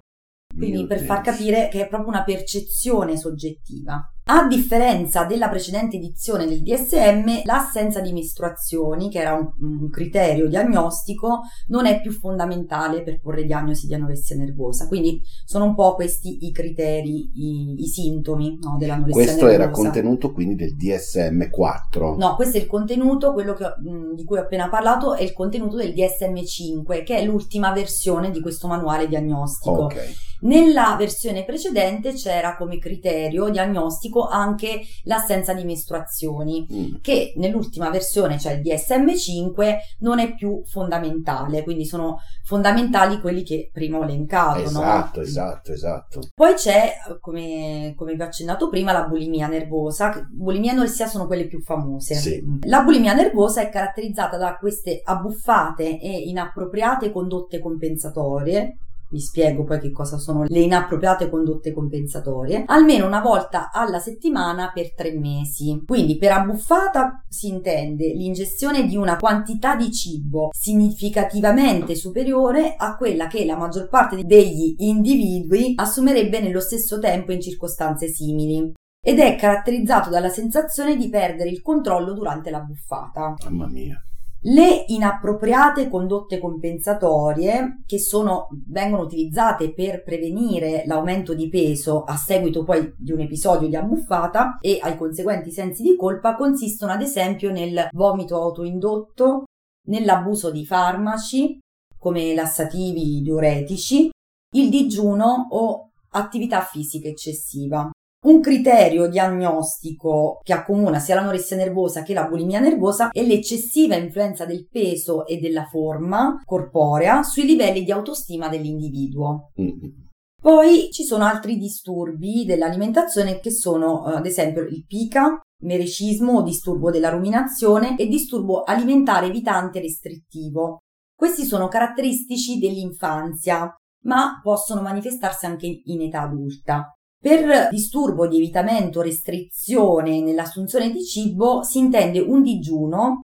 Quindi 0.51 0.77
Mio 0.77 0.87
per 0.87 0.97
Dio. 0.97 1.05
far 1.05 1.21
capire 1.21 1.69
che 1.69 1.81
è 1.83 1.87
proprio 1.87 2.09
una 2.09 2.23
percezione 2.23 3.17
soggettiva. 3.17 4.01
A 4.31 4.45
differenza 4.45 5.23
della 5.23 5.49
precedente 5.49 5.95
edizione 5.95 6.45
del 6.45 6.61
DSM, 6.61 7.45
l'assenza 7.45 7.99
di 7.99 8.13
mestruazioni, 8.13 9.09
che 9.09 9.17
era 9.17 9.33
un, 9.33 9.49
un, 9.59 9.89
criterio 9.89 10.47
diagnostico, 10.47 11.39
non 11.69 11.87
è 11.87 11.99
più 11.99 12.11
fondamentale 12.11 13.01
per 13.01 13.19
porre 13.21 13.43
diagnosi 13.43 13.87
di 13.87 13.95
anoressia 13.95 14.35
nervosa. 14.35 14.87
Quindi 14.87 15.19
sono 15.45 15.65
un 15.65 15.73
po' 15.73 15.95
questi 15.95 16.45
i 16.45 16.51
criteri, 16.51 17.31
i, 17.33 17.73
i 17.79 17.87
sintomi 17.87 18.59
no, 18.61 18.77
dell'anoressia 18.77 19.23
questo 19.23 19.45
nervosa. 19.45 19.55
Questo 19.55 19.63
era 19.63 19.71
contenuto 19.71 20.31
quindi 20.31 20.53
del 20.53 20.75
DSM 20.75 21.49
4. 21.49 22.15
No, 22.15 22.35
questo 22.35 22.57
è 22.57 22.59
il 22.59 22.67
contenuto, 22.67 23.33
quello 23.33 23.53
che, 23.53 23.65
mh, 23.65 24.13
di 24.13 24.23
cui 24.25 24.37
ho 24.37 24.41
appena 24.41 24.69
parlato, 24.69 25.15
è 25.15 25.23
il 25.23 25.33
contenuto 25.33 25.75
del 25.75 25.95
DSM 25.95 26.43
5, 26.43 27.01
che 27.01 27.17
è 27.17 27.25
l'ultima 27.25 27.73
versione 27.73 28.29
di 28.29 28.41
questo 28.41 28.67
manuale 28.67 29.07
diagnostico. 29.07 29.85
Okay. 29.85 30.13
Nella 30.41 30.95
versione 30.97 31.43
precedente 31.43 32.13
c'era 32.13 32.55
come 32.55 32.77
criterio 32.77 33.49
diagnostico 33.49 34.18
anche 34.27 34.81
l'assenza 35.03 35.53
di 35.53 35.63
mestruazioni, 35.63 36.67
mm. 36.71 36.95
che 37.01 37.33
nell'ultima 37.37 37.89
versione, 37.89 38.39
cioè 38.39 38.53
il 38.53 38.61
DSM5, 38.61 39.75
non 39.99 40.19
è 40.19 40.33
più 40.35 40.61
fondamentale, 40.65 41.63
quindi 41.63 41.85
sono 41.85 42.17
fondamentali 42.43 43.19
quelli 43.19 43.43
che 43.43 43.69
prima 43.71 43.97
ho 43.97 44.03
elencato. 44.03 44.59
Esatto, 44.59 45.19
no? 45.19 45.25
esatto, 45.25 45.71
esatto. 45.71 46.19
Poi 46.33 46.53
c'è, 46.53 46.93
come, 47.19 47.93
come 47.95 48.15
vi 48.15 48.21
ho 48.21 48.25
accennato 48.25 48.69
prima, 48.69 48.91
la 48.91 49.05
bulimia 49.05 49.47
nervosa. 49.47 50.27
Bulimia 50.31 50.71
e 50.71 50.73
anoressia 50.73 51.07
sono 51.07 51.27
quelle 51.27 51.47
più 51.47 51.61
famose. 51.61 52.15
Sì. 52.15 52.41
La 52.67 52.81
bulimia 52.83 53.13
nervosa 53.13 53.61
è 53.61 53.69
caratterizzata 53.69 54.37
da 54.37 54.57
queste 54.57 55.01
abbuffate 55.03 55.99
e 55.99 56.11
inappropriate 56.25 57.11
condotte 57.11 57.59
compensatorie 57.59 58.77
vi 59.09 59.19
spiego 59.19 59.63
poi 59.63 59.79
che 59.79 59.91
cosa 59.91 60.17
sono 60.17 60.45
le 60.47 60.59
inappropriate 60.59 61.29
condotte 61.29 61.73
compensatorie, 61.73 62.63
almeno 62.65 63.05
una 63.05 63.21
volta 63.21 63.71
alla 63.71 63.99
settimana 63.99 64.71
per 64.73 64.93
tre 64.93 65.17
mesi. 65.17 65.83
Quindi 65.85 66.17
per 66.17 66.31
abbuffata 66.31 67.23
si 67.27 67.47
intende 67.47 68.13
l'ingestione 68.13 68.85
di 68.85 68.95
una 68.95 69.17
quantità 69.17 69.75
di 69.75 69.91
cibo 69.91 70.49
significativamente 70.51 71.95
superiore 71.95 72.75
a 72.77 72.95
quella 72.95 73.27
che 73.27 73.45
la 73.45 73.57
maggior 73.57 73.89
parte 73.89 74.23
degli 74.23 74.75
individui 74.77 75.73
assumerebbe 75.75 76.39
nello 76.39 76.61
stesso 76.61 76.99
tempo 76.99 77.31
in 77.31 77.41
circostanze 77.41 78.07
simili 78.07 78.73
ed 79.01 79.19
è 79.19 79.35
caratterizzato 79.35 80.09
dalla 80.09 80.29
sensazione 80.29 80.97
di 80.97 81.09
perdere 81.09 81.49
il 81.49 81.61
controllo 81.61 82.13
durante 82.13 82.49
la 82.49 82.59
buffata. 82.59 83.33
Mamma 83.45 83.67
mia. 83.67 84.03
Le 84.41 84.85
inappropriate 84.87 85.89
condotte 85.89 86.39
compensatorie, 86.39 87.81
che 87.85 87.99
sono, 87.99 88.47
vengono 88.67 89.03
utilizzate 89.03 89.73
per 89.73 90.01
prevenire 90.01 90.83
l'aumento 90.85 91.33
di 91.33 91.49
peso 91.49 92.03
a 92.03 92.15
seguito 92.15 92.63
poi 92.63 92.93
di 92.97 93.11
un 93.11 93.19
episodio 93.19 93.67
di 93.67 93.75
abbuffata 93.75 94.57
e 94.61 94.79
ai 94.81 94.95
conseguenti 94.95 95.51
sensi 95.51 95.83
di 95.83 95.97
colpa, 95.97 96.35
consistono 96.35 96.93
ad 96.93 97.01
esempio 97.01 97.51
nel 97.51 97.89
vomito 97.91 98.41
autoindotto, 98.41 99.43
nell'abuso 99.87 100.51
di 100.51 100.65
farmaci 100.65 101.59
come 101.97 102.33
lassativi 102.33 103.21
diuretici, 103.21 104.09
il 104.55 104.69
digiuno 104.69 105.47
o 105.49 105.89
attività 106.11 106.61
fisica 106.61 107.09
eccessiva. 107.09 107.89
Un 108.21 108.41
criterio 108.41 109.07
diagnostico 109.07 110.39
che 110.43 110.51
accomuna 110.51 110.99
sia 110.99 111.15
l'anoressia 111.15 111.55
nervosa 111.55 112.03
che 112.03 112.13
la 112.13 112.27
bulimia 112.27 112.59
nervosa 112.59 113.11
è 113.11 113.23
l'eccessiva 113.23 113.95
influenza 113.95 114.43
del 114.45 114.67
peso 114.67 115.25
e 115.25 115.37
della 115.37 115.65
forma 115.65 116.41
corporea 116.43 117.23
sui 117.23 117.45
livelli 117.45 117.83
di 117.83 117.91
autostima 117.93 118.49
dell'individuo. 118.49 119.51
Mm-hmm. 119.61 120.07
Poi 120.41 120.89
ci 120.91 121.03
sono 121.03 121.23
altri 121.23 121.57
disturbi 121.57 122.43
dell'alimentazione 122.45 123.39
che 123.39 123.51
sono 123.51 124.03
ad 124.03 124.25
esempio 124.25 124.63
il 124.63 124.85
pica, 124.85 125.39
merecismo 125.63 126.41
disturbo 126.41 126.91
della 126.91 127.09
ruminazione 127.09 127.97
e 127.97 128.07
disturbo 128.07 128.63
alimentare 128.63 129.27
evitante 129.27 129.79
restrittivo. 129.79 130.79
Questi 131.15 131.45
sono 131.45 131.67
caratteristici 131.69 132.59
dell'infanzia, 132.59 133.73
ma 134.03 134.39
possono 134.41 134.81
manifestarsi 134.81 135.45
anche 135.45 135.81
in 135.83 136.01
età 136.01 136.21
adulta. 136.21 136.93
Per 137.21 137.67
disturbo 137.69 138.27
di 138.27 138.37
evitamento, 138.37 139.01
restrizione 139.01 140.21
nell'assunzione 140.21 140.89
di 140.89 141.03
cibo 141.03 141.63
si 141.63 141.79
intende 141.79 142.19
un 142.19 142.41
digiuno 142.41 143.23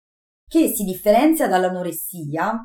che 0.50 0.70
si 0.70 0.84
differenzia 0.84 1.48
dall'anoressia 1.48 2.58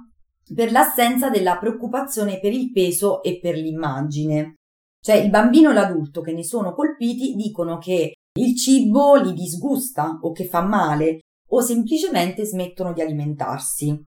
per 0.55 0.72
l'assenza 0.72 1.29
della 1.29 1.59
preoccupazione 1.59 2.41
per 2.41 2.55
il 2.55 2.72
peso 2.72 3.22
e 3.22 3.39
per 3.41 3.57
l'immagine. 3.57 4.55
Cioè 5.01 5.16
il 5.16 5.29
bambino 5.29 5.70
e 5.70 5.74
l'adulto 5.74 6.22
che 6.22 6.33
ne 6.33 6.43
sono 6.43 6.72
colpiti 6.72 7.35
dicono 7.35 7.76
che 7.76 8.14
il 8.39 8.57
cibo 8.57 9.16
li 9.16 9.35
disgusta 9.35 10.18
o 10.22 10.33
che 10.33 10.47
fa 10.47 10.62
male 10.62 11.18
o 11.51 11.61
semplicemente 11.61 12.47
smettono 12.47 12.95
di 12.95 13.03
alimentarsi. 13.03 14.03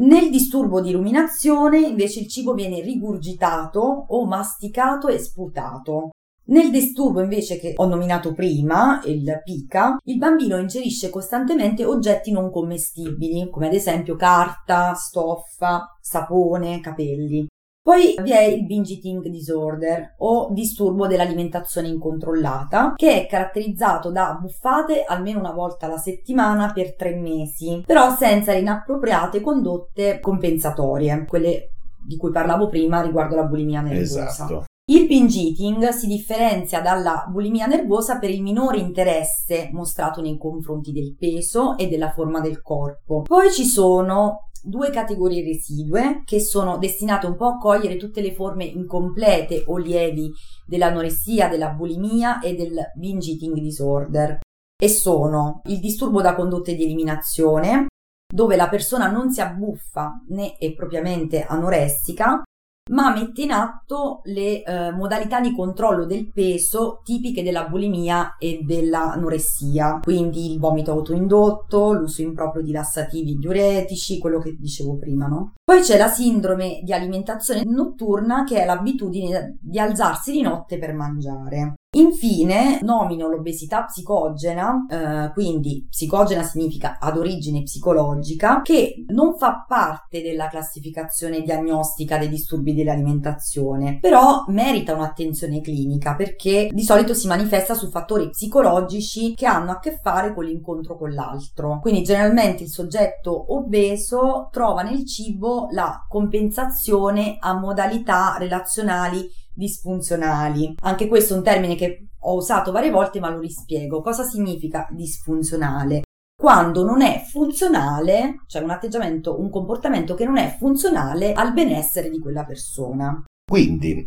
Nel 0.00 0.30
disturbo 0.30 0.82
di 0.82 0.92
ruminazione 0.92 1.80
invece 1.80 2.20
il 2.20 2.28
cibo 2.28 2.52
viene 2.52 2.82
rigurgitato 2.82 3.80
o 3.80 4.26
masticato 4.26 5.08
e 5.08 5.18
sputato. 5.18 6.10
Nel 6.48 6.70
disturbo 6.70 7.20
invece 7.20 7.58
che 7.58 7.74
ho 7.76 7.86
nominato 7.86 8.32
prima, 8.32 9.02
il 9.04 9.42
pica, 9.44 9.98
il 10.04 10.16
bambino 10.16 10.56
ingerisce 10.56 11.10
costantemente 11.10 11.84
oggetti 11.84 12.32
non 12.32 12.50
commestibili, 12.50 13.50
come 13.50 13.66
ad 13.66 13.74
esempio 13.74 14.16
carta, 14.16 14.94
stoffa, 14.94 15.98
sapone, 16.00 16.80
capelli. 16.80 17.46
Poi 17.82 18.14
vi 18.22 18.32
è 18.32 18.42
il 18.42 18.66
binge 18.66 18.94
eating 18.94 19.28
disorder 19.28 20.14
o 20.18 20.48
disturbo 20.52 21.06
dell'alimentazione 21.06 21.88
incontrollata, 21.88 22.94
che 22.96 23.22
è 23.22 23.26
caratterizzato 23.26 24.10
da 24.10 24.38
buffate 24.40 25.04
almeno 25.04 25.38
una 25.38 25.52
volta 25.52 25.86
alla 25.86 25.96
settimana 25.96 26.72
per 26.72 26.96
tre 26.96 27.14
mesi, 27.14 27.82
però 27.86 28.14
senza 28.14 28.52
le 28.52 28.60
inappropriate 28.60 29.40
condotte 29.40 30.18
compensatorie, 30.20 31.24
quelle 31.26 31.72
di 32.06 32.16
cui 32.16 32.30
parlavo 32.30 32.68
prima 32.68 33.02
riguardo 33.02 33.36
la 33.36 33.44
bulimia 33.44 33.80
nervosa. 33.80 34.28
Esatto. 34.28 34.64
Il 34.90 35.06
binge 35.06 35.38
eating 35.38 35.88
si 35.90 36.06
differenzia 36.06 36.80
dalla 36.80 37.26
bulimia 37.28 37.66
nervosa 37.66 38.18
per 38.18 38.30
il 38.30 38.40
minore 38.40 38.78
interesse 38.78 39.68
mostrato 39.70 40.22
nei 40.22 40.38
confronti 40.38 40.92
del 40.92 41.14
peso 41.14 41.76
e 41.76 41.88
della 41.88 42.10
forma 42.10 42.40
del 42.40 42.62
corpo. 42.62 43.20
Poi 43.20 43.52
ci 43.52 43.66
sono 43.66 44.48
due 44.62 44.88
categorie 44.88 45.44
residue 45.44 46.22
che 46.24 46.40
sono 46.40 46.78
destinate 46.78 47.26
un 47.26 47.36
po' 47.36 47.48
a 47.48 47.58
cogliere 47.58 47.98
tutte 47.98 48.22
le 48.22 48.32
forme 48.32 48.64
incomplete 48.64 49.64
o 49.66 49.76
lievi 49.76 50.32
dell'anoressia, 50.66 51.48
della 51.48 51.68
bulimia 51.68 52.40
e 52.40 52.54
del 52.54 52.74
binge 52.96 53.32
eating 53.32 53.58
disorder 53.58 54.38
e 54.74 54.88
sono 54.88 55.60
il 55.66 55.80
disturbo 55.80 56.22
da 56.22 56.34
condotte 56.34 56.74
di 56.74 56.84
eliminazione 56.84 57.88
dove 58.26 58.56
la 58.56 58.70
persona 58.70 59.10
non 59.10 59.30
si 59.30 59.42
abbuffa 59.42 60.24
né 60.28 60.56
è 60.56 60.72
propriamente 60.72 61.42
anoressica 61.42 62.42
ma 62.88 63.12
mette 63.12 63.42
in 63.42 63.52
atto 63.52 64.20
le 64.24 64.62
eh, 64.62 64.92
modalità 64.92 65.40
di 65.40 65.54
controllo 65.54 66.06
del 66.06 66.30
peso 66.32 67.00
tipiche 67.04 67.42
della 67.42 67.66
bulimia 67.66 68.36
e 68.38 68.60
dell'anoressia, 68.62 70.00
quindi 70.02 70.52
il 70.52 70.58
vomito 70.58 70.92
autoindotto, 70.92 71.92
l'uso 71.92 72.22
improprio 72.22 72.62
di 72.62 72.72
lassativi 72.72 73.34
diuretici, 73.34 74.18
quello 74.18 74.38
che 74.40 74.56
dicevo 74.58 74.96
prima, 74.98 75.26
no? 75.26 75.54
Poi 75.64 75.80
c'è 75.80 75.98
la 75.98 76.08
sindrome 76.08 76.80
di 76.82 76.92
alimentazione 76.92 77.62
notturna 77.64 78.44
che 78.44 78.62
è 78.62 78.64
l'abitudine 78.64 79.58
di 79.60 79.78
alzarsi 79.78 80.32
di 80.32 80.42
notte 80.42 80.78
per 80.78 80.94
mangiare. 80.94 81.74
Infine 81.96 82.80
nomino 82.82 83.28
l'obesità 83.28 83.84
psicogena, 83.84 84.84
eh, 84.90 85.32
quindi 85.32 85.86
psicogena 85.88 86.42
significa 86.42 86.98
ad 87.00 87.16
origine 87.16 87.62
psicologica, 87.62 88.60
che 88.60 89.06
non 89.08 89.38
fa 89.38 89.64
parte 89.66 90.20
della 90.20 90.48
classificazione 90.48 91.40
diagnostica 91.40 92.18
dei 92.18 92.28
disturbi 92.28 92.74
dell'alimentazione, 92.74 94.00
però 94.02 94.44
merita 94.48 94.94
un'attenzione 94.94 95.62
clinica 95.62 96.14
perché 96.14 96.68
di 96.70 96.82
solito 96.82 97.14
si 97.14 97.26
manifesta 97.26 97.72
su 97.72 97.88
fattori 97.88 98.28
psicologici 98.28 99.32
che 99.34 99.46
hanno 99.46 99.70
a 99.70 99.78
che 99.78 99.98
fare 100.02 100.34
con 100.34 100.44
l'incontro 100.44 100.94
con 100.94 101.14
l'altro. 101.14 101.78
Quindi 101.80 102.02
generalmente 102.02 102.64
il 102.64 102.68
soggetto 102.68 103.54
obeso 103.54 104.50
trova 104.52 104.82
nel 104.82 105.06
cibo 105.06 105.68
la 105.70 106.04
compensazione 106.06 107.38
a 107.40 107.54
modalità 107.54 108.36
relazionali 108.38 109.46
disfunzionali. 109.58 110.74
Anche 110.82 111.08
questo 111.08 111.34
è 111.34 111.36
un 111.36 111.42
termine 111.42 111.74
che 111.74 112.06
ho 112.20 112.36
usato 112.36 112.70
varie 112.70 112.90
volte, 112.90 113.18
ma 113.18 113.28
lo 113.28 113.40
rispiego. 113.40 114.00
Cosa 114.00 114.22
significa 114.22 114.86
disfunzionale? 114.90 116.02
Quando 116.40 116.84
non 116.84 117.02
è 117.02 117.24
funzionale, 117.28 118.44
cioè 118.46 118.62
un 118.62 118.70
atteggiamento, 118.70 119.40
un 119.40 119.50
comportamento 119.50 120.14
che 120.14 120.24
non 120.24 120.36
è 120.36 120.54
funzionale 120.56 121.32
al 121.32 121.52
benessere 121.52 122.08
di 122.08 122.20
quella 122.20 122.44
persona. 122.44 123.24
Quindi, 123.44 124.06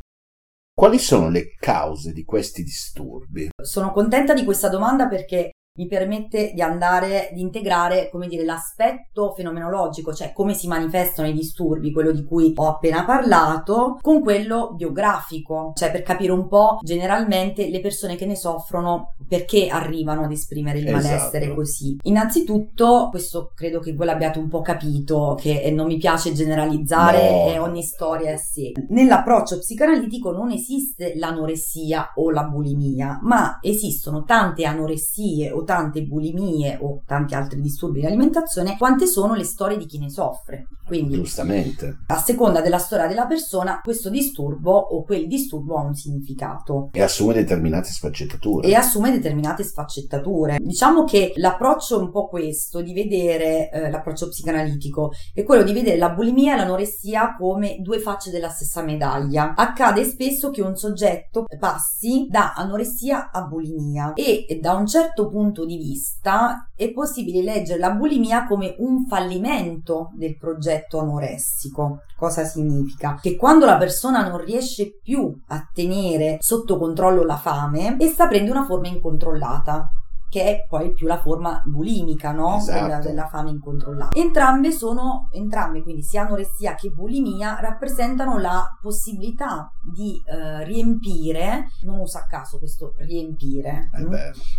quali 0.73 0.97
sono 0.97 1.29
le 1.29 1.53
cause 1.59 2.13
di 2.13 2.23
questi 2.23 2.63
disturbi? 2.63 3.49
Sono 3.61 3.91
contenta 3.91 4.33
di 4.33 4.45
questa 4.45 4.69
domanda 4.69 5.09
perché 5.09 5.51
mi 5.73 5.87
permette 5.87 6.51
di 6.53 6.61
andare, 6.61 7.29
di 7.33 7.39
integrare, 7.39 8.09
come 8.11 8.27
dire, 8.27 8.43
l'aspetto 8.43 9.33
fenomenologico, 9.33 10.13
cioè 10.13 10.33
come 10.33 10.53
si 10.53 10.67
manifestano 10.67 11.29
i 11.29 11.33
disturbi, 11.33 11.93
quello 11.93 12.11
di 12.11 12.25
cui 12.25 12.51
ho 12.55 12.67
appena 12.67 13.05
parlato, 13.05 13.97
con 14.01 14.21
quello 14.21 14.73
biografico, 14.75 15.71
cioè 15.75 15.91
per 15.91 16.01
capire 16.03 16.33
un 16.33 16.47
po' 16.49 16.79
generalmente 16.81 17.69
le 17.69 17.79
persone 17.79 18.15
che 18.15 18.25
ne 18.25 18.35
soffrono 18.35 19.15
perché 19.27 19.67
arrivano 19.69 20.23
ad 20.25 20.31
esprimere 20.31 20.79
il 20.79 20.87
Esatto. 20.87 21.07
malessere 21.07 21.55
così. 21.55 21.97
Innanzitutto, 22.03 23.07
questo 23.09 23.51
credo 23.55 23.79
che 23.79 23.93
voi 23.93 24.07
l'abbiate 24.07 24.39
un 24.39 24.49
po' 24.49 24.61
capito, 24.61 25.37
che 25.39 25.71
non 25.73 25.87
mi 25.87 25.97
piace 25.97 26.33
generalizzare 26.33 27.55
No. 27.55 27.63
ogni 27.63 27.83
storia 27.83 28.31
è 28.31 28.33
a 28.33 28.37
sé. 28.37 28.71
Nell'approccio 28.89 29.57
psicanalitico 29.59 30.31
non 30.31 30.51
esiste 30.51 31.13
l'anoressia 31.15 32.11
o 32.15 32.29
la 32.29 32.43
bulimia, 32.43 33.19
ma 33.23 33.59
esistono 33.61 34.23
tante 34.25 34.65
anoressie 34.65 35.49
o 35.51 35.60
tante 35.63 36.03
bulimie 36.03 36.77
o 36.81 37.01
tanti 37.05 37.33
altri 37.35 37.61
disturbi 37.61 37.99
di 38.01 38.05
alimentazione, 38.05 38.75
quante 38.77 39.05
sono 39.05 39.33
le 39.35 39.43
storie 39.43 39.77
di 39.77 39.85
chi 39.85 39.99
ne 39.99 40.09
soffre. 40.09 40.67
Quindi 40.85 41.15
Giustamente. 41.15 41.99
a 42.07 42.17
seconda 42.17 42.59
della 42.59 42.77
storia 42.77 43.07
della 43.07 43.25
persona, 43.25 43.79
questo 43.81 44.09
disturbo 44.09 44.75
o 44.75 45.03
quel 45.03 45.25
disturbo 45.27 45.77
ha 45.77 45.83
un 45.83 45.93
significato 45.95 46.89
E 46.91 47.01
assume 47.01 47.33
determinate 47.33 47.89
sfaccettature. 47.91 48.67
e 48.67 48.75
assume 48.75 49.11
determinate 49.11 49.63
sfaccettature. 49.63 50.57
Diciamo 50.61 51.05
che 51.05 51.31
l'approccio 51.37 51.97
è 51.97 52.01
un 52.01 52.11
po' 52.11 52.27
questo, 52.27 52.81
di 52.81 52.93
vedere 52.93 53.69
eh, 53.71 53.89
l'approccio 53.89 54.27
psicanalitico, 54.27 55.11
è 55.33 55.43
quello 55.43 55.63
di 55.63 55.71
vedere 55.73 55.97
la 55.97 56.09
bulimia 56.09 56.55
e 56.55 56.57
l'anoressia 56.57 57.35
come 57.37 57.77
due 57.79 57.99
facce 57.99 58.29
della 58.31 58.49
stessa 58.49 58.81
medaglia. 58.81 59.53
Accade 59.55 60.03
spesso 60.03 60.49
che 60.49 60.61
un 60.61 60.75
soggetto 60.75 61.45
passi 61.59 62.27
da 62.29 62.53
anoressia 62.53 63.31
a 63.31 63.43
bulimia 63.43 64.13
e 64.13 64.59
da 64.61 64.73
un 64.73 64.87
certo 64.87 65.27
punto 65.27 65.50
di 65.65 65.77
vista 65.77 66.69
è 66.75 66.91
possibile 66.91 67.43
leggere 67.43 67.79
la 67.79 67.91
bulimia 67.91 68.45
come 68.47 68.75
un 68.79 69.05
fallimento 69.05 70.09
del 70.15 70.37
progetto 70.37 70.99
anoressico. 70.99 72.03
Cosa 72.17 72.45
significa? 72.45 73.19
Che 73.21 73.35
quando 73.35 73.65
la 73.65 73.77
persona 73.77 74.27
non 74.27 74.43
riesce 74.43 74.99
più 75.03 75.31
a 75.47 75.69
tenere 75.73 76.37
sotto 76.39 76.77
controllo 76.77 77.23
la 77.23 77.37
fame, 77.37 77.97
essa 77.99 78.27
prende 78.27 78.51
una 78.51 78.65
forma 78.65 78.87
incontrollata 78.87 79.89
che 80.31 80.43
è 80.45 80.65
poi 80.65 80.93
più 80.93 81.07
la 81.07 81.19
forma 81.19 81.61
bulimica, 81.65 82.31
no? 82.31 82.55
Esatto. 82.55 82.81
Della, 82.85 82.99
della 82.99 83.27
fame 83.27 83.49
incontrollata. 83.49 84.17
Entrambe 84.17 84.71
sono, 84.71 85.27
entrambe, 85.31 85.83
quindi 85.83 86.03
sia 86.03 86.21
anoressia 86.25 86.73
che 86.75 86.89
bulimia, 86.89 87.59
rappresentano 87.59 88.37
la 88.39 88.65
possibilità 88.81 89.69
di 89.93 90.21
eh, 90.25 90.63
riempire, 90.63 91.65
non 91.81 91.99
uso 91.99 92.17
a 92.17 92.25
caso 92.29 92.59
questo 92.59 92.93
riempire, 92.99 93.89
Eh 93.93 94.03
mm? 94.05 94.13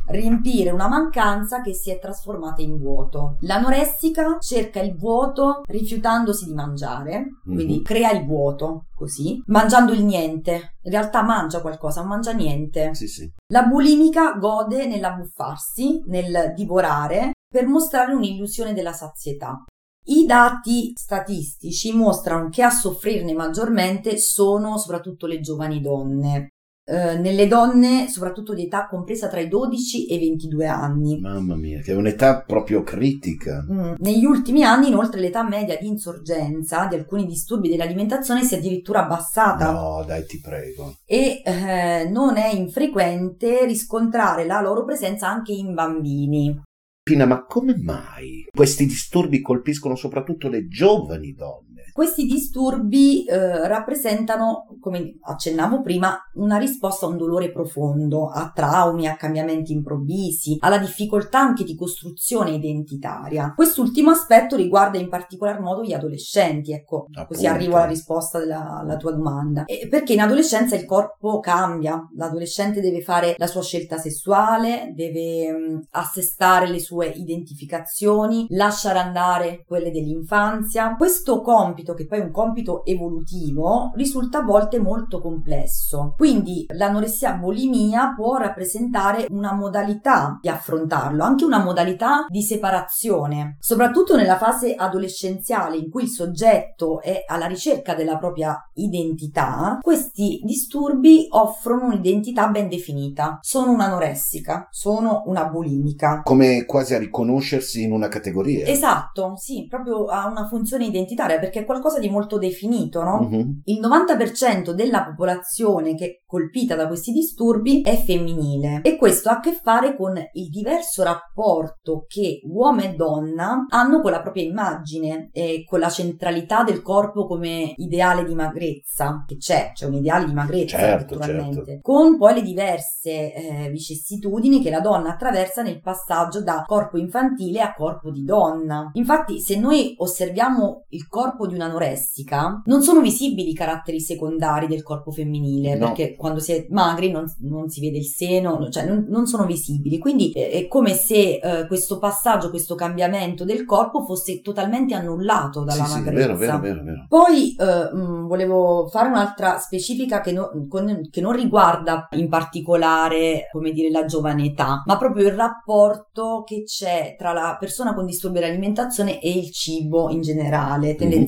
riempire 0.09 0.70
una 0.70 0.89
mancanza 0.89 1.62
che 1.62 1.73
si 1.73 1.91
è 1.91 1.99
trasformata 1.99 2.61
in 2.61 2.77
vuoto. 2.77 3.37
L'anoressica 3.41 4.37
cerca 4.41 4.81
il 4.81 4.95
vuoto 4.95 5.62
rifiutandosi 5.64 6.45
di 6.45 6.53
mangiare, 6.53 7.29
quindi 7.43 7.77
Mhm. 7.77 7.83
crea 7.83 8.11
il 8.12 8.27
vuoto 8.27 8.85
così, 9.03 9.43
mangiando 9.47 9.93
il 9.93 10.05
niente. 10.05 10.77
In 10.83 10.93
realtà 10.93 11.23
mangia 11.23 11.61
qualcosa, 11.61 12.01
non 12.01 12.11
mangia 12.11 12.33
niente. 12.33 12.95
sì, 12.95 13.09
sì. 13.09 13.29
La 13.49 13.65
bulimica 13.65 14.35
gode 14.35 14.87
nell'abbuffarsi, 14.87 16.03
nel 16.07 16.53
divorare, 16.55 17.33
per 17.49 17.67
mostrare 17.67 18.15
un'illusione 18.15 18.73
della 18.73 18.93
sazietà. 18.93 19.65
I 20.05 20.25
dati 20.25 20.93
statistici 20.95 21.93
mostrano 21.93 22.49
che 22.49 22.63
a 22.63 22.71
soffrirne 22.71 23.35
maggiormente 23.35 24.19
sono 24.19 24.79
soprattutto 24.79 25.27
le 25.27 25.41
giovani 25.41 25.81
donne. 25.81 26.49
Eh, 26.85 27.16
nelle 27.16 27.47
donne, 27.47 28.09
soprattutto 28.09 28.55
di 28.55 28.64
età 28.64 28.89
compresa 28.89 29.28
tra 29.28 29.39
i 29.39 29.47
12 29.47 30.07
e 30.07 30.16
i 30.16 30.18
22 30.18 30.66
anni. 30.66 31.20
Mamma 31.20 31.55
mia, 31.55 31.80
che 31.80 31.93
è 31.93 31.95
un'età 31.95 32.43
proprio 32.43 32.83
critica. 32.83 33.64
Mm. 33.70 33.95
Negli 33.99 34.24
ultimi 34.24 34.64
anni, 34.64 34.89
inoltre, 34.89 35.20
l'età 35.20 35.47
media 35.47 35.78
di 35.78 35.87
insorgenza 35.87 36.87
di 36.87 36.97
alcuni 36.97 37.24
disturbi 37.24 37.68
dell'alimentazione 37.68 38.43
si 38.43 38.55
è 38.55 38.59
addirittura 38.59 39.05
abbassata 39.05 39.70
No, 39.70 40.05
dai, 40.05 40.26
ti 40.26 40.41
prego. 40.41 40.97
e 41.07 41.43
eh, 41.45 42.09
non 42.11 42.37
è 42.37 42.53
infrequente 42.53 43.64
riscontrare 43.64 44.45
la 44.45 44.61
loro 44.61 44.85
presenza 44.85 45.28
anche 45.28 45.53
in 45.53 45.74
bambini. 45.74 46.61
Pina, 47.05 47.26
ma 47.26 47.45
come 47.45 47.76
mai 47.76 48.47
questi 48.51 48.87
disturbi 48.87 49.41
colpiscono 49.41 49.95
soprattutto 49.95 50.49
le 50.49 50.66
giovani 50.66 51.33
donne? 51.33 51.72
Questi 51.93 52.26
disturbi 52.26 53.24
eh, 53.24 53.68
rappresentano, 53.68 54.76
come 54.80 55.18
accennavo 55.20 55.82
prima, 55.82 56.18
una 56.34 56.59
risposta 56.59 57.07
a 57.07 57.09
un 57.09 57.16
dolore 57.16 57.51
profondo, 57.51 58.28
a 58.28 58.51
traumi, 58.55 59.07
a 59.07 59.16
cambiamenti 59.16 59.72
improvvisi, 59.72 60.57
alla 60.61 60.78
difficoltà 60.78 61.40
anche 61.40 61.64
di 61.64 61.76
costruzione 61.76 62.53
identitaria. 62.53 63.53
Quest'ultimo 63.55 64.11
aspetto 64.11 64.57
riguarda 64.57 64.99
in 64.99 65.09
particolar 65.09 65.61
modo 65.61 65.82
gli 65.82 65.93
adolescenti, 65.93 66.72
ecco, 66.72 67.07
così 67.26 67.47
Appunto. 67.47 67.49
arrivo 67.49 67.76
alla 67.76 67.86
risposta 67.86 68.38
della 68.38 68.82
alla 68.82 68.97
tua 68.97 69.12
domanda. 69.12 69.64
E 69.64 69.88
perché 69.88 70.12
in 70.12 70.20
adolescenza 70.20 70.76
il 70.76 70.84
corpo 70.84 71.40
cambia, 71.40 72.09
l'adolescente 72.16 72.80
deve 72.80 73.01
fare 73.01 73.34
la 73.38 73.47
sua 73.47 73.62
scelta 73.62 73.99
sessuale, 73.99 74.93
deve 74.95 75.53
mm, 75.53 75.78
assestare 75.90 76.68
le 76.68 76.80
sue 76.80 77.09
identificazioni, 77.09 78.47
lasciare 78.51 78.99
andare 78.99 79.64
quelle 79.66 79.90
dell'infanzia. 79.90 80.95
Questo 80.97 81.40
compito, 81.40 81.82
che 81.95 82.07
poi 82.07 82.20
è 82.20 82.22
un 82.22 82.30
compito 82.30 82.85
evolutivo, 82.85 83.91
risulta 83.95 84.39
a 84.39 84.45
volte 84.45 84.78
molto 84.78 85.20
complesso. 85.20 86.14
Quindi 86.16 86.66
l'anoressia 86.68 87.35
bulimia 87.35 88.14
può 88.16 88.37
rappresentare 88.37 89.26
una 89.30 89.53
modalità 89.53 90.39
di 90.41 90.49
affrontarlo, 90.49 91.24
anche 91.24 91.45
una 91.45 91.62
modalità 91.62 92.26
di 92.28 92.43
separazione, 92.43 93.57
soprattutto 93.59 94.16
nella 94.16 94.37
fase 94.37 94.74
adolescenziale 94.74 95.76
in 95.76 95.91
cui 95.91 96.05
il 96.05 96.09
soggetto 96.09 97.01
è 97.01 97.24
alla 97.26 97.47
ricerca 97.47 97.95
della 97.95 98.18
propria 98.18 98.57
identità. 98.74 99.78
Questi 99.80 100.41
disturbi 100.45 101.26
offrono 101.30 101.87
un'identità 101.87 102.49
ben 102.49 102.68
definita. 102.68 103.39
Sono 103.41 103.72
un'anoressica, 103.72 104.68
sono 104.70 105.22
una 105.26 105.47
bulimica. 105.47 106.22
Come 106.22 106.64
quasi 106.64 106.95
a 106.95 106.99
riconoscersi 106.99 107.83
in 107.83 107.93
una 107.93 108.09
categoria. 108.09 108.66
Esatto, 108.66 109.35
sì, 109.36 109.66
proprio 109.69 110.07
ha 110.07 110.27
una 110.27 110.47
funzione 110.47 110.85
identitaria 110.85 111.39
perché 111.39 111.65
qualcosa 111.73 111.99
di 111.99 112.09
molto 112.09 112.39
definito, 112.39 113.03
no? 113.03 113.28
Mhm. 113.28 113.62
Il 113.65 113.81
90% 113.81 114.73
della 114.73 115.05
popolazione 115.05 115.94
che 115.94 116.05
è 116.05 116.20
colpita 116.27 116.77
da 116.77 116.86
questi 116.86 117.12
disturbi 117.12 117.82
è 117.82 117.97
femminile 117.97 118.81
e 118.82 118.97
questo 118.97 119.28
ha 119.28 119.36
a 119.36 119.40
che 119.40 119.53
fare 119.53 119.97
con 119.97 120.16
il 120.16 120.49
diverso 120.49 121.03
rapporto 121.03 122.05
che 122.07 122.40
uomo 122.44 122.82
e 122.82 122.94
donna 122.94 123.66
hanno 123.69 124.01
con 124.01 124.11
la 124.11 124.23
propria 124.23 124.44
immagine 124.44 125.28
e 125.32 125.65
con 125.66 125.81
la 125.81 125.90
centralità 125.90 126.62
del 126.62 126.82
corpo 126.82 127.27
come 127.27 127.74
ideale 127.77 128.24
di 128.24 128.35
magrezza, 128.35 129.24
che 129.27 129.36
c'è, 129.36 129.73
c'è 129.74 129.86
un 129.86 129.94
ideale 129.94 130.27
di 130.27 130.32
magrezza 130.32 130.78
Certo, 130.78 131.19
naturalmente, 131.19 131.65
certo. 131.65 131.81
con 131.82 132.19
poi 132.19 132.35
le 132.35 132.43
diverse 132.43 133.32
eh, 133.32 133.69
vicissitudini 133.70 134.62
che 134.62 134.70
la 134.70 134.81
donna 134.81 135.11
attraversa 135.11 135.62
nel 135.62 135.81
passaggio 135.81 136.43
da 136.43 136.65
corpo 136.66 136.99
infantile 136.99 137.61
a 137.61 137.74
corpo 137.74 138.11
di 138.11 138.24
donna. 138.24 138.90
Infatti, 138.94 139.40
se 139.40 139.59
noi 139.59 139.94
osserviamo 139.97 140.86
il 140.89 141.07
corpo 141.09 141.47
di 141.47 141.55
un'anoressica, 141.64 142.62
non 142.64 142.82
sono 142.82 143.01
visibili 143.01 143.51
i 143.51 143.55
caratteri 143.55 144.01
secondari 144.01 144.66
del 144.66 144.82
corpo 144.82 145.10
femminile, 145.10 145.76
No. 145.76 145.86
perché 145.86 146.14
quando 146.16 146.40
si 146.40 146.52
è 146.52 146.66
magri 146.70 147.10
non, 147.10 147.24
non 147.40 147.68
si 147.68 147.80
vede 147.80 147.98
il 147.98 148.05
seno, 148.05 148.59
no- 148.59 148.68
cioè 148.70 148.84
non, 148.86 149.06
non 149.09 149.26
sono 149.26 149.44
visibili. 149.47 149.98
Quindi 149.98 150.30
eh, 150.32 150.51
è 150.51 150.68
come 150.68 150.93
se 150.94 151.39
eh, 151.43 151.66
questo 151.66 151.98
passaggio, 151.98 152.51
questo 152.51 152.74
cambiamento 152.74 153.44
del 153.44 153.64
corpo 153.64 154.05
fosse 154.05 154.40
totalmente 154.40 154.94
annullato 154.94 155.64
dalla 155.64 155.84
Sì, 155.84 155.90
sì, 155.90 155.98
magrezza. 155.98 156.26
vero, 156.26 156.36
vero, 156.36 156.59
vero, 156.59 156.82
vero. 156.84 157.06
Poi 157.09 157.55
eh, 157.59 157.94
mh, 157.94 158.26
volevo 158.26 158.89
fare 158.89 159.09
un'altra 159.09 159.59
specifica 159.59 160.20
che, 160.20 160.32
no- 160.32 160.51
con- 160.68 161.09
che 161.10 161.20
non 161.20 161.32
riguarda 161.32 162.09
in 162.12 162.28
particolare, 162.28 163.48
come 163.52 163.72
dire, 163.72 163.90
la 163.90 164.05
giovane 164.05 164.47
età, 164.47 164.82
ma 164.86 164.97
proprio 164.97 165.26
il 165.26 165.34
rapporto 165.34 166.43
che 166.47 166.64
c'è 166.64 167.14
tra 167.18 167.32
la 167.32 167.56
persona 167.59 167.94
con 167.94 168.06
disturbi 168.06 168.39
dell'alimentazione 168.40 169.20
e 169.20 169.30
il 169.30 169.51
cibo 169.51 170.10
in 170.10 170.20
generale, 170.22 170.94
tendenzialmente. 170.94 171.20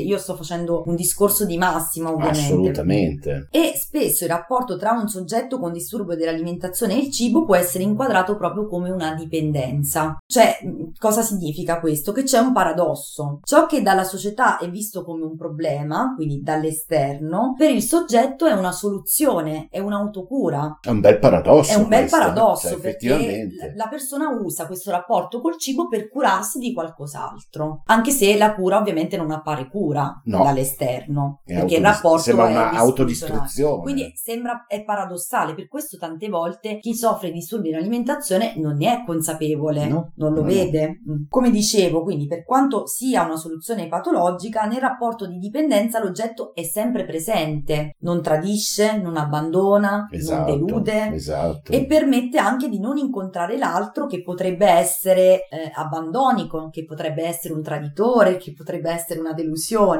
Io 0.00 0.18
sto 0.18 0.34
facendo 0.34 0.82
un 0.86 0.94
discorso 0.94 1.44
di 1.44 1.58
massima, 1.58 2.10
ovviamente. 2.10 2.40
Assolutamente. 2.40 3.48
E 3.50 3.72
spesso 3.76 4.24
il 4.24 4.30
rapporto 4.30 4.76
tra 4.76 4.92
un 4.92 5.08
soggetto 5.08 5.58
con 5.58 5.72
disturbo 5.72 6.14
dell'alimentazione 6.14 6.94
e 6.94 7.04
il 7.04 7.10
cibo 7.10 7.44
può 7.44 7.56
essere 7.56 7.84
inquadrato 7.84 8.36
proprio 8.36 8.66
come 8.66 8.90
una 8.90 9.14
dipendenza. 9.14 10.16
Cioè, 10.26 10.58
mh, 10.62 10.92
cosa 10.98 11.22
significa 11.22 11.80
questo? 11.80 12.12
Che 12.12 12.22
c'è 12.22 12.38
un 12.38 12.52
paradosso. 12.52 13.40
Ciò 13.42 13.66
che 13.66 13.82
dalla 13.82 14.04
società 14.04 14.58
è 14.58 14.68
visto 14.70 15.04
come 15.04 15.24
un 15.24 15.36
problema, 15.36 16.14
quindi 16.14 16.40
dall'esterno, 16.42 17.54
per 17.56 17.70
il 17.70 17.82
soggetto 17.82 18.46
è 18.46 18.52
una 18.52 18.72
soluzione, 18.72 19.68
è 19.70 19.78
un'autocura. 19.78 20.78
È 20.80 20.90
un 20.90 21.00
bel 21.00 21.18
paradosso. 21.18 21.72
È 21.72 21.76
un 21.76 21.88
bel 21.88 22.00
questo, 22.00 22.18
paradosso 22.18 22.68
cioè, 22.68 22.80
perché 22.80 23.48
la 23.74 23.88
persona 23.88 24.28
usa 24.28 24.66
questo 24.66 24.90
rapporto 24.90 25.40
col 25.40 25.58
cibo 25.58 25.88
per 25.88 26.08
curarsi 26.08 26.58
di 26.58 26.72
qualcos'altro, 26.72 27.82
anche 27.86 28.10
se 28.10 28.36
la 28.36 28.54
cura 28.54 28.78
ovviamente 28.78 29.16
non 29.16 29.30
appare 29.30 29.57
cura 29.66 30.20
No. 30.26 30.42
dall'esterno, 30.44 31.40
È 31.44 31.54
perché 31.54 31.76
il 31.76 31.84
autodis- 31.84 32.02
rapporto 32.02 32.18
sembra 32.22 32.46
è 32.46 32.50
una 32.50 32.70
autodistruzione. 32.72 33.82
Quindi 33.82 34.12
sembra 34.14 34.64
è 34.68 34.84
paradossale, 34.84 35.54
per 35.54 35.68
questo 35.68 35.96
tante 35.96 36.28
volte 36.28 36.78
chi 36.78 36.94
soffre 36.94 37.28
di 37.28 37.38
disturbi 37.38 37.70
dell'alimentazione 37.70 38.54
non 38.56 38.76
ne 38.76 38.92
è 38.92 39.04
consapevole, 39.04 39.86
No, 39.88 40.12
non 40.16 40.32
lo 40.32 40.40
no, 40.42 40.46
no. 40.46 40.52
vede. 40.52 41.00
Mm. 41.10 41.24
Come 41.28 41.50
dicevo, 41.50 42.02
quindi 42.02 42.26
per 42.26 42.44
quanto 42.44 42.86
sia 42.86 43.24
una 43.24 43.36
soluzione 43.36 43.88
patologica, 43.88 44.64
nel 44.64 44.80
rapporto 44.80 45.26
di 45.26 45.38
dipendenza 45.38 45.98
l'oggetto 46.02 46.54
è 46.54 46.62
sempre 46.62 47.04
presente, 47.04 47.96
non 48.00 48.22
tradisce, 48.22 48.98
non 48.98 49.16
abbandona, 49.16 50.06
Esatto, 50.10 50.50
non 50.54 50.64
delude 50.66 51.12
esatto. 51.14 51.72
e 51.72 51.86
permette 51.86 52.38
anche 52.38 52.68
di 52.68 52.78
non 52.78 52.96
incontrare 52.98 53.56
l'altro 53.56 54.06
che 54.06 54.22
potrebbe 54.22 54.66
essere 54.66 55.48
eh, 55.48 55.70
abbandonico, 55.74 56.68
che 56.70 56.84
potrebbe 56.84 57.24
essere 57.24 57.54
un 57.54 57.62
traditore, 57.62 58.36
che 58.36 58.52
potrebbe 58.52 58.90
essere 58.90 59.20
una 59.20 59.32
delusione. 59.32 59.47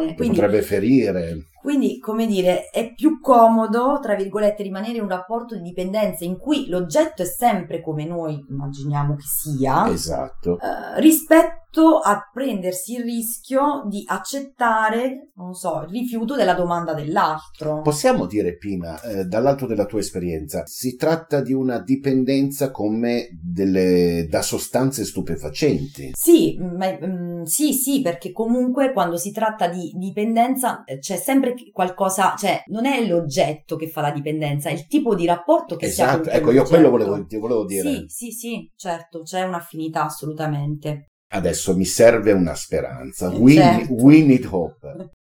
Che 0.09 0.15
Quindi 0.15 0.41
potrebbe 0.41 0.63
ferire. 0.63 1.43
Quindi, 1.61 1.99
come 1.99 2.27
dire, 2.27 2.69
è 2.71 2.93
più 2.95 3.21
comodo, 3.21 3.99
tra 4.01 4.15
virgolette, 4.15 4.63
rimanere 4.63 4.97
in 4.97 5.03
un 5.03 5.09
rapporto 5.09 5.55
di 5.57 5.63
dipendenza 5.63 6.25
in 6.25 6.37
cui 6.39 6.69
l'oggetto 6.69 7.23
è 7.23 7.27
sempre 7.27 7.81
come 7.83 8.05
noi 8.05 8.45
immaginiamo 8.49 9.15
che 9.17 9.27
sia, 9.27 9.89
Esatto. 9.91 10.59
eh, 10.61 11.01
rispetto 11.01 11.99
a 12.03 12.29
prendersi 12.33 12.95
il 12.95 13.03
rischio 13.03 13.85
di 13.87 14.03
accettare, 14.07 15.31
non 15.35 15.53
so, 15.55 15.83
il 15.83 15.91
rifiuto 15.91 16.35
della 16.35 16.55
domanda 16.55 16.95
dell'altro. 16.95 17.83
Possiamo 17.83 18.27
dire, 18.27 18.57
Pina, 18.57 19.01
eh, 19.03 19.25
dall'alto 19.25 19.67
della 19.67 19.85
tua 19.85 19.99
esperienza, 20.01 20.65
si 20.67 20.97
tratta 20.97 21.41
di 21.41 21.53
una 21.53 21.79
dipendenza 21.79 22.71
come 22.71 23.29
delle, 23.41 24.27
da 24.31 24.43
sostanze 24.43 25.05
stupefacenti. 25.05 26.13
Sì, 26.15 26.57
ma- 26.59 26.99
mm, 27.05 27.43
sì, 27.43 27.73
sì, 27.75 28.01
perché 28.01 28.33
comunque 28.33 28.93
quando 28.93 29.17
si 29.17 29.31
tratta 29.31 29.69
di 29.69 29.93
dipendenza 29.95 30.85
eh, 30.85 30.99
c'è 30.99 31.17
sempre 31.17 31.55
qualcosa, 31.73 32.35
cioè 32.37 32.63
non 32.67 32.87
è 32.87 33.07
l'oggetto 33.07 33.77
che 33.77 33.89
fa 33.89 34.01
la 34.01 34.11
dipendenza, 34.11 34.69
è 34.69 34.73
il 34.73 34.87
tipo 34.87 35.15
di 35.15 35.27
rapporto 35.27 35.77
che 35.77 35.89
si 35.89 36.03
ha 36.03 36.11
con 36.11 36.21
Esatto, 36.21 36.37
ecco, 36.37 36.53
io 36.53 36.65
quello 36.65 36.91
volevo, 36.91 37.27
volevo 37.39 37.65
dire. 37.65 37.91
Sì, 37.91 38.05
sì, 38.09 38.31
sì, 38.31 38.73
certo, 38.77 39.23
c'è 39.23 39.43
un'affinità 39.43 40.05
assolutamente. 40.05 41.07
Adesso 41.31 41.77
mi 41.77 41.85
serve 41.85 42.33
una 42.33 42.55
speranza. 42.55 43.31
Eh, 43.31 43.37
We, 43.37 43.55
certo. 43.55 43.93
we 43.95 44.23
need 44.23 44.47
hope. 44.51 45.11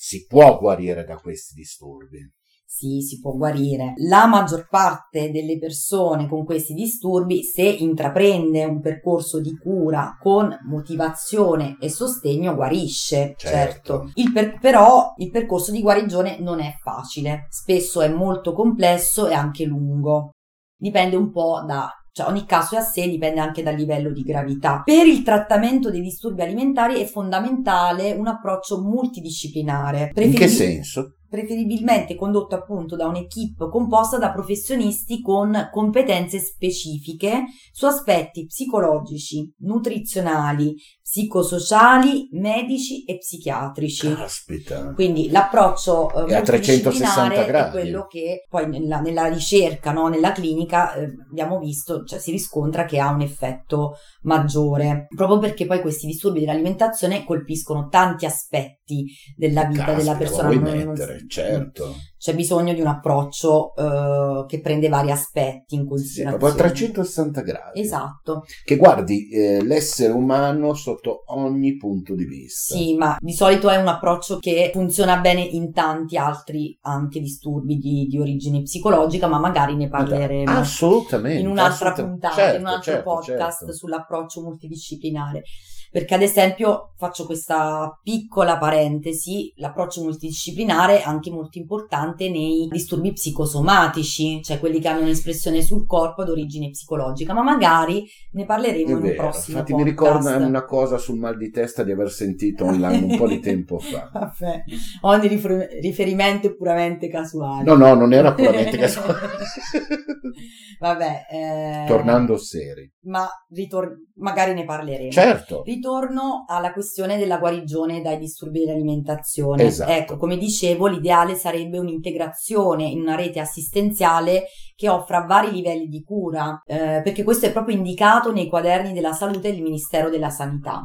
Si 0.00 0.24
può 0.24 0.58
guarire 0.58 1.04
da 1.04 1.16
questi 1.16 1.52
disturbi. 1.52 2.26
Sì, 2.72 3.00
si 3.00 3.18
può 3.18 3.32
guarire. 3.32 3.94
La 3.96 4.26
maggior 4.26 4.68
parte 4.68 5.32
delle 5.32 5.58
persone 5.58 6.28
con 6.28 6.44
questi 6.44 6.72
disturbi, 6.72 7.42
se 7.42 7.64
intraprende 7.64 8.64
un 8.64 8.80
percorso 8.80 9.40
di 9.40 9.58
cura 9.58 10.16
con 10.20 10.56
motivazione 10.68 11.76
e 11.80 11.90
sostegno, 11.90 12.54
guarisce. 12.54 13.34
Certo. 13.36 14.12
Il 14.14 14.30
per- 14.32 14.60
però 14.60 15.14
il 15.16 15.30
percorso 15.30 15.72
di 15.72 15.82
guarigione 15.82 16.38
non 16.38 16.60
è 16.60 16.76
facile, 16.80 17.48
spesso 17.50 18.02
è 18.02 18.08
molto 18.08 18.52
complesso 18.52 19.26
e 19.26 19.34
anche 19.34 19.64
lungo. 19.64 20.30
Dipende 20.78 21.16
un 21.16 21.32
po' 21.32 21.64
da 21.66 21.90
cioè 22.12 22.28
ogni 22.28 22.44
caso 22.44 22.76
è 22.76 22.78
a 22.78 22.82
sé, 22.82 23.08
dipende 23.08 23.40
anche 23.40 23.62
dal 23.62 23.74
livello 23.74 24.12
di 24.12 24.22
gravità. 24.22 24.82
Per 24.84 25.06
il 25.06 25.22
trattamento 25.22 25.90
dei 25.90 26.00
disturbi 26.00 26.42
alimentari 26.42 27.00
è 27.00 27.04
fondamentale 27.04 28.12
un 28.12 28.26
approccio 28.26 28.80
multidisciplinare. 28.80 30.12
In 30.16 30.34
che 30.34 30.48
senso? 30.48 31.14
Preferibilmente 31.30 32.16
condotto 32.16 32.56
appunto 32.56 32.96
da 32.96 33.06
un'equipe 33.06 33.68
composta 33.70 34.18
da 34.18 34.32
professionisti 34.32 35.22
con 35.22 35.70
competenze 35.72 36.40
specifiche 36.40 37.44
su 37.70 37.86
aspetti 37.86 38.46
psicologici, 38.46 39.54
nutrizionali, 39.60 40.74
psicosociali, 41.10 42.28
medici 42.32 43.04
e 43.04 43.18
psichiatrici. 43.18 44.14
Caspita. 44.14 44.92
Quindi 44.94 45.28
l'approccio 45.30 46.26
eh, 46.26 46.32
È 46.32 46.36
a 46.36 46.42
360 46.42 46.88
multidisciplinare 46.90 47.46
gradi. 47.46 47.68
è 47.68 47.70
quello 47.80 48.06
che 48.06 48.46
poi 48.48 48.68
nella, 48.68 49.00
nella 49.00 49.26
ricerca, 49.26 49.90
no, 49.92 50.06
nella 50.08 50.30
clinica 50.32 50.94
eh, 50.94 51.08
abbiamo 51.30 51.58
visto, 51.58 52.04
cioè 52.04 52.18
si 52.20 52.30
riscontra 52.30 52.84
che 52.84 53.00
ha 53.00 53.10
un 53.10 53.22
effetto 53.22 53.96
maggiore, 54.22 55.06
proprio 55.14 55.38
perché 55.38 55.66
poi 55.66 55.80
questi 55.80 56.06
disturbi 56.06 56.40
dell'alimentazione 56.40 57.24
colpiscono 57.24 57.88
tanti 57.88 58.24
aspetti 58.26 59.06
della 59.36 59.64
vita 59.64 59.92
della 59.92 60.16
Caspita, 60.16 60.16
persona. 60.16 60.48
vuoi 60.48 60.58
non- 60.60 60.78
non- 60.78 60.88
mettere, 60.88 61.24
certo. 61.28 61.94
C'è 62.20 62.34
bisogno 62.34 62.74
di 62.74 62.82
un 62.82 62.86
approccio 62.86 63.74
eh, 63.76 64.44
che 64.46 64.60
prende 64.60 64.90
vari 64.90 65.10
aspetti 65.10 65.74
in 65.74 65.80
Sì, 65.84 65.86
considerazione. 65.88 66.36
proprio 66.36 66.50
a 66.66 66.68
360 66.68 67.40
gradi. 67.40 67.80
Esatto. 67.80 68.44
Che 68.62 68.76
guardi 68.76 69.30
eh, 69.30 69.64
l'essere 69.64 70.12
umano 70.12 70.74
sotto 70.74 71.22
ogni 71.28 71.78
punto 71.78 72.14
di 72.14 72.24
vista. 72.26 72.74
Sì, 72.74 72.94
ma 72.94 73.16
di 73.18 73.32
solito 73.32 73.70
è 73.70 73.76
un 73.78 73.88
approccio 73.88 74.38
che 74.38 74.70
funziona 74.74 75.16
bene 75.18 75.40
in 75.40 75.72
tanti 75.72 76.18
altri 76.18 76.76
anche 76.82 77.20
disturbi 77.20 77.78
di, 77.78 78.06
di 78.06 78.18
origine 78.18 78.60
psicologica, 78.62 79.26
ma 79.26 79.38
magari 79.38 79.74
ne 79.76 79.88
parleremo 79.88 80.50
Assolutamente. 80.58 81.40
in 81.40 81.46
un'altra 81.46 81.92
assolutamente. 81.92 82.10
puntata, 82.20 82.34
Certo, 82.34 82.56
in 82.56 82.62
un 82.62 82.68
altro 82.68 82.92
certo, 82.92 83.10
podcast 83.10 83.58
certo. 83.60 83.72
sull'approccio 83.74 84.42
multidisciplinare. 84.42 85.42
Perché 85.90 86.14
ad 86.14 86.22
esempio 86.22 86.92
faccio 86.96 87.26
questa 87.26 87.98
piccola 88.02 88.58
parentesi, 88.58 89.52
l'approccio 89.56 90.02
multidisciplinare 90.02 91.00
è 91.00 91.02
anche 91.04 91.30
molto 91.30 91.58
importante 91.58 92.30
nei 92.30 92.68
disturbi 92.70 93.12
psicosomatici, 93.12 94.40
cioè 94.42 94.60
quelli 94.60 94.78
che 94.78 94.88
hanno 94.88 95.00
un'espressione 95.00 95.62
sul 95.62 95.86
corpo 95.86 96.22
ad 96.22 96.28
origine 96.28 96.70
psicologica, 96.70 97.32
ma 97.32 97.42
magari 97.42 98.04
ne 98.32 98.44
parleremo 98.44 98.86
È 98.86 98.90
in 98.90 98.96
un 98.96 99.02
vero, 99.02 99.14
prossimo 99.16 99.58
infatti 99.58 99.74
mi 99.74 99.92
podcast. 99.94 100.18
ricorda 100.28 100.46
una 100.46 100.64
cosa 100.64 100.98
sul 100.98 101.18
mal 101.18 101.36
di 101.36 101.50
testa 101.50 101.82
di 101.82 101.90
aver 101.90 102.10
sentito 102.10 102.64
online 102.66 103.06
un 103.12 103.16
po' 103.16 103.26
di 103.26 103.40
tempo 103.40 103.78
fa. 103.78 104.10
Vabbè, 104.14 104.62
ogni 105.02 105.26
rifer- 105.26 105.68
riferimento 105.80 106.46
è 106.46 106.54
puramente 106.54 107.08
casuale. 107.08 107.64
No, 107.64 107.74
no, 107.74 107.94
non 107.94 108.12
era 108.12 108.32
puramente 108.32 108.76
casuale. 108.76 109.18
Vabbè, 110.78 111.26
eh, 111.30 111.84
Tornando 111.86 112.36
seri. 112.38 112.90
Ma 113.02 113.26
ritor- 113.50 113.96
magari 114.16 114.52
ne 114.52 114.64
parleremo. 114.64 115.10
Certo. 115.10 115.62
Ritorno 115.64 116.44
alla 116.46 116.72
questione 116.72 117.16
della 117.16 117.38
guarigione 117.38 118.02
dai 118.02 118.18
disturbi 118.18 118.60
dell'alimentazione. 118.60 119.64
Esatto. 119.64 119.90
Ecco, 119.90 120.16
come 120.16 120.36
dicevo, 120.36 120.86
l'ideale 120.86 121.34
sarebbe 121.34 121.78
un'integrazione 121.78 122.84
in 122.84 123.00
una 123.00 123.14
rete 123.14 123.40
assistenziale 123.40 124.44
che 124.74 124.88
offra 124.88 125.24
vari 125.24 125.52
livelli 125.52 125.86
di 125.86 126.02
cura, 126.02 126.60
eh, 126.66 127.00
perché 127.02 127.22
questo 127.22 127.46
è 127.46 127.52
proprio 127.52 127.76
indicato 127.76 128.32
nei 128.32 128.48
quaderni 128.48 128.92
della 128.92 129.12
salute 129.12 129.50
del 129.50 129.62
Ministero 129.62 130.10
della 130.10 130.30
Sanità. 130.30 130.82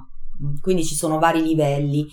Quindi 0.62 0.84
ci 0.84 0.96
sono 0.96 1.20
vari 1.20 1.42
livelli. 1.42 2.06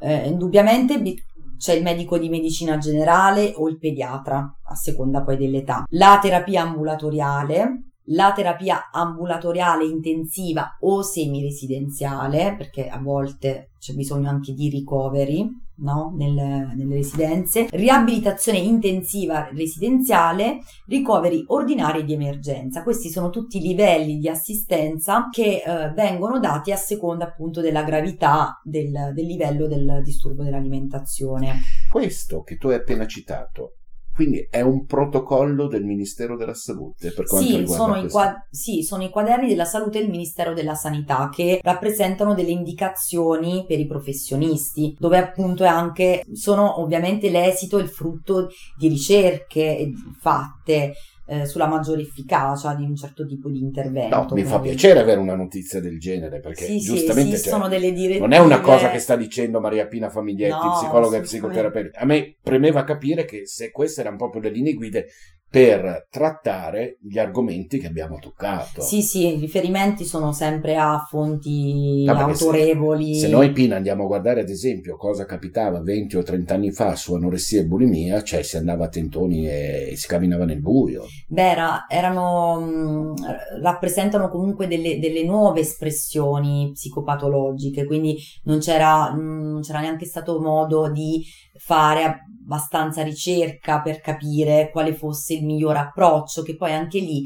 Eh, 0.00 0.28
indubbiamente 0.28 1.00
bi- 1.00 1.16
c'è 1.56 1.74
il 1.74 1.82
medico 1.82 2.18
di 2.18 2.28
medicina 2.28 2.78
generale 2.78 3.52
o 3.56 3.68
il 3.68 3.78
pediatra, 3.78 4.38
a 4.64 4.74
seconda 4.76 5.24
poi 5.24 5.36
dell'età. 5.36 5.84
La 5.90 6.18
terapia 6.22 6.62
ambulatoriale, 6.62 7.82
la 8.08 8.32
terapia 8.32 8.90
ambulatoriale 8.90 9.84
intensiva 9.84 10.76
o 10.80 11.02
semiresidenziale, 11.02 12.54
perché 12.56 12.88
a 12.88 12.98
volte 12.98 13.70
c'è 13.78 13.94
bisogno 13.94 14.28
anche 14.28 14.52
di 14.52 14.68
ricoveri 14.68 15.66
no? 15.78 16.12
Nel- 16.16 16.72
nelle 16.74 16.94
residenze, 16.94 17.68
riabilitazione 17.70 18.58
intensiva 18.58 19.48
residenziale, 19.52 20.60
ricoveri 20.86 21.44
ordinari 21.48 22.04
di 22.04 22.14
emergenza. 22.14 22.82
Questi 22.82 23.08
sono 23.10 23.30
tutti 23.30 23.60
livelli 23.60 24.18
di 24.18 24.28
assistenza 24.28 25.28
che 25.30 25.62
eh, 25.64 25.90
vengono 25.90 26.38
dati 26.38 26.72
a 26.72 26.76
seconda 26.76 27.24
appunto 27.24 27.60
della 27.60 27.82
gravità 27.82 28.60
del, 28.62 29.12
del 29.14 29.26
livello 29.26 29.66
del 29.66 30.00
disturbo 30.02 30.42
dell'alimentazione. 30.42 31.60
Questo 31.90 32.42
che 32.42 32.56
tu 32.56 32.68
hai 32.68 32.76
appena 32.76 33.06
citato, 33.06 33.77
quindi 34.18 34.48
è 34.50 34.62
un 34.62 34.84
protocollo 34.84 35.68
del 35.68 35.84
Ministero 35.84 36.36
della 36.36 36.52
Salute 36.52 37.12
per 37.12 37.24
quanto 37.24 37.46
Sì 37.46 37.56
riguarda 37.58 37.84
sono, 37.84 37.96
i 37.96 38.00
questo. 38.00 38.18
qua- 38.18 38.46
sì, 38.50 38.82
sono 38.82 39.04
i 39.04 39.10
quaderni 39.10 39.46
della 39.46 39.64
salute 39.64 40.00
del 40.00 40.10
Ministero 40.10 40.54
della 40.54 40.74
Sanità 40.74 41.28
che 41.32 41.60
rappresentano 41.62 42.34
delle 42.34 42.50
indicazioni 42.50 43.64
per 43.64 43.78
i 43.78 43.86
professionisti, 43.86 44.96
dove 44.98 45.18
appunto 45.18 45.62
è 45.62 45.68
anche, 45.68 46.24
sono 46.32 46.80
ovviamente 46.80 47.30
l'esito 47.30 47.78
e 47.78 47.82
il 47.82 47.88
frutto 47.88 48.48
di 48.76 48.88
ricerche 48.88 49.88
fatte 50.18 50.94
eh, 51.30 51.44
sulla 51.44 51.66
maggiore 51.66 52.00
efficacia 52.00 52.74
di 52.74 52.84
un 52.84 52.96
certo 52.96 53.26
tipo 53.26 53.50
di 53.50 53.60
intervento. 53.60 54.16
No, 54.16 54.28
mi 54.32 54.44
fa 54.44 54.60
piacere 54.60 54.98
avere 55.00 55.20
una 55.20 55.34
notizia 55.36 55.78
del 55.78 55.98
genere 55.98 56.40
perché 56.40 56.64
Sì, 56.64 56.80
sì, 56.80 56.86
giustamente 56.94 57.34
esistono 57.34 57.64
cioè, 57.64 57.70
delle 57.70 57.92
direttive. 57.92 58.18
non 58.20 58.32
è 58.32 58.38
una 58.38 58.60
cosa 58.60 58.90
che 58.90 58.98
sta 58.98 59.14
dicendo 59.14 59.60
Maria 59.60 59.86
Pina 59.86 60.08
Famiglietti, 60.08 60.64
No, 60.64 60.72
psicologa 60.72 61.18
e 61.18 61.20
psicoterapeuta. 61.20 61.98
A 61.98 62.06
me 62.06 62.36
premeva 62.42 62.82
capire 62.84 63.26
che 63.26 63.46
se 63.46 63.70
queste 63.70 64.00
erano 64.00 64.16
proprio 64.16 64.40
le 64.40 64.50
linee 64.50 64.72
guide 64.72 65.08
per 65.50 66.08
trattare 66.10 66.98
gli 67.00 67.18
argomenti 67.18 67.78
che 67.78 67.86
abbiamo 67.86 68.18
toccato. 68.18 68.82
Sì, 68.82 69.00
sì, 69.00 69.34
i 69.34 69.40
riferimenti 69.40 70.04
sono 70.04 70.32
sempre 70.32 70.76
a 70.76 71.06
fonti 71.08 72.04
No, 72.04 72.14
perché 72.14 72.34
se- 72.34 72.44
autorevoli. 72.44 73.14
Se, 73.14 73.28
noi 73.28 73.52
Pina 73.52 73.76
andiamo 73.76 74.04
a 74.04 74.06
guardare 74.06 74.40
ad 74.40 74.50
esempio 74.50 74.96
cosa 74.96 75.24
capitava 75.24 75.80
20 75.80 76.16
o 76.16 76.22
30 76.22 76.54
anni 76.54 76.70
fa 76.70 76.94
su 76.96 77.14
anoressia 77.14 77.60
e 77.60 77.66
bulimia, 77.66 78.22
cioè 78.22 78.42
si 78.42 78.58
andava 78.58 78.84
a 78.84 78.88
tentoni 78.88 79.48
e 79.48 79.92
si 79.96 80.06
camminava 80.06 80.44
nel 80.44 80.60
buio. 80.60 81.06
Beh, 81.28 81.50
era- 81.50 81.86
erano, 81.88 83.14
rappresentano 83.62 84.28
comunque 84.28 84.66
delle, 84.66 84.98
delle 84.98 85.24
nuove 85.24 85.60
espressioni 85.60 86.70
psicopatologiche, 86.74 87.86
quindi 87.86 88.18
non 88.44 88.58
c'era, 88.58 89.10
non 89.14 89.60
c'era 89.62 89.80
neanche 89.80 90.04
stato 90.04 90.40
modo 90.40 90.90
di 90.90 91.24
fare 91.58 92.24
abbastanza 92.42 93.02
ricerca 93.02 93.80
per 93.80 94.00
capire 94.00 94.70
quale 94.70 94.94
fosse 94.94 95.34
il 95.34 95.44
miglior 95.44 95.76
approccio, 95.76 96.42
che 96.42 96.56
poi 96.56 96.72
anche 96.72 96.98
lì, 96.98 97.24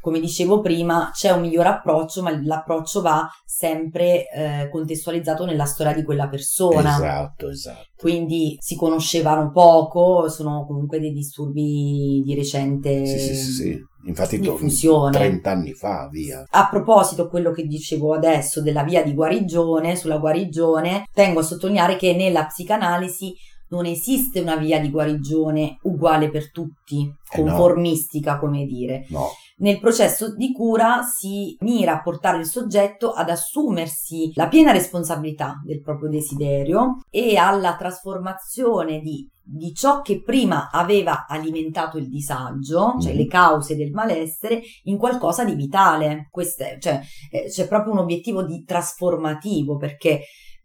come 0.00 0.20
dicevo 0.20 0.60
prima, 0.60 1.10
c'è 1.14 1.30
un 1.30 1.40
miglior 1.40 1.66
approccio, 1.66 2.22
ma 2.22 2.38
l'approccio 2.42 3.00
va 3.00 3.26
sempre 3.46 4.28
eh, 4.28 4.68
contestualizzato 4.70 5.46
nella 5.46 5.64
storia 5.64 5.94
di 5.94 6.02
quella 6.02 6.28
persona. 6.28 6.94
Esatto, 6.94 7.48
esatto. 7.48 7.86
Quindi 7.96 8.56
si 8.60 8.76
conoscevano 8.76 9.50
poco, 9.50 10.28
sono 10.28 10.66
comunque 10.66 11.00
dei 11.00 11.12
disturbi 11.12 12.22
di 12.22 12.34
recente 12.34 13.06
Sì, 13.06 13.18
sì, 13.18 13.34
sì, 13.34 13.52
sì. 13.52 13.80
Infatti 14.06 14.38
to- 14.40 14.52
diffusione. 14.52 15.12
30 15.12 15.50
anni 15.50 15.72
fa, 15.72 16.08
via. 16.10 16.44
A 16.50 16.68
proposito, 16.68 17.28
quello 17.28 17.50
che 17.50 17.62
dicevo 17.62 18.12
adesso 18.12 18.60
della 18.60 18.82
via 18.82 19.02
di 19.02 19.14
guarigione, 19.14 19.96
sulla 19.96 20.18
guarigione, 20.18 21.08
tengo 21.14 21.40
a 21.40 21.44
sottolineare 21.44 21.96
che 21.96 22.14
nella 22.14 22.44
psicanalisi 22.44 23.32
non 23.74 23.86
esiste 23.86 24.40
una 24.40 24.56
via 24.56 24.78
di 24.80 24.90
guarigione 24.90 25.78
uguale 25.82 26.30
per 26.30 26.50
tutti, 26.52 27.02
Eh 27.02 27.42
conformistica, 27.42 28.38
come 28.38 28.64
dire. 28.64 29.06
No. 29.10 29.28
Nel 29.56 29.78
processo 29.78 30.34
di 30.34 30.52
cura 30.52 31.02
si 31.02 31.56
mira 31.60 31.92
a 31.94 32.02
portare 32.02 32.38
il 32.38 32.44
soggetto 32.46 33.12
ad 33.12 33.30
assumersi 33.30 34.32
la 34.34 34.48
piena 34.48 34.72
responsabilità 34.72 35.60
del 35.64 35.80
proprio 35.80 36.08
desiderio 36.10 36.98
e 37.08 37.36
alla 37.36 37.76
trasformazione 37.76 38.98
di, 39.00 39.28
di 39.40 39.72
ciò 39.72 40.00
che 40.00 40.22
prima 40.22 40.70
aveva 40.72 41.26
alimentato 41.28 41.98
il 41.98 42.08
disagio, 42.08 42.94
cioè 43.00 43.12
Mhm. 43.12 43.18
le 43.18 43.26
cause 43.26 43.76
del 43.76 43.92
malessere, 43.92 44.60
in 44.84 44.96
qualcosa 44.96 45.44
di 45.44 45.54
vitale. 45.54 46.28
Questo 46.32 46.64
è- 46.64 46.78
cioè, 46.80 47.00
eh, 47.30 47.44
c'è 47.48 47.68
proprio 47.68 47.92
un 47.92 47.98
obiettivo 48.00 48.42
di 48.42 48.64
trasformativo 48.64 49.76
perché 49.76 50.22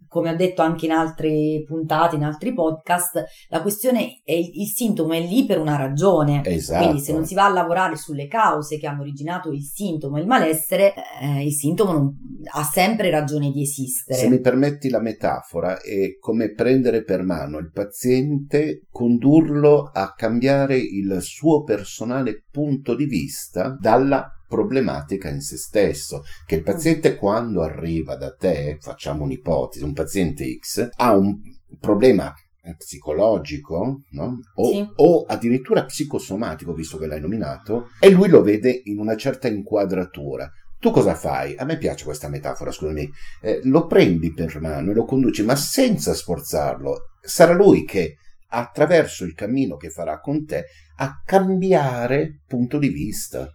come 0.10 0.32
ho 0.32 0.36
detto 0.36 0.62
anche 0.62 0.86
in 0.86 0.92
altre 0.92 1.64
puntate, 1.66 2.16
in 2.16 2.24
altri 2.24 2.54
podcast, 2.54 3.24
la 3.50 3.62
questione 3.62 4.22
è 4.24 4.34
il, 4.34 4.50
il 4.62 4.68
sintomo 4.68 5.14
è 5.14 5.22
lì 5.22 5.46
per 5.46 5.60
una 5.60 5.78
ragione. 5.78 6.42
Esatto. 6.44 6.84
Quindi 6.84 7.02
se 7.02 7.14
non 7.14 7.26
si 7.26 7.36
va 7.36 7.46
a 7.46 7.54
lavorare 7.54 7.96
sulle 7.96 8.28
cause 8.28 8.78
che 8.78 8.88
hanno 8.88 9.02
originato 9.02 9.52
il 9.52 9.64
sintomo 9.64 10.18
e 10.18 10.22
il 10.22 10.28
malessere, 10.28 10.94
eh, 11.22 11.46
il 11.46 11.54
sintomo 11.54 11.92
non- 11.92 12.18
ha 12.52 12.64
sempre 12.64 13.10
ragione 13.10 13.52
di 13.52 13.62
esistere. 13.62 14.20
Se 14.20 14.30
mi 14.30 14.40
permetti 14.40 14.90
la 14.90 15.00
metafora, 15.00 15.80
è 15.80 16.18
come 16.20 16.52
prendere 16.52 17.04
per 17.04 17.22
mano 17.22 17.58
il 17.60 17.72
paziente, 17.72 18.88
condurlo 18.92 19.92
a 19.94 20.14
cambiare 20.16 20.78
il 20.78 21.20
suo 21.22 21.64
personale 21.64 22.46
punto 22.52 22.96
di 22.96 23.06
vista 23.06 23.78
dalla 23.80 24.34
problematica 24.50 25.30
in 25.30 25.40
se 25.40 25.58
stesso, 25.58 26.24
che 26.46 26.56
il 26.56 26.64
paziente 26.64 27.16
quando 27.16 27.62
arriva 27.62 28.16
da 28.16 28.34
te, 28.34 28.78
facciamo 28.82 29.24
un'ipotesi, 29.24 29.84
un 29.84 29.94
paziente 29.94 30.58
X, 30.60 30.90
ha 30.96 31.16
un 31.16 31.38
problema 31.80 32.34
eh, 32.64 32.76
psicologico 32.76 34.02
no? 34.12 34.40
o, 34.56 34.72
Sì. 34.72 34.86
o 34.96 35.24
addirittura 35.24 35.86
psicosomatico, 35.86 36.74
visto 36.74 36.98
che 36.98 37.06
l'hai 37.06 37.22
nominato, 37.22 37.90
e 38.00 38.10
lui 38.10 38.28
lo 38.28 38.42
vede 38.42 38.82
in 38.86 39.00
una 39.00 39.16
certa 39.16 39.48
inquadratura. 39.48 40.52
Tu 40.80 40.92
cosa 40.92 41.14
fai? 41.14 41.56
A 41.58 41.66
me 41.66 41.78
piace 41.78 42.06
questa 42.06 42.30
metafora, 42.30 42.72
scusami. 42.72 43.10
Eh, 43.42 43.60
lo 43.64 43.86
prendi 43.86 44.34
per 44.34 44.62
mano 44.62 44.92
e 44.92 44.94
lo 44.94 45.04
conduci, 45.04 45.44
ma 45.44 45.56
senza 45.56 46.14
sforzarlo. 46.14 47.10
Sarà 47.22 47.54
lui 47.54 47.84
che, 47.84 48.16
attraverso 48.48 49.26
il 49.26 49.34
cammino 49.34 49.76
che 49.76 49.90
farà 49.90 50.20
con 50.22 50.46
te, 50.46 50.66
a 50.98 51.22
cambiare 51.26 52.42
punto 52.48 52.78
di 52.78 52.88
vista. 52.88 53.54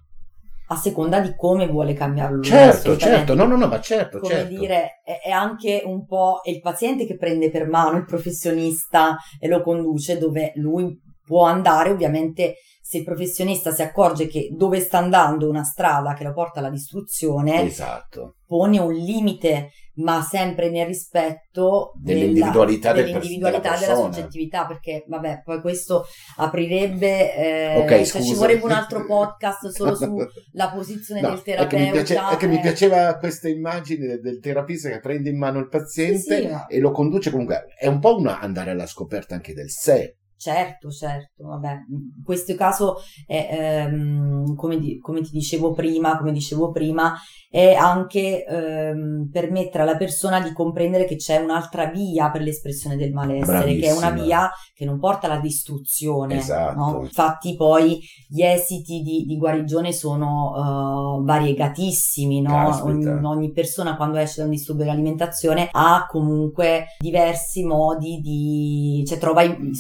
A 0.69 0.77
seconda 0.77 1.21
di 1.21 1.35
come 1.37 1.67
vuole 1.67 1.93
cambiarlo. 1.93 2.37
lui, 2.37 2.45
Certo, 2.45 2.97
certo, 2.97 3.35
no, 3.35 3.45
no, 3.45 3.57
no, 3.57 3.67
ma 3.67 3.81
certo, 3.81 4.19
Come 4.19 4.35
certo. 4.35 4.59
dire, 4.59 5.01
è, 5.05 5.21
è 5.25 5.31
anche 5.31 5.83
un 5.85 6.07
po' 6.07 6.41
il 6.45 6.61
paziente 6.61 7.07
che 7.07 7.17
prende 7.17 7.51
per 7.51 7.69
mano 7.69 7.99
il 7.99 8.05
professionista 8.05 9.17
e 9.39 9.47
lo 9.49 9.63
conduce 9.63 10.19
dove 10.19 10.53
lui 10.57 10.99
può 11.25 11.45
andare, 11.45 11.91
ovviamente 11.91 12.57
se 12.81 12.99
il 12.99 13.05
professionista 13.05 13.73
si 13.73 13.81
accorge 13.83 14.27
che 14.27 14.49
dove 14.53 14.79
sta 14.81 14.99
andando 14.99 15.49
una 15.49 15.65
strada 15.65 16.13
che 16.13 16.23
lo 16.25 16.33
porta 16.35 16.59
alla 16.61 16.69
distruzione, 16.69 17.63
Esatto. 17.63 18.35
pone 18.47 18.79
un 18.79 18.93
limite, 18.93 19.71
ma 19.97 20.23
sempre 20.23 20.71
nel 20.71 20.87
rispetto 20.87 21.93
della- 22.01 22.19
Dell'individualità 22.21 22.93
del 22.93 23.05
pers- 23.05 23.13
dell'individualità 23.15 23.75
della 23.75 23.81
della 23.81 23.95
soggettività, 23.95 24.67
perché 24.67 25.05
vabbè, 25.07 25.43
poi 25.45 25.61
questo 25.61 26.05
aprirebbe, 26.37 27.35
eh, 27.37 27.79
Ok, 27.79 28.03
cioè, 28.05 28.23
ci 28.23 28.35
vorrebbe 28.35 28.65
un 28.65 28.73
altro 28.73 29.05
podcast 29.07 29.69
solo 29.69 29.95
sulla 29.95 30.71
posizione 30.75 31.21
No, 31.21 31.29
del 31.31 31.39
è 31.39 31.43
che, 31.43 31.77
mi 31.77 31.91
terapeuta. 31.91 31.93
piace- 31.93 32.35
è 32.35 32.37
che 32.37 32.47
mi 32.47 32.57
eh. 32.57 32.61
piaceva 32.61 33.17
questa 33.17 33.49
immagine 33.49 34.07
del, 34.07 34.21
del 34.21 34.41
terapista 34.41 34.89
che 34.91 35.01
prende 35.01 35.31
in 35.31 35.39
mano 35.39 35.59
il 35.59 35.69
paziente 35.69 36.19
Sì, 36.19 36.43
sì, 36.49 36.49
e 36.69 36.79
lo 36.81 36.91
conduce 36.91 37.31
comunque. 37.31 37.67
È 37.79 37.87
un 37.87 38.01
po' 38.01 38.17
una 38.17 38.41
andare 38.41 38.71
alla 38.71 38.87
scoperta 38.87 39.35
anche 39.35 39.55
del 39.55 39.71
sé. 39.71 40.17
Certo, 40.45 40.91
certo, 40.91 41.47
vabbè, 41.47 41.71
in 41.89 42.23
questo 42.23 42.55
caso 42.55 42.97
è, 43.27 43.49
ehm, 43.51 44.55
come, 44.57 44.79
di- 44.79 44.99
come 44.99 45.23
ti 45.23 45.31
dicevo 45.33 45.73
prima, 45.73 46.19
come 46.19 46.33
dicevo 46.33 46.71
prima, 46.71 47.15
è 47.49 47.73
anche 47.73 48.45
ehm, 48.45 49.31
permettere 49.33 49.85
alla 49.85 49.97
persona 49.97 50.41
di 50.41 50.53
comprendere 50.53 51.07
che 51.07 51.17
c'è 51.17 51.39
un'altra 51.39 51.87
via 51.87 52.31
per 52.31 52.43
l'espressione 52.43 52.97
del 52.97 53.13
malessere, 53.13 53.75
che 53.77 53.87
è 53.87 53.93
una 53.93 54.09
Bravissima. 54.11 54.25
via 54.27 54.51
che 54.75 54.85
non 54.85 54.99
porta 54.99 55.29
alla 55.29 55.41
distruzione. 55.41 56.37
Esatto. 56.37 56.79
no? 56.79 57.01
Infatti 57.05 57.55
poi 57.55 58.01
gli 58.29 58.43
esiti 58.43 59.01
di, 59.01 59.25
di 59.25 59.39
guarigione 59.39 59.93
sono 59.93 61.21
eh, 61.21 61.25
variegatissimi, 61.25 62.43
no? 62.43 62.83
Ogni, 62.83 63.07
ogni 63.07 63.51
persona 63.53 63.97
quando 63.97 64.19
esce 64.19 64.41
da 64.41 64.45
un 64.45 64.51
disturbo 64.51 64.83
dell'alimentazione 64.83 65.69
ha 65.71 66.07
comunque 66.07 66.87
diversi 66.99 67.65
modi 67.65 68.19
di, 68.21 69.05
cioè 69.07 69.17
trova 69.17 69.43
i, 69.43 69.57
i 69.71 69.75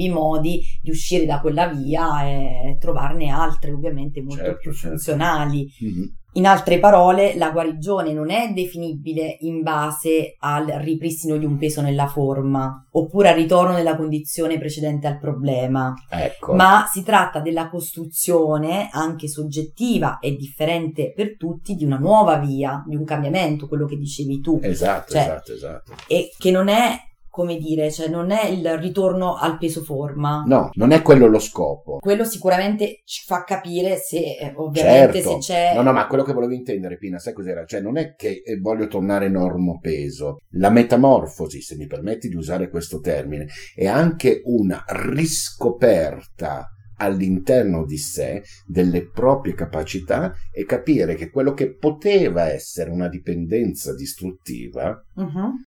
soggettivi 0.00 0.08
modi 0.08 0.62
di 0.82 0.90
uscire 0.90 1.26
da 1.26 1.40
quella 1.40 1.68
via 1.68 2.24
e 2.24 2.76
trovarne 2.80 3.28
altre 3.28 3.72
ovviamente 3.72 4.22
molto 4.22 4.42
Certo, 4.44 4.58
più 4.58 4.72
certo. 4.72 4.88
funzionali. 4.88 5.70
Mhm. 5.80 6.14
In 6.34 6.46
altre 6.46 6.78
parole, 6.78 7.36
la 7.36 7.50
guarigione 7.50 8.12
non 8.12 8.30
è 8.30 8.52
definibile 8.52 9.38
in 9.40 9.62
base 9.62 10.36
al 10.38 10.64
ripristino 10.66 11.36
di 11.36 11.44
un 11.44 11.58
peso 11.58 11.80
nella 11.80 12.06
forma 12.06 12.86
oppure 12.92 13.30
al 13.30 13.34
ritorno 13.34 13.72
nella 13.72 13.96
condizione 13.96 14.56
precedente 14.56 15.08
al 15.08 15.18
problema, 15.18 15.92
Ecco. 16.08 16.54
ma 16.54 16.86
si 16.88 17.02
tratta 17.02 17.40
della 17.40 17.68
costruzione 17.68 18.88
anche 18.92 19.26
soggettiva 19.26 20.20
e 20.20 20.36
differente 20.36 21.12
per 21.16 21.36
tutti 21.36 21.74
di 21.74 21.84
una 21.84 21.98
nuova 21.98 22.36
via, 22.36 22.84
di 22.86 22.94
un 22.94 23.04
cambiamento, 23.04 23.66
quello 23.66 23.86
che 23.86 23.96
dicevi 23.96 24.40
tu. 24.40 24.60
Esatto, 24.62 25.10
Cioè, 25.10 25.22
esatto, 25.22 25.52
esatto. 25.52 25.92
E 26.06 26.30
che 26.38 26.52
non 26.52 26.68
è, 26.68 26.96
come 27.30 27.56
dire, 27.56 27.90
cioè 27.92 28.08
non 28.08 28.30
è 28.32 28.46
il 28.48 28.76
ritorno 28.78 29.36
al 29.36 29.56
peso 29.56 29.82
forma. 29.82 30.42
No, 30.46 30.70
non 30.74 30.90
è 30.90 31.00
quello 31.00 31.26
lo 31.26 31.38
scopo. 31.38 31.98
Quello 32.00 32.24
sicuramente 32.24 33.02
ci 33.04 33.22
fa 33.24 33.44
capire 33.44 33.96
se, 33.96 34.36
eh, 34.38 34.52
ovviamente, 34.56 35.22
Certo. 35.22 35.40
se 35.40 35.52
c'è... 35.52 35.74
No, 35.74 35.82
no, 35.82 35.92
ma 35.92 36.06
quello 36.08 36.24
che 36.24 36.32
volevo 36.32 36.52
intendere, 36.52 36.98
Pina, 36.98 37.18
sai 37.18 37.32
cos'era? 37.32 37.64
Cioè, 37.64 37.80
non 37.80 37.96
è 37.96 38.14
che 38.16 38.42
eh, 38.44 38.58
voglio 38.58 38.88
tornare 38.88 39.28
normo 39.28 39.78
peso. 39.80 40.38
La 40.54 40.70
metamorfosi, 40.70 41.60
se 41.62 41.76
mi 41.76 41.86
permetti 41.86 42.28
di 42.28 42.34
usare 42.34 42.68
questo 42.68 42.98
termine, 42.98 43.46
è 43.74 43.86
anche 43.86 44.40
una 44.44 44.84
riscoperta 44.88 46.68
all'interno 46.96 47.86
di 47.86 47.96
sé 47.96 48.42
delle 48.66 49.08
proprie 49.08 49.54
capacità 49.54 50.34
e 50.52 50.64
capire 50.66 51.14
che 51.14 51.30
quello 51.30 51.54
che 51.54 51.74
poteva 51.74 52.50
essere 52.50 52.90
una 52.90 53.08
dipendenza 53.08 53.94
distruttiva 53.94 55.02
Mhm. 55.14 55.64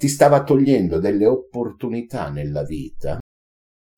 Ti 0.00 0.08
stava 0.08 0.42
togliendo 0.42 0.98
delle 0.98 1.26
opportunità 1.26 2.30
nella 2.30 2.62
vita. 2.62 3.18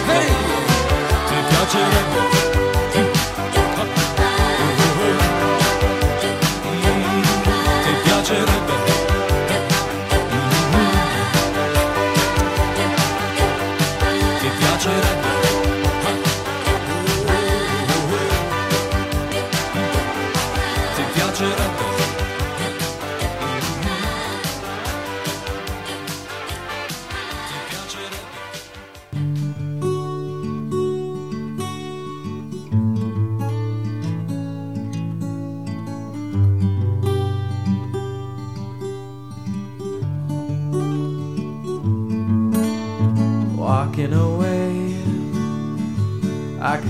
Hey, 0.08 0.30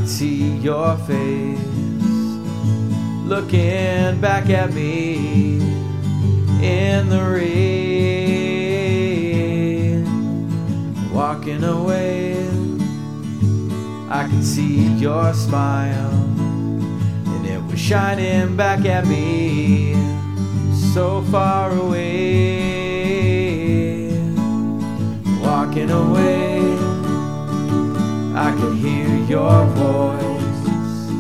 Could 0.07 0.15
see 0.15 0.47
your 0.59 0.97
face 0.99 1.59
looking 3.27 4.21
back 4.21 4.49
at 4.51 4.73
me 4.73 5.59
in 6.63 7.09
the 7.09 7.25
rain. 7.29 7.57
Walking 11.13 11.65
away, 11.65 12.37
I 14.09 14.29
can 14.31 14.45
see 14.45 14.87
your 14.95 15.35
smile, 15.35 16.13
and 16.13 17.45
it 17.45 17.61
was 17.69 17.81
shining 17.81 18.55
back 18.57 18.85
at 18.85 19.09
me 19.09 19.97
so 20.93 21.23
far 21.33 21.73
away 21.73 22.77
walking 25.43 25.91
away. 25.91 26.77
I 28.39 28.55
could 28.61 28.77
hear 28.77 28.96
your 29.29 29.67
voice 29.75 31.11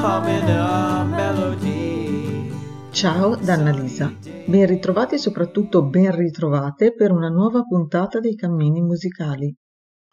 humming 0.00 0.48
a 0.48 1.04
melody. 1.04 2.50
Ciao 2.90 3.36
da 3.36 3.52
Annalisa, 3.54 4.12
ben 4.46 4.66
ritrovati 4.66 5.14
e 5.14 5.18
soprattutto 5.18 5.84
ben 5.84 6.16
ritrovate 6.16 6.92
per 6.92 7.12
una 7.12 7.28
nuova 7.28 7.62
puntata 7.62 8.18
dei 8.18 8.34
Cammini 8.34 8.82
Musicali. 8.82 9.54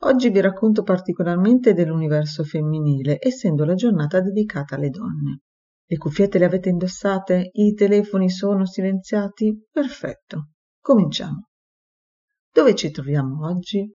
Oggi 0.03 0.29
vi 0.29 0.39
racconto 0.39 0.83
particolarmente 0.83 1.73
dell'universo 1.73 2.43
femminile, 2.43 3.17
essendo 3.19 3.65
la 3.65 3.73
giornata 3.73 4.21
dedicata 4.21 4.75
alle 4.75 4.89
donne. 4.89 5.41
Le 5.83 5.97
cuffiette 5.97 6.37
le 6.37 6.45
avete 6.45 6.69
indossate? 6.69 7.49
I 7.53 7.73
telefoni 7.73 8.29
sono 8.29 8.65
silenziati? 8.67 9.67
Perfetto. 9.71 10.49
Cominciamo. 10.79 11.47
Dove 12.51 12.75
ci 12.75 12.91
troviamo 12.91 13.47
oggi? 13.47 13.91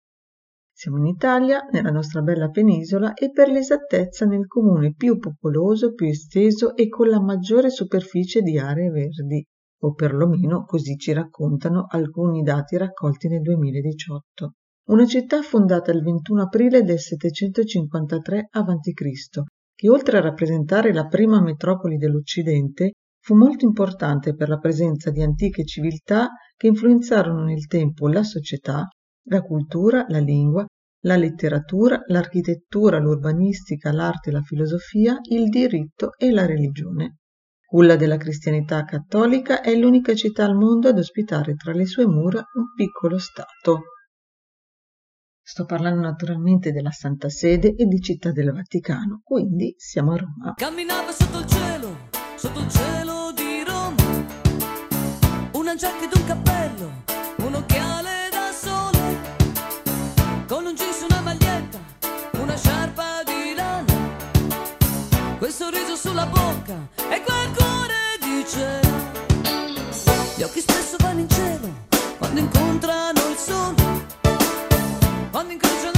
Siamo 0.78 0.98
in 0.98 1.06
Italia, 1.06 1.62
nella 1.72 1.90
nostra 1.90 2.22
bella 2.22 2.50
penisola 2.50 3.14
e 3.14 3.32
per 3.32 3.48
l'esattezza 3.48 4.26
nel 4.26 4.46
comune 4.46 4.94
più 4.94 5.20
popoloso, 5.20 5.94
più 5.94 6.06
esteso 6.06 6.76
e 6.76 6.90
con 6.90 7.08
la 7.08 7.22
maggiore 7.22 7.70
superficie 7.70 8.42
di 8.42 8.60
aree 8.60 8.90
verdi, 8.90 9.42
o 9.84 9.94
perlomeno 9.94 10.66
così 10.66 10.98
ci 10.98 11.14
raccontano 11.14 11.86
alcuni 11.88 12.42
dati 12.42 12.76
raccolti 12.76 13.30
nel 13.30 13.40
2018. 13.40 14.52
Una 14.90 15.06
città 15.06 15.42
fondata 15.42 15.94
il 15.94 16.02
21 16.02 16.42
aprile 16.42 16.84
del 16.84 17.00
753 17.00 18.48
a.C., 18.52 19.42
che 19.74 19.90
oltre 19.90 20.18
a 20.18 20.22
rappresentare 20.22 20.92
la 20.92 21.06
prima 21.06 21.42
metropoli 21.42 21.96
dell'Occidente, 21.96 22.92
fu 23.22 23.34
molto 23.34 23.64
importante 23.64 24.36
per 24.36 24.50
la 24.50 24.58
presenza 24.58 25.10
di 25.10 25.24
antiche 25.24 25.64
civiltà 25.64 26.32
che 26.58 26.68
influenzarono 26.68 27.46
nel 27.46 27.66
tempo 27.66 28.10
la 28.10 28.24
società, 28.24 28.90
la 29.28 29.42
cultura, 29.42 30.06
la 30.08 30.20
lingua, 30.20 30.66
la 31.06 31.18
letteratura, 31.18 32.02
l'architettura, 32.08 33.00
l'urbanistica, 33.00 33.92
l'arte, 33.92 34.32
la 34.32 34.42
filosofia, 34.42 35.18
il 35.30 35.50
diritto 35.50 36.12
e 36.18 36.32
la 36.32 36.46
religione. 36.46 37.18
Culla 37.64 37.96
della 37.96 38.18
cristianità 38.18 38.84
cattolica 38.84 39.62
è 39.62 39.76
l'unica 39.76 40.16
città 40.16 40.46
al 40.46 40.56
mondo 40.56 40.88
ad 40.88 40.98
ospitare 40.98 41.56
tra 41.56 41.74
le 41.74 41.86
sue 41.86 42.08
mura 42.08 42.40
un 42.54 42.74
piccolo 42.76 43.18
stato. 43.18 43.82
Sto 45.48 45.66
parlando 45.66 46.02
naturalmente 46.02 46.72
della 46.72 46.90
Santa 46.90 47.30
Sede 47.30 47.76
e 47.76 47.86
di 47.86 48.00
Città 48.00 48.32
del 48.32 48.52
Vaticano, 48.52 49.22
quindi 49.24 49.76
siamo 49.78 50.14
a 50.14 50.18
Roma. 50.18 50.54
Camminava 50.56 51.12
sotto 51.12 51.40
il 51.40 51.46
cielo, 51.46 51.98
sotto 52.36 52.60
il 52.60 52.70
cielo 52.70 53.32
di 53.36 53.64
Roma. 53.64 55.52
Una 55.54 55.76
giacca 55.76 56.06
ed 56.06 56.16
un 56.16 56.26
cappello, 56.26 57.15
Sulla 65.96 66.26
bocca 66.26 66.88
e 67.10 67.22
quel 67.22 67.52
cuore 67.56 68.18
di 68.20 68.46
cielo. 68.48 68.96
Gli 70.36 70.44
occhi 70.44 70.60
spesso 70.60 70.98
vanno 71.00 71.22
in 71.22 71.30
cielo 71.30 71.74
quando 72.18 72.40
incontrano 72.42 73.20
il 73.30 73.38
sole. 73.38 74.06
Quando 75.32 75.54
incrociano 75.54 75.95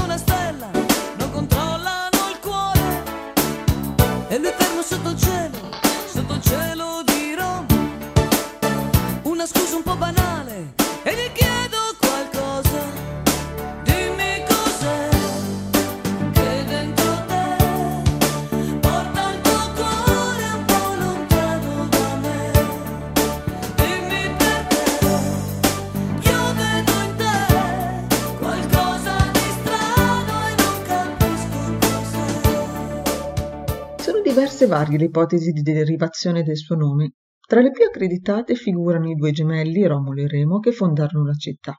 diverse 34.37 34.67
varie 34.67 34.99
le 34.99 35.05
ipotesi 35.05 35.49
di 35.49 35.63
derivazione 35.63 36.43
del 36.43 36.57
suo 36.57 36.75
nome. 36.75 37.13
Tra 37.43 37.59
le 37.59 37.71
più 37.71 37.83
accreditate 37.83 38.53
figurano 38.53 39.09
i 39.09 39.15
due 39.15 39.31
gemelli 39.31 39.83
Romolo 39.87 40.21
e 40.21 40.27
Remo 40.27 40.59
che 40.59 40.71
fondarono 40.71 41.25
la 41.25 41.33
città. 41.33 41.73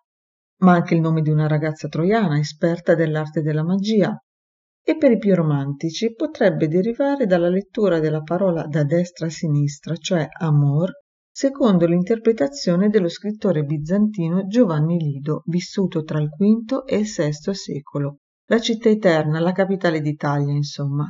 ma 0.63 0.73
anche 0.73 0.97
il 0.97 1.01
nome 1.01 1.23
di 1.23 1.31
una 1.31 1.47
ragazza 1.47 1.87
troiana 1.87 2.37
esperta 2.37 2.97
dell'arte 2.97 3.43
della 3.43 3.63
magia. 3.63 4.13
E 4.83 4.97
per 4.97 5.13
i 5.13 5.19
più 5.19 5.37
romantici 5.37 6.13
potrebbe 6.15 6.67
derivare 6.67 7.27
dalla 7.27 7.49
lettura 7.49 8.01
della 8.01 8.23
parola 8.23 8.67
da 8.67 8.83
destra 8.83 9.27
a 9.27 9.31
sinistra, 9.31 9.95
cioè 9.95 10.27
amor, 10.41 10.91
secondo 11.31 11.87
l'interpretazione 11.87 12.89
dello 12.89 13.09
scrittore 13.09 13.63
bizantino 13.63 14.49
Giovanni 14.49 14.99
Lido, 14.99 15.43
vissuto 15.45 16.03
tra 16.03 16.21
il 16.21 16.31
V 16.37 16.83
e 16.85 16.97
il 16.97 17.07
VI 17.07 17.55
secolo. 17.55 18.17
La 18.47 18.59
città 18.59 18.89
eterna, 18.89 19.39
la 19.39 19.53
capitale 19.53 20.01
d'Italia, 20.01 20.53
insomma. 20.53 21.09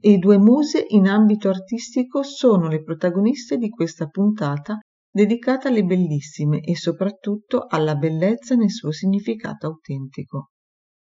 E 0.00 0.18
due 0.18 0.38
muse 0.38 0.84
in 0.88 1.06
ambito 1.06 1.48
artistico 1.48 2.22
sono 2.22 2.68
le 2.68 2.82
protagoniste 2.82 3.56
di 3.56 3.68
questa 3.68 4.06
puntata 4.06 4.78
dedicata 5.10 5.68
alle 5.68 5.84
bellissime 5.84 6.60
e 6.60 6.74
soprattutto 6.74 7.66
alla 7.68 7.94
bellezza 7.94 8.56
nel 8.56 8.70
suo 8.70 8.90
significato 8.90 9.66
autentico. 9.66 10.50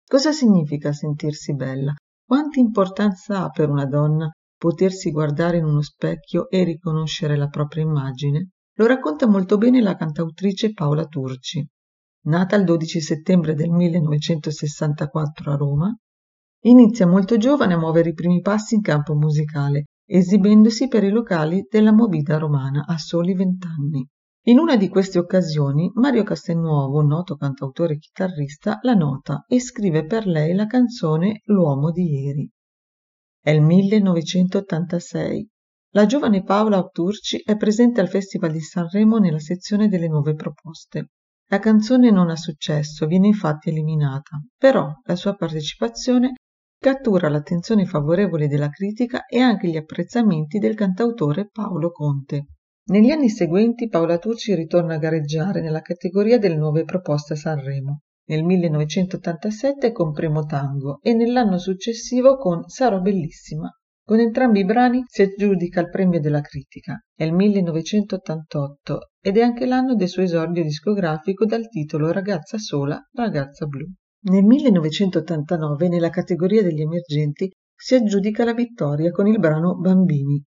Cosa 0.06 0.32
significa 0.32 0.92
sentirsi 0.92 1.54
bella? 1.54 1.94
Quanta 2.26 2.58
importanza 2.58 3.42
ha 3.42 3.50
per 3.50 3.68
una 3.68 3.84
donna 3.84 4.30
potersi 4.56 5.10
guardare 5.10 5.58
in 5.58 5.64
uno 5.64 5.82
specchio 5.82 6.48
e 6.48 6.64
riconoscere 6.64 7.36
la 7.36 7.48
propria 7.48 7.84
immagine? 7.84 8.50
Lo 8.74 8.86
racconta 8.86 9.26
molto 9.26 9.58
bene 9.58 9.82
la 9.82 9.94
cantautrice 9.94 10.72
Paola 10.72 11.04
Turci. 11.04 11.64
Nata 12.22 12.56
il 12.56 12.64
12 12.64 13.00
settembre 13.00 13.54
del 13.54 13.70
1964 13.70 15.52
a 15.52 15.56
Roma, 15.56 15.94
inizia 16.62 17.06
molto 17.06 17.36
giovane 17.36 17.74
a 17.74 17.78
muovere 17.78 18.10
i 18.10 18.14
primi 18.14 18.40
passi 18.40 18.74
in 18.74 18.80
campo 18.80 19.14
musicale 19.14 19.84
esibendosi 20.12 20.88
per 20.88 21.04
i 21.04 21.10
locali 21.10 21.66
della 21.70 21.92
Movida 21.92 22.36
Romana 22.36 22.84
a 22.84 22.98
soli 22.98 23.32
vent'anni. 23.32 24.04
In 24.46 24.58
una 24.58 24.76
di 24.76 24.88
queste 24.88 25.20
occasioni 25.20 25.88
Mario 25.94 26.24
Castelnuovo, 26.24 27.00
noto 27.02 27.36
cantautore 27.36 27.94
e 27.94 27.98
chitarrista, 27.98 28.80
la 28.82 28.94
nota 28.94 29.44
e 29.46 29.60
scrive 29.60 30.04
per 30.06 30.26
lei 30.26 30.52
la 30.54 30.66
canzone 30.66 31.42
L'uomo 31.44 31.92
di 31.92 32.22
ieri. 32.22 32.50
È 33.40 33.50
il 33.50 33.62
1986. 33.62 35.48
La 35.92 36.06
giovane 36.06 36.42
Paola 36.42 36.82
Turci 36.82 37.42
è 37.44 37.56
presente 37.56 38.00
al 38.00 38.08
Festival 38.08 38.50
di 38.50 38.60
Sanremo 38.60 39.18
nella 39.18 39.38
sezione 39.38 39.86
delle 39.86 40.08
nuove 40.08 40.34
proposte. 40.34 41.10
La 41.50 41.60
canzone 41.60 42.10
non 42.10 42.30
ha 42.30 42.36
successo, 42.36 43.06
viene 43.06 43.28
infatti 43.28 43.68
eliminata, 43.68 44.40
però 44.56 44.92
la 45.04 45.16
sua 45.16 45.34
partecipazione 45.34 46.34
cattura 46.80 47.28
l'attenzione 47.28 47.84
favorevole 47.84 48.48
della 48.48 48.70
critica 48.70 49.26
e 49.26 49.38
anche 49.38 49.68
gli 49.68 49.76
apprezzamenti 49.76 50.58
del 50.58 50.74
cantautore 50.74 51.50
Paolo 51.52 51.90
Conte. 51.90 52.46
Negli 52.86 53.10
anni 53.10 53.28
seguenti 53.28 53.88
Paola 53.88 54.16
Tucci 54.16 54.54
ritorna 54.54 54.94
a 54.94 54.98
gareggiare 54.98 55.60
nella 55.60 55.82
categoria 55.82 56.38
delle 56.38 56.56
nuove 56.56 56.84
proposte 56.84 57.34
a 57.34 57.36
Sanremo, 57.36 58.00
nel 58.28 58.44
1987 58.44 59.92
con 59.92 60.12
Primo 60.12 60.46
Tango 60.46 61.00
e 61.02 61.12
nell'anno 61.12 61.58
successivo 61.58 62.38
con 62.38 62.66
Sarò 62.66 63.00
bellissima. 63.00 63.70
Con 64.02 64.18
entrambi 64.18 64.60
i 64.60 64.64
brani 64.64 65.04
si 65.06 65.20
aggiudica 65.20 65.80
il 65.80 65.90
premio 65.90 66.18
della 66.18 66.40
critica. 66.40 66.98
È 67.14 67.24
il 67.24 67.34
1988 67.34 69.10
ed 69.20 69.36
è 69.36 69.42
anche 69.42 69.66
l'anno 69.66 69.94
del 69.94 70.08
suo 70.08 70.22
esordio 70.22 70.62
discografico 70.62 71.44
dal 71.44 71.68
titolo 71.68 72.10
Ragazza 72.10 72.56
sola, 72.56 72.98
ragazza 73.12 73.66
blu. 73.66 73.84
Nel 74.22 74.44
1989 74.44 75.88
nella 75.88 76.10
categoria 76.10 76.62
degli 76.62 76.82
emergenti 76.82 77.50
si 77.74 77.94
aggiudica 77.94 78.44
la 78.44 78.52
vittoria 78.52 79.10
con 79.10 79.26
il 79.26 79.38
brano 79.38 79.76
Bambini 79.76 80.44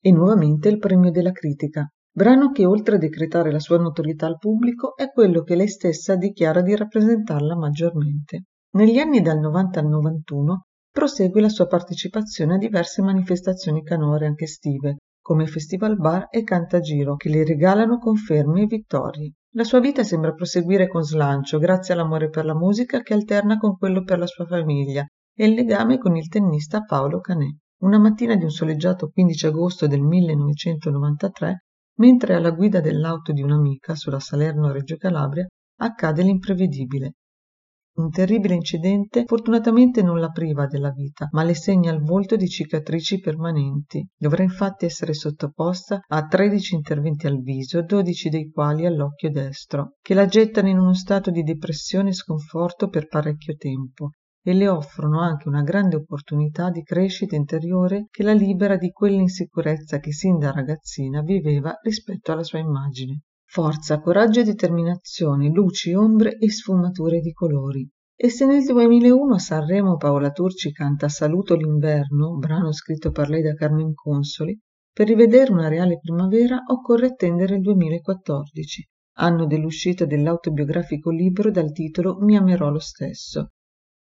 e 0.00 0.10
nuovamente 0.10 0.68
il 0.68 0.78
premio 0.78 1.12
della 1.12 1.30
critica, 1.30 1.88
brano 2.12 2.50
che 2.50 2.66
oltre 2.66 2.96
a 2.96 2.98
decretare 2.98 3.52
la 3.52 3.60
sua 3.60 3.78
notorietà 3.78 4.26
al 4.26 4.38
pubblico 4.38 4.96
è 4.96 5.08
quello 5.12 5.42
che 5.42 5.54
lei 5.54 5.68
stessa 5.68 6.16
dichiara 6.16 6.62
di 6.62 6.74
rappresentarla 6.74 7.54
maggiormente. 7.54 8.46
Negli 8.72 8.98
anni 8.98 9.20
dal 9.20 9.38
90 9.38 9.78
al 9.78 9.86
91 9.86 10.62
prosegue 10.90 11.40
la 11.40 11.48
sua 11.48 11.68
partecipazione 11.68 12.54
a 12.54 12.58
diverse 12.58 13.02
manifestazioni 13.02 13.84
canore 13.84 14.26
anche 14.26 14.44
estive, 14.44 14.96
come 15.22 15.46
Festival 15.46 15.96
Bar 15.96 16.26
e 16.30 16.42
Cantagiro, 16.42 17.14
che 17.14 17.28
le 17.28 17.44
regalano 17.44 17.98
conferme 17.98 18.62
e 18.62 18.66
vittorie. 18.66 19.32
La 19.54 19.64
sua 19.64 19.78
vita 19.78 20.02
sembra 20.02 20.32
proseguire 20.32 20.88
con 20.88 21.04
slancio 21.04 21.58
grazie 21.58 21.94
all'amore 21.94 22.28
per 22.28 22.44
la 22.44 22.56
musica 22.56 23.00
che 23.02 23.14
alterna 23.14 23.56
con 23.56 23.76
quello 23.76 24.02
per 24.02 24.18
la 24.18 24.26
sua 24.26 24.44
famiglia 24.46 25.06
e 25.34 25.46
il 25.46 25.54
legame 25.54 25.98
con 25.98 26.16
il 26.16 26.28
tennista 26.28 26.82
Paolo 26.82 27.20
Canè. 27.20 27.46
Una 27.82 27.98
mattina 27.98 28.34
di 28.34 28.44
un 28.44 28.50
soleggiato 28.50 29.10
15 29.10 29.46
agosto 29.46 29.86
del 29.86 30.02
1993, 30.02 31.64
mentre 31.98 32.34
alla 32.34 32.50
guida 32.50 32.80
dell'auto 32.80 33.32
di 33.32 33.42
un'amica 33.42 33.94
sulla 33.94 34.20
Salerno-Reggio 34.20 34.96
Calabria, 34.96 35.46
accade 35.80 36.22
l'imprevedibile. 36.22 37.12
Un 37.94 38.10
terribile 38.10 38.54
incidente 38.54 39.24
fortunatamente 39.26 40.02
non 40.02 40.18
la 40.18 40.30
priva 40.30 40.66
della 40.66 40.92
vita, 40.92 41.28
ma 41.32 41.42
le 41.42 41.54
segna 41.54 41.92
il 41.92 42.00
volto 42.00 42.36
di 42.36 42.48
cicatrici 42.48 43.20
permanenti. 43.20 44.08
Dovrà 44.16 44.42
infatti 44.42 44.86
essere 44.86 45.12
sottoposta 45.12 46.00
a 46.06 46.26
13 46.26 46.74
interventi 46.74 47.26
al 47.26 47.42
viso, 47.42 47.82
12 47.82 48.30
dei 48.30 48.50
quali 48.50 48.86
all'occhio 48.86 49.30
destro, 49.30 49.96
che 50.00 50.14
la 50.14 50.24
gettano 50.24 50.68
in 50.68 50.78
uno 50.78 50.94
stato 50.94 51.30
di 51.30 51.42
depressione 51.42 52.08
e 52.08 52.14
sconforto 52.14 52.88
per 52.88 53.08
parecchio 53.08 53.56
tempo 53.56 54.12
e 54.44 54.54
le 54.54 54.68
offrono 54.68 55.20
anche 55.20 55.46
una 55.46 55.62
grande 55.62 55.96
opportunità 55.96 56.70
di 56.70 56.82
crescita 56.82 57.36
interiore 57.36 58.06
che 58.10 58.22
la 58.22 58.32
libera 58.32 58.76
di 58.76 58.90
quell'insicurezza 58.90 59.98
che 59.98 60.12
sin 60.12 60.38
da 60.38 60.50
ragazzina 60.50 61.20
viveva 61.20 61.78
rispetto 61.82 62.32
alla 62.32 62.42
sua 62.42 62.58
immagine. 62.58 63.20
Forza, 63.54 64.00
coraggio 64.00 64.40
e 64.40 64.44
determinazione, 64.44 65.50
luci, 65.50 65.92
ombre 65.92 66.38
e 66.38 66.50
sfumature 66.50 67.20
di 67.20 67.32
colori. 67.32 67.86
E 68.16 68.30
se 68.30 68.46
nel 68.46 68.64
2001 68.64 69.34
a 69.34 69.38
Sanremo 69.38 69.98
Paola 69.98 70.30
Turci 70.30 70.72
canta 70.72 71.10
Saluto 71.10 71.54
l'inverno, 71.54 72.38
brano 72.38 72.72
scritto 72.72 73.10
per 73.10 73.28
lei 73.28 73.42
da 73.42 73.52
Carmen 73.52 73.92
Consoli, 73.92 74.58
per 74.90 75.06
rivedere 75.06 75.52
una 75.52 75.68
reale 75.68 75.98
primavera 75.98 76.62
occorre 76.66 77.08
attendere 77.08 77.56
il 77.56 77.60
2014, 77.60 78.88
anno 79.18 79.44
dell'uscita 79.44 80.06
dell'autobiografico 80.06 81.10
libro 81.10 81.50
dal 81.50 81.72
titolo 81.72 82.16
Mi 82.20 82.38
amerò 82.38 82.70
lo 82.70 82.78
stesso, 82.78 83.48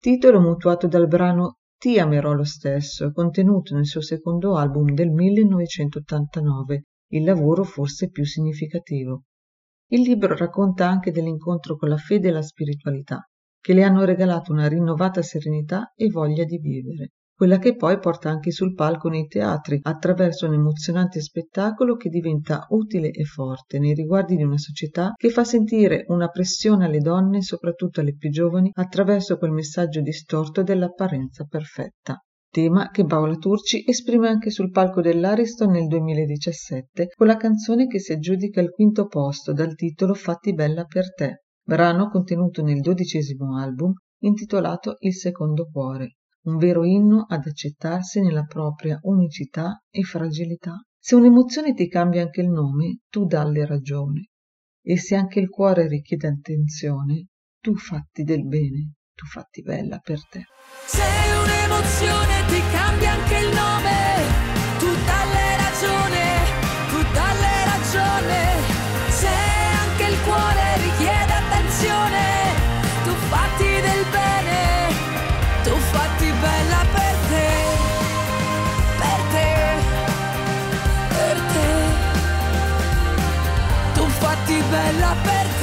titolo 0.01 0.41
mutuato 0.41 0.87
dal 0.87 1.07
brano 1.07 1.59
Ti 1.77 1.99
amerò 1.99 2.33
lo 2.33 2.45
stesso, 2.45 3.13
contenuto 3.13 3.75
nel 3.75 3.85
suo 3.85 4.01
secondo 4.01 4.57
album 4.57 4.95
del 4.95 5.11
1989, 5.11 6.85
il 7.09 7.25
lavoro 7.25 7.63
forse 7.63 8.09
più 8.09 8.25
significativo. 8.25 9.25
Il 9.95 10.01
libro 10.01 10.35
racconta 10.35 10.89
anche 10.89 11.13
dell'incontro 11.13 11.77
con 11.77 11.89
la 11.89 11.97
fede 11.97 12.27
e 12.27 12.33
la 12.33 12.43
spiritualità, 12.43 13.29
che 13.61 13.75
le 13.75 13.85
hanno 13.85 14.05
regalato 14.05 14.51
una 14.51 14.67
rinnovata 14.67 15.23
serenità 15.23 15.93
e 15.95 16.09
voglia 16.09 16.43
di 16.43 16.59
vivere, 16.59 17.13
quella 17.33 17.59
che 17.59 17.77
poi 17.77 18.01
porta 18.01 18.29
anche 18.29 18.51
sul 18.51 18.75
palco 18.75 19.09
nei 19.09 19.29
teatri 19.29 19.79
attraverso 19.81 20.49
un 20.49 20.55
emozionante 20.55 21.21
spettacolo 21.21 21.95
che 21.95 22.09
diventa 22.09 22.67
utile 22.71 23.13
e 23.13 23.23
forte 23.23 23.79
nei 23.79 23.95
riguardi 23.95 24.35
di 24.35 24.43
una 24.43 24.59
società 24.59 25.13
che 25.17 25.31
fa 25.31 25.45
sentire 25.45 26.07
una 26.09 26.27
pressione 26.27 26.87
alle 26.87 26.99
donne, 26.99 27.43
soprattutto 27.43 28.01
alle 28.01 28.17
più 28.17 28.31
giovani, 28.31 28.73
attraverso 28.75 29.39
quel 29.39 29.53
messaggio 29.53 30.01
distorto 30.01 30.65
dell'apparenza 30.65 31.45
perfetta 31.45 32.21
tema 32.55 32.91
che 32.91 33.05
Paola 33.05 33.35
Turci 33.35 33.83
esprime 33.85 34.29
anche 34.29 34.49
sul 34.51 34.71
palco 34.71 35.01
dell'Ariston 35.01 35.73
nel 35.73 35.89
2017 35.89 37.09
con 37.17 37.27
la 37.27 37.37
canzone 37.37 37.89
che 37.89 37.99
si 37.99 38.13
aggiudica 38.13 38.61
il 38.61 38.71
quinto 38.71 39.09
posto 39.09 39.53
dal 39.53 39.75
titolo 39.75 40.15
Fatti 40.15 40.55
bella 40.55 40.85
per 40.85 41.13
te, 41.13 41.47
brano 41.65 42.09
contenuto 42.11 42.63
nel 42.63 42.79
dodicesimo 42.79 43.59
album 43.59 43.93
intitolato 44.21 44.99
Il 45.01 45.15
secondo 45.15 45.69
cuore, 45.69 46.19
un 46.43 46.57
vero 46.57 46.85
inno 46.85 47.27
ad 47.29 47.45
accettarsi 47.45 48.21
nella 48.21 48.45
propria 48.45 49.01
unicità 49.03 49.83
e 49.91 50.03
fragilità. 50.03 50.81
Se 50.97 51.17
un'emozione 51.17 51.75
ti 51.75 51.89
cambia 51.89 52.23
anche 52.23 52.41
il 52.41 52.51
nome, 52.51 53.01
tu 53.09 53.27
dalle 53.27 53.67
ragione. 53.67 54.29
E 54.81 54.97
se 54.97 55.17
anche 55.17 55.41
il 55.41 55.49
cuore 55.49 55.89
richiede 55.89 56.29
attenzione, 56.29 57.27
tu 57.59 57.75
fatti 57.75 58.23
del 58.23 58.47
bene, 58.47 58.93
tu 59.15 59.27
fatti 59.27 59.63
bella 59.63 60.01
per 60.03 60.21
te. 60.29 60.47
Sei 60.87 61.27
un'emozione, 61.43 62.45
ti 62.49 62.63
cambia 62.73 63.13
anche 63.13 63.37
il 63.39 63.55
nome. 63.55 63.97
Tu 64.79 64.89
dalle 65.11 65.47
ragione, 65.65 66.25
tu 66.91 66.99
dalle 67.13 67.55
ragione. 67.73 68.41
Se 69.09 69.35
anche 69.83 70.05
il 70.13 70.21
cuore 70.23 70.77
richiede 70.87 71.33
attenzione, 71.33 72.23
tu 73.05 73.15
fatti 73.31 73.71
del 73.87 74.05
bene, 74.11 74.93
tu 75.63 75.77
fatti 75.95 76.31
bella 76.33 76.85
per 76.97 77.15
te. 77.31 77.49
Per 79.03 79.21
te, 79.33 79.51
per 81.15 81.37
te. 81.53 81.71
Tu 83.95 84.05
fatti 84.09 84.63
bella 84.71 85.15
per 85.23 85.47
te. 85.47 85.54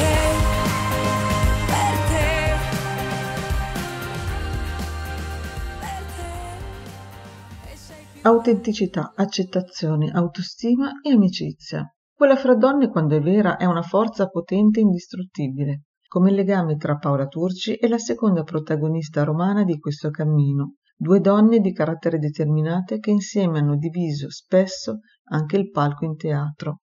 Autenticità, 8.23 9.13
accettazione, 9.15 10.11
autostima 10.11 10.99
e 11.01 11.11
amicizia. 11.11 11.91
Quella 12.13 12.35
fra 12.35 12.53
donne 12.53 12.87
quando 12.89 13.15
è 13.15 13.19
vera 13.19 13.57
è 13.57 13.65
una 13.65 13.81
forza 13.81 14.27
potente 14.27 14.79
e 14.79 14.83
indistruttibile. 14.83 15.85
come 16.07 16.29
il 16.29 16.35
legame 16.35 16.75
tra 16.75 16.97
Paola 16.97 17.25
Turci 17.25 17.73
e 17.73 17.87
la 17.87 17.97
seconda 17.97 18.43
protagonista 18.43 19.23
romana 19.23 19.63
di 19.63 19.79
questo 19.79 20.11
cammino, 20.11 20.75
due 20.95 21.19
donne 21.19 21.61
di 21.61 21.73
carattere 21.73 22.19
determinate 22.19 22.99
che 22.99 23.09
insieme 23.09 23.57
hanno 23.57 23.75
diviso 23.75 24.29
spesso 24.29 24.99
anche 25.29 25.57
il 25.57 25.71
palco 25.71 26.05
in 26.05 26.15
teatro. 26.15 26.81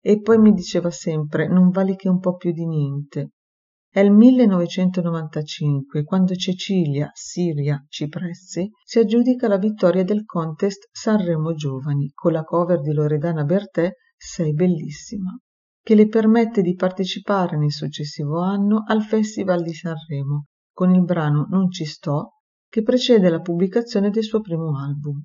E 0.00 0.20
poi 0.20 0.38
mi 0.38 0.52
diceva 0.52 0.90
sempre 0.90 1.46
non 1.46 1.68
vali 1.68 1.94
che 1.94 2.08
un 2.08 2.18
po' 2.18 2.34
più 2.34 2.50
di 2.50 2.66
niente. 2.66 3.34
È 3.96 4.00
il 4.00 4.12
1995 4.12 6.04
quando 6.04 6.34
Cecilia 6.34 7.10
Siria 7.14 7.82
Cipressi 7.88 8.70
si 8.84 8.98
aggiudica 8.98 9.48
la 9.48 9.56
vittoria 9.56 10.04
del 10.04 10.26
contest 10.26 10.90
Sanremo 10.92 11.54
Giovani 11.54 12.10
con 12.12 12.32
la 12.32 12.42
cover 12.42 12.82
di 12.82 12.92
Loredana 12.92 13.44
Bertè 13.44 13.90
Sei 14.14 14.52
bellissima 14.52 15.34
che 15.82 15.94
le 15.94 16.08
permette 16.08 16.60
di 16.60 16.74
partecipare 16.74 17.56
nel 17.56 17.72
successivo 17.72 18.42
anno 18.42 18.82
al 18.86 19.02
Festival 19.02 19.62
di 19.62 19.72
Sanremo 19.72 20.44
con 20.74 20.94
il 20.94 21.02
brano 21.02 21.46
Non 21.48 21.70
ci 21.70 21.86
sto 21.86 22.42
che 22.68 22.82
precede 22.82 23.30
la 23.30 23.40
pubblicazione 23.40 24.10
del 24.10 24.24
suo 24.24 24.42
primo 24.42 24.78
album. 24.78 25.24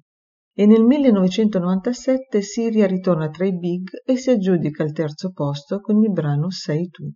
E 0.55 0.65
nel 0.65 0.85
1997 0.85 2.41
Siria 2.41 2.87
ritorna 2.87 3.27
tra 3.27 3.45
i 3.45 3.53
big 3.53 3.89
e 4.05 4.15
si 4.15 4.29
aggiudica 4.29 4.81
il 4.83 4.93
terzo 4.93 5.33
posto 5.33 5.81
con 5.81 6.01
il 6.01 6.09
brano 6.09 6.49
Sei 6.49 6.87
tu. 6.87 7.11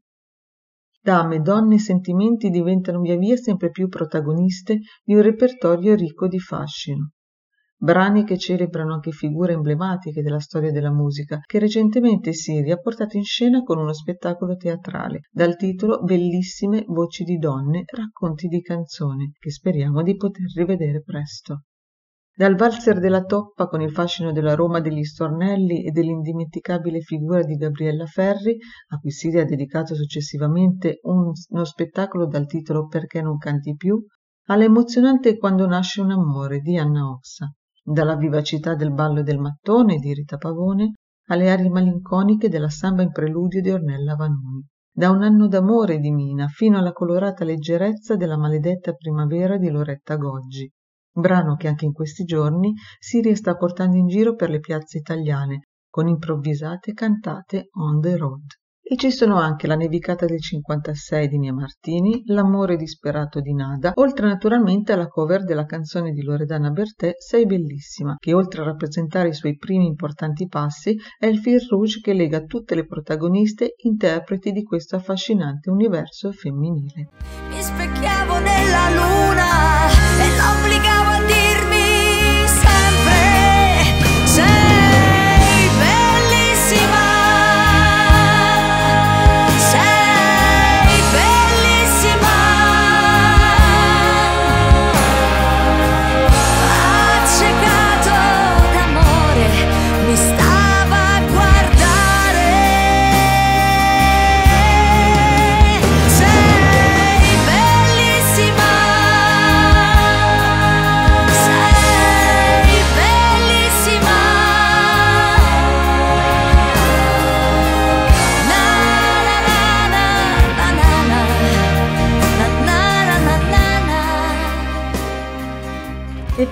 Dame, 1.05 1.39
donne 1.39 1.75
e 1.75 1.79
sentimenti 1.79 2.49
diventano 2.49 2.99
via 2.99 3.15
via 3.15 3.35
sempre 3.35 3.69
più 3.69 3.89
protagoniste 3.89 4.79
di 5.03 5.13
un 5.13 5.21
repertorio 5.21 5.93
ricco 5.93 6.27
di 6.27 6.39
fascino 6.39 7.11
brani 7.77 8.23
che 8.23 8.39
celebrano 8.39 8.95
anche 8.95 9.11
figure 9.11 9.53
emblematiche 9.53 10.23
della 10.23 10.39
storia 10.39 10.71
della 10.71 10.91
musica, 10.91 11.41
che 11.45 11.59
recentemente 11.59 12.33
Siri 12.33 12.71
ha 12.71 12.77
portato 12.77 13.17
in 13.17 13.23
scena 13.23 13.61
con 13.61 13.77
uno 13.77 13.93
spettacolo 13.93 14.55
teatrale 14.55 15.27
dal 15.29 15.55
titolo 15.55 16.01
Bellissime 16.01 16.83
voci 16.87 17.23
di 17.23 17.37
donne, 17.37 17.83
racconti 17.85 18.47
di 18.47 18.61
canzone, 18.61 19.33
che 19.37 19.51
speriamo 19.51 20.01
di 20.01 20.15
poter 20.15 20.45
rivedere 20.55 21.03
presto. 21.03 21.65
Dal 22.37 22.55
valzer 22.55 22.99
della 22.99 23.23
toppa 23.23 23.67
con 23.67 23.79
il 23.81 23.91
fascino 23.91 24.33
della 24.33 24.55
Roma 24.55 24.81
degli 24.81 25.05
stornelli 25.05 25.85
e 25.85 25.91
dell'indimenticabile 25.91 26.99
figura 26.99 27.41
di 27.43 27.55
Gabriella 27.55 28.05
Ferri, 28.05 28.57
a 28.89 28.97
cui 28.97 29.09
Siri 29.11 29.39
ha 29.39 29.45
dedicato 29.45 29.95
successivamente 29.95 30.99
un, 31.03 31.31
uno 31.49 31.63
spettacolo 31.63 32.25
dal 32.27 32.45
titolo 32.45 32.87
Perché 32.87 33.21
non 33.21 33.37
canti 33.37 33.75
più, 33.75 34.03
all'emozionante 34.47 35.37
Quando 35.37 35.65
nasce 35.65 36.01
un 36.01 36.11
amore 36.11 36.59
di 36.59 36.77
Anna 36.77 37.09
Oxa 37.09 37.53
dalla 37.87 38.15
vivacità 38.15 38.73
del 38.73 38.91
ballo 38.91 39.21
del 39.21 39.37
mattone 39.37 39.97
di 39.97 40.11
Rita 40.11 40.37
Pavone 40.37 40.93
alle 41.27 41.51
arie 41.51 41.69
malinconiche 41.69 42.49
della 42.49 42.69
samba 42.69 43.03
in 43.03 43.11
preludio 43.11 43.61
di 43.61 43.69
Ornella 43.69 44.15
Vanoni, 44.15 44.65
da 44.91 45.11
un 45.11 45.21
anno 45.21 45.47
d'amore 45.47 45.99
di 45.99 46.11
Mina 46.11 46.47
fino 46.47 46.79
alla 46.79 46.91
colorata 46.91 47.45
leggerezza 47.45 48.15
della 48.15 48.37
maledetta 48.37 48.93
primavera 48.93 49.57
di 49.57 49.69
Loretta 49.69 50.15
Goggi, 50.15 50.69
brano 51.15 51.55
che 51.55 51.67
anche 51.67 51.85
in 51.85 51.93
questi 51.93 52.23
giorni 52.23 52.73
Siria 52.99 53.35
sta 53.35 53.55
portando 53.55 53.97
in 53.97 54.07
giro 54.07 54.35
per 54.35 54.49
le 54.49 54.59
piazze 54.59 54.97
italiane, 54.97 55.67
con 55.89 56.07
improvvisate 56.07 56.93
cantate 56.93 57.69
on 57.73 58.01
the 58.01 58.17
road. 58.17 58.43
E 58.87 58.97
ci 58.97 59.09
sono 59.09 59.39
anche 59.39 59.65
La 59.65 59.75
nevicata 59.75 60.27
del 60.27 60.39
56 60.39 61.27
di 61.27 61.39
Nia 61.39 61.53
Martini, 61.53 62.21
L'amore 62.25 62.75
disperato 62.75 63.39
di 63.39 63.51
Nada, 63.51 63.93
oltre 63.95 64.27
naturalmente 64.27 64.93
alla 64.93 65.07
cover 65.07 65.43
della 65.43 65.65
canzone 65.65 66.11
di 66.11 66.21
Loredana 66.21 66.69
Bertè 66.69 67.13
Sei 67.17 67.47
bellissima, 67.47 68.15
che 68.19 68.35
oltre 68.35 68.61
a 68.61 68.65
rappresentare 68.65 69.29
i 69.29 69.33
suoi 69.33 69.57
primi 69.57 69.87
importanti 69.87 70.47
passi 70.47 70.95
è 71.17 71.25
il 71.25 71.39
fil 71.39 71.65
rouge 71.67 71.99
che 71.99 72.13
lega 72.13 72.41
tutte 72.41 72.75
le 72.75 72.85
protagoniste 72.85 73.73
interpreti 73.77 74.51
di 74.51 74.61
questo 74.61 74.97
affascinante 74.97 75.71
universo 75.71 76.31
femminile. 76.31 77.09
Mi 77.49 77.61
specchiavo 77.61 78.37
nella 78.37 78.89
luna 78.91 79.64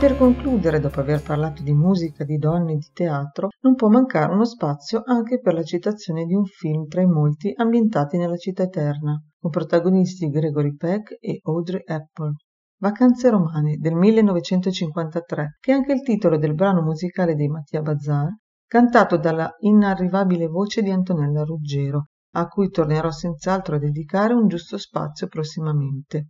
per 0.03 0.17
concludere, 0.17 0.81
dopo 0.81 0.99
aver 0.99 1.23
parlato 1.23 1.63
di 1.63 1.73
musica, 1.73 2.25
di 2.25 2.35
donne 2.35 2.73
e 2.73 2.75
di 2.75 2.89
teatro, 2.91 3.47
non 3.61 3.75
può 3.75 3.87
mancare 3.87 4.33
uno 4.33 4.43
spazio 4.43 5.01
anche 5.05 5.39
per 5.39 5.53
la 5.53 5.63
citazione 5.63 6.25
di 6.25 6.33
un 6.33 6.43
film 6.43 6.87
tra 6.87 7.01
i 7.01 7.05
molti 7.05 7.53
ambientati 7.55 8.17
nella 8.17 8.35
città 8.35 8.63
eterna, 8.63 9.17
con 9.39 9.49
protagonisti 9.49 10.27
Gregory 10.27 10.75
Peck 10.75 11.15
e 11.21 11.39
Audrey 11.43 11.83
Hepburn. 11.85 12.33
Vacanze 12.81 13.29
romane 13.29 13.77
del 13.77 13.95
1953, 13.95 15.59
che 15.61 15.71
è 15.71 15.75
anche 15.75 15.93
il 15.93 16.01
titolo 16.01 16.37
del 16.37 16.53
brano 16.53 16.81
musicale 16.81 17.33
di 17.33 17.47
Mattia 17.47 17.81
Bazzar, 17.81 18.27
cantato 18.67 19.15
dalla 19.15 19.55
inarrivabile 19.59 20.47
voce 20.47 20.81
di 20.81 20.91
Antonella 20.91 21.43
Ruggero, 21.43 22.07
a 22.33 22.47
cui 22.47 22.69
tornerò 22.69 23.09
senz'altro 23.09 23.77
a 23.77 23.79
dedicare 23.79 24.33
un 24.33 24.49
giusto 24.49 24.77
spazio 24.77 25.27
prossimamente. 25.27 26.27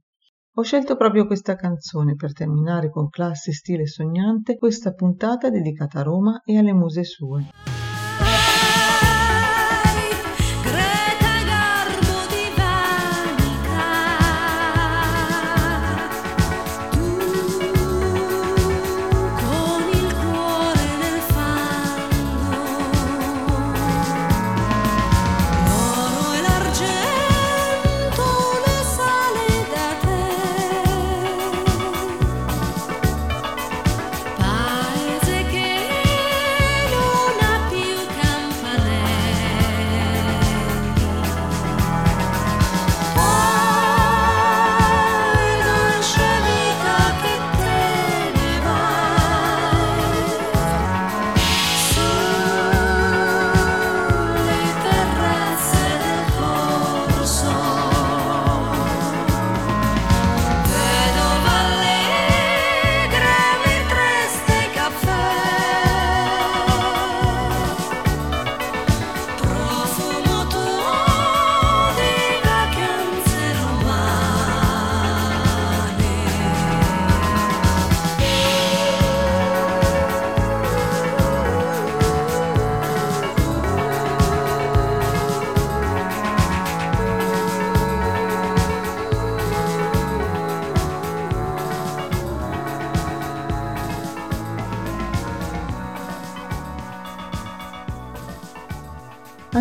Ho 0.55 0.61
scelto 0.61 0.95
proprio 0.95 1.25
questa 1.25 1.55
canzone 1.55 2.15
per 2.15 2.31
terminare 2.31 2.91
con 2.91 3.09
classe 3.09 3.49
e 3.49 3.53
stile 3.55 3.87
sognante 3.87 4.55
questa 4.55 4.93
puntata 4.93 5.49
dedicata 5.49 6.01
a 6.01 6.03
Roma 6.03 6.43
e 6.45 6.59
alle 6.59 6.73
muse 6.73 7.03
sue. 7.03 7.49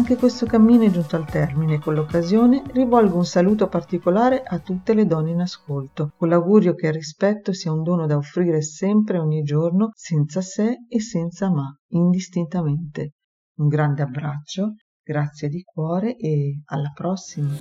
Anche 0.03 0.17
questo 0.17 0.47
cammino 0.47 0.83
è 0.83 0.91
giunto 0.91 1.15
al 1.15 1.27
termine 1.27 1.79
con 1.79 1.95
l'occasione 1.95 2.65
rivolgo 2.73 3.19
un 3.19 3.25
saluto 3.25 3.69
particolare 3.69 4.43
a 4.43 4.59
tutte 4.59 4.95
le 4.95 5.07
donne 5.07 5.31
in 5.31 5.41
ascolto, 5.41 6.11
con 6.17 6.29
l'augurio 6.29 6.75
che 6.75 6.89
il 6.89 6.95
rispetto 6.95 7.53
sia 7.53 7.71
un 7.71 7.85
dono 7.85 8.07
da 8.07 8.17
offrire 8.17 8.63
sempre 8.63 9.19
e 9.19 9.21
ogni 9.21 9.43
giorno, 9.43 9.91
senza 9.95 10.41
se 10.41 10.79
e 10.89 11.01
senza 11.01 11.53
ma, 11.53 11.73
indistintamente. 11.91 13.13
Un 13.59 13.69
grande 13.69 14.03
abbraccio, 14.03 14.75
grazie 15.05 15.49
di 15.49 15.63
cuore 15.63 16.17
e 16.17 16.63
alla 16.65 16.91
prossima. 16.93 17.61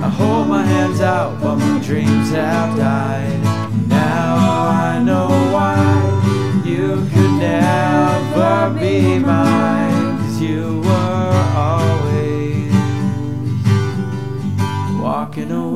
I 0.00 0.10
hold 0.10 0.48
my 0.48 0.64
hands 0.64 1.00
out, 1.00 1.40
but 1.40 1.56
my 1.56 1.78
dreams 1.78 2.32
have 2.32 2.76
died. 2.76 3.42
Now 3.88 4.36
I 4.36 5.00
know 5.00 5.37
be 8.66 9.18
mine 9.18 10.18
Cause 10.18 10.40
you 10.40 10.80
were 10.80 11.44
always 11.54 12.72
walking 15.00 15.50
away 15.52 15.67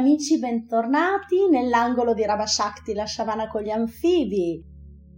amici, 0.00 0.38
bentornati 0.38 1.46
nell'angolo 1.50 2.14
di 2.14 2.24
Rabashakti, 2.24 2.94
la 2.94 3.04
sciamana 3.04 3.48
con 3.48 3.60
gli 3.60 3.68
anfibi. 3.68 4.64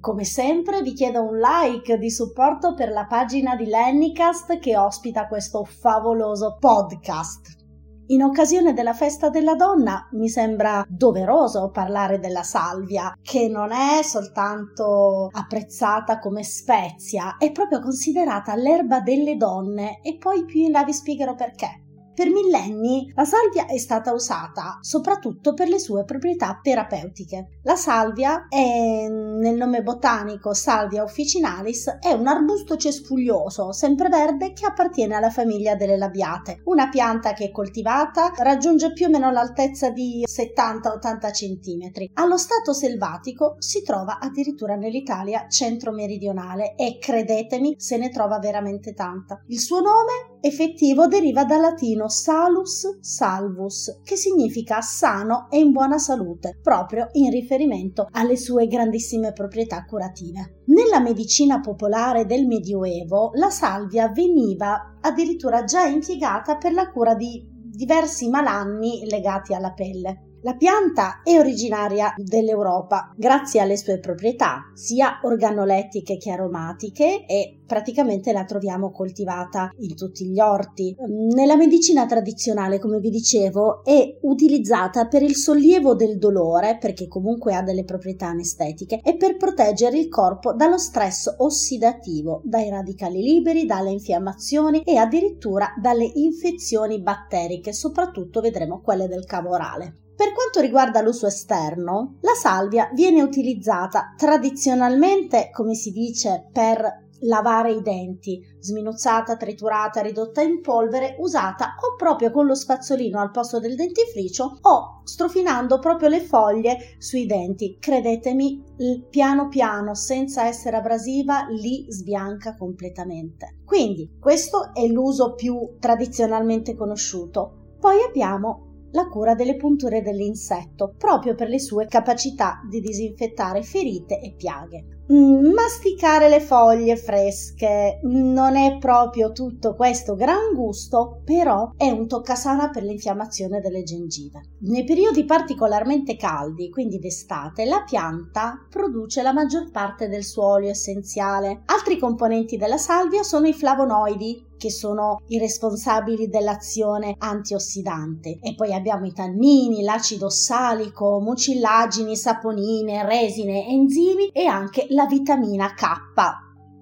Come 0.00 0.24
sempre 0.24 0.82
vi 0.82 0.92
chiedo 0.92 1.22
un 1.22 1.38
like 1.38 1.96
di 1.98 2.10
supporto 2.10 2.74
per 2.74 2.90
la 2.90 3.06
pagina 3.06 3.54
di 3.54 3.66
Lennycast 3.66 4.58
che 4.58 4.76
ospita 4.76 5.28
questo 5.28 5.62
favoloso 5.62 6.56
podcast. 6.58 7.60
In 8.06 8.24
occasione 8.24 8.72
della 8.72 8.92
festa 8.92 9.30
della 9.30 9.54
donna 9.54 10.08
mi 10.14 10.28
sembra 10.28 10.84
doveroso 10.88 11.70
parlare 11.70 12.18
della 12.18 12.42
salvia, 12.42 13.16
che 13.22 13.46
non 13.46 13.70
è 13.70 14.02
soltanto 14.02 15.28
apprezzata 15.30 16.18
come 16.18 16.42
spezia, 16.42 17.36
è 17.38 17.52
proprio 17.52 17.78
considerata 17.78 18.56
l'erba 18.56 18.98
delle 18.98 19.36
donne 19.36 20.00
e 20.02 20.16
poi 20.16 20.44
più 20.44 20.62
in 20.62 20.72
là 20.72 20.82
vi 20.82 20.92
spiegherò 20.92 21.36
perché. 21.36 21.81
Per 22.14 22.28
millenni 22.28 23.10
la 23.14 23.24
salvia 23.24 23.64
è 23.64 23.78
stata 23.78 24.12
usata 24.12 24.78
soprattutto 24.82 25.54
per 25.54 25.68
le 25.68 25.78
sue 25.78 26.04
proprietà 26.04 26.60
terapeutiche. 26.62 27.60
La 27.62 27.76
salvia 27.76 28.48
è, 28.50 29.08
nel 29.08 29.56
nome 29.56 29.82
botanico 29.82 30.52
Salvia 30.52 31.04
officinalis, 31.04 31.96
è 32.00 32.12
un 32.12 32.26
arbusto 32.26 32.76
cespuglioso, 32.76 33.72
sempreverde 33.72 34.52
che 34.52 34.66
appartiene 34.66 35.14
alla 35.14 35.30
famiglia 35.30 35.74
delle 35.74 35.96
labiate, 35.96 36.60
una 36.64 36.90
pianta 36.90 37.32
che 37.32 37.50
coltivata 37.50 38.30
raggiunge 38.36 38.92
più 38.92 39.06
o 39.06 39.08
meno 39.08 39.30
l'altezza 39.30 39.88
di 39.88 40.22
70-80 40.28 41.30
cm. 41.30 42.10
Allo 42.14 42.36
stato 42.36 42.74
selvatico 42.74 43.54
si 43.58 43.82
trova 43.82 44.18
addirittura 44.18 44.74
nell'Italia 44.74 45.46
centro-meridionale 45.48 46.74
e 46.74 46.98
credetemi 47.00 47.76
se 47.78 47.96
ne 47.96 48.10
trova 48.10 48.38
veramente 48.38 48.92
tanta. 48.92 49.42
Il 49.46 49.60
suo 49.60 49.80
nome 49.80 50.31
effettivo 50.44 51.06
deriva 51.06 51.44
dal 51.44 51.60
latino 51.60 52.08
salus 52.08 52.98
salvus, 53.00 54.00
che 54.02 54.16
significa 54.16 54.80
sano 54.80 55.46
e 55.48 55.58
in 55.58 55.70
buona 55.70 55.98
salute, 55.98 56.58
proprio 56.60 57.08
in 57.12 57.30
riferimento 57.30 58.08
alle 58.10 58.36
sue 58.36 58.66
grandissime 58.66 59.32
proprietà 59.32 59.84
curative. 59.84 60.62
Nella 60.66 61.00
medicina 61.00 61.60
popolare 61.60 62.26
del 62.26 62.46
Medioevo 62.46 63.30
la 63.34 63.50
salvia 63.50 64.08
veniva 64.08 64.96
addirittura 65.00 65.62
già 65.62 65.84
impiegata 65.84 66.56
per 66.56 66.72
la 66.72 66.90
cura 66.90 67.14
di 67.14 67.48
diversi 67.72 68.28
malanni 68.28 69.06
legati 69.08 69.54
alla 69.54 69.72
pelle. 69.72 70.31
La 70.44 70.56
pianta 70.56 71.20
è 71.22 71.38
originaria 71.38 72.12
dell'Europa 72.16 73.12
grazie 73.16 73.60
alle 73.60 73.76
sue 73.76 74.00
proprietà, 74.00 74.72
sia 74.74 75.20
organolettiche 75.22 76.16
che 76.16 76.32
aromatiche, 76.32 77.26
e 77.26 77.60
praticamente 77.64 78.32
la 78.32 78.44
troviamo 78.44 78.90
coltivata 78.90 79.70
in 79.78 79.94
tutti 79.94 80.26
gli 80.26 80.40
orti. 80.40 80.96
Nella 81.32 81.54
medicina 81.54 82.06
tradizionale, 82.06 82.80
come 82.80 82.98
vi 82.98 83.10
dicevo, 83.10 83.84
è 83.84 84.18
utilizzata 84.22 85.06
per 85.06 85.22
il 85.22 85.36
sollievo 85.36 85.94
del 85.94 86.18
dolore, 86.18 86.76
perché 86.76 87.06
comunque 87.06 87.54
ha 87.54 87.62
delle 87.62 87.84
proprietà 87.84 88.26
anestetiche, 88.26 88.98
e 89.00 89.16
per 89.16 89.36
proteggere 89.36 89.96
il 89.96 90.08
corpo 90.08 90.54
dallo 90.54 90.76
stress 90.76 91.36
ossidativo, 91.38 92.40
dai 92.42 92.68
radicali 92.68 93.22
liberi, 93.22 93.64
dalle 93.64 93.92
infiammazioni 93.92 94.82
e 94.82 94.96
addirittura 94.96 95.72
dalle 95.80 96.10
infezioni 96.14 97.00
batteriche, 97.00 97.72
soprattutto 97.72 98.40
vedremo 98.40 98.80
quelle 98.80 99.06
del 99.06 99.24
cavo 99.24 99.50
orale. 99.50 99.98
Per 100.14 100.32
quanto 100.32 100.60
riguarda 100.60 101.00
l'uso 101.00 101.26
esterno, 101.26 102.16
la 102.20 102.34
salvia 102.34 102.90
viene 102.94 103.22
utilizzata 103.22 104.14
tradizionalmente, 104.16 105.50
come 105.52 105.74
si 105.74 105.90
dice, 105.90 106.48
per 106.52 107.10
lavare 107.22 107.72
i 107.72 107.82
denti, 107.82 108.40
sminuzzata, 108.58 109.36
triturata, 109.36 110.00
ridotta 110.00 110.42
in 110.42 110.60
polvere, 110.60 111.16
usata 111.18 111.76
o 111.80 111.96
proprio 111.96 112.30
con 112.30 112.46
lo 112.46 112.54
spazzolino 112.54 113.20
al 113.20 113.30
posto 113.30 113.58
del 113.60 113.74
dentifricio 113.74 114.58
o 114.60 115.02
strofinando 115.04 115.78
proprio 115.78 116.08
le 116.08 116.20
foglie 116.20 116.96
sui 116.98 117.26
denti. 117.26 117.76
Credetemi, 117.78 118.62
piano 119.08 119.48
piano, 119.48 119.94
senza 119.94 120.46
essere 120.46 120.76
abrasiva, 120.76 121.46
li 121.48 121.86
sbianca 121.88 122.56
completamente. 122.56 123.60
Quindi 123.64 124.16
questo 124.20 124.72
è 124.72 124.86
l'uso 124.86 125.34
più 125.34 125.76
tradizionalmente 125.78 126.74
conosciuto. 126.74 127.76
Poi 127.78 128.02
abbiamo 128.02 128.70
la 128.92 129.08
cura 129.08 129.34
delle 129.34 129.56
punture 129.56 130.02
dell'insetto, 130.02 130.94
proprio 130.96 131.34
per 131.34 131.48
le 131.48 131.58
sue 131.58 131.86
capacità 131.86 132.60
di 132.68 132.80
disinfettare 132.80 133.62
ferite 133.62 134.20
e 134.20 134.34
piaghe. 134.34 134.92
Mm, 135.12 135.52
masticare 135.52 136.28
le 136.28 136.40
foglie 136.40 136.96
fresche 136.96 137.98
non 138.04 138.56
è 138.56 138.78
proprio 138.78 139.32
tutto 139.32 139.74
questo 139.74 140.14
gran 140.14 140.54
gusto, 140.54 141.20
però 141.24 141.72
è 141.76 141.90
un 141.90 142.06
toccasana 142.06 142.70
per 142.70 142.84
l'infiammazione 142.84 143.60
delle 143.60 143.82
gengive. 143.82 144.40
Nei 144.60 144.84
periodi 144.84 145.24
particolarmente 145.24 146.16
caldi, 146.16 146.70
quindi 146.70 146.98
d'estate, 146.98 147.64
la 147.64 147.82
pianta 147.86 148.64
produce 148.70 149.22
la 149.22 149.32
maggior 149.32 149.70
parte 149.70 150.08
del 150.08 150.24
suo 150.24 150.46
olio 150.46 150.70
essenziale. 150.70 151.62
Altri 151.66 151.98
componenti 151.98 152.56
della 152.56 152.78
salvia 152.78 153.22
sono 153.22 153.48
i 153.48 153.52
flavonoidi, 153.52 154.50
che 154.62 154.70
sono 154.70 155.22
i 155.26 155.40
responsabili 155.40 156.28
dell'azione 156.28 157.16
antiossidante. 157.18 158.38
E 158.40 158.54
poi 158.54 158.72
abbiamo 158.72 159.06
i 159.06 159.12
tannini, 159.12 159.82
l'acido 159.82 160.26
ossalico, 160.26 161.18
mucillagini, 161.18 162.14
saponine, 162.14 163.04
resine, 163.04 163.66
enzimi 163.66 164.28
e 164.28 164.46
anche 164.46 164.86
la 164.90 165.06
vitamina 165.06 165.74
K. 165.74 165.82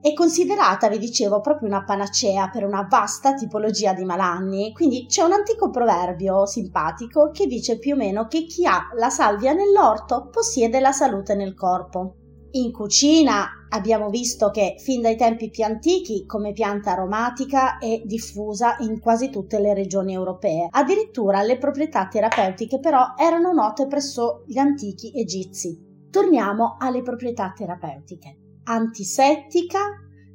È 0.02 0.12
considerata, 0.12 0.88
vi 0.88 0.98
dicevo, 0.98 1.40
proprio 1.40 1.68
una 1.68 1.84
panacea 1.84 2.50
per 2.50 2.64
una 2.64 2.86
vasta 2.88 3.32
tipologia 3.32 3.94
di 3.94 4.04
malanni, 4.04 4.72
quindi 4.72 5.06
c'è 5.06 5.22
un 5.22 5.32
antico 5.32 5.70
proverbio 5.70 6.44
simpatico 6.44 7.30
che 7.30 7.46
dice 7.46 7.78
più 7.78 7.94
o 7.94 7.96
meno 7.96 8.26
che 8.26 8.44
chi 8.44 8.66
ha 8.66 8.90
la 8.94 9.08
salvia 9.08 9.54
nell'orto 9.54 10.28
possiede 10.30 10.80
la 10.80 10.92
salute 10.92 11.34
nel 11.34 11.54
corpo. 11.54 12.16
In 12.52 12.72
cucina 12.72 13.66
abbiamo 13.68 14.08
visto 14.08 14.50
che 14.50 14.74
fin 14.78 15.02
dai 15.02 15.16
tempi 15.16 15.50
più 15.50 15.62
antichi 15.62 16.26
come 16.26 16.52
pianta 16.52 16.90
aromatica 16.90 17.78
è 17.78 18.02
diffusa 18.04 18.76
in 18.80 18.98
quasi 18.98 19.30
tutte 19.30 19.60
le 19.60 19.72
regioni 19.72 20.14
europee. 20.14 20.66
Addirittura 20.68 21.42
le 21.42 21.58
proprietà 21.58 22.08
terapeutiche 22.08 22.80
però 22.80 23.14
erano 23.16 23.52
note 23.52 23.86
presso 23.86 24.42
gli 24.46 24.58
antichi 24.58 25.12
egizi. 25.14 26.08
Torniamo 26.10 26.76
alle 26.80 27.02
proprietà 27.02 27.52
terapeutiche. 27.56 28.38
Antisettica, 28.64 29.78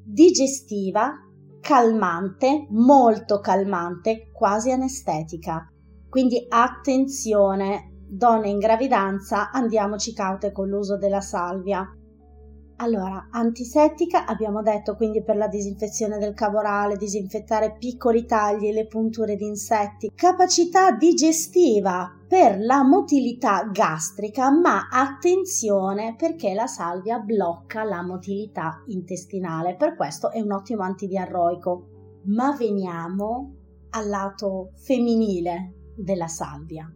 digestiva, 0.05 1.11
calmante, 1.59 2.67
molto 2.69 3.41
calmante, 3.41 4.29
quasi 4.31 4.71
anestetica. 4.71 5.69
Quindi 6.07 6.45
attenzione, 6.47 8.03
donne 8.07 8.47
in 8.47 8.59
gravidanza, 8.59 9.51
andiamoci 9.51 10.13
caute 10.13 10.53
con 10.53 10.69
l'uso 10.69 10.97
della 10.97 11.19
salvia. 11.19 11.85
Allora, 12.77 13.30
antisettica 13.31 14.26
abbiamo 14.26 14.61
detto 14.61 14.97
quindi 14.97 15.23
per 15.23 15.38
la 15.38 15.47
disinfezione 15.47 16.18
del 16.18 16.34
cavo 16.34 16.57
orale, 16.57 16.97
disinfettare 16.97 17.77
piccoli 17.80 18.26
tagli 18.26 18.68
e 18.68 18.73
le 18.73 18.85
punture 18.85 19.38
di 19.38 19.45
insetti, 19.45 20.11
capacità 20.14 20.91
digestiva 20.91 22.11
per 22.27 22.60
la 22.60 22.84
motilità 22.84 23.69
gastrica, 23.72 24.52
ma 24.52 24.89
attenzione 24.91 26.15
perché 26.18 26.53
la 26.53 26.68
salvia 26.68 27.19
blocca 27.19 27.85
la 27.85 28.03
motilità 28.03 28.84
intestinale, 28.88 29.77
per 29.77 29.95
questo 29.95 30.31
è 30.31 30.41
un 30.41 30.52
ottimo 30.52 30.84
antidiarroico. 30.84 31.88
Ma 32.26 32.53
veniamo 32.57 33.53
al 33.91 34.10
lato 34.10 34.72
femminile 34.73 35.93
della 35.95 36.27
salvia 36.27 36.91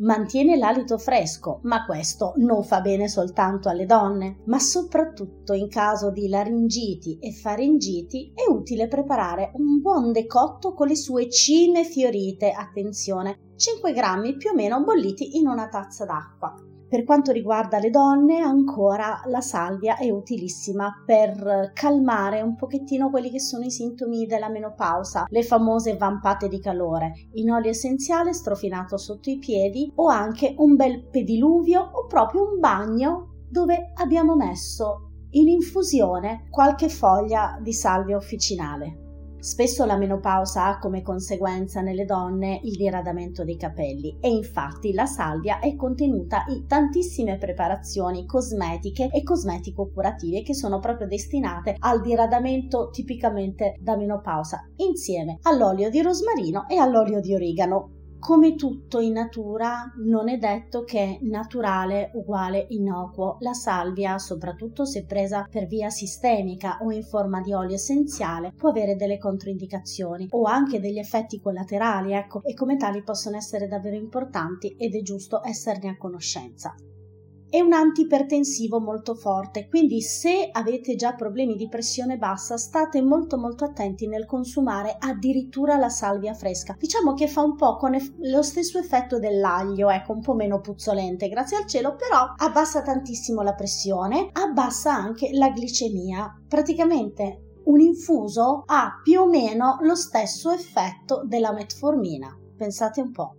mantiene 0.00 0.56
l'alito 0.56 0.98
fresco, 0.98 1.60
ma 1.62 1.84
questo 1.84 2.34
non 2.36 2.62
fa 2.62 2.80
bene 2.80 3.08
soltanto 3.08 3.68
alle 3.68 3.86
donne, 3.86 4.38
ma 4.46 4.58
soprattutto 4.58 5.52
in 5.52 5.68
caso 5.68 6.10
di 6.10 6.28
laringiti 6.28 7.18
e 7.18 7.32
faringiti 7.32 8.32
è 8.34 8.50
utile 8.50 8.88
preparare 8.88 9.50
un 9.54 9.80
buon 9.80 10.12
decotto 10.12 10.74
con 10.74 10.88
le 10.88 10.96
sue 10.96 11.28
cime 11.30 11.84
fiorite, 11.84 12.50
attenzione, 12.50 13.54
5 13.56 13.92
grammi 13.92 14.36
più 14.36 14.50
o 14.50 14.54
meno 14.54 14.82
bolliti 14.82 15.36
in 15.38 15.46
una 15.46 15.68
tazza 15.68 16.04
d'acqua. 16.04 16.69
Per 16.90 17.04
quanto 17.04 17.30
riguarda 17.30 17.78
le 17.78 17.88
donne, 17.88 18.40
ancora 18.40 19.22
la 19.26 19.40
salvia 19.40 19.96
è 19.96 20.10
utilissima 20.10 20.92
per 21.06 21.70
calmare 21.72 22.40
un 22.40 22.56
pochettino 22.56 23.10
quelli 23.10 23.30
che 23.30 23.38
sono 23.38 23.62
i 23.62 23.70
sintomi 23.70 24.26
della 24.26 24.48
menopausa, 24.48 25.26
le 25.28 25.44
famose 25.44 25.96
vampate 25.96 26.48
di 26.48 26.58
calore, 26.58 27.12
in 27.34 27.52
olio 27.52 27.70
essenziale 27.70 28.32
strofinato 28.32 28.96
sotto 28.96 29.30
i 29.30 29.38
piedi 29.38 29.92
o 29.94 30.08
anche 30.08 30.52
un 30.56 30.74
bel 30.74 31.06
pediluvio 31.08 31.80
o 31.80 32.06
proprio 32.08 32.42
un 32.42 32.58
bagno 32.58 33.44
dove 33.48 33.92
abbiamo 33.94 34.34
messo 34.34 35.10
in 35.30 35.46
infusione 35.46 36.48
qualche 36.50 36.88
foglia 36.88 37.56
di 37.62 37.72
salvia 37.72 38.16
officinale. 38.16 38.99
Spesso 39.40 39.86
la 39.86 39.96
menopausa 39.96 40.66
ha 40.66 40.78
come 40.78 41.00
conseguenza 41.00 41.80
nelle 41.80 42.04
donne 42.04 42.60
il 42.62 42.76
diradamento 42.76 43.42
dei 43.42 43.56
capelli 43.56 44.18
e 44.20 44.28
infatti 44.28 44.92
la 44.92 45.06
salvia 45.06 45.60
è 45.60 45.74
contenuta 45.76 46.44
in 46.48 46.66
tantissime 46.66 47.38
preparazioni 47.38 48.26
cosmetiche 48.26 49.08
e 49.10 49.22
cosmetico-curative 49.22 50.42
che 50.42 50.54
sono 50.54 50.78
proprio 50.78 51.06
destinate 51.06 51.76
al 51.78 52.02
diradamento 52.02 52.90
tipicamente 52.90 53.76
da 53.80 53.96
menopausa 53.96 54.68
insieme 54.76 55.38
all'olio 55.42 55.88
di 55.88 56.02
rosmarino 56.02 56.68
e 56.68 56.76
all'olio 56.76 57.20
di 57.20 57.34
origano 57.34 57.99
come 58.20 58.54
tutto 58.54 59.00
in 59.00 59.14
natura, 59.14 59.92
non 59.96 60.28
è 60.28 60.36
detto 60.36 60.84
che 60.84 61.18
naturale 61.22 62.10
uguale 62.14 62.66
innocuo. 62.68 63.38
La 63.40 63.54
salvia, 63.54 64.18
soprattutto 64.18 64.84
se 64.84 65.04
presa 65.04 65.48
per 65.50 65.66
via 65.66 65.90
sistemica 65.90 66.78
o 66.82 66.92
in 66.92 67.02
forma 67.02 67.40
di 67.40 67.52
olio 67.52 67.74
essenziale, 67.74 68.52
può 68.54 68.68
avere 68.68 68.94
delle 68.94 69.18
controindicazioni 69.18 70.28
o 70.30 70.44
anche 70.44 70.78
degli 70.78 70.98
effetti 70.98 71.40
collaterali, 71.40 72.12
ecco, 72.12 72.42
e 72.44 72.54
come 72.54 72.76
tali 72.76 73.02
possono 73.02 73.36
essere 73.36 73.66
davvero 73.66 73.96
importanti 73.96 74.76
ed 74.78 74.94
è 74.94 75.00
giusto 75.02 75.42
esserne 75.42 75.88
a 75.88 75.96
conoscenza 75.96 76.74
è 77.50 77.60
un 77.60 77.72
antipertensivo 77.72 78.80
molto 78.80 79.14
forte, 79.14 79.68
quindi 79.68 80.00
se 80.00 80.48
avete 80.52 80.94
già 80.94 81.14
problemi 81.14 81.56
di 81.56 81.68
pressione 81.68 82.16
bassa 82.16 82.56
state 82.56 83.02
molto 83.02 83.36
molto 83.36 83.64
attenti 83.64 84.06
nel 84.06 84.24
consumare 84.24 84.96
addirittura 84.98 85.76
la 85.76 85.88
salvia 85.88 86.32
fresca. 86.32 86.76
Diciamo 86.78 87.12
che 87.14 87.26
fa 87.26 87.42
un 87.42 87.56
po' 87.56 87.76
con 87.76 87.96
lo 88.20 88.42
stesso 88.42 88.78
effetto 88.78 89.18
dell'aglio, 89.18 89.90
ecco, 89.90 90.12
un 90.12 90.20
po' 90.20 90.34
meno 90.34 90.60
puzzolente, 90.60 91.28
grazie 91.28 91.56
al 91.56 91.66
cielo, 91.66 91.96
però 91.96 92.34
abbassa 92.36 92.82
tantissimo 92.82 93.42
la 93.42 93.54
pressione, 93.54 94.28
abbassa 94.32 94.94
anche 94.94 95.30
la 95.32 95.48
glicemia. 95.48 96.42
Praticamente 96.48 97.46
un 97.64 97.80
infuso 97.80 98.62
ha 98.66 99.00
più 99.02 99.20
o 99.20 99.26
meno 99.26 99.78
lo 99.80 99.96
stesso 99.96 100.50
effetto 100.50 101.22
della 101.24 101.52
metformina. 101.52 102.36
Pensate 102.56 103.00
un 103.00 103.10
po' 103.10 103.34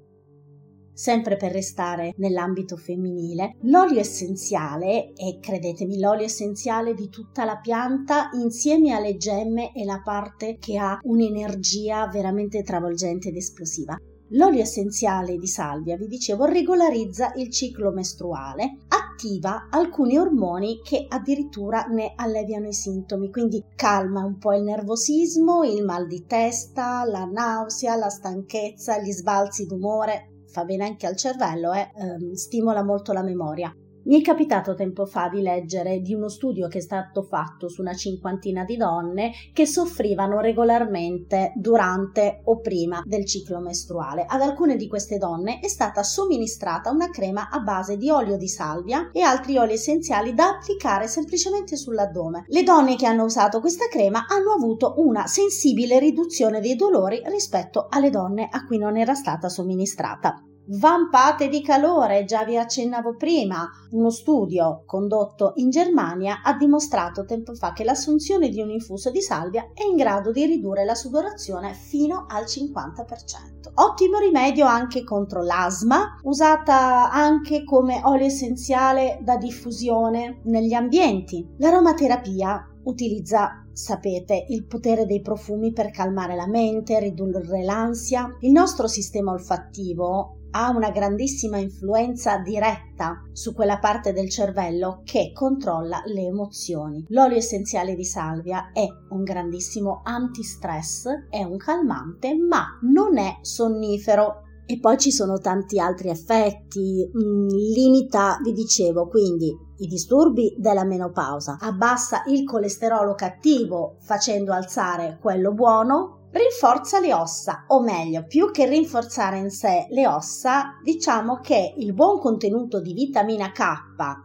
sempre 1.01 1.35
per 1.35 1.51
restare 1.51 2.13
nell'ambito 2.17 2.77
femminile, 2.77 3.55
l'olio 3.61 3.99
essenziale, 3.99 5.13
e 5.13 5.39
credetemi, 5.41 5.99
l'olio 5.99 6.25
essenziale 6.25 6.93
di 6.93 7.09
tutta 7.09 7.43
la 7.43 7.57
pianta 7.57 8.29
insieme 8.33 8.93
alle 8.93 9.17
gemme 9.17 9.71
è 9.71 9.83
la 9.83 9.99
parte 10.03 10.57
che 10.59 10.77
ha 10.77 10.99
un'energia 11.01 12.07
veramente 12.07 12.61
travolgente 12.61 13.29
ed 13.29 13.35
esplosiva. 13.35 13.97
L'olio 14.33 14.61
essenziale 14.61 15.37
di 15.37 15.47
salvia, 15.47 15.97
vi 15.97 16.05
dicevo, 16.05 16.45
regolarizza 16.45 17.33
il 17.35 17.49
ciclo 17.49 17.91
mestruale, 17.91 18.77
attiva 18.87 19.69
alcuni 19.71 20.19
ormoni 20.19 20.81
che 20.83 21.07
addirittura 21.09 21.85
ne 21.85 22.13
alleviano 22.15 22.67
i 22.67 22.73
sintomi, 22.73 23.31
quindi 23.31 23.63
calma 23.75 24.23
un 24.23 24.37
po' 24.37 24.53
il 24.53 24.61
nervosismo, 24.61 25.63
il 25.63 25.83
mal 25.83 26.05
di 26.05 26.25
testa, 26.27 27.03
la 27.05 27.25
nausea, 27.25 27.95
la 27.95 28.09
stanchezza, 28.09 28.99
gli 28.99 29.11
sbalzi 29.11 29.65
d'umore, 29.65 30.30
fa 30.51 30.65
bene 30.65 30.83
anche 30.85 31.07
al 31.07 31.15
cervello 31.15 31.73
e 31.73 31.91
ehm, 31.95 32.33
stimola 32.33 32.83
molto 32.83 33.13
la 33.13 33.23
memoria. 33.23 33.73
Mi 34.03 34.19
è 34.19 34.23
capitato 34.23 34.73
tempo 34.73 35.05
fa 35.05 35.29
di 35.29 35.43
leggere 35.43 35.99
di 35.99 36.15
uno 36.15 36.27
studio 36.27 36.67
che 36.67 36.79
è 36.79 36.81
stato 36.81 37.21
fatto 37.21 37.69
su 37.69 37.81
una 37.81 37.93
cinquantina 37.93 38.63
di 38.63 38.75
donne 38.75 39.31
che 39.53 39.67
soffrivano 39.67 40.39
regolarmente 40.39 41.53
durante 41.55 42.41
o 42.45 42.59
prima 42.61 43.03
del 43.05 43.27
ciclo 43.27 43.59
mestruale. 43.59 44.25
Ad 44.27 44.41
alcune 44.41 44.75
di 44.75 44.87
queste 44.87 45.19
donne 45.19 45.59
è 45.59 45.67
stata 45.67 46.01
somministrata 46.01 46.89
una 46.89 47.11
crema 47.11 47.49
a 47.51 47.59
base 47.59 47.95
di 47.95 48.09
olio 48.09 48.37
di 48.37 48.47
salvia 48.47 49.11
e 49.13 49.21
altri 49.21 49.57
oli 49.57 49.73
essenziali 49.73 50.33
da 50.33 50.57
applicare 50.57 51.07
semplicemente 51.07 51.77
sull'addome. 51.77 52.45
Le 52.47 52.63
donne 52.63 52.95
che 52.95 53.05
hanno 53.05 53.25
usato 53.25 53.59
questa 53.59 53.87
crema 53.87 54.25
hanno 54.27 54.51
avuto 54.51 54.95
una 54.97 55.27
sensibile 55.27 55.99
riduzione 55.99 56.59
dei 56.59 56.75
dolori 56.75 57.21
rispetto 57.25 57.85
alle 57.87 58.09
donne 58.09 58.47
a 58.49 58.65
cui 58.65 58.79
non 58.79 58.97
era 58.97 59.13
stata 59.13 59.47
somministrata. 59.47 60.43
Vampate 60.63 61.49
di 61.49 61.61
calore, 61.63 62.23
già 62.23 62.43
vi 62.43 62.55
accennavo 62.55 63.15
prima. 63.15 63.67
Uno 63.91 64.11
studio 64.11 64.83
condotto 64.85 65.53
in 65.55 65.69
Germania 65.69 66.41
ha 66.43 66.53
dimostrato 66.53 67.25
tempo 67.25 67.55
fa 67.55 67.73
che 67.73 67.83
l'assunzione 67.83 68.49
di 68.49 68.61
un 68.61 68.69
infuso 68.69 69.09
di 69.09 69.21
salvia 69.21 69.71
è 69.73 69.83
in 69.83 69.95
grado 69.95 70.31
di 70.31 70.45
ridurre 70.45 70.85
la 70.85 70.93
sudorazione 70.93 71.73
fino 71.73 72.25
al 72.27 72.43
50%. 72.43 73.71
Ottimo 73.73 74.19
rimedio 74.19 74.65
anche 74.65 75.03
contro 75.03 75.41
l'asma, 75.41 76.19
usata 76.23 77.11
anche 77.11 77.63
come 77.63 77.99
olio 78.03 78.25
essenziale 78.27 79.19
da 79.23 79.37
diffusione 79.37 80.41
negli 80.43 80.73
ambienti. 80.73 81.45
L'aromaterapia 81.57 82.67
utilizza 82.83 83.65
sapete, 83.73 84.45
il 84.49 84.65
potere 84.65 85.05
dei 85.05 85.21
profumi 85.21 85.71
per 85.71 85.89
calmare 85.91 86.35
la 86.35 86.47
mente, 86.47 86.99
ridurre 86.99 87.63
l'ansia. 87.63 88.37
Il 88.41 88.51
nostro 88.51 88.87
sistema 88.87 89.31
olfattivo 89.31 90.35
ha 90.51 90.69
una 90.69 90.91
grandissima 90.91 91.57
influenza 91.57 92.37
diretta 92.37 93.23
su 93.31 93.53
quella 93.53 93.79
parte 93.79 94.13
del 94.13 94.29
cervello 94.29 95.01
che 95.03 95.31
controlla 95.33 96.01
le 96.05 96.25
emozioni. 96.25 97.05
L'olio 97.09 97.37
essenziale 97.37 97.95
di 97.95 98.05
salvia 98.05 98.71
è 98.71 98.85
un 99.09 99.23
grandissimo 99.23 100.01
antistress, 100.03 101.07
è 101.29 101.43
un 101.43 101.57
calmante, 101.57 102.35
ma 102.35 102.65
non 102.81 103.17
è 103.17 103.37
sonnifero. 103.41 104.43
E 104.65 104.79
poi 104.79 104.97
ci 104.97 105.11
sono 105.11 105.37
tanti 105.39 105.79
altri 105.79 106.09
effetti, 106.09 107.05
mm, 107.05 107.47
limita, 107.47 108.37
vi 108.41 108.53
dicevo, 108.53 109.07
quindi 109.07 109.53
i 109.77 109.87
disturbi 109.87 110.55
della 110.57 110.85
menopausa, 110.85 111.57
abbassa 111.59 112.23
il 112.27 112.45
colesterolo 112.45 113.13
cattivo 113.15 113.97
facendo 113.99 114.53
alzare 114.53 115.17
quello 115.19 115.53
buono, 115.53 116.20
rinforza 116.31 116.99
le 116.99 117.13
ossa, 117.13 117.65
o 117.67 117.81
meglio, 117.81 118.25
più 118.25 118.51
che 118.51 118.67
rinforzare 118.67 119.37
in 119.37 119.49
sé 119.49 119.87
le 119.89 120.07
ossa, 120.07 120.79
diciamo 120.83 121.39
che 121.41 121.73
il 121.77 121.93
buon 121.93 122.19
contenuto 122.19 122.79
di 122.79 122.93
vitamina 122.93 123.51
K, 123.51 123.61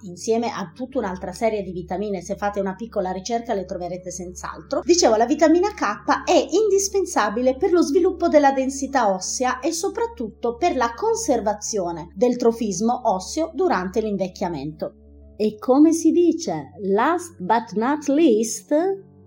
insieme 0.02 0.48
a 0.48 0.70
tutta 0.74 0.98
un'altra 0.98 1.32
serie 1.32 1.62
di 1.62 1.72
vitamine, 1.72 2.22
se 2.22 2.36
fate 2.36 2.60
una 2.60 2.74
piccola 2.74 3.10
ricerca 3.10 3.54
le 3.54 3.64
troverete 3.64 4.10
senz'altro, 4.10 4.80
dicevo 4.82 5.16
la 5.16 5.26
vitamina 5.26 5.68
K 5.68 6.24
è 6.24 6.46
indispensabile 6.50 7.56
per 7.56 7.72
lo 7.72 7.82
sviluppo 7.82 8.28
della 8.28 8.52
densità 8.52 9.12
ossea 9.12 9.60
e 9.60 9.72
soprattutto 9.72 10.56
per 10.56 10.76
la 10.76 10.94
conservazione 10.94 12.12
del 12.14 12.36
trofismo 12.36 13.00
osseo 13.04 13.50
durante 13.52 14.00
l'invecchiamento. 14.00 14.94
E 15.36 15.58
come 15.58 15.92
si 15.92 16.12
dice, 16.12 16.70
last 16.84 17.38
but 17.40 17.72
not 17.72 18.06
least, 18.06 18.74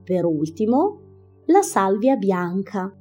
per 0.04 0.26
ultimo, 0.26 1.09
la 1.50 1.64
salvia 1.64 2.16
bianca. 2.16 2.94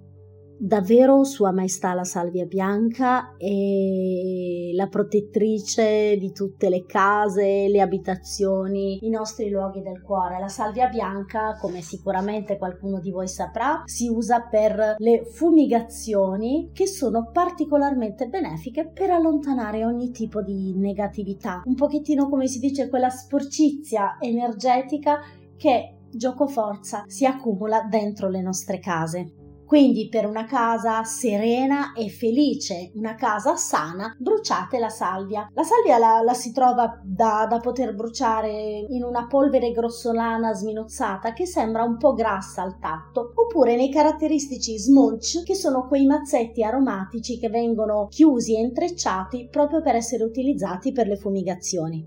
Davvero 0.60 1.22
Sua 1.22 1.52
Maestà 1.52 1.92
la 1.92 2.02
Salvia 2.02 2.44
Bianca 2.46 3.36
è 3.36 4.72
la 4.74 4.88
protettrice 4.88 6.16
di 6.16 6.32
tutte 6.32 6.68
le 6.68 6.84
case, 6.84 7.68
le 7.68 7.80
abitazioni, 7.80 8.98
i 9.02 9.10
nostri 9.10 9.50
luoghi 9.50 9.82
del 9.82 10.02
cuore. 10.02 10.40
La 10.40 10.48
Salvia 10.48 10.88
Bianca, 10.88 11.56
come 11.60 11.80
sicuramente 11.82 12.56
qualcuno 12.56 12.98
di 13.00 13.12
voi 13.12 13.28
saprà, 13.28 13.82
si 13.84 14.08
usa 14.08 14.40
per 14.40 14.94
le 14.96 15.26
fumigazioni 15.26 16.70
che 16.72 16.86
sono 16.86 17.30
particolarmente 17.30 18.28
benefiche 18.28 18.88
per 18.88 19.10
allontanare 19.10 19.84
ogni 19.84 20.10
tipo 20.10 20.42
di 20.42 20.74
negatività. 20.74 21.62
Un 21.66 21.74
pochettino 21.74 22.28
come 22.28 22.48
si 22.48 22.58
dice 22.58 22.88
quella 22.88 23.10
sporcizia 23.10 24.16
energetica 24.18 25.20
che 25.56 25.97
gioco 26.10 26.46
forza 26.46 27.04
si 27.06 27.24
accumula 27.24 27.82
dentro 27.82 28.28
le 28.28 28.42
nostre 28.42 28.78
case. 28.78 29.32
Quindi 29.68 30.08
per 30.08 30.24
una 30.24 30.46
casa 30.46 31.04
serena 31.04 31.92
e 31.92 32.08
felice, 32.08 32.90
una 32.94 33.14
casa 33.16 33.54
sana, 33.56 34.16
bruciate 34.18 34.78
la 34.78 34.88
salvia. 34.88 35.46
La 35.52 35.62
salvia 35.62 35.98
la, 35.98 36.22
la 36.22 36.32
si 36.32 36.52
trova 36.52 36.98
da, 37.04 37.46
da, 37.46 37.58
poter 37.58 37.94
bruciare 37.94 38.86
in 38.88 39.02
una 39.02 39.26
polvere 39.26 39.72
grossolana 39.72 40.54
sminuzzata 40.54 41.34
che 41.34 41.44
sembra 41.44 41.82
un 41.82 41.98
po' 41.98 42.14
grassa 42.14 42.62
al 42.62 42.78
tatto, 42.78 43.32
oppure 43.34 43.76
nei 43.76 43.90
caratteristici 43.90 44.78
smudge 44.78 45.42
che 45.42 45.54
sono 45.54 45.86
quei 45.86 46.06
mazzetti 46.06 46.62
aromatici 46.62 47.38
che 47.38 47.50
vengono 47.50 48.06
chiusi 48.08 48.56
e 48.56 48.60
intrecciati 48.60 49.48
proprio 49.50 49.82
per 49.82 49.96
essere 49.96 50.24
utilizzati 50.24 50.92
per 50.92 51.06
le 51.06 51.16
fumigazioni. 51.18 52.06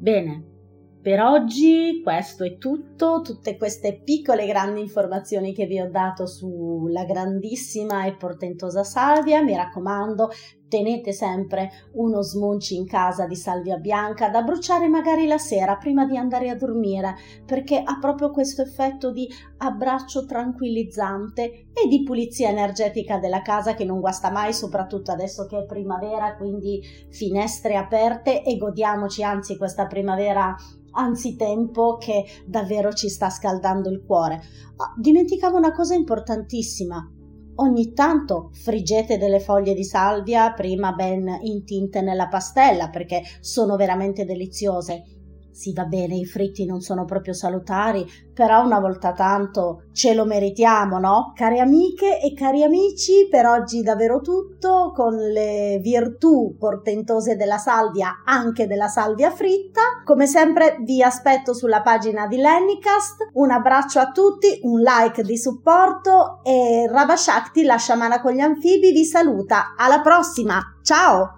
Bene, 0.00 0.57
per 1.00 1.20
oggi 1.20 2.00
questo 2.02 2.44
è 2.44 2.58
tutto, 2.58 3.20
tutte 3.22 3.56
queste 3.56 4.00
piccole 4.02 4.46
grandi 4.46 4.80
informazioni 4.80 5.54
che 5.54 5.66
vi 5.66 5.80
ho 5.80 5.88
dato 5.88 6.26
sulla 6.26 7.04
grandissima 7.04 8.04
e 8.04 8.16
portentosa 8.16 8.82
salvia, 8.82 9.42
mi 9.42 9.54
raccomando 9.54 10.30
tenete 10.68 11.12
sempre 11.12 11.70
uno 11.92 12.22
smunci 12.22 12.76
in 12.76 12.86
casa 12.86 13.26
di 13.26 13.36
salvia 13.36 13.76
bianca 13.76 14.28
da 14.28 14.42
bruciare 14.42 14.88
magari 14.88 15.26
la 15.26 15.38
sera 15.38 15.76
prima 15.76 16.06
di 16.06 16.16
andare 16.16 16.50
a 16.50 16.54
dormire 16.56 17.16
perché 17.44 17.80
ha 17.82 17.98
proprio 17.98 18.30
questo 18.30 18.62
effetto 18.62 19.10
di 19.10 19.28
abbraccio 19.58 20.26
tranquillizzante 20.26 21.66
e 21.72 21.88
di 21.88 22.02
pulizia 22.02 22.48
energetica 22.48 23.18
della 23.18 23.42
casa 23.42 23.74
che 23.74 23.84
non 23.84 24.00
guasta 24.00 24.30
mai 24.30 24.52
soprattutto 24.52 25.10
adesso 25.10 25.46
che 25.46 25.58
è 25.58 25.66
primavera 25.66 26.36
quindi 26.36 26.80
finestre 27.10 27.76
aperte 27.76 28.42
e 28.44 28.56
godiamoci 28.56 29.22
anzi 29.22 29.56
questa 29.56 29.86
primavera 29.86 30.54
anzitempo 30.90 31.96
che 31.96 32.24
davvero 32.46 32.92
ci 32.92 33.08
sta 33.08 33.30
scaldando 33.30 33.88
il 33.88 34.02
cuore. 34.04 34.40
Ah, 34.76 34.94
dimenticavo 34.96 35.56
una 35.56 35.72
cosa 35.72 35.94
importantissima. 35.94 37.12
Ogni 37.60 37.92
tanto 37.92 38.50
friggete 38.52 39.18
delle 39.18 39.40
foglie 39.40 39.74
di 39.74 39.82
salvia 39.82 40.52
prima 40.52 40.92
ben 40.92 41.40
intinte 41.42 42.00
nella 42.00 42.28
pastella 42.28 42.88
perché 42.88 43.22
sono 43.40 43.74
veramente 43.74 44.24
deliziose 44.24 45.17
sì, 45.58 45.72
va 45.72 45.86
bene, 45.86 46.14
i 46.14 46.24
fritti 46.24 46.64
non 46.64 46.80
sono 46.80 47.04
proprio 47.04 47.32
salutari, 47.32 48.06
però 48.32 48.64
una 48.64 48.78
volta 48.78 49.12
tanto 49.12 49.86
ce 49.92 50.14
lo 50.14 50.24
meritiamo, 50.24 51.00
no? 51.00 51.32
Care 51.34 51.58
amiche 51.58 52.20
e 52.20 52.32
cari 52.32 52.62
amici, 52.62 53.26
per 53.28 53.44
oggi 53.44 53.82
davvero 53.82 54.20
tutto 54.20 54.92
con 54.94 55.16
le 55.16 55.80
virtù 55.82 56.54
portentose 56.56 57.34
della 57.34 57.58
salvia, 57.58 58.22
anche 58.24 58.68
della 58.68 58.86
salvia 58.86 59.32
fritta. 59.32 59.80
Come 60.04 60.28
sempre 60.28 60.76
vi 60.84 61.02
aspetto 61.02 61.52
sulla 61.52 61.82
pagina 61.82 62.28
di 62.28 62.36
Lennycast. 62.36 63.30
Un 63.32 63.50
abbraccio 63.50 63.98
a 63.98 64.12
tutti, 64.12 64.60
un 64.62 64.78
like 64.80 65.24
di 65.24 65.36
supporto 65.36 66.38
e 66.44 66.86
Rabashakti, 66.88 67.64
la 67.64 67.76
sciamana 67.76 68.20
con 68.20 68.32
gli 68.32 68.40
anfibi, 68.40 68.92
vi 68.92 69.04
saluta. 69.04 69.74
Alla 69.76 70.00
prossima! 70.02 70.60
Ciao! 70.84 71.37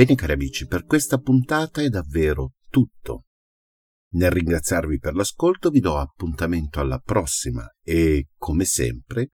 Bene 0.00 0.14
cari 0.14 0.32
amici, 0.32 0.66
per 0.66 0.86
questa 0.86 1.18
puntata 1.18 1.82
è 1.82 1.90
davvero 1.90 2.54
tutto. 2.70 3.26
Nel 4.14 4.30
ringraziarvi 4.30 4.98
per 4.98 5.14
l'ascolto 5.14 5.68
vi 5.68 5.80
do 5.80 5.98
appuntamento 5.98 6.80
alla 6.80 7.00
prossima 7.00 7.70
e, 7.84 8.28
come 8.38 8.64
sempre, 8.64 9.32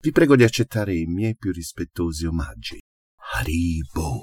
vi 0.00 0.10
prego 0.10 0.34
di 0.34 0.44
accettare 0.44 0.96
i 0.96 1.04
miei 1.04 1.36
più 1.36 1.52
rispettosi 1.52 2.24
omaggi. 2.24 2.80
Haribo! 3.34 4.22